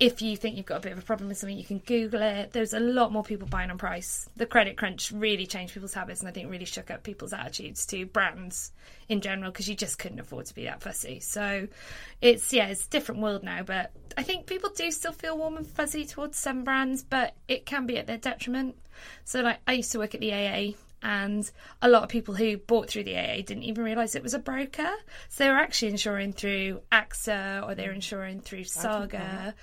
If 0.00 0.20
you 0.20 0.36
think 0.36 0.56
you've 0.56 0.66
got 0.66 0.78
a 0.78 0.80
bit 0.80 0.92
of 0.92 0.98
a 0.98 1.02
problem 1.02 1.28
with 1.28 1.38
something, 1.38 1.56
you 1.56 1.64
can 1.64 1.78
Google 1.78 2.20
it. 2.20 2.52
There's 2.52 2.74
a 2.74 2.80
lot 2.80 3.12
more 3.12 3.22
people 3.22 3.46
buying 3.46 3.70
on 3.70 3.78
price. 3.78 4.28
The 4.36 4.44
credit 4.44 4.76
crunch 4.76 5.12
really 5.12 5.46
changed 5.46 5.72
people's 5.72 5.94
habits 5.94 6.20
and 6.20 6.28
I 6.28 6.32
think 6.32 6.50
really 6.50 6.64
shook 6.64 6.90
up 6.90 7.04
people's 7.04 7.32
attitudes 7.32 7.86
to 7.86 8.04
brands 8.06 8.72
in 9.08 9.20
general 9.20 9.52
because 9.52 9.68
you 9.68 9.76
just 9.76 9.98
couldn't 9.98 10.18
afford 10.18 10.46
to 10.46 10.54
be 10.54 10.64
that 10.64 10.82
fussy. 10.82 11.20
So 11.20 11.68
it's, 12.20 12.52
yeah, 12.52 12.66
it's 12.66 12.86
a 12.86 12.90
different 12.90 13.20
world 13.20 13.44
now. 13.44 13.62
But 13.62 13.92
I 14.18 14.24
think 14.24 14.46
people 14.46 14.70
do 14.70 14.90
still 14.90 15.12
feel 15.12 15.38
warm 15.38 15.56
and 15.56 15.66
fuzzy 15.66 16.04
towards 16.04 16.38
some 16.38 16.64
brands, 16.64 17.04
but 17.04 17.34
it 17.46 17.64
can 17.64 17.86
be 17.86 17.96
at 17.96 18.08
their 18.08 18.18
detriment. 18.18 18.76
So, 19.24 19.42
like, 19.42 19.58
I 19.66 19.74
used 19.74 19.92
to 19.92 19.98
work 19.98 20.14
at 20.14 20.20
the 20.20 20.32
AA 20.32 20.72
and 21.04 21.48
a 21.82 21.88
lot 21.88 22.02
of 22.02 22.08
people 22.08 22.34
who 22.34 22.56
bought 22.56 22.88
through 22.88 23.04
the 23.04 23.14
AA 23.14 23.36
didn't 23.36 23.64
even 23.64 23.84
realise 23.84 24.14
it 24.14 24.22
was 24.22 24.32
a 24.32 24.38
broker. 24.38 24.90
So 25.28 25.44
they 25.44 25.50
were 25.50 25.58
actually 25.58 25.88
insuring 25.88 26.32
through 26.32 26.80
AXA 26.90 27.62
or 27.68 27.74
they 27.74 27.86
were 27.86 27.92
insuring 27.92 28.40
through 28.40 28.64
Saga. 28.64 29.54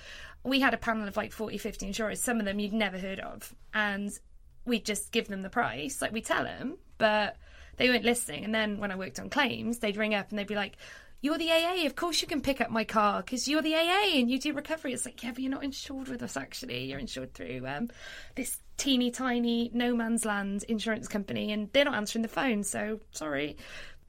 We 0.44 0.60
had 0.60 0.72
a 0.72 0.78
panel 0.78 1.08
of 1.08 1.16
like 1.16 1.32
40, 1.32 1.58
50 1.58 1.86
insurers, 1.86 2.22
some 2.22 2.38
of 2.38 2.46
them 2.46 2.60
you'd 2.60 2.72
never 2.72 2.96
heard 2.96 3.18
of. 3.18 3.52
And 3.74 4.16
we 4.64 4.78
just 4.78 5.10
give 5.10 5.26
them 5.26 5.42
the 5.42 5.50
price, 5.50 6.00
like 6.00 6.12
we 6.12 6.20
tell 6.20 6.44
them, 6.44 6.78
but 6.96 7.36
they 7.76 7.88
weren't 7.88 8.04
listening. 8.04 8.44
And 8.44 8.54
then 8.54 8.78
when 8.78 8.92
I 8.92 8.96
worked 8.96 9.18
on 9.18 9.28
claims, 9.28 9.78
they'd 9.78 9.96
ring 9.96 10.14
up 10.14 10.30
and 10.30 10.38
they'd 10.38 10.46
be 10.46 10.54
like, 10.54 10.76
you're 11.22 11.38
the 11.38 11.50
AA. 11.50 11.86
Of 11.86 11.96
course, 11.96 12.22
you 12.22 12.28
can 12.28 12.40
pick 12.40 12.60
up 12.60 12.70
my 12.70 12.84
car 12.84 13.22
because 13.22 13.48
you're 13.48 13.62
the 13.62 13.74
AA 13.74 14.14
and 14.14 14.30
you 14.30 14.38
do 14.38 14.52
recovery. 14.52 14.92
It's 14.92 15.06
like, 15.06 15.22
yeah, 15.22 15.30
but 15.30 15.40
you're 15.40 15.50
not 15.50 15.64
insured 15.64 16.08
with 16.08 16.22
us. 16.22 16.36
Actually, 16.36 16.84
you're 16.84 16.98
insured 17.00 17.34
through 17.34 17.64
um, 17.66 17.90
this 18.36 18.61
teeny 18.76 19.10
tiny 19.10 19.70
no 19.72 19.94
man's 19.94 20.24
land 20.24 20.64
insurance 20.68 21.08
company, 21.08 21.52
and 21.52 21.68
they're 21.72 21.84
not 21.84 21.94
answering 21.94 22.22
the 22.22 22.28
phone. 22.28 22.64
So 22.64 23.00
sorry. 23.10 23.56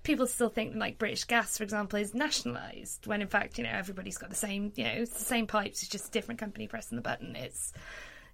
People 0.04 0.28
still 0.28 0.50
think 0.50 0.76
like 0.76 0.98
British 0.98 1.24
Gas, 1.24 1.58
for 1.58 1.64
example, 1.64 1.98
is 1.98 2.14
nationalised 2.14 3.08
when 3.08 3.22
in 3.22 3.28
fact, 3.30 3.58
you 3.58 3.64
know, 3.64 3.70
everybody's 3.72 4.18
got 4.18 4.30
the 4.30 4.36
same, 4.36 4.74
you 4.76 4.84
know, 4.84 4.92
it's 4.92 5.14
the 5.18 5.24
same 5.24 5.48
pipes. 5.48 5.82
It's 5.82 5.88
just 5.90 6.10
a 6.10 6.12
different 6.12 6.42
company 6.42 6.68
pressing 6.68 6.98
the 6.98 7.02
button. 7.02 7.38
It's, 7.38 7.72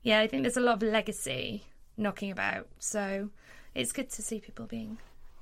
yeah, 0.01 0.19
I 0.19 0.25
think 0.25 0.41
there's 0.41 0.57
a 0.57 0.61
lot 0.61 0.81
of 0.81 0.89
legacy 0.89 1.63
knocking 1.95 2.31
about. 2.31 2.67
So 2.79 3.29
it's 3.75 3.91
good 3.91 4.09
to 4.09 4.23
see 4.23 4.39
people 4.39 4.65
being 4.65 4.97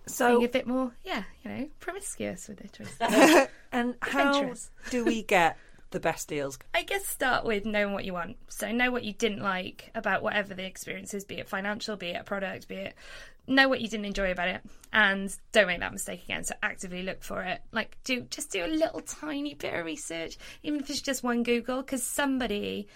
So- 0.06 0.40
being 0.40 0.44
a 0.50 0.52
bit 0.52 0.68
more, 0.68 0.92
yeah, 1.06 1.24
you 1.46 1.50
know, 1.52 1.70
promiscuous 1.80 2.50
with 2.50 2.58
their 2.58 2.70
choices. 2.70 3.48
and 3.72 3.96
how 4.02 4.54
do 4.90 5.06
we 5.06 5.24
get 5.24 5.58
the 5.92 6.00
best 6.00 6.28
deals? 6.28 6.58
I 6.74 6.84
guess 6.84 7.06
start 7.06 7.46
with 7.46 7.66
knowing 7.66 7.94
what 7.94 8.06
you 8.06 8.14
want. 8.14 8.38
So 8.50 8.72
know 8.72 8.92
what 8.92 9.04
you 9.04 9.14
didn't 9.14 9.42
like 9.42 9.92
about 9.96 10.24
whatever 10.24 10.54
the 10.54 10.66
experience 10.66 11.14
is, 11.14 11.24
be 11.24 11.36
it 11.36 11.48
financial, 11.48 11.96
be 11.96 12.10
it 12.10 12.22
a 12.22 12.24
product, 12.24 12.68
be 12.68 12.76
it 12.76 12.96
know 13.48 13.70
what 13.70 13.80
you 13.80 13.88
didn't 13.88 14.06
enjoy 14.06 14.32
about 14.32 14.50
it 14.50 14.62
and 14.92 15.34
don't 15.54 15.68
make 15.68 15.80
that 15.80 15.94
mistake 15.94 16.24
again. 16.24 16.44
So 16.44 16.54
actively 16.62 17.02
look 17.04 17.24
for 17.24 17.42
it. 17.42 17.62
Like 17.72 17.98
do 18.04 18.22
just 18.30 18.52
do 18.52 18.66
a 18.66 18.68
little 18.68 19.00
tiny 19.02 19.54
bit 19.54 19.74
of 19.74 19.86
research, 19.86 20.38
even 20.64 20.82
if 20.82 20.90
it's 20.90 21.02
just 21.02 21.24
one 21.24 21.44
Google, 21.44 21.78
because 21.78 22.04
somebody 22.04 22.88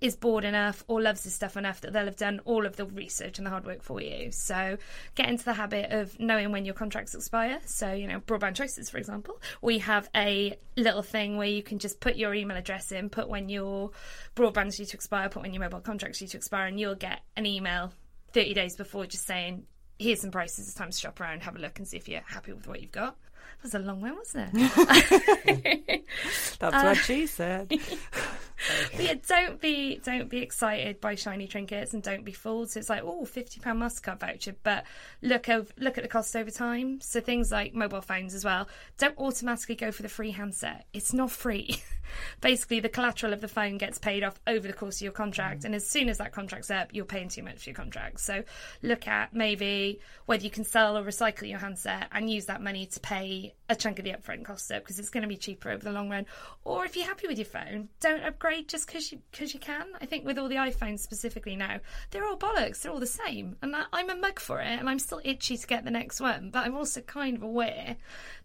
is 0.00 0.14
bored 0.14 0.44
enough 0.44 0.84
or 0.88 1.00
loves 1.00 1.24
this 1.24 1.34
stuff 1.34 1.56
enough 1.56 1.80
that 1.80 1.92
they'll 1.92 2.04
have 2.04 2.16
done 2.16 2.38
all 2.44 2.66
of 2.66 2.76
the 2.76 2.84
research 2.84 3.38
and 3.38 3.46
the 3.46 3.50
hard 3.50 3.64
work 3.64 3.82
for 3.82 4.00
you. 4.00 4.30
So 4.30 4.76
get 5.14 5.28
into 5.28 5.44
the 5.44 5.54
habit 5.54 5.90
of 5.90 6.18
knowing 6.20 6.52
when 6.52 6.66
your 6.66 6.74
contracts 6.74 7.14
expire. 7.14 7.60
So, 7.64 7.92
you 7.92 8.06
know, 8.06 8.20
broadband 8.20 8.56
choices, 8.56 8.90
for 8.90 8.98
example, 8.98 9.40
we 9.62 9.78
have 9.78 10.10
a 10.14 10.54
little 10.76 11.02
thing 11.02 11.38
where 11.38 11.48
you 11.48 11.62
can 11.62 11.78
just 11.78 11.98
put 12.00 12.16
your 12.16 12.34
email 12.34 12.56
address 12.58 12.92
in, 12.92 13.08
put 13.08 13.28
when 13.28 13.48
your 13.48 13.90
broadband's 14.34 14.76
due 14.76 14.84
to 14.84 14.96
expire, 14.96 15.30
put 15.30 15.42
when 15.42 15.54
your 15.54 15.62
mobile 15.62 15.80
contract's 15.80 16.18
due 16.18 16.26
to 16.26 16.36
expire, 16.36 16.66
and 16.66 16.78
you'll 16.78 16.94
get 16.94 17.20
an 17.36 17.46
email 17.46 17.90
30 18.32 18.52
days 18.52 18.76
before 18.76 19.06
just 19.06 19.24
saying, 19.26 19.64
here's 19.98 20.20
some 20.20 20.30
prices, 20.30 20.66
it's 20.66 20.74
time 20.74 20.90
to 20.90 20.98
shop 20.98 21.18
around, 21.20 21.42
have 21.42 21.56
a 21.56 21.58
look 21.58 21.78
and 21.78 21.88
see 21.88 21.96
if 21.96 22.06
you're 22.06 22.20
happy 22.26 22.52
with 22.52 22.68
what 22.68 22.82
you've 22.82 22.92
got. 22.92 23.16
That 23.62 23.62
was 23.62 23.74
a 23.74 23.78
long 23.78 24.02
one, 24.02 24.14
wasn't 24.16 24.50
it? 24.52 26.04
That's 26.58 26.74
Uh, 26.76 26.82
what 26.82 26.96
she 26.98 27.26
said. 27.26 27.72
But 28.92 29.02
yeah, 29.02 29.14
don't 29.28 29.60
be 29.60 30.00
don't 30.04 30.28
be 30.28 30.38
excited 30.38 31.00
by 31.00 31.14
shiny 31.14 31.46
trinkets 31.46 31.94
and 31.94 32.02
don't 32.02 32.24
be 32.24 32.32
fooled. 32.32 32.70
So 32.70 32.80
it's 32.80 32.88
like, 32.88 33.02
oh, 33.04 33.24
fifty 33.24 33.60
pound 33.60 33.80
Mastercard 33.80 34.20
voucher, 34.20 34.54
but 34.62 34.84
look 35.22 35.48
over, 35.48 35.70
look 35.78 35.98
at 35.98 36.04
the 36.04 36.08
cost 36.08 36.34
over 36.34 36.50
time. 36.50 37.00
So 37.00 37.20
things 37.20 37.52
like 37.52 37.74
mobile 37.74 38.00
phones 38.00 38.34
as 38.34 38.44
well. 38.44 38.68
Don't 38.98 39.18
automatically 39.18 39.74
go 39.74 39.92
for 39.92 40.02
the 40.02 40.08
free 40.08 40.30
handset. 40.30 40.86
It's 40.92 41.12
not 41.12 41.30
free. 41.30 41.76
Basically, 42.40 42.80
the 42.80 42.88
collateral 42.88 43.32
of 43.32 43.40
the 43.40 43.48
phone 43.48 43.78
gets 43.78 43.98
paid 43.98 44.22
off 44.22 44.40
over 44.46 44.66
the 44.66 44.72
course 44.72 44.96
of 44.96 45.02
your 45.02 45.12
contract, 45.12 45.62
mm. 45.62 45.64
and 45.66 45.74
as 45.74 45.86
soon 45.86 46.08
as 46.08 46.18
that 46.18 46.32
contract's 46.32 46.70
up, 46.70 46.90
you're 46.92 47.04
paying 47.04 47.28
too 47.28 47.42
much 47.42 47.64
for 47.64 47.70
your 47.70 47.76
contract. 47.76 48.20
So 48.20 48.44
look 48.82 49.08
at 49.08 49.34
maybe 49.34 50.00
whether 50.26 50.44
you 50.44 50.50
can 50.50 50.64
sell 50.64 50.96
or 50.96 51.04
recycle 51.04 51.48
your 51.48 51.58
handset 51.58 52.08
and 52.12 52.30
use 52.30 52.46
that 52.46 52.62
money 52.62 52.86
to 52.86 53.00
pay 53.00 53.54
a 53.68 53.76
chunk 53.76 53.98
of 53.98 54.04
the 54.04 54.12
upfront 54.12 54.44
cost 54.44 54.70
up 54.70 54.82
because 54.82 54.98
it's 54.98 55.10
going 55.10 55.22
to 55.22 55.28
be 55.28 55.36
cheaper 55.36 55.70
over 55.70 55.82
the 55.82 55.92
long 55.92 56.08
run. 56.08 56.26
Or 56.64 56.84
if 56.84 56.96
you're 56.96 57.06
happy 57.06 57.26
with 57.26 57.38
your 57.38 57.46
phone, 57.46 57.88
don't 58.00 58.22
upgrade 58.22 58.45
just 58.66 58.86
because 58.86 59.12
you 59.12 59.20
because 59.30 59.54
you 59.54 59.60
can. 59.60 59.86
I 60.00 60.06
think 60.06 60.24
with 60.24 60.38
all 60.38 60.48
the 60.48 60.56
iPhones 60.56 61.00
specifically 61.00 61.56
now, 61.56 61.80
they're 62.10 62.26
all 62.26 62.36
bollocks. 62.36 62.82
They're 62.82 62.92
all 62.92 63.00
the 63.00 63.06
same, 63.06 63.56
and 63.62 63.74
I, 63.74 63.84
I'm 63.92 64.10
a 64.10 64.16
mug 64.16 64.40
for 64.40 64.60
it, 64.60 64.78
and 64.78 64.88
I'm 64.88 64.98
still 64.98 65.20
itchy 65.24 65.56
to 65.56 65.66
get 65.66 65.84
the 65.84 65.90
next 65.90 66.20
one. 66.20 66.50
But 66.50 66.64
I'm 66.64 66.76
also 66.76 67.00
kind 67.00 67.36
of 67.36 67.42
aware 67.42 67.96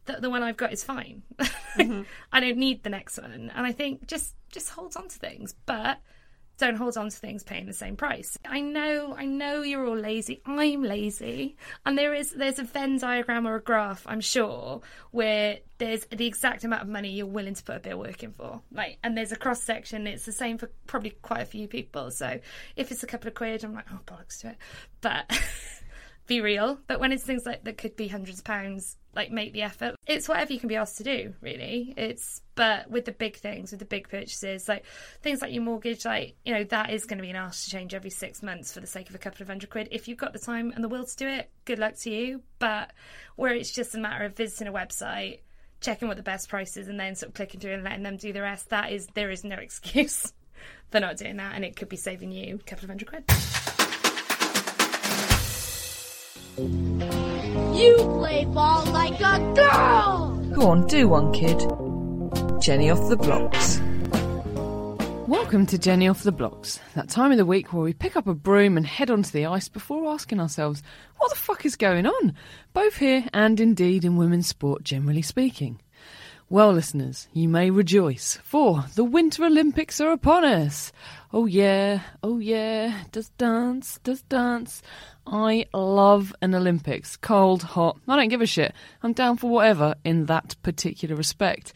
that 0.06 0.22
the 0.22 0.30
one 0.30 0.43
I've 0.43 0.58
got 0.58 0.74
is 0.74 0.84
fine. 0.84 1.24
Mm-hmm. 1.72 2.02
I 2.34 2.41
don't 2.41 2.58
need 2.58 2.84
the 2.84 2.89
next 2.89 3.18
one, 3.18 3.32
and 3.32 3.66
I 3.66 3.72
think 3.72 4.06
just 4.06 4.36
just 4.52 4.72
hold 4.72 4.97
on 4.97 5.08
to 5.08 5.18
things, 5.18 5.56
but 5.66 5.99
don't 6.62 6.76
hold 6.76 6.95
on 6.95 7.09
to 7.09 7.18
things 7.18 7.43
paying 7.43 7.66
the 7.66 7.74
same 7.74 7.95
price. 7.95 8.38
I 8.45 8.62
know, 8.62 9.16
I 9.18 9.26
know 9.26 9.64
you're 9.64 9.86
all 9.88 9.97
lazy. 9.97 10.43
I'm 10.45 10.84
lazy, 10.84 11.57
and 11.86 11.97
there 11.97 12.14
is 12.14 12.32
there's 12.32 12.59
a 12.59 12.64
Venn 12.64 12.99
diagram 12.99 13.47
or 13.47 13.55
a 13.55 13.62
graph, 13.62 14.05
I'm 14.07 14.22
sure, 14.22 14.82
where 15.09 15.57
there's 15.80 16.05
the 16.05 16.28
exact 16.28 16.64
amount 16.64 16.84
of 16.84 16.88
money 16.88 17.09
you're 17.09 17.26
willing 17.26 17.55
to 17.55 17.64
put 17.64 17.78
a 17.78 17.80
bit 17.80 17.93
of 17.93 17.99
work 17.99 18.22
in 18.22 18.32
for. 18.34 18.62
Like, 18.72 18.99
and 19.03 19.18
there's 19.18 19.32
a 19.32 19.36
cross 19.36 19.64
section. 19.64 20.05
It's 20.05 20.26
the 20.26 20.32
same 20.32 20.59
for 20.59 20.70
probably 20.86 21.09
quite 21.09 21.41
a 21.41 21.45
few 21.45 21.68
people. 21.68 22.12
So 22.12 22.39
if 22.76 22.91
it's 22.91 23.01
a 23.01 23.07
couple 23.07 23.28
of 23.28 23.34
quid, 23.34 23.64
I'm 23.64 23.74
like, 23.74 23.88
oh 23.91 23.99
bollocks 24.05 24.41
to 24.41 24.49
it. 24.49 24.57
But 25.01 25.26
be 26.32 26.39
real. 26.39 26.79
But 26.88 27.01
when 27.01 27.11
it's 27.11 27.23
things 27.23 27.45
like 27.45 27.65
that 27.65 27.77
could 27.77 27.97
be 27.97 28.07
hundreds 28.07 28.39
of 28.39 28.45
pounds, 28.45 28.95
like 29.13 29.32
make 29.32 29.51
the 29.51 29.63
effort. 29.63 29.95
It's 30.07 30.29
whatever 30.29 30.53
you 30.53 30.59
can 30.59 30.69
be 30.69 30.77
asked 30.77 30.97
to 30.97 31.03
do, 31.03 31.34
really. 31.41 31.93
It's 31.97 32.41
but 32.55 32.89
with 32.89 33.03
the 33.03 33.11
big 33.11 33.36
things, 33.36 33.71
with 33.71 33.82
the 33.82 33.86
big 33.86 34.07
purchases, 34.07 34.69
like 34.69 34.86
things 35.21 35.41
like 35.41 35.51
your 35.53 35.63
mortgage, 35.63 36.05
like 36.05 36.38
you 36.45 36.53
know 36.53 36.63
that 36.63 36.91
is 36.91 37.05
going 37.05 37.17
to 37.17 37.21
be 37.23 37.29
an 37.29 37.36
ask 37.36 37.65
to 37.65 37.71
change 37.71 37.93
every 37.93 38.09
six 38.09 38.41
months 38.41 38.73
for 38.73 38.79
the 38.79 38.88
sake 38.88 39.09
of 39.09 39.15
a 39.15 39.17
couple 39.17 39.41
of 39.41 39.49
hundred 39.49 39.69
quid. 39.69 39.89
If 39.91 40.07
you've 40.07 40.17
got 40.17 40.32
the 40.32 40.39
time 40.39 40.71
and 40.73 40.82
the 40.82 40.88
will 40.88 41.05
to 41.05 41.17
do 41.17 41.27
it, 41.27 41.51
good 41.65 41.79
luck 41.79 41.95
to 41.97 42.09
you. 42.09 42.41
But 42.59 42.93
where 43.36 43.53
it's 43.53 43.71
just 43.71 43.93
a 43.93 43.99
matter 43.99 44.23
of 44.23 44.36
visiting 44.36 44.67
a 44.67 44.73
website. 44.73 45.39
Checking 45.82 46.07
what 46.07 46.15
the 46.15 46.23
best 46.23 46.47
price 46.47 46.77
is 46.77 46.88
and 46.88 46.99
then 46.99 47.15
sort 47.15 47.29
of 47.29 47.34
clicking 47.34 47.59
through 47.59 47.73
and 47.73 47.84
letting 47.84 48.03
them 48.03 48.15
do 48.15 48.32
the 48.32 48.43
rest. 48.43 48.69
That 48.69 48.91
is, 48.91 49.07
there 49.15 49.32
is 49.32 49.43
no 49.43 49.55
excuse 49.67 50.32
for 50.91 50.99
not 50.99 51.17
doing 51.17 51.38
that, 51.38 51.55
and 51.55 51.65
it 51.65 51.75
could 51.75 51.89
be 51.89 51.97
saving 51.97 52.32
you 52.32 52.55
a 52.55 52.69
couple 52.69 52.86
of 52.86 52.89
hundred 52.89 53.09
quid. 53.09 53.80
You 56.58 57.95
play 58.20 58.43
ball 58.43 58.84
like 58.91 59.22
a 59.22 59.39
girl! 59.56 60.36
Go 60.54 60.70
on, 60.70 60.86
do 60.88 61.08
one, 61.08 61.32
kid. 61.32 61.58
Jenny 62.62 62.89
off 62.89 63.08
the 63.08 63.16
blocks. 63.16 63.80
Welcome 65.30 65.66
to 65.68 65.78
Jenny 65.78 66.10
Off 66.10 66.24
the 66.24 66.34
Blocks, 66.34 66.82
that 66.93 67.08
time 67.08 67.32
of 67.32 67.38
the 67.38 67.45
week 67.45 67.72
where 67.72 67.84
we 67.84 67.93
pick 67.93 68.18
up 68.18 68.28
a 68.28 68.34
broom 68.34 68.76
and 68.76 68.86
head 68.86 69.10
onto 69.10 69.32
the 69.32 69.45
ice 69.45 69.70
before 69.70 70.12
asking 70.12 70.41
ourselves, 70.41 70.84
what 71.20 71.30
the 71.30 71.38
fuck 71.38 71.66
is 71.66 71.78
going 71.78 72.06
on? 72.06 72.36
Both 72.74 72.97
here 72.97 73.24
and 73.34 73.58
indeed 73.62 74.04
in 74.04 74.18
women's 74.18 74.47
sport, 74.47 74.84
generally 74.84 75.22
speaking. 75.22 75.80
Well, 76.49 76.74
listeners, 76.74 77.30
you 77.32 77.47
may 77.47 77.70
rejoice, 77.70 78.38
for 78.43 78.84
the 78.95 79.06
Winter 79.06 79.45
Olympics 79.45 80.02
are 80.02 80.12
upon 80.12 80.43
us. 80.43 80.91
Oh, 81.34 81.45
yeah, 81.45 82.01
oh, 82.23 82.39
yeah, 82.39 83.03
does 83.13 83.29
dance, 83.38 83.99
does 84.03 84.21
dance. 84.23 84.82
I 85.25 85.65
love 85.73 86.36
an 86.41 86.53
Olympics. 86.53 87.15
Cold, 87.15 87.63
hot, 87.63 87.97
I 88.05 88.17
don't 88.17 88.27
give 88.27 88.41
a 88.41 88.45
shit. 88.45 88.73
I'm 89.01 89.13
down 89.13 89.38
for 89.38 89.49
whatever 89.49 89.95
in 90.03 90.25
that 90.25 90.57
particular 90.61 91.15
respect. 91.15 91.71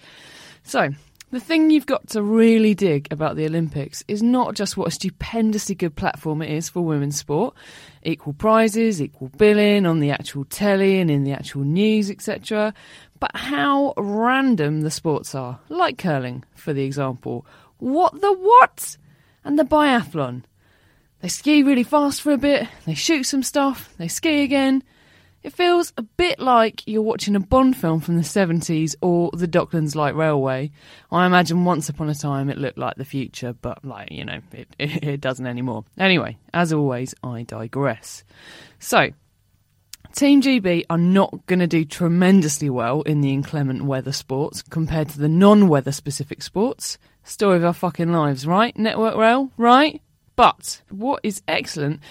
So, 0.63 0.89
the 1.31 1.39
thing 1.39 1.69
you've 1.69 1.85
got 1.85 2.09
to 2.09 2.21
really 2.21 2.73
dig 2.73 3.07
about 3.11 3.37
the 3.37 3.45
Olympics 3.45 4.03
is 4.09 4.21
not 4.21 4.55
just 4.55 4.75
what 4.75 4.89
a 4.89 4.91
stupendously 4.91 5.75
good 5.75 5.95
platform 5.95 6.41
it 6.41 6.49
is 6.49 6.67
for 6.67 6.81
women's 6.81 7.17
sport, 7.17 7.55
equal 8.03 8.33
prizes, 8.33 9.01
equal 9.01 9.29
billing 9.37 9.85
on 9.85 10.01
the 10.01 10.11
actual 10.11 10.43
telly 10.45 10.99
and 10.99 11.09
in 11.09 11.23
the 11.23 11.31
actual 11.31 11.63
news, 11.63 12.11
etc., 12.11 12.73
but 13.21 13.31
how 13.33 13.93
random 13.95 14.81
the 14.81 14.91
sports 14.91 15.33
are, 15.33 15.59
like 15.69 15.97
curling, 15.97 16.43
for 16.55 16.73
the 16.73 16.83
example. 16.83 17.45
What 17.77 18.19
the 18.19 18.33
what? 18.33 18.97
And 19.45 19.57
the 19.57 19.63
biathlon. 19.63 20.43
They 21.21 21.29
ski 21.29 21.63
really 21.63 21.83
fast 21.83 22.21
for 22.21 22.33
a 22.33 22.37
bit, 22.37 22.67
they 22.85 22.93
shoot 22.93 23.23
some 23.23 23.43
stuff, 23.43 23.93
they 23.97 24.07
ski 24.07 24.43
again. 24.43 24.83
It 25.43 25.53
feels 25.53 25.93
a 25.95 26.01
bit 26.01 26.39
like 26.39 26.81
you're 26.87 27.03
watching 27.03 27.35
a 27.35 27.39
Bond 27.39 27.77
film 27.77 27.99
from 28.01 28.17
the 28.17 28.23
70s 28.23 28.95
or 29.01 29.29
the 29.31 29.47
Docklands 29.47 29.95
Light 29.95 30.15
Railway. 30.15 30.71
I 31.11 31.27
imagine 31.27 31.65
once 31.65 31.87
upon 31.87 32.09
a 32.09 32.15
time 32.15 32.49
it 32.49 32.57
looked 32.57 32.79
like 32.79 32.95
the 32.95 33.05
future, 33.05 33.53
but, 33.53 33.85
like, 33.85 34.11
you 34.11 34.25
know, 34.25 34.39
it, 34.51 34.67
it, 34.79 35.03
it 35.03 35.21
doesn't 35.21 35.45
anymore. 35.45 35.85
Anyway, 35.99 36.37
as 36.51 36.73
always, 36.73 37.13
I 37.23 37.43
digress. 37.43 38.23
So, 38.79 39.11
Team 40.15 40.41
GB 40.41 40.85
are 40.89 40.97
not 40.97 41.45
going 41.45 41.59
to 41.59 41.67
do 41.67 41.85
tremendously 41.85 42.69
well 42.69 43.01
in 43.01 43.21
the 43.21 43.33
inclement 43.33 43.83
weather 43.83 44.13
sports 44.13 44.61
compared 44.63 45.09
to 45.09 45.19
the 45.19 45.29
non 45.29 45.67
weather 45.67 45.91
specific 45.91 46.41
sports. 46.41 46.97
Story 47.27 47.57
of 47.57 47.65
our 47.65 47.73
fucking 47.73 48.11
lives, 48.11 48.45
right? 48.45 48.77
Network 48.77 49.15
Rail, 49.15 49.51
right? 49.57 49.99
But 50.35 50.83
what 50.89 51.21
is 51.23 51.41
excellent 51.47 52.01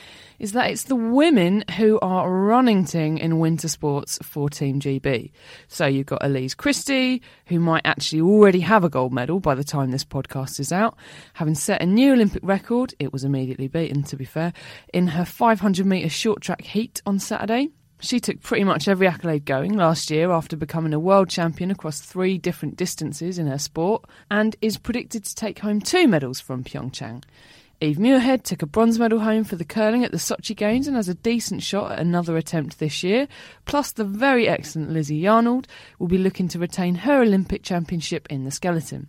is 0.40 0.52
that 0.52 0.72
it's 0.72 0.82
the 0.84 0.96
women 0.96 1.62
who 1.76 2.00
are 2.00 2.28
running 2.28 2.84
ting 2.84 3.18
in 3.18 3.38
winter 3.38 3.68
sports 3.68 4.18
for 4.24 4.50
Team 4.50 4.80
GB. 4.80 5.30
So 5.68 5.86
you've 5.86 6.06
got 6.06 6.24
Elise 6.24 6.54
Christie, 6.54 7.22
who 7.46 7.60
might 7.60 7.82
actually 7.84 8.22
already 8.22 8.58
have 8.60 8.82
a 8.82 8.88
gold 8.88 9.12
medal 9.12 9.38
by 9.38 9.54
the 9.54 9.62
time 9.62 9.92
this 9.92 10.04
podcast 10.04 10.58
is 10.58 10.72
out, 10.72 10.96
having 11.34 11.54
set 11.54 11.80
a 11.80 11.86
new 11.86 12.14
Olympic 12.14 12.42
record, 12.42 12.92
it 12.98 13.12
was 13.12 13.22
immediately 13.22 13.68
beaten 13.68 14.02
to 14.02 14.16
be 14.16 14.24
fair, 14.24 14.52
in 14.92 15.06
her 15.06 15.24
500 15.24 15.86
metre 15.86 16.08
short 16.08 16.40
track 16.40 16.62
heat 16.62 17.00
on 17.06 17.20
Saturday. 17.20 17.68
She 18.00 18.20
took 18.20 18.42
pretty 18.42 18.64
much 18.64 18.86
every 18.86 19.06
accolade 19.06 19.44
going 19.44 19.76
last 19.76 20.10
year 20.10 20.30
after 20.30 20.56
becoming 20.56 20.92
a 20.92 20.98
world 20.98 21.30
champion 21.30 21.70
across 21.70 22.00
three 22.00 22.36
different 22.36 22.76
distances 22.76 23.38
in 23.38 23.46
her 23.46 23.58
sport 23.58 24.04
and 24.30 24.56
is 24.60 24.76
predicted 24.76 25.24
to 25.24 25.34
take 25.34 25.60
home 25.60 25.80
two 25.80 26.06
medals 26.06 26.40
from 26.40 26.64
Pyeongchang. 26.64 27.24
Eve 27.80 27.96
Muirhead 27.96 28.42
took 28.42 28.62
a 28.62 28.66
bronze 28.66 28.98
medal 28.98 29.20
home 29.20 29.44
for 29.44 29.56
the 29.56 29.64
curling 29.64 30.04
at 30.04 30.10
the 30.10 30.16
Sochi 30.16 30.56
Games 30.56 30.86
and 30.86 30.96
has 30.96 31.08
a 31.08 31.14
decent 31.14 31.62
shot 31.62 31.92
at 31.92 31.98
another 31.98 32.36
attempt 32.36 32.78
this 32.78 33.02
year. 33.02 33.26
Plus, 33.64 33.92
the 33.92 34.04
very 34.04 34.48
excellent 34.48 34.90
Lizzie 34.90 35.20
Yarnold 35.20 35.66
will 35.98 36.08
be 36.08 36.18
looking 36.18 36.48
to 36.48 36.58
retain 36.58 36.94
her 36.94 37.22
Olympic 37.22 37.62
championship 37.62 38.26
in 38.30 38.44
the 38.44 38.50
skeleton. 38.50 39.08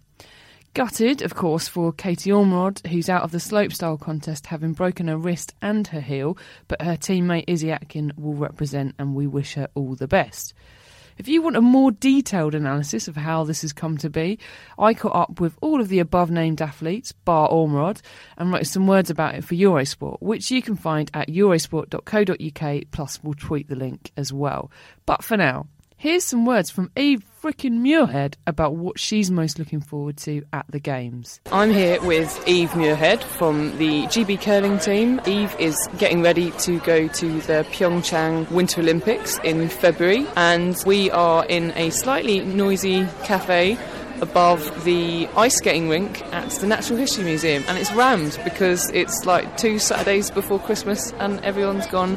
Gutted, 0.76 1.22
of 1.22 1.36
course, 1.36 1.70
for 1.70 1.94
Katie 1.94 2.32
Ormerod, 2.32 2.86
who's 2.88 3.08
out 3.08 3.24
of 3.24 3.32
the 3.32 3.38
slopestyle 3.38 3.98
contest 3.98 4.48
having 4.48 4.74
broken 4.74 5.08
her 5.08 5.16
wrist 5.16 5.54
and 5.62 5.88
her 5.88 6.02
heel, 6.02 6.38
but 6.68 6.82
her 6.82 6.98
teammate 6.98 7.46
Izzy 7.48 7.72
Atkin 7.72 8.12
will 8.18 8.34
represent 8.34 8.94
and 9.00 9.16
we 9.16 9.26
wish 9.26 9.54
her 9.54 9.70
all 9.74 9.96
the 9.96 10.06
best. 10.06 10.54
If 11.18 11.30
you 11.30 11.42
want 11.42 11.56
a 11.56 11.62
more 11.62 11.92
detailed 11.92 12.56
analysis 12.56 13.08
of 13.08 13.16
how 13.16 13.46
this 13.46 13.62
has 13.62 13.72
come 13.72 13.98
to 14.00 14.10
be, 14.10 14.38
I 14.78 14.94
caught 14.94 15.16
up 15.16 15.40
with 15.40 15.58
all 15.62 15.80
of 15.80 15.88
the 15.88 16.00
above 16.00 16.30
named 16.30 16.62
athletes, 16.62 17.14
bar 17.14 17.48
Ormerod, 17.48 18.02
and 18.38 18.52
wrote 18.52 18.68
some 18.68 18.86
words 18.86 19.10
about 19.10 19.36
it 19.36 19.46
for 19.46 19.56
Eurosport, 19.56 20.22
which 20.22 20.52
you 20.52 20.62
can 20.62 20.76
find 20.76 21.10
at 21.14 21.30
eurosport.co.uk, 21.30 22.84
plus 22.92 23.24
we'll 23.24 23.34
tweet 23.36 23.70
the 23.70 23.78
link 23.78 24.12
as 24.18 24.34
well. 24.34 24.70
But 25.06 25.24
for 25.24 25.38
now, 25.38 25.68
here's 26.06 26.24
some 26.24 26.46
words 26.46 26.70
from 26.70 26.92
Eve 26.96 27.26
frickin' 27.42 27.80
Muirhead 27.80 28.36
about 28.46 28.76
what 28.76 29.00
she's 29.00 29.32
most 29.32 29.58
looking 29.58 29.82
forward 29.82 30.16
to 30.18 30.44
at 30.54 30.64
the 30.70 30.80
Games. 30.80 31.42
I'm 31.52 31.72
here 31.72 32.00
with 32.04 32.48
Eve 32.48 32.70
Muirhead 32.70 33.24
from 33.24 33.76
the 33.80 34.04
GB 34.04 34.40
curling 34.40 34.78
team. 34.78 35.20
Eve 35.26 35.56
is 35.58 35.76
getting 35.98 36.22
ready 36.22 36.52
to 36.60 36.80
go 36.82 37.08
to 37.08 37.42
the 37.42 37.66
Pyeongchang 37.72 38.52
Winter 38.52 38.82
Olympics 38.82 39.40
in 39.40 39.68
February, 39.68 40.28
and 40.36 40.78
we 40.86 41.10
are 41.10 41.44
in 41.48 41.72
a 41.72 41.90
slightly 41.90 42.42
noisy 42.42 43.08
cafe 43.24 43.76
above 44.22 44.86
the 44.86 45.28
ice 45.36 45.56
skating 45.56 45.90
rink 45.90 46.22
at 46.32 46.52
the 46.52 46.68
Natural 46.68 47.00
History 47.00 47.24
Museum, 47.24 47.64
and 47.68 47.80
it's 47.80 47.92
rammed 47.94 48.40
because 48.44 48.92
it's 48.92 49.26
like 49.26 49.58
two 49.58 49.80
Saturdays 49.80 50.30
before 50.30 50.60
Christmas 50.60 51.12
and 51.14 51.40
everyone's 51.44 51.88
gone 51.88 52.16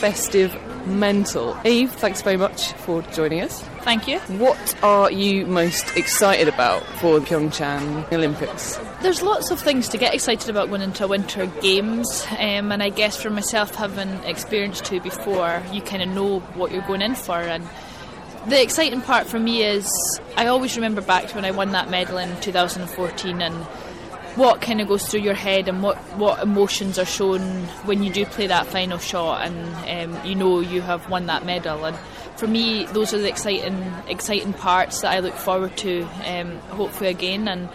festive 0.00 0.54
mental. 0.86 1.56
Eve, 1.64 1.90
thanks 1.92 2.22
very 2.22 2.36
much 2.36 2.72
for 2.72 3.02
joining 3.02 3.40
us. 3.40 3.62
Thank 3.82 4.06
you. 4.08 4.18
What 4.38 4.76
are 4.82 5.10
you 5.10 5.46
most 5.46 5.96
excited 5.96 6.48
about 6.48 6.82
for 7.00 7.18
the 7.18 7.26
Pyeongchang 7.26 8.12
Olympics? 8.12 8.78
There's 9.02 9.22
lots 9.22 9.50
of 9.50 9.60
things 9.60 9.88
to 9.88 9.98
get 9.98 10.14
excited 10.14 10.50
about 10.50 10.68
going 10.68 10.82
into 10.82 11.06
Winter 11.08 11.46
Games, 11.62 12.26
um, 12.32 12.72
and 12.72 12.82
I 12.82 12.90
guess 12.90 13.20
for 13.20 13.30
myself, 13.30 13.74
having 13.74 14.10
experienced 14.24 14.84
two 14.84 15.00
before, 15.00 15.62
you 15.72 15.80
kind 15.80 16.02
of 16.02 16.08
know 16.10 16.40
what 16.54 16.72
you're 16.72 16.82
going 16.82 17.02
in 17.02 17.14
for. 17.14 17.38
And 17.38 17.66
the 18.46 18.62
exciting 18.62 19.00
part 19.00 19.26
for 19.26 19.38
me 19.38 19.62
is 19.62 19.88
I 20.36 20.46
always 20.46 20.76
remember 20.76 21.00
back 21.00 21.28
to 21.28 21.34
when 21.34 21.44
I 21.44 21.50
won 21.50 21.72
that 21.72 21.90
medal 21.90 22.18
in 22.18 22.38
2014 22.40 23.42
and 23.42 23.66
what 24.36 24.60
kind 24.60 24.80
of 24.80 24.88
goes 24.88 25.06
through 25.06 25.20
your 25.20 25.34
head 25.34 25.68
and 25.68 25.82
what, 25.82 25.96
what 26.16 26.42
emotions 26.42 26.98
are 26.98 27.04
shown 27.04 27.40
when 27.84 28.02
you 28.02 28.12
do 28.12 28.24
play 28.24 28.46
that 28.46 28.66
final 28.66 28.98
shot 28.98 29.46
and 29.46 30.12
um, 30.12 30.26
you 30.26 30.34
know 30.34 30.60
you 30.60 30.80
have 30.82 31.08
won 31.10 31.26
that 31.26 31.44
medal. 31.44 31.84
And 31.84 31.96
for 32.36 32.46
me, 32.46 32.86
those 32.86 33.12
are 33.12 33.18
the 33.18 33.28
exciting 33.28 33.82
exciting 34.08 34.52
parts 34.52 35.00
that 35.02 35.12
I 35.12 35.20
look 35.20 35.34
forward 35.34 35.76
to. 35.78 36.02
Um, 36.24 36.58
hopefully 36.70 37.10
again, 37.10 37.48
and 37.48 37.68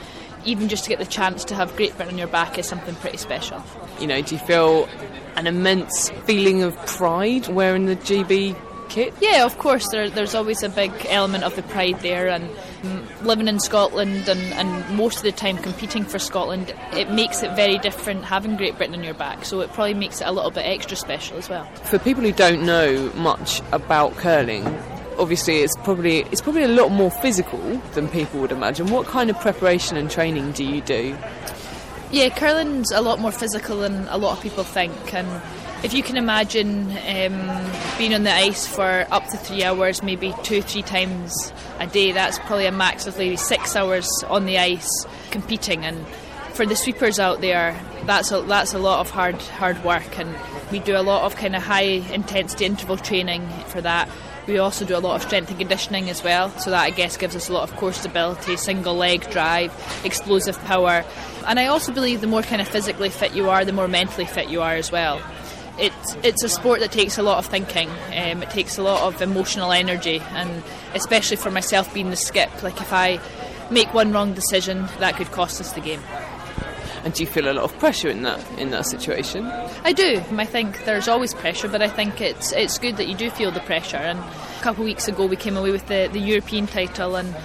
even 0.46 0.70
just 0.70 0.84
to 0.86 0.90
get 0.90 1.00
the 1.00 1.06
chance 1.06 1.44
to 1.46 1.56
have 1.56 1.76
Great 1.76 1.96
Britain 1.98 2.14
on 2.14 2.18
your 2.18 2.28
back 2.28 2.58
is 2.58 2.68
something 2.68 2.96
pretty 2.96 3.18
special. 3.18 3.62
You 4.00 4.08
know, 4.08 4.22
do 4.22 4.36
you 4.36 4.40
feel 4.40 4.88
an 5.36 5.48
immense 5.48 6.10
feeling 6.26 6.64
of 6.64 6.76
pride 6.86 7.48
wearing 7.48 7.86
the 7.86 7.96
GB 7.96 8.56
kit? 8.90 9.14
Yeah, 9.22 9.46
of 9.46 9.58
course. 9.58 9.88
There, 9.90 10.10
there's 10.10 10.36
always 10.36 10.64
a 10.64 10.70
big 10.70 10.92
element 11.10 11.44
of 11.44 11.56
the 11.56 11.64
pride 11.64 12.00
there, 12.02 12.30
and 12.30 12.50
living 13.22 13.48
in 13.48 13.60
Scotland 13.60 14.28
and, 14.28 14.42
and 14.54 14.98
most 14.98 15.18
of 15.18 15.24
the 15.24 15.32
time 15.32 15.58
competing 15.58 16.04
for 16.04 16.20
Scotland, 16.20 16.74
it 16.94 17.12
makes 17.12 17.44
it 17.44 17.56
very 17.56 17.78
different 17.78 18.26
having 18.26 18.56
Great 18.58 18.78
Britain 18.78 18.96
on 18.96 19.04
your 19.04 19.14
back. 19.14 19.46
So 19.46 19.62
it 19.62 19.72
probably 19.74 19.94
makes 19.94 20.22
it 20.22 20.28
a 20.28 20.32
little 20.32 20.52
bit 20.52 20.66
extra 20.66 20.98
special 20.98 21.38
as 21.38 21.50
well. 21.50 21.66
For 21.84 22.00
people 22.00 22.24
who 22.24 22.32
don't 22.32 22.66
know 22.66 23.12
much 23.16 23.62
about 23.72 24.16
curling, 24.18 24.66
obviously 25.18 25.58
it's 25.58 25.76
probably 25.84 26.20
it's 26.32 26.42
probably 26.42 26.64
a 26.64 26.68
lot 26.68 26.92
more 26.92 27.12
physical 27.12 27.60
than 27.94 28.08
people 28.10 28.40
would 28.42 28.52
imagine. 28.52 28.88
What 28.88 29.08
kind 29.08 29.30
of 29.30 29.40
preparation 29.40 29.98
and 29.98 30.10
training 30.10 30.52
do 30.52 30.64
you 30.64 30.82
do? 30.82 31.18
Yeah, 32.12 32.30
curling's 32.30 32.92
a 32.92 33.02
lot 33.02 33.20
more 33.20 33.32
physical 33.32 33.80
than 33.80 34.08
a 34.10 34.18
lot 34.18 34.38
of 34.38 34.44
people 34.44 34.64
think, 34.64 35.14
and 35.14 35.28
if 35.86 35.94
you 35.94 36.02
can 36.02 36.18
imagine 36.18 36.90
um, 36.90 37.72
being 38.00 38.16
on 38.16 38.24
the 38.24 38.34
ice 38.34 38.66
for 38.66 39.06
up 39.12 39.28
to 39.28 39.38
three 39.38 39.64
hours, 39.64 40.02
maybe 40.02 40.34
two, 40.42 40.64
three 40.64 40.82
times 40.82 41.54
a 41.80 41.86
day, 41.86 42.12
that's 42.12 42.40
probably 42.40 42.66
a 42.66 42.72
max 42.72 43.06
of 43.06 43.16
maybe 43.20 43.36
six 43.36 43.76
hours 43.76 44.10
on 44.28 44.46
the 44.46 44.58
ice 44.58 45.06
competing. 45.30 45.86
And 45.86 46.08
for 46.54 46.66
the 46.66 46.76
sweepers 46.76 47.20
out 47.20 47.40
there, 47.40 47.80
that's 48.06 48.32
a, 48.32 48.42
that's 48.42 48.74
a 48.74 48.80
lot 48.80 49.00
of 49.00 49.12
hard 49.12 49.36
hard 49.36 49.84
work, 49.84 50.18
and 50.18 50.36
we 50.72 50.80
do 50.80 50.98
a 50.98 51.04
lot 51.04 51.22
of 51.22 51.36
kind 51.36 51.56
of 51.56 51.62
high 51.62 52.02
intensity 52.12 52.66
interval 52.66 52.98
training 52.98 53.48
for 53.68 53.80
that. 53.82 54.10
We 54.48 54.58
also 54.58 54.86
do 54.86 54.96
a 54.96 54.98
lot 54.98 55.18
of 55.18 55.22
strength 55.22 55.50
and 55.50 55.60
conditioning 55.60 56.10
as 56.10 56.24
well, 56.24 56.50
so 56.58 56.72
that 56.72 56.82
I 56.82 56.90
guess 56.90 57.16
gives 57.16 57.36
us 57.36 57.48
a 57.48 57.54
lot 57.54 57.70
of 57.70 57.76
core 57.78 57.94
stability, 57.94 58.58
single 58.58 58.96
leg 58.96 59.30
drive, 59.30 59.72
explosive 60.04 60.60
power. 60.64 61.06
And 61.46 61.60
I 61.60 61.68
also 61.68 61.94
believe 61.94 62.22
the 62.22 62.28
more 62.28 62.42
kind 62.42 62.60
of 62.60 62.68
physically 62.68 63.10
fit 63.10 63.36
you 63.36 63.52
are, 63.52 63.64
the 63.64 63.72
more 63.72 63.88
mentally 63.88 64.26
fit 64.26 64.50
you 64.50 64.64
are 64.64 64.74
as 64.74 64.92
well 64.92 65.22
it's 65.78 66.16
it's 66.24 66.44
a 66.44 66.50
sport 66.50 66.80
that 66.80 66.92
takes 66.92 67.18
a 67.18 67.24
lot 67.24 67.38
of 67.38 67.46
thinking. 67.46 67.90
Um, 67.90 68.44
it 68.44 68.50
takes 68.50 68.78
a 68.78 68.84
lot 68.84 69.02
of 69.02 69.22
emotional 69.22 69.72
energy, 69.72 70.22
and 70.32 70.64
especially 70.94 71.38
for 71.38 71.52
myself 71.52 71.94
being 71.94 72.10
the 72.10 72.16
skip, 72.16 72.64
like 72.64 72.80
if 72.82 72.94
I 72.94 73.20
make 73.70 73.94
one 73.94 74.12
wrong 74.12 74.34
decision, 74.34 74.88
that 75.00 75.16
could 75.16 75.32
cost 75.32 75.60
us 75.60 75.74
the 75.74 75.82
game. 75.82 76.02
And 77.04 77.14
do 77.14 77.22
you 77.22 77.28
feel 77.28 77.48
a 77.48 77.54
lot 77.54 77.66
of 77.66 77.78
pressure 77.78 78.10
in 78.10 78.24
that 78.24 78.44
in 78.58 78.72
that 78.72 78.86
situation? 78.86 79.46
I 79.46 79.94
do. 79.94 80.24
I 80.38 80.46
think 80.46 80.86
there's 80.86 81.08
always 81.08 81.34
pressure, 81.34 81.68
but 81.68 81.82
I 81.82 81.88
think 81.88 82.20
it's 82.22 82.52
it's 82.52 82.80
good 82.80 82.98
that 82.98 83.08
you 83.08 83.16
do 83.16 83.30
feel 83.30 83.52
the 83.52 83.60
pressure. 83.60 83.98
And 83.98 84.20
a 84.20 84.64
couple 84.64 84.84
of 84.84 84.86
weeks 84.86 85.08
ago, 85.08 85.26
we 85.26 85.36
came 85.36 85.56
away 85.56 85.72
with 85.72 85.88
the, 85.88 86.10
the 86.12 86.20
European 86.20 86.66
title, 86.66 87.16
and 87.16 87.36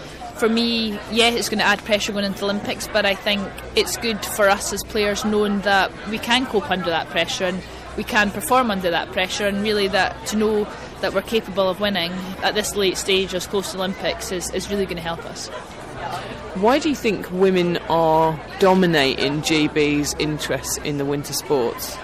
for 0.41 0.49
me, 0.49 0.99
yeah, 1.11 1.28
it's 1.28 1.51
going 1.51 1.59
to 1.59 1.64
add 1.66 1.85
pressure 1.85 2.12
going 2.12 2.24
into 2.24 2.39
the 2.39 2.45
Olympics, 2.47 2.89
but 2.89 3.05
I 3.05 3.14
think 3.14 3.47
it's 3.76 3.99
good 3.99 4.24
for 4.24 4.49
us 4.49 4.72
as 4.72 4.83
players 4.83 5.22
knowing 5.26 5.61
that 5.61 5.93
we 6.09 6.18
can 6.18 6.47
cope 6.47 6.70
under 6.70 6.89
that 6.89 7.09
pressure 7.09 7.45
and 7.45 7.62
we 7.97 8.05
can 8.05 8.30
perform 8.30 8.70
under 8.70 8.91
that 8.91 9.11
pressure, 9.12 9.47
and 9.47 9.62
really 9.62 9.88
that 9.88 10.26
to 10.28 10.36
know 10.36 10.68
that 11.01 11.14
we're 11.14 11.22
capable 11.22 11.68
of 11.68 11.80
winning 11.80 12.12
at 12.43 12.55
this 12.55 12.76
late 12.76 12.97
stage, 12.97 13.34
as 13.34 13.47
close 13.47 13.72
to 13.72 13.78
Olympics, 13.78 14.32
is, 14.32 14.51
is 14.51 14.70
really 14.70 14.84
going 14.84 14.97
to 14.97 15.03
help 15.03 15.24
us. 15.26 15.49
Why 16.57 16.78
do 16.78 16.88
you 16.88 16.97
think 16.97 17.30
women 17.30 17.76
are 17.88 18.38
dominating 18.59 19.41
GB's 19.41 20.14
interest 20.18 20.78
in 20.78 20.99
the 20.99 21.05
winter 21.05 21.32
sports? 21.32 21.97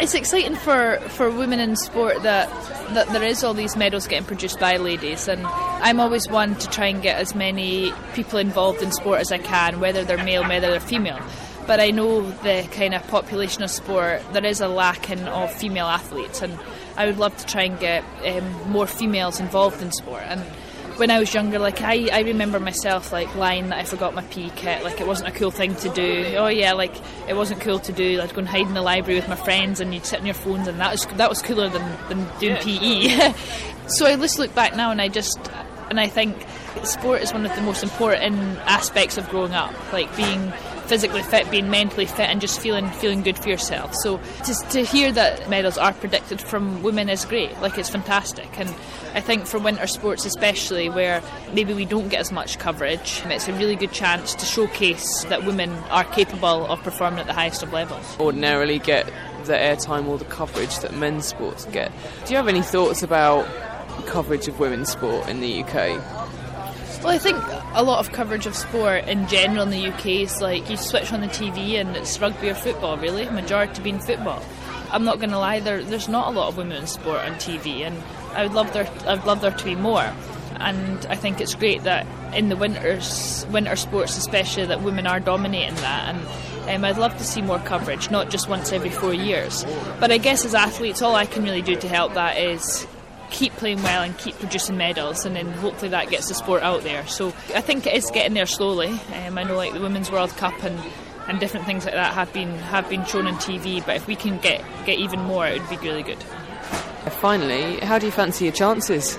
It's 0.00 0.14
exciting 0.14 0.54
for, 0.56 0.98
for 1.08 1.30
women 1.30 1.58
in 1.58 1.74
sport 1.74 2.22
that 2.22 2.48
that 2.94 3.08
there 3.08 3.22
is 3.22 3.44
all 3.44 3.52
these 3.52 3.76
medals 3.76 4.06
getting 4.06 4.26
produced 4.26 4.58
by 4.58 4.76
ladies, 4.78 5.28
and 5.28 5.44
I'm 5.46 6.00
always 6.00 6.28
one 6.28 6.54
to 6.56 6.68
try 6.68 6.86
and 6.86 7.02
get 7.02 7.18
as 7.18 7.34
many 7.34 7.92
people 8.14 8.38
involved 8.38 8.82
in 8.82 8.92
sport 8.92 9.20
as 9.20 9.30
I 9.30 9.38
can, 9.38 9.80
whether 9.80 10.04
they're 10.04 10.22
male, 10.24 10.42
whether 10.42 10.70
they're 10.70 10.80
female 10.80 11.20
but 11.68 11.80
I 11.80 11.90
know 11.90 12.22
the 12.22 12.66
kind 12.72 12.94
of 12.94 13.06
population 13.08 13.62
of 13.62 13.70
sport, 13.70 14.22
there 14.32 14.44
is 14.44 14.62
a 14.62 14.68
lacking 14.68 15.22
of 15.28 15.52
female 15.52 15.84
athletes, 15.84 16.40
and 16.40 16.58
I 16.96 17.04
would 17.04 17.18
love 17.18 17.36
to 17.36 17.46
try 17.46 17.64
and 17.64 17.78
get 17.78 18.02
um, 18.24 18.70
more 18.70 18.86
females 18.86 19.38
involved 19.38 19.82
in 19.82 19.92
sport. 19.92 20.22
And 20.24 20.40
when 20.96 21.10
I 21.10 21.18
was 21.18 21.32
younger, 21.34 21.58
like 21.58 21.82
I, 21.82 22.08
I 22.10 22.20
remember 22.22 22.58
myself 22.58 23.12
like 23.12 23.34
lying 23.34 23.68
that 23.68 23.78
I 23.78 23.84
forgot 23.84 24.14
my 24.14 24.22
PE 24.22 24.48
kit, 24.56 24.82
like 24.82 25.02
it 25.02 25.06
wasn't 25.06 25.28
a 25.28 25.32
cool 25.32 25.50
thing 25.50 25.74
to 25.76 25.90
do. 25.90 26.36
Oh 26.38 26.48
yeah, 26.48 26.72
like 26.72 26.96
it 27.28 27.36
wasn't 27.36 27.60
cool 27.60 27.80
to 27.80 27.92
do. 27.92 28.18
I'd 28.18 28.32
go 28.32 28.38
and 28.38 28.48
hide 28.48 28.66
in 28.66 28.72
the 28.72 28.80
library 28.80 29.20
with 29.20 29.28
my 29.28 29.36
friends, 29.36 29.78
and 29.78 29.92
you'd 29.92 30.06
sit 30.06 30.20
on 30.20 30.26
your 30.26 30.34
phones, 30.34 30.68
and 30.68 30.80
that 30.80 30.90
was 30.90 31.04
that 31.18 31.28
was 31.28 31.42
cooler 31.42 31.68
than, 31.68 31.98
than 32.08 32.26
doing 32.40 32.56
PE. 32.56 33.34
so 33.88 34.06
I 34.06 34.16
just 34.16 34.38
look 34.38 34.54
back 34.54 34.74
now, 34.74 34.90
and 34.90 35.02
I 35.02 35.08
just 35.08 35.38
and 35.90 36.00
I 36.00 36.06
think 36.06 36.34
sport 36.84 37.22
is 37.22 37.32
one 37.32 37.44
of 37.44 37.54
the 37.54 37.62
most 37.62 37.82
important 37.82 38.58
aspects 38.60 39.18
of 39.18 39.28
growing 39.28 39.52
up, 39.52 39.74
like 39.92 40.14
being 40.16 40.52
physically 40.88 41.22
fit, 41.22 41.50
being 41.50 41.70
mentally 41.70 42.06
fit, 42.06 42.28
and 42.28 42.40
just 42.40 42.60
feeling 42.60 42.88
feeling 42.90 43.22
good 43.22 43.38
for 43.38 43.48
yourself. 43.48 43.94
So 43.94 44.18
to, 44.44 44.54
to 44.70 44.84
hear 44.84 45.12
that 45.12 45.48
medals 45.48 45.78
are 45.78 45.92
predicted 45.92 46.40
from 46.40 46.82
women 46.82 47.08
is 47.08 47.24
great. 47.24 47.58
Like 47.60 47.78
it's 47.78 47.88
fantastic, 47.88 48.58
and 48.58 48.68
I 49.14 49.20
think 49.20 49.46
for 49.46 49.58
winter 49.58 49.86
sports 49.86 50.24
especially, 50.24 50.88
where 50.88 51.22
maybe 51.52 51.74
we 51.74 51.84
don't 51.84 52.08
get 52.08 52.20
as 52.20 52.32
much 52.32 52.58
coverage, 52.58 53.22
it's 53.26 53.48
a 53.48 53.52
really 53.52 53.76
good 53.76 53.92
chance 53.92 54.34
to 54.34 54.44
showcase 54.44 55.24
that 55.24 55.44
women 55.44 55.70
are 55.90 56.04
capable 56.04 56.66
of 56.66 56.82
performing 56.82 57.20
at 57.20 57.26
the 57.26 57.32
highest 57.32 57.62
of 57.62 57.72
levels. 57.72 58.16
Ordinarily 58.18 58.78
get 58.78 59.06
the 59.44 59.54
airtime 59.54 60.06
or 60.06 60.18
the 60.18 60.24
coverage 60.24 60.78
that 60.80 60.94
men's 60.94 61.26
sports 61.26 61.64
get. 61.66 61.92
Do 62.24 62.30
you 62.30 62.36
have 62.36 62.48
any 62.48 62.62
thoughts 62.62 63.02
about 63.02 63.46
coverage 64.06 64.48
of 64.48 64.58
women's 64.58 64.90
sport 64.90 65.28
in 65.28 65.40
the 65.40 65.62
UK? 65.62 66.27
Well, 67.02 67.14
I 67.14 67.18
think 67.18 67.38
a 67.74 67.82
lot 67.82 68.00
of 68.00 68.12
coverage 68.12 68.46
of 68.46 68.56
sport 68.56 69.06
in 69.06 69.28
general 69.28 69.62
in 69.62 69.70
the 69.70 69.88
UK 69.88 70.06
is 70.06 70.40
like 70.40 70.68
you 70.68 70.76
switch 70.76 71.12
on 71.12 71.20
the 71.20 71.28
TV 71.28 71.80
and 71.80 71.96
it's 71.96 72.20
rugby 72.20 72.50
or 72.50 72.54
football, 72.54 72.96
really, 72.98 73.24
majority 73.30 73.82
being 73.82 74.00
football. 74.00 74.42
I'm 74.90 75.04
not 75.04 75.18
going 75.18 75.30
to 75.30 75.38
lie, 75.38 75.60
there, 75.60 75.82
there's 75.84 76.08
not 76.08 76.28
a 76.28 76.30
lot 76.30 76.48
of 76.48 76.56
women's 76.56 76.90
sport 76.90 77.20
on 77.20 77.34
TV, 77.34 77.82
and 77.82 78.02
I 78.34 78.42
would 78.42 78.54
love 78.54 78.72
there, 78.72 78.90
I'd 79.06 79.24
love 79.24 79.40
there 79.42 79.52
to 79.52 79.64
be 79.64 79.76
more. 79.76 80.12
And 80.56 81.06
I 81.06 81.14
think 81.14 81.40
it's 81.40 81.54
great 81.54 81.84
that 81.84 82.04
in 82.34 82.48
the 82.48 82.56
winters, 82.56 83.46
winter 83.50 83.76
sports 83.76 84.16
especially, 84.16 84.66
that 84.66 84.82
women 84.82 85.06
are 85.06 85.20
dominating 85.20 85.76
that. 85.76 86.14
And 86.14 86.26
um, 86.68 86.84
I'd 86.84 86.98
love 86.98 87.16
to 87.18 87.24
see 87.24 87.42
more 87.42 87.60
coverage, 87.60 88.10
not 88.10 88.28
just 88.28 88.48
once 88.48 88.72
every 88.72 88.90
four 88.90 89.14
years. 89.14 89.64
But 90.00 90.10
I 90.10 90.18
guess 90.18 90.44
as 90.44 90.54
athletes, 90.54 91.00
all 91.00 91.14
I 91.14 91.26
can 91.26 91.44
really 91.44 91.62
do 91.62 91.76
to 91.76 91.88
help 91.88 92.14
that 92.14 92.38
is 92.38 92.86
keep 93.30 93.52
playing 93.54 93.82
well 93.82 94.02
and 94.02 94.16
keep 94.18 94.38
producing 94.38 94.76
medals, 94.76 95.24
and 95.24 95.36
then 95.36 95.46
hopefully 95.52 95.90
that 95.90 96.10
gets 96.10 96.28
the 96.28 96.34
sport 96.34 96.62
out 96.62 96.82
there. 96.82 97.06
So 97.06 97.28
I 97.54 97.60
think 97.60 97.86
it 97.86 97.94
is 97.94 98.10
getting 98.10 98.34
there 98.34 98.46
slowly. 98.46 98.90
Um, 99.14 99.38
I 99.38 99.44
know 99.44 99.56
like 99.56 99.72
the 99.72 99.80
Women's 99.80 100.10
World 100.10 100.30
Cup 100.36 100.62
and, 100.62 100.78
and 101.28 101.38
different 101.40 101.66
things 101.66 101.84
like 101.84 101.94
that 101.94 102.14
have 102.14 102.32
been 102.32 102.50
have 102.58 102.88
been 102.88 103.04
shown 103.04 103.26
on 103.26 103.34
TV, 103.34 103.84
but 103.84 103.96
if 103.96 104.06
we 104.06 104.16
can 104.16 104.38
get 104.38 104.64
get 104.86 104.98
even 104.98 105.20
more, 105.20 105.46
it 105.46 105.60
would 105.60 105.70
be 105.70 105.76
really 105.88 106.02
good. 106.02 106.22
Finally, 107.20 107.78
how 107.80 107.98
do 107.98 108.06
you 108.06 108.12
fancy 108.12 108.44
your 108.44 108.52
chances? 108.52 109.18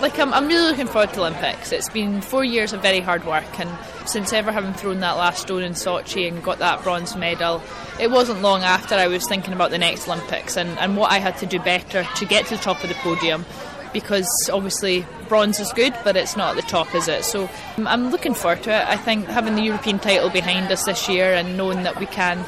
Like 0.00 0.18
I'm, 0.18 0.32
I'm 0.32 0.46
really 0.46 0.70
looking 0.70 0.86
forward 0.86 1.12
to 1.12 1.20
Olympics. 1.20 1.72
It's 1.72 1.90
been 1.90 2.22
four 2.22 2.42
years 2.42 2.72
of 2.72 2.80
very 2.80 3.00
hard 3.00 3.24
work, 3.26 3.60
and 3.60 3.68
since 4.08 4.32
ever 4.32 4.50
having 4.50 4.72
thrown 4.72 5.00
that 5.00 5.18
last 5.18 5.42
stone 5.42 5.62
in 5.62 5.72
Sochi 5.72 6.26
and 6.26 6.42
got 6.42 6.58
that 6.60 6.82
bronze 6.82 7.14
medal, 7.16 7.62
it 8.00 8.10
wasn't 8.10 8.40
long 8.40 8.62
after 8.62 8.94
I 8.94 9.08
was 9.08 9.26
thinking 9.28 9.52
about 9.52 9.70
the 9.70 9.76
next 9.78 10.08
Olympics 10.08 10.56
and, 10.56 10.70
and 10.78 10.96
what 10.96 11.12
I 11.12 11.18
had 11.18 11.36
to 11.38 11.46
do 11.46 11.58
better 11.60 12.04
to 12.16 12.24
get 12.24 12.46
to 12.46 12.56
the 12.56 12.62
top 12.62 12.82
of 12.82 12.88
the 12.88 12.94
podium. 12.96 13.44
Because 13.92 14.28
obviously 14.52 15.04
bronze 15.28 15.58
is 15.58 15.72
good, 15.72 15.92
but 16.04 16.16
it's 16.16 16.36
not 16.36 16.56
at 16.56 16.62
the 16.62 16.68
top, 16.70 16.94
is 16.94 17.08
it? 17.08 17.24
So 17.24 17.50
I'm- 17.76 17.88
I'm 17.88 18.10
looking 18.10 18.34
forward 18.34 18.62
to 18.62 18.70
it. 18.70 18.88
I 18.88 18.96
think 18.96 19.26
having 19.26 19.56
the 19.56 19.62
European 19.62 19.98
title 19.98 20.30
behind 20.30 20.70
us 20.70 20.84
this 20.84 21.08
year 21.08 21.34
and 21.34 21.56
knowing 21.56 21.82
that 21.82 21.98
we 21.98 22.06
can 22.06 22.44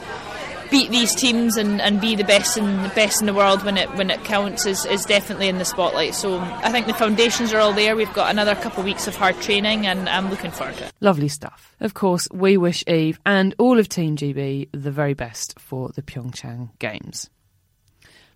beat 0.73 0.91
these 0.91 1.15
teams 1.15 1.57
and, 1.57 1.81
and 1.81 2.01
be 2.01 2.17
the 2.17 2.25
best 2.25 2.57
in 2.57 2.83
the 2.83 2.89
best 2.89 3.21
in 3.21 3.27
the 3.27 3.35
world 3.35 3.63
when 3.63 3.77
it 3.77 3.95
when 3.95 4.11
it 4.11 4.25
counts 4.25 4.67
is, 4.67 4.85
is 4.87 5.05
definitely 5.05 5.49
in 5.49 5.59
the 5.59 5.65
spotlight. 5.65 6.15
So 6.15 6.41
I 6.41 6.73
think 6.73 6.87
the 6.87 6.95
foundations 6.95 7.53
are 7.53 7.61
all 7.61 7.75
there. 7.75 7.95
We've 7.95 8.13
got 8.15 8.31
another 8.31 8.55
couple 8.57 8.81
of 8.81 8.87
weeks 8.87 9.07
of 9.07 9.15
hard 9.15 9.41
training, 9.41 9.87
and 9.87 10.09
I'm 10.09 10.31
looking 10.31 10.51
forward 10.51 10.77
to 10.79 10.87
it. 10.87 10.93
Lovely 11.01 11.29
stuff. 11.29 11.77
Of 11.79 11.95
course, 11.95 12.27
we 12.33 12.57
wish 12.57 12.83
Eve 12.89 13.21
and 13.25 13.55
all 13.59 13.79
of 13.79 13.89
Team 13.89 14.17
GB 14.17 14.71
the 14.73 14.91
very 14.91 15.15
best 15.15 15.61
for 15.61 15.91
the 15.91 16.03
Pyeongchang 16.03 16.71
Games. 16.79 17.29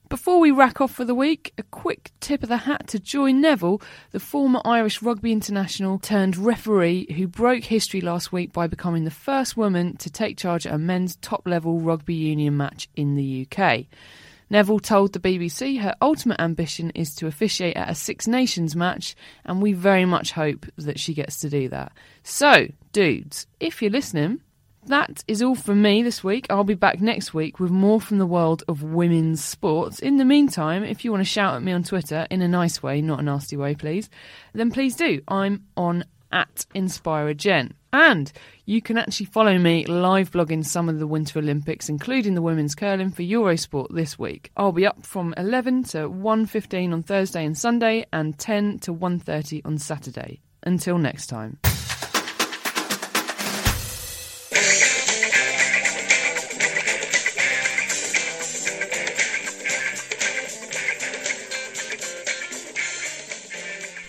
Before 0.08 0.38
we 0.38 0.52
rack 0.52 0.80
off 0.80 0.92
for 0.92 1.04
the 1.04 1.16
week, 1.16 1.52
a 1.58 1.64
quick 1.64 2.12
tip 2.20 2.44
of 2.44 2.48
the 2.48 2.58
hat 2.58 2.86
to 2.88 3.00
Joy 3.00 3.32
Neville, 3.32 3.82
the 4.12 4.20
former 4.20 4.60
Irish 4.64 5.02
rugby 5.02 5.32
international 5.32 5.98
turned 5.98 6.36
referee 6.36 7.12
who 7.16 7.26
broke 7.26 7.64
history 7.64 8.00
last 8.00 8.30
week 8.30 8.52
by 8.52 8.68
becoming 8.68 9.04
the 9.04 9.10
first 9.10 9.56
woman 9.56 9.96
to 9.96 10.08
take 10.08 10.38
charge 10.38 10.64
at 10.64 10.72
a 10.72 10.78
men's 10.78 11.16
top 11.16 11.42
level 11.44 11.80
rugby 11.80 12.14
union 12.14 12.56
match 12.56 12.88
in 12.94 13.16
the 13.16 13.48
UK. 13.50 13.86
Neville 14.48 14.78
told 14.78 15.12
the 15.12 15.18
BBC 15.18 15.80
her 15.80 15.96
ultimate 16.00 16.40
ambition 16.40 16.90
is 16.90 17.12
to 17.16 17.26
officiate 17.26 17.76
at 17.76 17.90
a 17.90 17.94
Six 17.96 18.28
Nations 18.28 18.76
match, 18.76 19.16
and 19.44 19.60
we 19.60 19.72
very 19.72 20.04
much 20.04 20.30
hope 20.30 20.66
that 20.76 21.00
she 21.00 21.14
gets 21.14 21.40
to 21.40 21.50
do 21.50 21.68
that. 21.70 21.90
So, 22.22 22.68
dudes, 22.92 23.48
if 23.58 23.82
you're 23.82 23.90
listening, 23.90 24.40
that 24.86 25.24
is 25.28 25.42
all 25.42 25.54
from 25.54 25.82
me 25.82 26.02
this 26.02 26.22
week. 26.22 26.46
I'll 26.50 26.64
be 26.64 26.74
back 26.74 27.00
next 27.00 27.34
week 27.34 27.60
with 27.60 27.70
more 27.70 28.00
from 28.00 28.18
the 28.18 28.26
world 28.26 28.62
of 28.68 28.82
women's 28.82 29.42
sports. 29.42 29.98
In 29.98 30.16
the 30.16 30.24
meantime, 30.24 30.84
if 30.84 31.04
you 31.04 31.10
want 31.10 31.20
to 31.22 31.30
shout 31.30 31.54
at 31.54 31.62
me 31.62 31.72
on 31.72 31.82
Twitter 31.82 32.26
in 32.30 32.42
a 32.42 32.48
nice 32.48 32.82
way, 32.82 33.00
not 33.00 33.20
a 33.20 33.22
nasty 33.22 33.56
way, 33.56 33.74
please, 33.74 34.08
then 34.52 34.70
please 34.70 34.96
do. 34.96 35.20
I'm 35.28 35.64
on 35.76 36.04
at 36.32 36.66
InspiraJen. 36.74 37.72
And 37.92 38.30
you 38.66 38.82
can 38.82 38.98
actually 38.98 39.26
follow 39.26 39.56
me 39.58 39.86
live 39.86 40.30
blogging 40.30 40.64
some 40.64 40.88
of 40.88 40.98
the 40.98 41.06
Winter 41.06 41.38
Olympics, 41.38 41.88
including 41.88 42.34
the 42.34 42.42
women's 42.42 42.74
curling 42.74 43.10
for 43.10 43.22
Eurosport 43.22 43.94
this 43.94 44.18
week. 44.18 44.50
I'll 44.56 44.72
be 44.72 44.86
up 44.86 45.06
from 45.06 45.32
11 45.36 45.84
to 45.84 45.98
1.15 46.08 46.92
on 46.92 47.02
Thursday 47.02 47.44
and 47.44 47.56
Sunday 47.56 48.06
and 48.12 48.38
10 48.38 48.80
to 48.80 48.94
1.30 48.94 49.62
on 49.64 49.78
Saturday. 49.78 50.40
Until 50.62 50.98
next 50.98 51.28
time. 51.28 51.58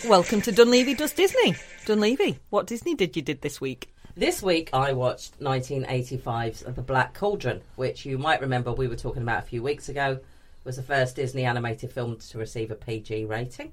Welcome 0.08 0.40
to 0.42 0.52
Dunleavy 0.52 0.94
Does 0.94 1.12
Disney. 1.12 1.54
Dunleavy, 1.84 2.38
what 2.48 2.66
Disney 2.66 2.94
did 2.94 3.14
you 3.14 3.20
did 3.20 3.42
this 3.42 3.60
week? 3.60 3.92
This 4.16 4.42
week 4.42 4.70
I 4.72 4.94
watched 4.94 5.38
1985's 5.38 6.60
The 6.60 6.80
Black 6.80 7.12
Cauldron, 7.12 7.60
which 7.76 8.06
you 8.06 8.16
might 8.16 8.40
remember 8.40 8.72
we 8.72 8.88
were 8.88 8.96
talking 8.96 9.20
about 9.20 9.42
a 9.42 9.46
few 9.46 9.62
weeks 9.62 9.90
ago. 9.90 10.18
Was 10.64 10.76
the 10.76 10.82
first 10.82 11.16
Disney 11.16 11.44
animated 11.44 11.92
film 11.92 12.16
to 12.16 12.38
receive 12.38 12.70
a 12.70 12.74
PG 12.74 13.26
rating. 13.26 13.70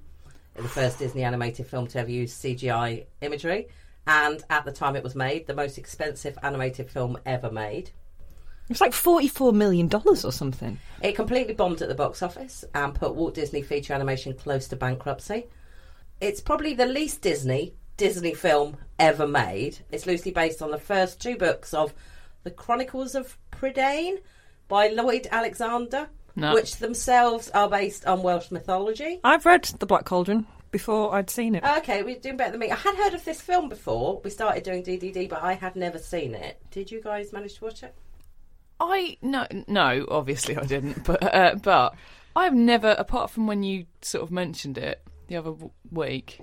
The 0.56 0.68
first 0.68 1.00
Disney 1.00 1.24
animated 1.24 1.68
film 1.68 1.88
to 1.88 2.00
ever 2.00 2.12
use 2.12 2.38
CGI 2.38 3.06
imagery, 3.22 3.70
and 4.06 4.44
at 4.50 4.66
the 4.66 4.74
time 4.74 4.98
it 4.98 5.04
was 5.04 5.16
made, 5.16 5.48
the 5.48 5.56
most 5.56 5.78
expensive 5.78 6.38
animated 6.44 6.92
film 6.92 7.18
ever 7.26 7.50
made. 7.50 7.92
It's 8.70 8.82
like 8.82 8.92
$44 8.92 9.54
million 9.54 9.90
or 9.94 10.16
something. 10.34 10.80
It 11.02 11.16
completely 11.16 11.54
bombed 11.54 11.82
at 11.82 11.88
the 11.88 11.96
box 11.96 12.22
office 12.22 12.66
and 12.74 12.94
put 12.94 13.16
Walt 13.16 13.36
Disney 13.36 13.62
feature 13.62 13.94
animation 13.94 14.34
close 14.34 14.68
to 14.68 14.76
bankruptcy. 14.76 15.46
It's 16.22 16.42
probably 16.42 16.74
the 16.74 16.86
least 16.86 17.22
Disney 17.22 17.74
Disney 17.98 18.34
film 18.34 18.78
ever 19.00 19.28
made. 19.28 19.80
It's 19.92 20.06
loosely 20.06 20.32
based 20.32 20.62
on 20.62 20.72
the 20.72 20.78
first 20.78 21.22
two 21.22 21.38
books 21.38 21.74
of 21.74 21.94
The 22.44 22.52
Chronicles 22.52 23.16
of 23.16 23.38
Prydain 23.52 24.18
by 24.68 24.88
Lloyd 24.88 25.28
Alexander, 25.32 26.10
No. 26.36 26.54
which 26.54 26.78
themselves 26.78 27.50
are 27.52 27.70
based 27.70 28.06
on 28.06 28.24
Welsh 28.24 28.52
mythology. 28.52 29.20
I've 29.24 29.46
read 29.46 29.64
The 29.66 29.86
Black 29.86 30.06
Cauldron 30.06 30.46
before 30.72 31.14
I'd 31.16 31.30
seen 31.30 31.56
it. 31.56 31.64
Okay, 31.64 32.04
we're 32.04 32.20
doing 32.20 32.36
better 32.38 32.52
than 32.52 32.60
me. 32.60 32.72
I 32.72 32.76
had 32.76 32.96
heard 32.96 33.14
of 33.14 33.24
this 33.24 33.40
film 33.42 33.70
before. 33.70 34.20
We 34.24 34.30
started 34.30 34.64
doing 34.64 34.84
DDD, 34.84 35.30
but 35.30 35.42
I 35.42 35.54
had 35.54 35.76
never 35.76 35.98
seen 36.00 36.34
it. 36.36 36.60
Did 36.72 36.92
you 36.92 37.02
guys 37.02 37.32
manage 37.32 37.56
to 37.60 37.66
watch 37.66 37.84
it? 37.84 37.96
I 38.78 39.16
no 39.22 39.48
no 39.70 40.06
obviously 40.10 40.58
I 40.58 40.66
didn't 40.66 41.04
but 41.06 41.24
uh, 41.34 41.56
but 41.64 41.96
I've 42.36 42.54
never 42.54 42.90
apart 42.98 43.30
from 43.32 43.48
when 43.48 43.64
you 43.64 43.86
sort 44.02 44.22
of 44.24 44.32
mentioned 44.32 44.78
it 44.78 45.02
the 45.28 45.36
other 45.38 45.52
w- 45.52 45.72
week 45.92 46.40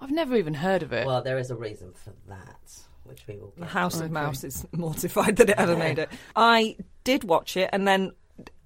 I've 0.00 0.10
never 0.10 0.36
even 0.36 0.54
heard 0.54 0.82
of 0.82 0.92
it. 0.92 1.06
Well, 1.06 1.22
there 1.22 1.38
is 1.38 1.50
a 1.50 1.56
reason 1.56 1.92
for 1.92 2.12
that, 2.28 2.72
which 3.04 3.24
we 3.28 3.36
will. 3.36 3.52
The 3.54 3.60
Get 3.62 3.70
House 3.70 3.98
to. 3.98 4.04
of 4.04 4.10
Mouse 4.10 4.42
is 4.44 4.66
mortified 4.72 5.36
that 5.36 5.48
it 5.50 5.56
ever 5.58 5.76
made 5.76 5.98
it. 6.00 6.08
I 6.34 6.76
did 7.04 7.22
watch 7.24 7.56
it, 7.56 7.70
and 7.72 7.86
then, 7.86 8.10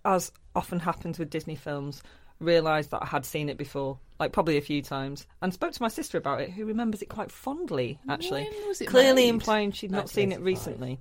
as 0.04 0.32
often 0.54 0.78
happens 0.80 1.18
with 1.18 1.28
Disney 1.28 1.54
films, 1.56 2.02
realised 2.40 2.90
that 2.92 3.02
I 3.02 3.06
had 3.06 3.26
seen 3.26 3.48
it 3.50 3.58
before, 3.58 3.98
like 4.18 4.32
probably 4.32 4.56
a 4.56 4.62
few 4.62 4.80
times, 4.80 5.26
and 5.42 5.52
spoke 5.52 5.72
to 5.72 5.82
my 5.82 5.88
sister 5.88 6.16
about 6.16 6.40
it, 6.40 6.50
who 6.50 6.64
remembers 6.64 7.02
it 7.02 7.10
quite 7.10 7.30
fondly, 7.30 7.98
actually. 8.08 8.44
When 8.44 8.68
was 8.68 8.80
it 8.80 8.86
Clearly 8.88 9.24
made? 9.24 9.28
implying 9.28 9.72
she'd 9.72 9.90
not 9.90 10.08
seen 10.08 10.32
it 10.32 10.40
1985. 10.40 10.44
recently. 10.46 11.00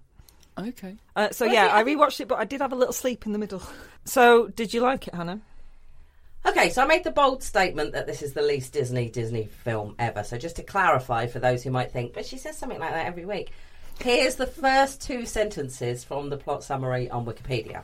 Okay. 0.57 0.95
Uh, 1.15 1.29
so 1.31 1.45
Well, 1.45 1.53
yeah, 1.53 1.67
I 1.67 1.79
I 1.79 1.83
think- 1.85 1.99
rewatched 1.99 2.19
it, 2.21 2.27
but 2.27 2.39
I 2.39 2.45
did 2.45 2.59
have 2.61 2.71
a 2.73 2.75
little 2.75 2.93
sleep 2.93 3.25
in 3.25 3.31
the 3.31 3.39
middle. 3.39 3.61
So, 4.07 4.47
did 4.49 4.71
you 4.73 4.81
like 4.81 5.07
it, 5.07 5.15
Hannah? 5.15 5.41
Okay, 6.47 6.69
so 6.69 6.83
I 6.83 6.85
made 6.85 7.03
the 7.03 7.11
bold 7.11 7.41
statement 7.41 7.93
that 7.93 8.05
this 8.05 8.21
is 8.21 8.33
the 8.33 8.41
least 8.43 8.71
Disney 8.71 9.09
Disney 9.09 9.45
film 9.45 9.95
ever. 9.97 10.23
So 10.23 10.37
just 10.37 10.57
to 10.57 10.63
clarify 10.63 11.25
for 11.25 11.39
those 11.39 11.63
who 11.63 11.71
might 11.71 11.91
think, 11.91 12.13
but 12.13 12.25
she 12.25 12.37
says 12.37 12.55
something 12.55 12.79
like 12.79 12.91
that 12.91 13.07
every 13.07 13.25
week. 13.25 13.51
Here's 13.99 14.35
the 14.35 14.45
first 14.45 15.01
two 15.01 15.25
sentences 15.25 16.03
from 16.03 16.29
the 16.29 16.37
plot 16.37 16.63
summary 16.63 17.09
on 17.09 17.25
Wikipedia. 17.25 17.81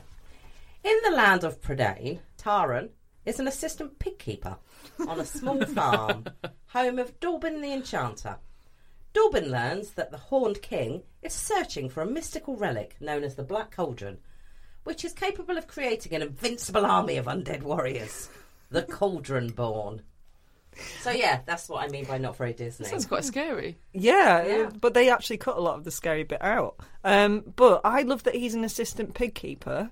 In 0.84 0.96
the 1.02 1.10
land 1.10 1.42
of 1.42 1.60
Prydain, 1.60 2.20
Taran 2.38 2.90
is 3.24 3.40
an 3.40 3.48
assistant 3.48 3.98
pig 3.98 4.18
keeper 4.18 4.56
on 5.08 5.18
a 5.18 5.24
small 5.24 5.64
farm, 5.66 6.26
home 6.68 6.98
of 7.00 7.18
Dallben 7.18 7.62
the 7.62 7.72
Enchanter. 7.72 8.36
Dallben 9.12 9.50
learns 9.50 9.90
that 9.92 10.12
the 10.12 10.18
Horned 10.18 10.62
King 10.62 11.02
is 11.20 11.32
searching 11.32 11.88
for 11.88 12.00
a 12.00 12.06
mystical 12.06 12.56
relic 12.56 12.96
known 13.00 13.24
as 13.24 13.34
the 13.34 13.42
Black 13.42 13.74
Cauldron, 13.74 14.18
which 14.84 15.04
is 15.04 15.12
capable 15.12 15.58
of 15.58 15.66
creating 15.66 16.14
an 16.14 16.22
invincible 16.22 16.86
army 16.86 17.16
of 17.16 17.26
undead 17.26 17.62
warriors. 17.62 18.28
The 18.72 18.82
Cauldron 18.82 19.48
Born. 19.50 20.02
So 21.02 21.10
yeah, 21.10 21.40
that's 21.44 21.68
what 21.68 21.84
I 21.84 21.88
mean 21.88 22.06
by 22.06 22.16
not 22.18 22.36
very 22.36 22.54
Disney. 22.54 22.86
Sounds 22.86 23.04
quite 23.06 23.24
scary. 23.24 23.76
Yeah, 23.92 24.44
Yeah. 24.46 24.54
uh, 24.64 24.70
but 24.80 24.94
they 24.94 25.10
actually 25.10 25.36
cut 25.36 25.56
a 25.58 25.60
lot 25.60 25.76
of 25.76 25.84
the 25.84 25.90
scary 25.90 26.24
bit 26.24 26.42
out. 26.42 26.76
Um, 27.04 27.44
but 27.56 27.82
I 27.84 28.02
love 28.02 28.22
that 28.22 28.34
he's 28.34 28.54
an 28.54 28.64
assistant 28.64 29.12
pig 29.14 29.34
keeper. 29.34 29.90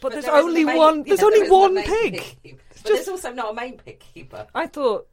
But, 0.00 0.12
there's 0.12 0.24
there 0.24 0.34
isn't 0.36 0.48
only 0.48 0.62
a 0.62 0.66
main- 0.66 0.76
one. 0.78 1.02
There's 1.02 1.20
yeah, 1.20 1.26
only 1.26 1.38
there 1.40 1.44
isn't 1.46 1.54
a 1.56 1.60
one 1.60 1.74
main 1.74 1.84
pig. 1.84 2.22
keeper. 2.42 2.62
But 2.82 2.92
there's 2.92 3.08
also 3.08 3.32
not 3.32 3.50
a 3.50 3.54
main 3.54 3.76
pig 3.76 4.00
keeper. 4.00 4.46
I 4.54 4.66
thought 4.66 5.08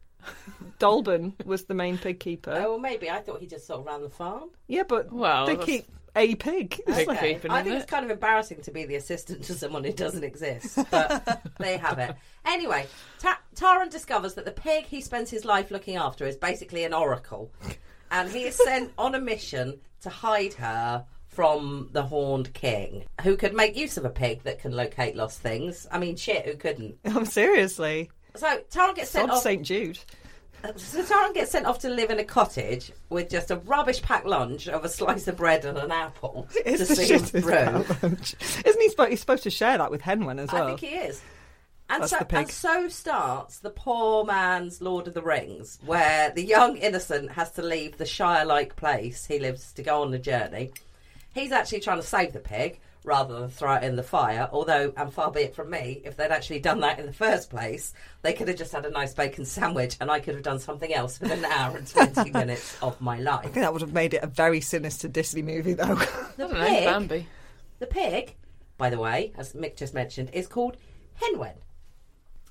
Dallben 0.79 1.33
was 1.45 1.65
the 1.65 1.73
main 1.73 1.97
pig 1.97 2.19
keeper. 2.19 2.51
Oh, 2.55 2.69
well, 2.71 2.79
maybe 2.79 3.09
I 3.09 3.19
thought 3.19 3.39
he 3.41 3.47
just 3.47 3.67
sort 3.67 3.81
of 3.81 3.85
ran 3.87 4.01
the 4.01 4.09
farm. 4.09 4.49
Yeah, 4.67 4.83
but 4.87 5.11
Well, 5.11 5.45
they 5.45 5.53
that's- 5.55 5.65
keep 5.65 5.85
a 6.15 6.35
pig. 6.35 6.81
It's 6.87 7.07
like- 7.07 7.19
I 7.19 7.33
think 7.35 7.43
it? 7.45 7.77
it's 7.77 7.85
kind 7.85 8.03
of 8.05 8.11
embarrassing 8.11 8.61
to 8.63 8.71
be 8.71 8.85
the 8.85 8.95
assistant 8.95 9.43
to 9.45 9.53
someone 9.53 9.83
who 9.83 9.93
doesn't 9.93 10.23
exist, 10.23 10.77
but 10.91 11.41
there 11.59 11.73
you 11.73 11.79
have 11.79 11.99
it. 11.99 12.15
Anyway, 12.45 12.85
Ta- 13.19 13.39
Taran 13.55 13.89
discovers 13.89 14.33
that 14.35 14.45
the 14.45 14.51
pig 14.51 14.85
he 14.85 15.01
spends 15.01 15.29
his 15.29 15.45
life 15.45 15.71
looking 15.71 15.95
after 15.95 16.25
is 16.25 16.35
basically 16.35 16.83
an 16.83 16.93
oracle, 16.93 17.51
and 18.11 18.29
he 18.29 18.43
is 18.43 18.55
sent 18.55 18.91
on 18.97 19.15
a 19.15 19.19
mission 19.21 19.79
to 20.01 20.09
hide 20.09 20.53
her 20.55 21.05
from 21.27 21.87
the 21.93 22.03
Horned 22.03 22.53
King, 22.53 23.05
who 23.23 23.37
could 23.37 23.53
make 23.53 23.77
use 23.77 23.95
of 23.97 24.03
a 24.03 24.09
pig 24.09 24.43
that 24.43 24.59
can 24.59 24.73
locate 24.73 25.15
lost 25.15 25.39
things. 25.39 25.87
I 25.89 25.97
mean, 25.97 26.17
shit, 26.17 26.45
who 26.45 26.55
couldn't? 26.55 26.97
I'm 27.05 27.25
seriously. 27.25 28.09
So 28.35 28.47
Taran 28.69 28.95
gets 28.95 29.11
sent 29.11 29.29
Sod 29.29 29.37
off. 29.37 29.43
St 29.43 29.63
Jude. 29.65 29.99
So 30.77 31.03
Taran 31.03 31.33
gets 31.33 31.51
sent 31.51 31.65
off 31.65 31.79
to 31.79 31.89
live 31.89 32.11
in 32.11 32.19
a 32.19 32.23
cottage 32.23 32.91
with 33.09 33.29
just 33.29 33.51
a 33.51 33.57
rubbish 33.57 34.01
packed 34.01 34.27
lunch 34.27 34.67
of 34.67 34.85
a 34.85 34.89
slice 34.89 35.27
of 35.27 35.37
bread 35.37 35.65
and 35.65 35.77
an 35.77 35.91
apple 35.91 36.47
to 36.53 36.69
It's 36.69 36.87
the 36.87 36.95
see 36.95 37.13
him 37.13 37.19
through. 37.21 38.07
Isn't 38.65 38.81
he 38.81 38.89
supposed, 38.89 39.09
he's 39.09 39.19
supposed 39.19 39.43
to 39.43 39.49
share 39.49 39.77
that 39.77 39.91
with 39.91 40.01
Henwen 40.01 40.39
as 40.39 40.51
well? 40.51 40.63
I 40.63 40.67
think 40.75 40.79
he 40.81 40.97
is. 40.97 41.21
And 41.89 42.03
That's 42.03 42.11
so, 42.11 42.25
and 42.29 42.49
so 42.49 42.87
starts 42.87 43.59
the 43.59 43.69
poor 43.69 44.23
man's 44.23 44.81
Lord 44.81 45.07
of 45.07 45.13
the 45.13 45.21
Rings, 45.21 45.77
where 45.85 46.29
the 46.29 46.43
young 46.43 46.77
innocent 46.77 47.31
has 47.33 47.51
to 47.53 47.61
leave 47.61 47.97
the 47.97 48.05
Shire 48.05 48.45
like 48.45 48.77
place 48.77 49.25
he 49.25 49.39
lives 49.39 49.73
to 49.73 49.83
go 49.83 50.01
on 50.01 50.11
the 50.11 50.19
journey. 50.19 50.71
He's 51.33 51.51
actually 51.51 51.81
trying 51.81 51.99
to 51.99 52.07
save 52.07 52.31
the 52.31 52.39
pig 52.39 52.79
rather 53.03 53.39
than 53.39 53.49
throw 53.49 53.75
it 53.75 53.83
in 53.83 53.95
the 53.95 54.03
fire, 54.03 54.47
although, 54.51 54.93
and 54.95 55.13
far 55.13 55.31
be 55.31 55.41
it 55.41 55.55
from 55.55 55.69
me, 55.69 56.01
if 56.05 56.15
they'd 56.15 56.31
actually 56.31 56.59
done 56.59 56.79
that 56.81 56.99
in 56.99 57.05
the 57.05 57.13
first 57.13 57.49
place, 57.49 57.93
they 58.21 58.33
could 58.33 58.47
have 58.47 58.57
just 58.57 58.71
had 58.71 58.85
a 58.85 58.91
nice 58.91 59.13
bacon 59.13 59.45
sandwich 59.45 59.97
and 59.99 60.11
I 60.11 60.19
could 60.19 60.35
have 60.35 60.43
done 60.43 60.59
something 60.59 60.93
else 60.93 61.19
with 61.19 61.31
an 61.31 61.45
hour 61.45 61.77
and 61.77 61.87
20 61.87 62.31
minutes 62.33 62.77
of 62.81 62.99
my 63.01 63.19
life. 63.19 63.39
I 63.39 63.43
think 63.43 63.55
that 63.55 63.73
would 63.73 63.81
have 63.81 63.93
made 63.93 64.13
it 64.13 64.23
a 64.23 64.27
very 64.27 64.61
sinister 64.61 65.07
Disney 65.07 65.41
movie, 65.41 65.73
though. 65.73 65.95
The 65.95 66.05
I 66.05 66.33
don't 66.37 66.53
know, 66.53 66.65
pig, 66.67 66.85
Bambi. 66.85 67.27
the 67.79 67.87
pig, 67.87 68.35
by 68.77 68.89
the 68.89 68.99
way, 68.99 69.33
as 69.37 69.53
Mick 69.53 69.77
just 69.77 69.93
mentioned, 69.93 70.29
is 70.33 70.47
called 70.47 70.77
Henwen, 71.21 71.55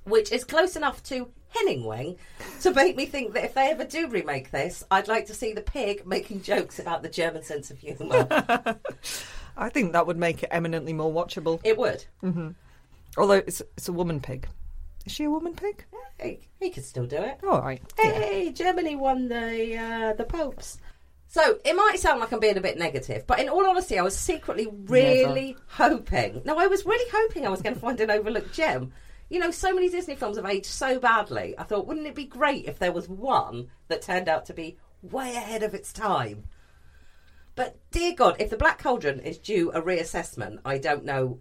which 0.04 0.32
is 0.32 0.44
close 0.44 0.74
enough 0.74 1.02
to 1.04 1.30
Henning 1.50 1.82
Wehn 1.82 2.16
to 2.62 2.72
make 2.72 2.96
me 2.96 3.06
think 3.06 3.34
that 3.34 3.44
if 3.44 3.54
they 3.54 3.70
ever 3.70 3.84
do 3.84 4.08
remake 4.08 4.50
this, 4.50 4.84
I'd 4.90 5.08
like 5.08 5.26
to 5.26 5.34
see 5.34 5.52
the 5.52 5.60
pig 5.60 6.06
making 6.06 6.42
jokes 6.42 6.78
about 6.78 7.02
the 7.02 7.08
German 7.08 7.42
sense 7.42 7.70
of 7.70 7.78
humour. 7.78 8.26
I 9.60 9.68
think 9.68 9.92
that 9.92 10.06
would 10.06 10.16
make 10.16 10.42
it 10.42 10.48
eminently 10.50 10.92
more 10.92 11.12
watchable. 11.12 11.60
it 11.62 11.76
would. 11.78 12.04
Mm-hmm. 12.22 12.50
Although 13.16 13.34
it's 13.34 13.60
it's 13.76 13.88
a 13.88 13.92
woman 13.92 14.20
pig. 14.20 14.48
Is 15.06 15.12
she 15.12 15.24
a 15.24 15.30
woman 15.30 15.54
pig? 15.54 15.84
He, 16.20 16.40
he 16.58 16.70
could 16.70 16.84
still 16.84 17.06
do 17.06 17.16
it. 17.16 17.38
All 17.42 17.60
right. 17.60 17.82
Hey, 17.96 18.52
Germany 18.52 18.96
won 18.96 19.28
the 19.28 19.76
uh, 19.76 20.12
the 20.14 20.24
popes. 20.24 20.78
So 21.28 21.58
it 21.64 21.76
might 21.76 22.00
sound 22.00 22.18
like 22.20 22.32
I'm 22.32 22.40
being 22.40 22.56
a 22.56 22.60
bit 22.60 22.76
negative, 22.76 23.24
but 23.26 23.38
in 23.38 23.48
all 23.48 23.64
honesty, 23.64 23.98
I 23.98 24.02
was 24.02 24.16
secretly 24.18 24.66
really 24.86 25.56
hoping. 25.68 26.42
No, 26.44 26.58
I 26.58 26.66
was 26.66 26.84
really 26.84 27.08
hoping 27.12 27.46
I 27.46 27.50
was 27.50 27.62
going 27.62 27.74
to 27.74 27.80
find 27.80 28.00
an 28.00 28.10
overlooked 28.10 28.52
gem. 28.52 28.92
You 29.28 29.38
know, 29.38 29.52
so 29.52 29.72
many 29.72 29.88
Disney 29.88 30.16
films 30.16 30.38
have 30.38 30.46
aged 30.46 30.66
so 30.66 30.98
badly. 30.98 31.54
I 31.56 31.62
thought, 31.62 31.86
wouldn't 31.86 32.08
it 32.08 32.16
be 32.16 32.24
great 32.24 32.64
if 32.66 32.80
there 32.80 32.90
was 32.90 33.08
one 33.08 33.68
that 33.86 34.02
turned 34.02 34.28
out 34.28 34.46
to 34.46 34.52
be 34.54 34.76
way 35.02 35.36
ahead 35.36 35.62
of 35.62 35.72
its 35.72 35.92
time? 35.92 36.44
But 37.60 37.76
dear 37.90 38.14
God, 38.14 38.36
if 38.38 38.48
the 38.48 38.56
Black 38.56 38.82
Cauldron 38.82 39.20
is 39.20 39.36
due 39.36 39.70
a 39.72 39.82
reassessment, 39.82 40.60
I 40.64 40.78
don't 40.78 41.04
know 41.04 41.40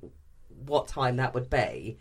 what 0.65 0.89
time 0.89 1.15
that 1.15 1.33
would 1.33 1.49
be. 1.49 1.97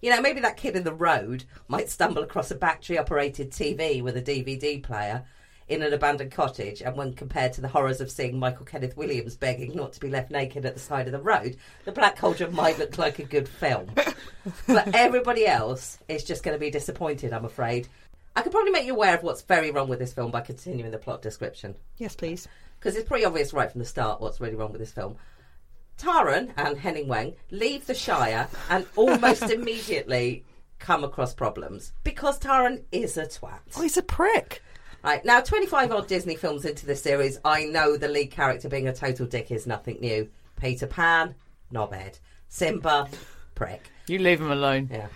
You 0.00 0.08
know, 0.08 0.22
maybe 0.22 0.40
that 0.40 0.56
kid 0.56 0.74
in 0.74 0.84
the 0.84 0.94
road 0.94 1.44
might 1.68 1.90
stumble 1.90 2.22
across 2.22 2.50
a 2.50 2.54
battery 2.54 2.96
operated 2.96 3.50
TV 3.50 4.02
with 4.02 4.16
a 4.16 4.22
DVD 4.22 4.82
player 4.82 5.22
in 5.68 5.82
an 5.82 5.92
abandoned 5.92 6.32
cottage, 6.32 6.80
and 6.80 6.96
when 6.96 7.12
compared 7.12 7.52
to 7.52 7.60
the 7.60 7.68
horrors 7.68 8.00
of 8.00 8.10
seeing 8.10 8.38
Michael 8.38 8.64
Kenneth 8.64 8.96
Williams 8.96 9.36
begging 9.36 9.76
not 9.76 9.92
to 9.92 10.00
be 10.00 10.08
left 10.08 10.30
naked 10.30 10.64
at 10.64 10.72
the 10.72 10.80
side 10.80 11.04
of 11.04 11.12
the 11.12 11.20
road, 11.20 11.58
the 11.84 11.92
Black 11.92 12.16
Cauldron 12.16 12.54
might 12.54 12.78
look 12.78 12.96
like 12.96 13.18
a 13.18 13.24
good 13.24 13.46
film. 13.46 13.90
but 14.66 14.94
everybody 14.94 15.46
else 15.46 15.98
is 16.08 16.24
just 16.24 16.42
going 16.42 16.54
to 16.54 16.58
be 16.58 16.70
disappointed, 16.70 17.34
I'm 17.34 17.44
afraid. 17.44 17.86
I 18.34 18.40
could 18.40 18.52
probably 18.52 18.70
make 18.70 18.86
you 18.86 18.94
aware 18.94 19.16
of 19.16 19.24
what's 19.24 19.42
very 19.42 19.72
wrong 19.72 19.88
with 19.88 19.98
this 19.98 20.12
film 20.12 20.30
by 20.30 20.42
continuing 20.42 20.92
the 20.92 20.96
plot 20.96 21.20
description 21.20 21.74
Yes, 21.98 22.14
please. 22.14 22.46
Because 22.78 22.96
it's 22.96 23.08
pretty 23.08 23.24
obvious 23.24 23.52
right 23.52 23.70
from 23.70 23.80
the 23.80 23.84
start 23.84 24.20
what's 24.20 24.40
really 24.40 24.54
wrong 24.54 24.72
with 24.72 24.80
this 24.80 24.92
film. 24.92 25.16
Taran 25.98 26.52
and 26.56 26.78
Henning 26.78 27.06
Wehn 27.08 27.34
leave 27.50 27.86
the 27.86 27.94
Shire 27.94 28.48
and 28.70 28.86
almost 28.94 29.42
immediately 29.50 30.44
come 30.78 31.02
across 31.02 31.34
problems 31.34 31.92
because 32.04 32.38
Taran 32.38 32.84
is 32.92 33.16
a 33.16 33.26
twat. 33.26 33.58
Oh, 33.76 33.82
he's 33.82 33.96
a 33.96 34.02
prick. 34.02 34.62
Right, 35.02 35.24
now 35.24 35.40
25 35.40 35.92
odd 35.92 36.06
Disney 36.06 36.36
films 36.36 36.64
into 36.64 36.86
this 36.86 37.02
series, 37.02 37.38
I 37.44 37.64
know 37.64 37.96
the 37.96 38.08
lead 38.08 38.30
character 38.30 38.68
being 38.68 38.88
a 38.88 38.94
total 38.94 39.26
dick 39.26 39.50
is 39.50 39.66
nothing 39.66 39.98
new. 40.00 40.28
Peter 40.60 40.86
Pan, 40.86 41.34
knobhead. 41.72 42.18
Simba, 42.48 43.08
prick. 43.54 43.90
You 44.06 44.18
leave 44.18 44.40
him 44.40 44.50
alone. 44.50 44.88
Yeah. 44.90 45.08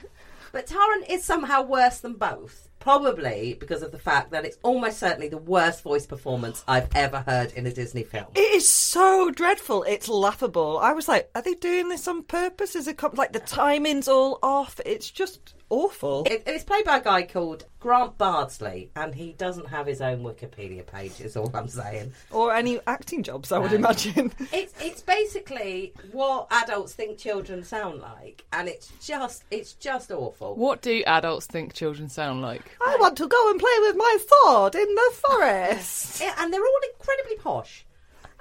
But 0.53 0.67
Taran 0.67 1.09
is 1.09 1.25
somehow 1.25 1.63
worse 1.63 1.99
than 1.99 2.15
both. 2.15 2.69
Probably 2.83 3.55
because 3.61 3.83
of 3.83 3.93
the 3.93 3.99
fact 3.99 4.33
that 4.33 4.45
it's 4.45 4.59
almost 4.65 4.99
certainly 4.99 5.29
the 5.29 5.39
worst 5.39 5.85
voice 5.85 6.05
performance 6.05 6.65
I've 6.67 6.89
ever 6.97 7.21
heard 7.21 7.53
in 7.53 7.65
a 7.65 7.73
Disney 7.73 8.03
film. 8.03 8.27
It 8.35 8.41
is 8.41 8.69
so 8.69 9.31
dreadful. 9.31 9.85
It's 9.85 10.09
laughable. 10.09 10.79
I 10.79 10.93
was 10.93 11.07
like, 11.07 11.31
are 11.37 11.43
they 11.43 11.55
doing 11.55 11.89
this 11.89 12.09
on 12.09 12.25
purpose? 12.25 12.75
Is 12.75 12.89
it 12.89 12.97
com- 12.97 13.15
like 13.15 13.33
the 13.33 13.39
timing's 13.39 14.09
all 14.09 14.41
off? 14.43 14.81
It's 14.85 15.09
just 15.09 15.55
awful. 15.73 16.25
It, 16.31 16.43
it's 16.47 16.65
played 16.65 16.85
by 16.85 16.99
a 16.99 17.03
guy 17.03 17.23
called 17.23 17.65
Grant 17.81 18.19
Bardsley, 18.19 18.91
and 18.95 19.15
he 19.15 19.33
doesn't 19.33 19.69
have 19.69 19.87
his 19.87 20.01
own 20.01 20.23
Wikipedia 20.23 20.87
page. 20.87 21.21
Is 21.21 21.37
all 21.37 21.51
I'm 21.55 21.67
saying. 21.69 22.13
Or 22.31 22.55
any 22.55 22.79
acting 22.87 23.23
jobs, 23.23 23.51
I 23.51 23.59
would 23.59 23.71
No. 23.73 23.79
imagine. 23.79 24.33
It's 24.53 24.75
it's 24.81 25.01
basically 25.03 25.93
what 26.13 26.47
adults 26.51 26.93
think 26.95 27.19
children 27.19 27.65
sound 27.65 28.01
like, 28.01 28.45
and 28.53 28.69
it's 28.69 28.93
just 29.01 29.45
it's 29.51 29.73
just 29.75 30.11
awful. 30.13 30.55
What 30.55 30.83
do 30.83 31.03
adults 31.07 31.47
think 31.47 31.73
children 31.75 32.09
sound 32.09 32.43
like? 32.43 32.71
I 32.81 32.97
want 33.01 33.17
to 33.17 33.27
go 33.27 33.51
and 33.51 33.59
play 33.59 33.77
with 33.81 33.97
my 33.97 34.19
sword 34.29 34.75
in 34.75 34.95
the 34.95 35.13
forest. 35.29 36.01
Yeah, 36.23 36.35
and 36.39 36.53
they're 36.53 36.61
all 36.61 36.81
incredibly 36.93 37.37
posh. 37.37 37.85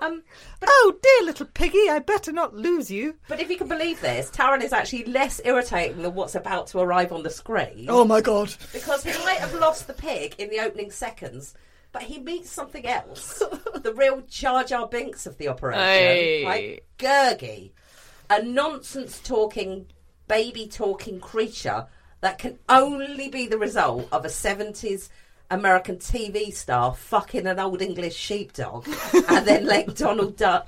Um, 0.02 0.24
oh, 0.66 0.94
dear 1.02 1.26
little 1.28 1.46
piggy, 1.46 1.88
I 1.90 2.00
better 2.00 2.32
not 2.32 2.56
lose 2.56 2.90
you. 2.90 3.16
but 3.28 3.40
if 3.40 3.50
you 3.50 3.58
can 3.58 3.68
believe 3.68 4.02
this, 4.02 4.30
Taran 4.32 4.64
is 4.64 4.74
actually 4.74 5.06
less 5.06 5.40
irritating 5.46 6.02
than 6.02 6.16
what's 6.16 6.34
about 6.36 6.68
to 6.68 6.80
arrive 6.80 7.12
on 7.12 7.22
the 7.24 7.30
screen. 7.30 7.86
Oh 7.88 8.04
my 8.04 8.20
god. 8.22 8.54
because 8.74 9.04
he 9.04 9.12
might 9.24 9.38
have 9.38 9.54
lost 9.54 9.86
the 9.88 9.94
pig 9.94 10.36
in 10.40 10.50
the 10.50 10.60
opening 10.60 10.90
seconds, 10.90 11.54
but 11.92 12.02
he 12.02 12.18
meets 12.20 12.50
something 12.50 12.86
else. 12.88 13.44
the 13.76 13.94
real 13.94 14.22
Jar 14.28 14.64
Jar 14.64 14.88
Binks 14.88 15.26
of 15.28 15.38
the 15.38 15.48
operation, 15.50 15.82
Hey. 15.84 16.46
right? 16.46 16.84
Gurgi, 16.98 17.72
a 18.30 18.42
nonsense 18.42 19.20
talking, 19.20 19.86
baby 20.28 20.68
talking 20.68 21.20
creature 21.20 21.86
that 22.22 22.38
can 22.40 22.58
only 22.70 23.30
be 23.30 23.46
the 23.48 23.58
result 23.58 24.08
of 24.12 24.26
a 24.26 24.30
70s 24.30 25.10
American 25.52 25.98
TV 25.98 26.54
star 26.54 26.96
fucking 26.96 27.46
an 27.46 27.60
old 27.60 27.82
English 27.82 28.16
sheepdog 28.16 28.88
and 29.30 29.46
then 29.46 29.66
let 29.66 29.96
Donald 29.98 30.38
Duck 30.38 30.68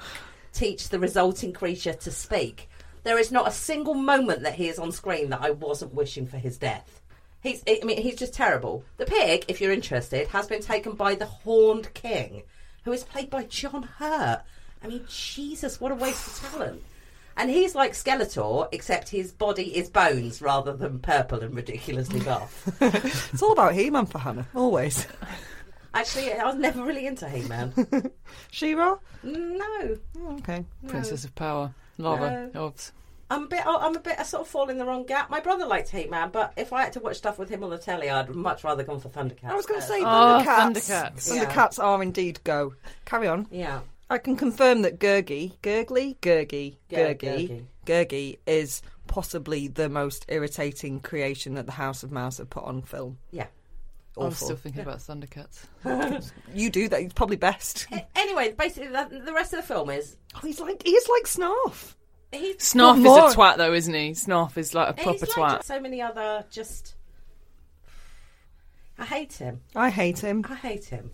teach 0.52 0.90
the 0.90 1.00
resulting 1.00 1.54
creature 1.54 1.94
to 1.94 2.12
speak. 2.12 2.70
There 3.04 3.18
is 3.18 3.32
not 3.32 3.48
a 3.48 3.52
single 3.52 3.96
moment 3.96 4.44
that 4.44 4.56
he 4.56 4.68
is 4.68 4.78
on 4.78 4.92
screen 4.92 5.30
that 5.30 5.42
I 5.42 5.52
wasn't 5.52 5.94
wishing 5.94 6.28
for 6.28 6.38
his 6.38 6.58
death. 6.58 7.02
He's, 7.42 7.64
I 7.68 7.80
mean, 7.84 8.02
he's 8.02 8.18
just 8.18 8.34
terrible. 8.34 8.84
The 8.98 9.06
pig, 9.06 9.46
if 9.48 9.60
you're 9.60 9.72
interested, 9.72 10.28
has 10.28 10.48
been 10.48 10.62
taken 10.62 10.94
by 10.94 11.16
the 11.16 11.26
Horned 11.26 11.94
King, 11.94 12.44
who 12.84 12.92
is 12.92 13.04
played 13.04 13.30
by 13.30 13.44
John 13.44 13.84
Hurt. 13.84 14.44
I 14.84 14.88
mean, 14.88 15.06
Jesus, 15.10 15.80
what 15.80 15.92
a 15.92 15.96
waste 15.96 16.28
of 16.28 16.52
talent. 16.52 16.84
And 17.36 17.50
he's 17.50 17.74
like 17.76 17.94
Skeletor, 17.94 18.68
except 18.72 19.10
his 19.10 19.32
body 19.32 19.76
is 19.76 19.90
bones 19.90 20.42
rather 20.42 20.74
than 20.74 21.00
purple 21.00 21.40
and 21.42 21.56
ridiculously 21.56 22.20
buff. 22.20 22.70
It's 22.82 23.42
all 23.42 23.54
about 23.54 23.74
He-Man 23.74 24.06
for 24.06 24.20
Hannah, 24.20 24.48
always. 24.56 25.08
Actually, 25.96 26.34
I 26.34 26.46
was 26.46 26.56
never 26.56 26.84
really 26.84 27.06
into 27.08 27.28
He-Man. 27.30 27.74
She-Ra? 28.52 28.98
No, 29.24 29.98
Oh, 30.20 30.36
okay. 30.40 30.66
Princess 30.88 31.24
of 31.26 31.34
Power. 31.36 31.74
Lava. 31.98 32.50
Obs. 32.56 32.92
I'm 33.30 33.44
a 33.44 33.48
bit. 33.48 33.62
Oh, 33.66 33.80
I'm 33.80 33.96
a 33.96 34.00
bit. 34.00 34.20
I 34.20 34.24
sort 34.24 34.42
of 34.42 34.48
fall 34.48 34.70
in 34.70 34.78
the 34.78 34.86
wrong 34.86 35.06
gap. 35.06 35.30
My 35.32 35.40
brother 35.40 35.66
liked 35.66 35.90
He-Man, 35.90 36.30
but 36.32 36.54
if 36.56 36.72
I 36.74 36.84
had 36.84 36.94
to 36.94 37.00
watch 37.00 37.18
stuff 37.18 37.40
with 37.40 37.50
him 37.50 37.64
on 37.64 37.70
the 37.72 37.78
telly, 37.80 38.10
I'd 38.10 38.30
much 38.30 38.64
rather 38.64 38.84
gone 38.84 39.00
for 39.00 39.10
Thundercats. 39.10 39.46
I 39.50 39.56
was 39.56 39.66
going 39.66 39.82
to 39.82 39.88
say 39.88 40.02
Oh, 40.02 40.44
Thundercats. 40.46 40.46
Thundercats. 40.46 41.36
Yeah. 41.36 41.46
Thundercats 41.46 41.84
are 41.84 42.04
indeed 42.04 42.40
go. 42.44 42.74
Carry 43.06 43.28
on. 43.28 43.48
Yeah. 43.50 43.80
I 44.14 44.20
can 44.20 44.36
confirm 44.36 44.84
that 44.84 45.00
Gurgi, 45.00 45.54
Gurgly, 45.64 46.18
Gurgi, 46.20 46.76
Gur- 46.90 47.16
Gurgi, 47.16 47.66
Gurgi 47.86 48.38
is 48.46 48.84
possibly 49.08 49.68
the 49.68 49.90
most 49.90 50.26
irritating 50.30 51.00
creation 51.00 51.56
that 51.56 51.66
the 51.66 51.72
House 51.72 52.04
of 52.04 52.12
Mouse 52.12 52.38
have 52.38 52.50
put 52.50 52.64
on 52.64 52.84
film. 52.84 53.18
Yeah. 53.32 53.48
Awful. 54.16 54.26
I'm 54.28 54.34
still 54.36 54.56
thinking 54.56 54.82
about 54.84 55.00
Thundercats. 55.00 55.66
You 56.54 56.70
do 56.70 56.88
that. 56.90 57.02
It's 57.02 57.14
probably 57.16 57.38
best. 57.38 57.88
Anyway, 58.16 58.54
basically, 58.56 58.90
the, 58.90 59.22
the 59.26 59.34
rest 59.34 59.52
of 59.54 59.62
the 59.62 59.68
film 59.68 59.90
is 59.90 60.16
Oh, 60.36 60.40
he's 60.44 60.60
like 60.60 60.84
he 60.84 60.92
is 60.92 61.08
like 61.10 61.24
Snarf. 61.24 61.96
he's 62.32 62.58
Snarf 62.58 62.98
is 62.98 63.04
more. 63.04 63.30
a 63.32 63.34
twat, 63.34 63.58
though, 63.58 63.74
isn't 63.74 63.94
he? 63.96 64.12
Snarf 64.12 64.56
is 64.58 64.76
like 64.76 64.90
a 64.96 65.02
he's 65.02 65.20
proper 65.22 65.42
like 65.42 65.62
twat. 65.62 65.64
so 65.64 65.80
many 65.80 66.00
other 66.04 66.46
just. 66.52 66.94
I 69.00 69.06
hate 69.06 69.34
him. 69.34 69.62
I 69.76 69.90
hate 69.90 70.20
him. 70.20 70.46
I 70.48 70.54
hate 70.54 70.86
him. 70.86 71.10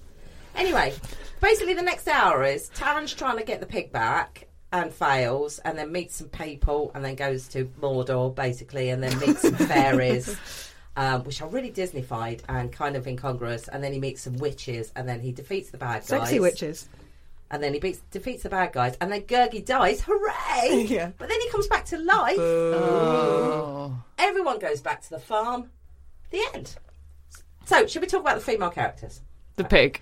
Anyway, 0.59 0.93
basically, 1.39 1.73
the 1.73 1.81
next 1.81 2.05
hour 2.09 2.43
is 2.43 2.67
Taran's 2.69 3.13
trying 3.13 3.37
to 3.37 3.43
get 3.45 3.61
the 3.61 3.65
pig 3.65 3.93
back 3.93 4.47
and 4.73 4.93
fails, 4.93 5.59
and 5.59 5.77
then 5.77 5.89
meets 5.91 6.15
some 6.15 6.27
people, 6.27 6.91
and 6.93 7.03
then 7.03 7.15
goes 7.15 7.47
to 7.47 7.65
Mordor, 7.81 8.35
basically, 8.35 8.89
and 8.89 9.01
then 9.01 9.17
meets 9.19 9.41
some 9.41 9.55
fairies, 9.67 10.37
um, 10.97 11.23
which 11.23 11.41
are 11.41 11.47
really 11.47 11.71
Disneyfied 11.71 12.41
and 12.49 12.73
kind 12.73 12.97
of 12.97 13.07
incongruous. 13.07 13.69
And 13.69 13.81
then 13.81 13.93
he 13.93 13.99
meets 13.99 14.21
some 14.21 14.35
witches, 14.35 14.91
and 14.97 15.07
then 15.07 15.21
he 15.21 15.31
defeats 15.31 15.71
the 15.71 15.77
bad 15.77 16.01
guys. 16.01 16.07
Sexy 16.07 16.41
witches. 16.41 16.89
And 17.51 17.63
then 17.63 17.73
he 17.73 17.79
beats, 17.79 18.01
defeats 18.11 18.43
the 18.43 18.49
bad 18.49 18.73
guys, 18.73 18.97
and 18.99 19.11
then 19.11 19.21
Gurgi 19.21 19.65
dies. 19.65 20.01
Hooray! 20.05 20.85
Yeah. 20.89 21.11
But 21.17 21.29
then 21.29 21.39
he 21.39 21.49
comes 21.49 21.67
back 21.67 21.85
to 21.85 21.97
life. 21.97 22.37
Oh. 22.37 23.97
Everyone 24.17 24.59
goes 24.59 24.81
back 24.81 25.01
to 25.03 25.09
the 25.09 25.19
farm. 25.19 25.71
The 26.31 26.45
end. 26.53 26.75
So, 27.65 27.87
should 27.87 28.01
we 28.01 28.07
talk 28.07 28.21
about 28.21 28.35
the 28.35 28.43
female 28.43 28.69
characters? 28.69 29.21
The 29.55 29.63
pig. 29.63 30.01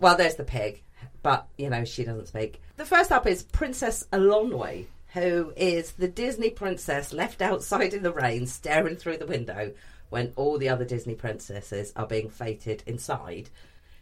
Well, 0.00 0.16
there's 0.16 0.36
the 0.36 0.44
pig, 0.44 0.82
but 1.22 1.46
you 1.56 1.70
know 1.70 1.84
she 1.84 2.04
doesn't 2.04 2.28
speak. 2.28 2.62
The 2.76 2.84
first 2.84 3.12
up 3.12 3.26
is 3.26 3.42
Princess 3.42 4.06
Eilonwy, 4.12 4.86
who 5.14 5.52
is 5.56 5.92
the 5.92 6.08
Disney 6.08 6.50
princess 6.50 7.12
left 7.12 7.42
outside 7.42 7.94
in 7.94 8.02
the 8.02 8.12
rain, 8.12 8.46
staring 8.46 8.96
through 8.96 9.18
the 9.18 9.26
window 9.26 9.72
when 10.10 10.32
all 10.36 10.58
the 10.58 10.68
other 10.68 10.84
Disney 10.84 11.14
princesses 11.14 11.92
are 11.96 12.06
being 12.06 12.30
fated 12.30 12.82
inside. 12.86 13.50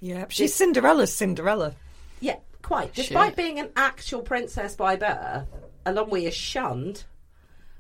Yeah, 0.01 0.27
she's 0.29 0.55
Cinderella's 0.55 1.13
Cinderella. 1.13 1.75
Yeah, 2.21 2.37
quite. 2.63 2.95
Shit. 2.95 3.07
Despite 3.07 3.37
being 3.37 3.59
an 3.59 3.71
actual 3.77 4.23
princess 4.23 4.75
by 4.75 4.97
birth, 4.97 5.47
Eilonwy 5.85 6.25
is 6.25 6.35
shunned 6.35 7.05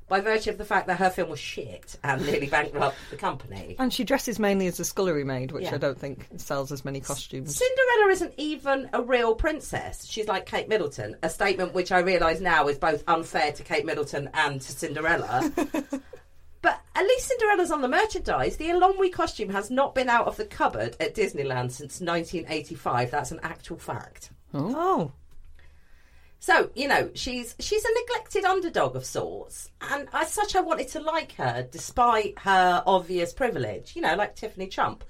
by 0.09 0.21
virtue 0.21 0.51
of 0.51 0.59
the 0.59 0.65
fact 0.65 0.87
that 0.87 0.99
her 0.99 1.11
film 1.11 1.31
was 1.31 1.41
shit 1.41 1.97
and 2.05 2.25
nearly 2.25 2.47
bankrupted 2.47 3.01
the 3.11 3.17
company. 3.17 3.75
And 3.79 3.93
she 3.93 4.05
dresses 4.05 4.39
mainly 4.39 4.67
as 4.69 4.79
a 4.79 4.85
scullery 4.85 5.25
maid, 5.25 5.51
which 5.53 5.65
Yeah. 5.65 5.75
I 5.75 5.79
don't 5.79 5.99
think 5.99 6.29
sells 6.37 6.71
as 6.71 6.85
many 6.85 7.01
costumes. 7.01 7.57
Cinderella 7.57 8.13
isn't 8.13 8.35
even 8.37 8.89
a 8.93 9.03
real 9.03 9.35
princess. 9.35 10.07
She's 10.07 10.29
like 10.29 10.47
Kate 10.47 10.69
Middleton, 10.69 11.17
a 11.23 11.29
statement 11.29 11.75
which 11.75 11.91
I 11.91 11.99
realise 11.99 12.41
now 12.41 12.69
is 12.69 12.79
both 12.79 13.03
unfair 13.09 13.51
to 13.53 13.63
Kate 13.65 13.85
Middleton 13.85 14.31
and 14.33 14.61
to 14.61 14.73
Cinderella. 14.73 15.51
but 16.63 16.81
at 16.95 17.03
least 17.05 17.27
Cinderella's 17.29 17.71
on 17.73 17.83
the 17.83 17.89
merchandise. 17.89 18.57
The 18.57 18.67
Eilonwy 18.69 19.13
costume 19.13 19.51
has 19.51 19.71
not 19.71 19.95
been 19.95 20.09
out 20.09 20.27
of 20.27 20.37
the 20.37 20.45
cupboard 20.45 20.97
at 21.01 21.15
Disneyland 21.17 21.73
since 21.73 22.01
1985. 22.01 23.11
That's 23.11 23.33
an 23.33 23.41
actual 23.43 23.77
fact. 23.79 24.31
Hmm. 24.53 24.73
Oh, 24.75 25.13
So 26.47 26.71
you 26.77 26.87
know 26.87 27.11
she's 27.15 27.57
she's 27.59 27.85
a 27.85 27.89
neglected 28.03 28.45
underdog 28.45 28.95
of 28.95 29.05
sorts, 29.05 29.73
and 29.81 30.09
as 30.13 30.33
such, 30.33 30.55
I 30.55 30.61
wanted 30.61 30.87
to 30.91 31.01
like 31.01 31.33
her 31.33 31.67
despite 31.69 32.39
her 32.39 32.85
obvious 32.87 33.33
privilege. 33.33 33.97
You 33.97 34.03
know, 34.03 34.15
like 34.15 34.37
Tiffany 34.37 34.69
Trump. 34.69 35.03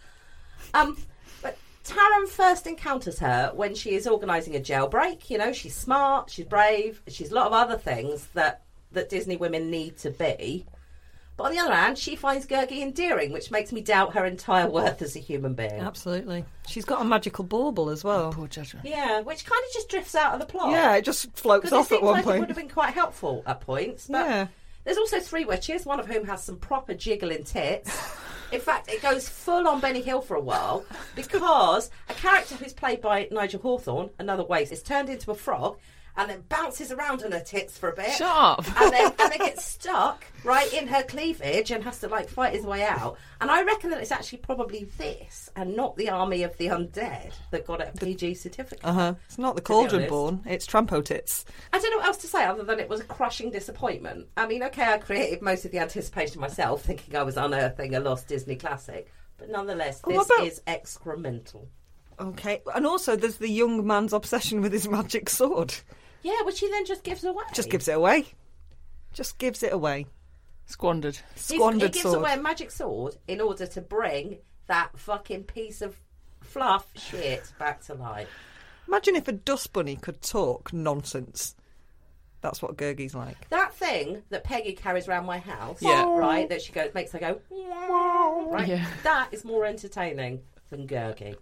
Um, 0.73 0.97
but 1.43 1.59
Taran 1.85 2.27
first 2.27 2.67
encounters 2.67 3.19
her 3.19 3.53
when 3.55 3.75
she 3.75 3.95
is 3.95 4.07
organising 4.07 4.57
a 4.57 4.61
jailbreak. 4.61 5.29
You 5.29 5.37
know, 5.37 5.53
she's 5.53 5.75
smart, 5.77 6.31
she's 6.31 6.47
brave, 6.47 7.03
she's 7.07 7.31
a 7.33 7.35
lot 7.35 7.49
of 7.49 7.53
other 7.53 7.77
things 7.77 8.29
that 8.29 8.63
that 8.93 9.11
Disney 9.11 9.37
women 9.37 9.71
need 9.71 9.99
to 9.99 10.11
be. 10.13 10.65
But 11.37 11.45
on 11.45 11.53
the 11.53 11.59
other 11.59 11.75
hand, 11.75 11.99
she 11.99 12.17
finds 12.17 12.47
Gurgi 12.47 12.81
endearing, 12.81 13.31
which 13.31 13.51
makes 13.51 13.71
me 13.71 13.83
doubt 13.83 14.15
her 14.15 14.25
entire 14.25 14.71
worth 14.71 15.03
as 15.03 15.17
a 15.17 15.19
human 15.19 15.53
being. 15.55 15.81
absolutely. 15.81 16.45
She's 16.67 16.85
got 16.87 17.03
a 17.03 17.05
magical 17.05 17.45
bauble 17.45 17.91
as 17.91 18.03
well. 18.03 18.27
Oh, 18.29 18.33
poor 18.33 18.49
judgment. 18.49 18.87
Yeah, 18.87 19.21
which 19.21 19.45
kind 19.45 19.63
of 19.69 19.73
just 19.75 19.89
drifts 19.91 20.15
out 20.15 20.33
of 20.33 20.41
the 20.41 20.47
plot. 20.47 20.71
Yeah, 20.71 20.95
it 20.97 21.05
just 21.05 21.31
floats 21.37 21.69
Because 21.71 21.73
it 21.73 21.81
off 21.81 21.93
at 21.93 22.03
one 22.03 22.15
like 22.25 22.37
it 22.37 22.41
would 22.41 22.49
have 22.49 22.57
been 22.57 22.71
quite 22.71 22.95
helpful 22.95 23.43
at 23.47 23.61
points. 23.61 24.07
But 24.07 24.27
Yeah. 24.27 24.47
there's 24.85 24.97
also 24.97 25.21
three 25.21 25.45
witches, 25.45 25.85
one 25.85 26.01
of 26.01 26.07
whom 26.07 26.25
has 26.27 26.43
some 26.43 26.57
proper 26.57 26.95
jiggling 26.95 27.45
tits. 27.45 27.91
In 28.53 28.61
fact, 28.61 28.89
it 28.89 29.03
goes 29.03 29.29
full 29.29 29.67
on 29.69 29.81
Benny 29.81 30.01
Hill 30.01 30.21
for 30.23 30.37
a 30.37 30.41
while 30.41 30.85
because 31.17 31.91
a 32.09 32.15
character 32.15 32.55
who's 32.55 32.73
played 32.73 33.01
by 33.01 33.29
Nigel 33.31 33.61
Hawthorne, 33.61 34.11
another 34.19 34.45
waste, 34.45 34.71
is 34.73 34.83
turned 34.83 35.09
into 35.09 35.31
a 35.33 35.35
frog 35.35 35.79
and 36.17 36.31
then 36.31 36.43
bounces 36.49 36.91
around 36.93 37.23
on 37.23 37.33
her 37.33 37.41
tits 37.41 37.77
for 37.77 37.91
a 37.91 37.95
bit. 37.95 38.21
And 38.21 38.65
then, 38.93 39.13
and 39.19 39.33
then 39.33 39.39
gets 39.39 39.65
stuck 39.65 40.25
right 40.45 40.73
in 40.73 40.87
her 40.89 41.03
cleavage 41.03 41.71
and 41.71 41.85
has 41.85 42.01
to 42.01 42.09
like 42.09 42.29
fight 42.29 42.55
his 42.55 42.65
way 42.65 42.83
out. 42.83 43.19
And 43.41 43.51
I 43.51 43.63
reckon 43.65 43.91
that 43.91 44.01
it's 44.01 44.11
actually 44.13 44.39
probably 44.39 44.85
this 44.97 45.51
and 45.57 45.77
not 45.77 45.97
the 45.97 46.09
army 46.11 46.43
of 46.43 46.57
the 46.57 46.67
undead 46.69 47.33
that 47.51 47.67
got 47.67 47.81
a 47.87 47.93
PG 47.93 48.35
certificate. 48.35 48.85
Uh 48.85 48.93
huh. 48.93 49.15
It's 49.27 49.39
not 49.39 49.57
the 49.57 49.63
cauldron 49.63 50.09
born. 50.09 50.43
It's 50.47 50.67
Trampo 50.67 51.05
tits. 51.05 51.45
I 51.73 51.79
don't 51.79 51.91
know 51.91 51.99
what 51.99 52.07
else 52.07 52.17
to 52.19 52.27
say 52.29 52.45
other 52.45 52.63
than 52.63 52.81
it 52.81 52.89
was 52.89 53.01
a 53.01 53.05
crushing 53.05 53.51
disappointment. 53.51 54.29
I 54.37 54.47
mean, 54.47 54.63
okay, 54.65 54.85
I 54.85 54.99
created 54.99 55.43
most 55.43 55.65
of 55.65 55.71
the 55.71 55.79
anticipation 55.81 56.41
myself, 56.41 56.83
thinking 56.83 57.15
I 57.17 57.23
was 57.23 57.37
unearthing 57.37 57.95
a 57.95 58.01
lost 58.01 58.27
Disney 58.29 58.57
classic, 58.57 59.13
but 59.37 59.51
nonetheless, 59.51 60.01
Oh, 60.05 60.11
this 60.13 60.27
about- 60.27 60.47
is 60.47 60.63
excremental. 60.67 61.67
Okay, 62.19 62.63
and 62.75 62.87
also 62.87 63.15
there's 63.15 63.37
the 63.37 63.51
young 63.51 63.87
man's 63.87 64.15
obsession 64.15 64.63
with 64.63 64.73
his 64.73 64.89
magic 64.89 65.29
sword. 65.29 65.75
Yeah, 66.27 66.43
which 66.45 66.59
he 66.61 66.69
then 66.69 66.85
just 66.85 67.05
gives 67.05 67.23
away. 67.23 67.45
Just 67.55 67.71
gives 67.71 67.87
it 67.87 67.93
away. 67.97 68.27
Just 69.13 69.39
gives 69.39 69.63
it 69.63 69.73
away. 69.73 70.07
Squandered. 70.67 71.15
He's- 71.35 71.47
Squandered 71.47 71.95
he 71.95 72.01
gives 72.01 72.03
sword. 72.03 72.19
away 72.19 72.35
a 72.35 72.43
magic 72.43 72.73
sword 72.73 73.17
in 73.29 73.41
order 73.41 73.67
to 73.67 73.81
bring 73.81 74.39
that 74.67 74.91
fucking 74.99 75.45
piece 75.45 75.81
of 75.83 75.97
fluff 76.41 76.89
shit 76.97 77.53
back 77.61 77.81
to 77.85 77.95
life. 77.95 78.29
Imagine 78.89 79.15
if 79.15 79.29
a 79.29 79.33
dust 79.33 79.73
bunny 79.73 79.95
could 79.95 80.21
talk 80.21 80.73
nonsense. 80.73 81.55
That's 82.41 82.61
what 82.61 82.77
Gurgi's 82.77 83.15
like. 83.15 83.49
That 83.51 83.73
thing 83.75 84.23
that 84.31 84.43
Peggy 84.45 84.73
carries 84.73 85.07
around 85.09 85.27
my 85.27 85.39
house, 85.39 85.79
Yeah. 85.81 86.05
right, 86.19 86.49
that 86.49 86.63
she 86.63 86.73
goes 86.73 86.93
makes 86.95 87.13
her 87.13 87.19
go, 87.21 87.41
right, 88.51 88.67
Yeah. 88.69 88.87
that 89.05 89.29
is 89.33 89.45
more 89.45 89.65
entertaining 89.65 90.43
than 90.71 90.87
Gurgi. 90.89 91.37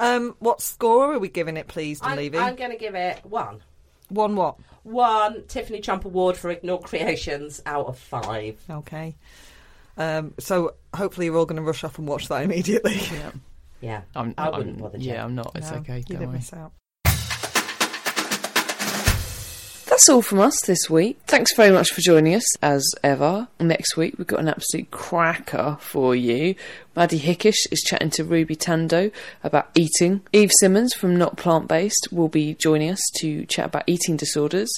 Um, 0.00 0.34
what 0.38 0.60
score 0.60 1.14
are 1.14 1.18
we 1.18 1.28
giving 1.28 1.56
it, 1.56 1.68
please, 1.68 2.00
to 2.00 2.06
I'm, 2.06 2.16
Levy? 2.16 2.38
I'm 2.38 2.56
going 2.56 2.70
to 2.72 2.76
give 2.78 2.94
it 2.94 3.24
one. 3.24 3.62
One 4.08 4.36
what? 4.36 4.56
One 4.82 5.44
Tiffany 5.46 5.80
Trump 5.80 6.04
Award 6.04 6.36
for 6.36 6.50
Ignore 6.50 6.80
Creations 6.82 7.62
out 7.64 7.86
of 7.86 7.98
five. 7.98 8.60
Okay. 8.68 9.14
Um, 9.96 10.34
so 10.38 10.74
hopefully 10.94 11.26
you're 11.26 11.36
all 11.36 11.46
going 11.46 11.56
to 11.56 11.62
rush 11.62 11.84
off 11.84 11.98
and 11.98 12.06
watch 12.08 12.28
that 12.28 12.42
immediately. 12.44 12.96
Yeah. 13.12 13.30
Yeah, 13.80 14.00
I'm, 14.16 14.34
I 14.38 14.46
I'm- 14.48 14.58
wouldn't 14.58 14.78
bother. 14.78 14.98
Yeah, 14.98 15.14
Jen. 15.14 15.24
I'm 15.24 15.34
not. 15.34 15.52
It's 15.54 15.70
No, 15.70 15.76
okay. 15.78 15.98
You 15.98 16.02
Don't 16.04 16.18
did 16.20 16.28
worry. 16.28 16.36
miss 16.38 16.52
out. 16.52 16.72
That's 19.94 20.08
all 20.08 20.22
from 20.22 20.40
us 20.40 20.60
this 20.62 20.90
week. 20.90 21.20
Thanks 21.28 21.54
very 21.54 21.70
much 21.70 21.92
for 21.92 22.00
joining 22.00 22.34
us, 22.34 22.56
as 22.60 22.84
ever. 23.04 23.46
Next 23.60 23.96
week, 23.96 24.18
we've 24.18 24.26
got 24.26 24.40
an 24.40 24.48
absolute 24.48 24.90
cracker 24.90 25.76
for 25.78 26.16
you. 26.16 26.56
Maddie 26.96 27.20
Hickish 27.20 27.68
is 27.70 27.80
chatting 27.80 28.10
to 28.10 28.24
Ruby 28.24 28.56
Tandoh 28.56 29.12
about 29.44 29.70
eating. 29.76 30.22
Eve 30.32 30.50
Simmons 30.58 30.94
from 30.94 31.14
Not 31.14 31.36
Plant 31.36 31.68
Based 31.68 32.08
will 32.10 32.26
be 32.26 32.54
joining 32.54 32.90
us 32.90 33.00
to 33.20 33.46
chat 33.46 33.66
about 33.66 33.84
eating 33.86 34.16
disorders. 34.16 34.68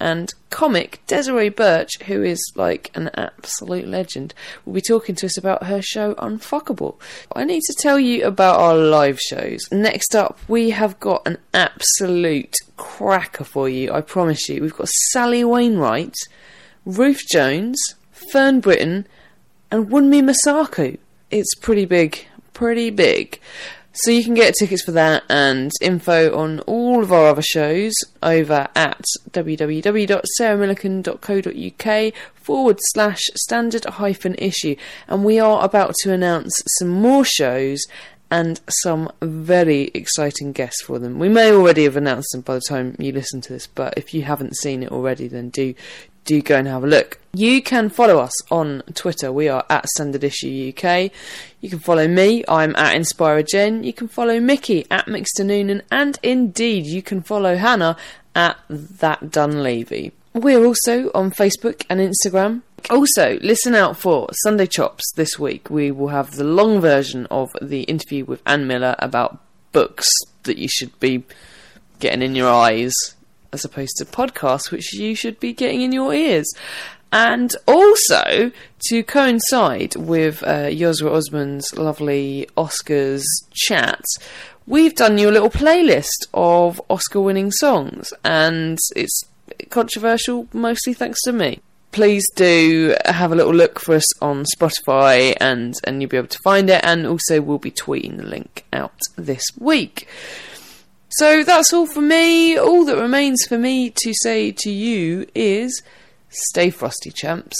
And 0.00 0.32
comic 0.48 1.02
Desiree 1.06 1.50
Burch, 1.50 2.00
who 2.04 2.22
is 2.22 2.40
like 2.56 2.90
an 2.94 3.10
absolute 3.14 3.86
legend, 3.86 4.32
will 4.64 4.72
be 4.72 4.80
talking 4.80 5.14
to 5.16 5.26
us 5.26 5.36
about 5.36 5.64
her 5.64 5.82
show 5.82 6.14
Unfuckable. 6.14 6.98
I 7.36 7.44
need 7.44 7.62
to 7.64 7.76
tell 7.78 8.00
you 8.00 8.24
about 8.24 8.58
our 8.58 8.74
live 8.74 9.20
shows. 9.20 9.60
Next 9.70 10.16
up, 10.16 10.38
we 10.48 10.70
have 10.70 10.98
got 11.00 11.26
an 11.26 11.36
absolute 11.52 12.54
cracker 12.78 13.44
for 13.44 13.68
you, 13.68 13.92
I 13.92 14.00
promise 14.00 14.48
you. 14.48 14.62
We've 14.62 14.76
got 14.76 14.88
Sally 15.12 15.44
Wainwright, 15.44 16.16
Ruth 16.86 17.20
Jones, 17.30 17.78
Fern 18.10 18.60
Britton, 18.60 19.06
and 19.70 19.88
Wunmi 19.88 20.22
Mosaku. 20.22 20.98
It's 21.30 21.54
pretty 21.56 21.84
big, 21.84 22.26
pretty 22.54 22.88
big. 22.88 23.38
So 24.02 24.10
you 24.10 24.24
can 24.24 24.32
get 24.32 24.54
tickets 24.54 24.82
for 24.82 24.92
that 24.92 25.24
and 25.28 25.70
info 25.82 26.34
on 26.34 26.60
all 26.60 27.02
of 27.02 27.12
our 27.12 27.26
other 27.26 27.42
shows 27.42 27.92
over 28.22 28.66
at 28.74 29.04
www.sarahmillican.co.uk 29.30 32.14
forward 32.32 32.78
slash 32.80 33.20
standard 33.34 33.84
hyphen 33.84 34.36
issue. 34.36 34.76
And 35.06 35.22
we 35.22 35.38
are 35.38 35.62
about 35.62 35.96
to 36.02 36.14
announce 36.14 36.62
some 36.78 36.88
more 36.88 37.26
shows 37.26 37.84
and 38.30 38.58
some 38.68 39.12
very 39.20 39.90
exciting 39.92 40.52
guests 40.52 40.82
for 40.82 40.98
them. 40.98 41.18
We 41.18 41.28
may 41.28 41.52
already 41.52 41.84
have 41.84 41.96
announced 41.96 42.32
them 42.32 42.40
by 42.40 42.54
the 42.54 42.62
time 42.66 42.96
you 42.98 43.12
listen 43.12 43.42
to 43.42 43.52
this, 43.52 43.66
but 43.66 43.92
if 43.98 44.14
you 44.14 44.22
haven't 44.22 44.56
seen 44.56 44.82
it 44.82 44.92
already, 44.92 45.28
then 45.28 45.50
do 45.50 45.74
do 46.24 46.42
go 46.42 46.56
and 46.56 46.68
have 46.68 46.84
a 46.84 46.86
look. 46.86 47.18
You 47.32 47.62
can 47.62 47.88
follow 47.88 48.18
us 48.18 48.32
on 48.50 48.82
Twitter. 48.94 49.32
We 49.32 49.48
are 49.48 49.64
at 49.70 49.88
Standard 49.88 50.24
Issue 50.24 50.72
UK. 50.76 51.10
You 51.60 51.70
can 51.70 51.78
follow 51.78 52.08
me. 52.08 52.44
I'm 52.48 52.74
at 52.76 52.96
Inspira 52.96 53.46
Jen. 53.46 53.84
You 53.84 53.92
can 53.92 54.08
follow 54.08 54.40
Mickey 54.40 54.86
at 54.90 55.06
Mixter 55.06 55.44
Noonan, 55.44 55.82
and 55.90 56.18
indeed 56.22 56.86
you 56.86 57.02
can 57.02 57.22
follow 57.22 57.56
Hannah 57.56 57.96
at 58.34 58.56
That 58.68 59.30
Dunleavy. 59.30 60.12
We're 60.32 60.64
also 60.64 61.10
on 61.12 61.30
Facebook 61.30 61.84
and 61.90 62.00
Instagram. 62.00 62.62
Also, 62.88 63.38
listen 63.42 63.74
out 63.74 63.96
for 63.96 64.28
Sunday 64.42 64.66
Chops 64.66 65.12
this 65.14 65.38
week. 65.38 65.70
We 65.70 65.90
will 65.90 66.08
have 66.08 66.32
the 66.32 66.44
long 66.44 66.80
version 66.80 67.26
of 67.26 67.50
the 67.60 67.82
interview 67.82 68.24
with 68.24 68.40
Anne 68.46 68.66
Miller 68.66 68.96
about 68.98 69.38
books 69.72 70.08
that 70.44 70.58
you 70.58 70.68
should 70.68 70.98
be 70.98 71.24
getting 71.98 72.22
in 72.22 72.34
your 72.34 72.50
eyes 72.50 72.92
as 73.52 73.64
opposed 73.64 73.96
to 73.96 74.04
podcasts 74.04 74.70
which 74.70 74.92
you 74.94 75.14
should 75.14 75.38
be 75.40 75.52
getting 75.52 75.82
in 75.82 75.92
your 75.92 76.14
ears. 76.14 76.52
And 77.12 77.54
also, 77.66 78.52
to 78.88 79.02
coincide 79.02 79.96
with 79.96 80.42
uh, 80.44 80.68
Yosra 80.68 81.10
Osman's 81.10 81.76
lovely 81.76 82.48
Oscars 82.56 83.24
chat, 83.52 84.04
we've 84.66 84.94
done 84.94 85.18
you 85.18 85.28
a 85.28 85.32
little 85.32 85.50
playlist 85.50 86.28
of 86.32 86.80
Oscar 86.88 87.20
winning 87.20 87.50
songs, 87.50 88.12
and 88.22 88.78
it's 88.94 89.24
controversial 89.70 90.46
mostly 90.52 90.94
thanks 90.94 91.20
to 91.22 91.32
me. 91.32 91.60
Please 91.90 92.24
do 92.36 92.94
have 93.04 93.32
a 93.32 93.34
little 93.34 93.52
look 93.54 93.80
for 93.80 93.96
us 93.96 94.22
on 94.22 94.44
Spotify 94.56 95.36
and, 95.40 95.74
and 95.82 96.00
you'll 96.00 96.08
be 96.08 96.16
able 96.16 96.28
to 96.28 96.38
find 96.44 96.70
it, 96.70 96.80
and 96.84 97.04
also 97.04 97.40
we'll 97.40 97.58
be 97.58 97.72
tweeting 97.72 98.18
the 98.18 98.22
link 98.22 98.64
out 98.72 99.00
this 99.16 99.42
week. 99.58 100.06
So 101.10 101.42
that's 101.42 101.72
all 101.72 101.86
for 101.86 102.00
me. 102.00 102.56
All 102.56 102.84
that 102.84 102.96
remains 102.96 103.44
for 103.46 103.58
me 103.58 103.90
to 103.90 104.14
say 104.22 104.52
to 104.52 104.70
you 104.70 105.26
is 105.34 105.82
stay 106.28 106.70
frosty, 106.70 107.10
champs. 107.10 107.56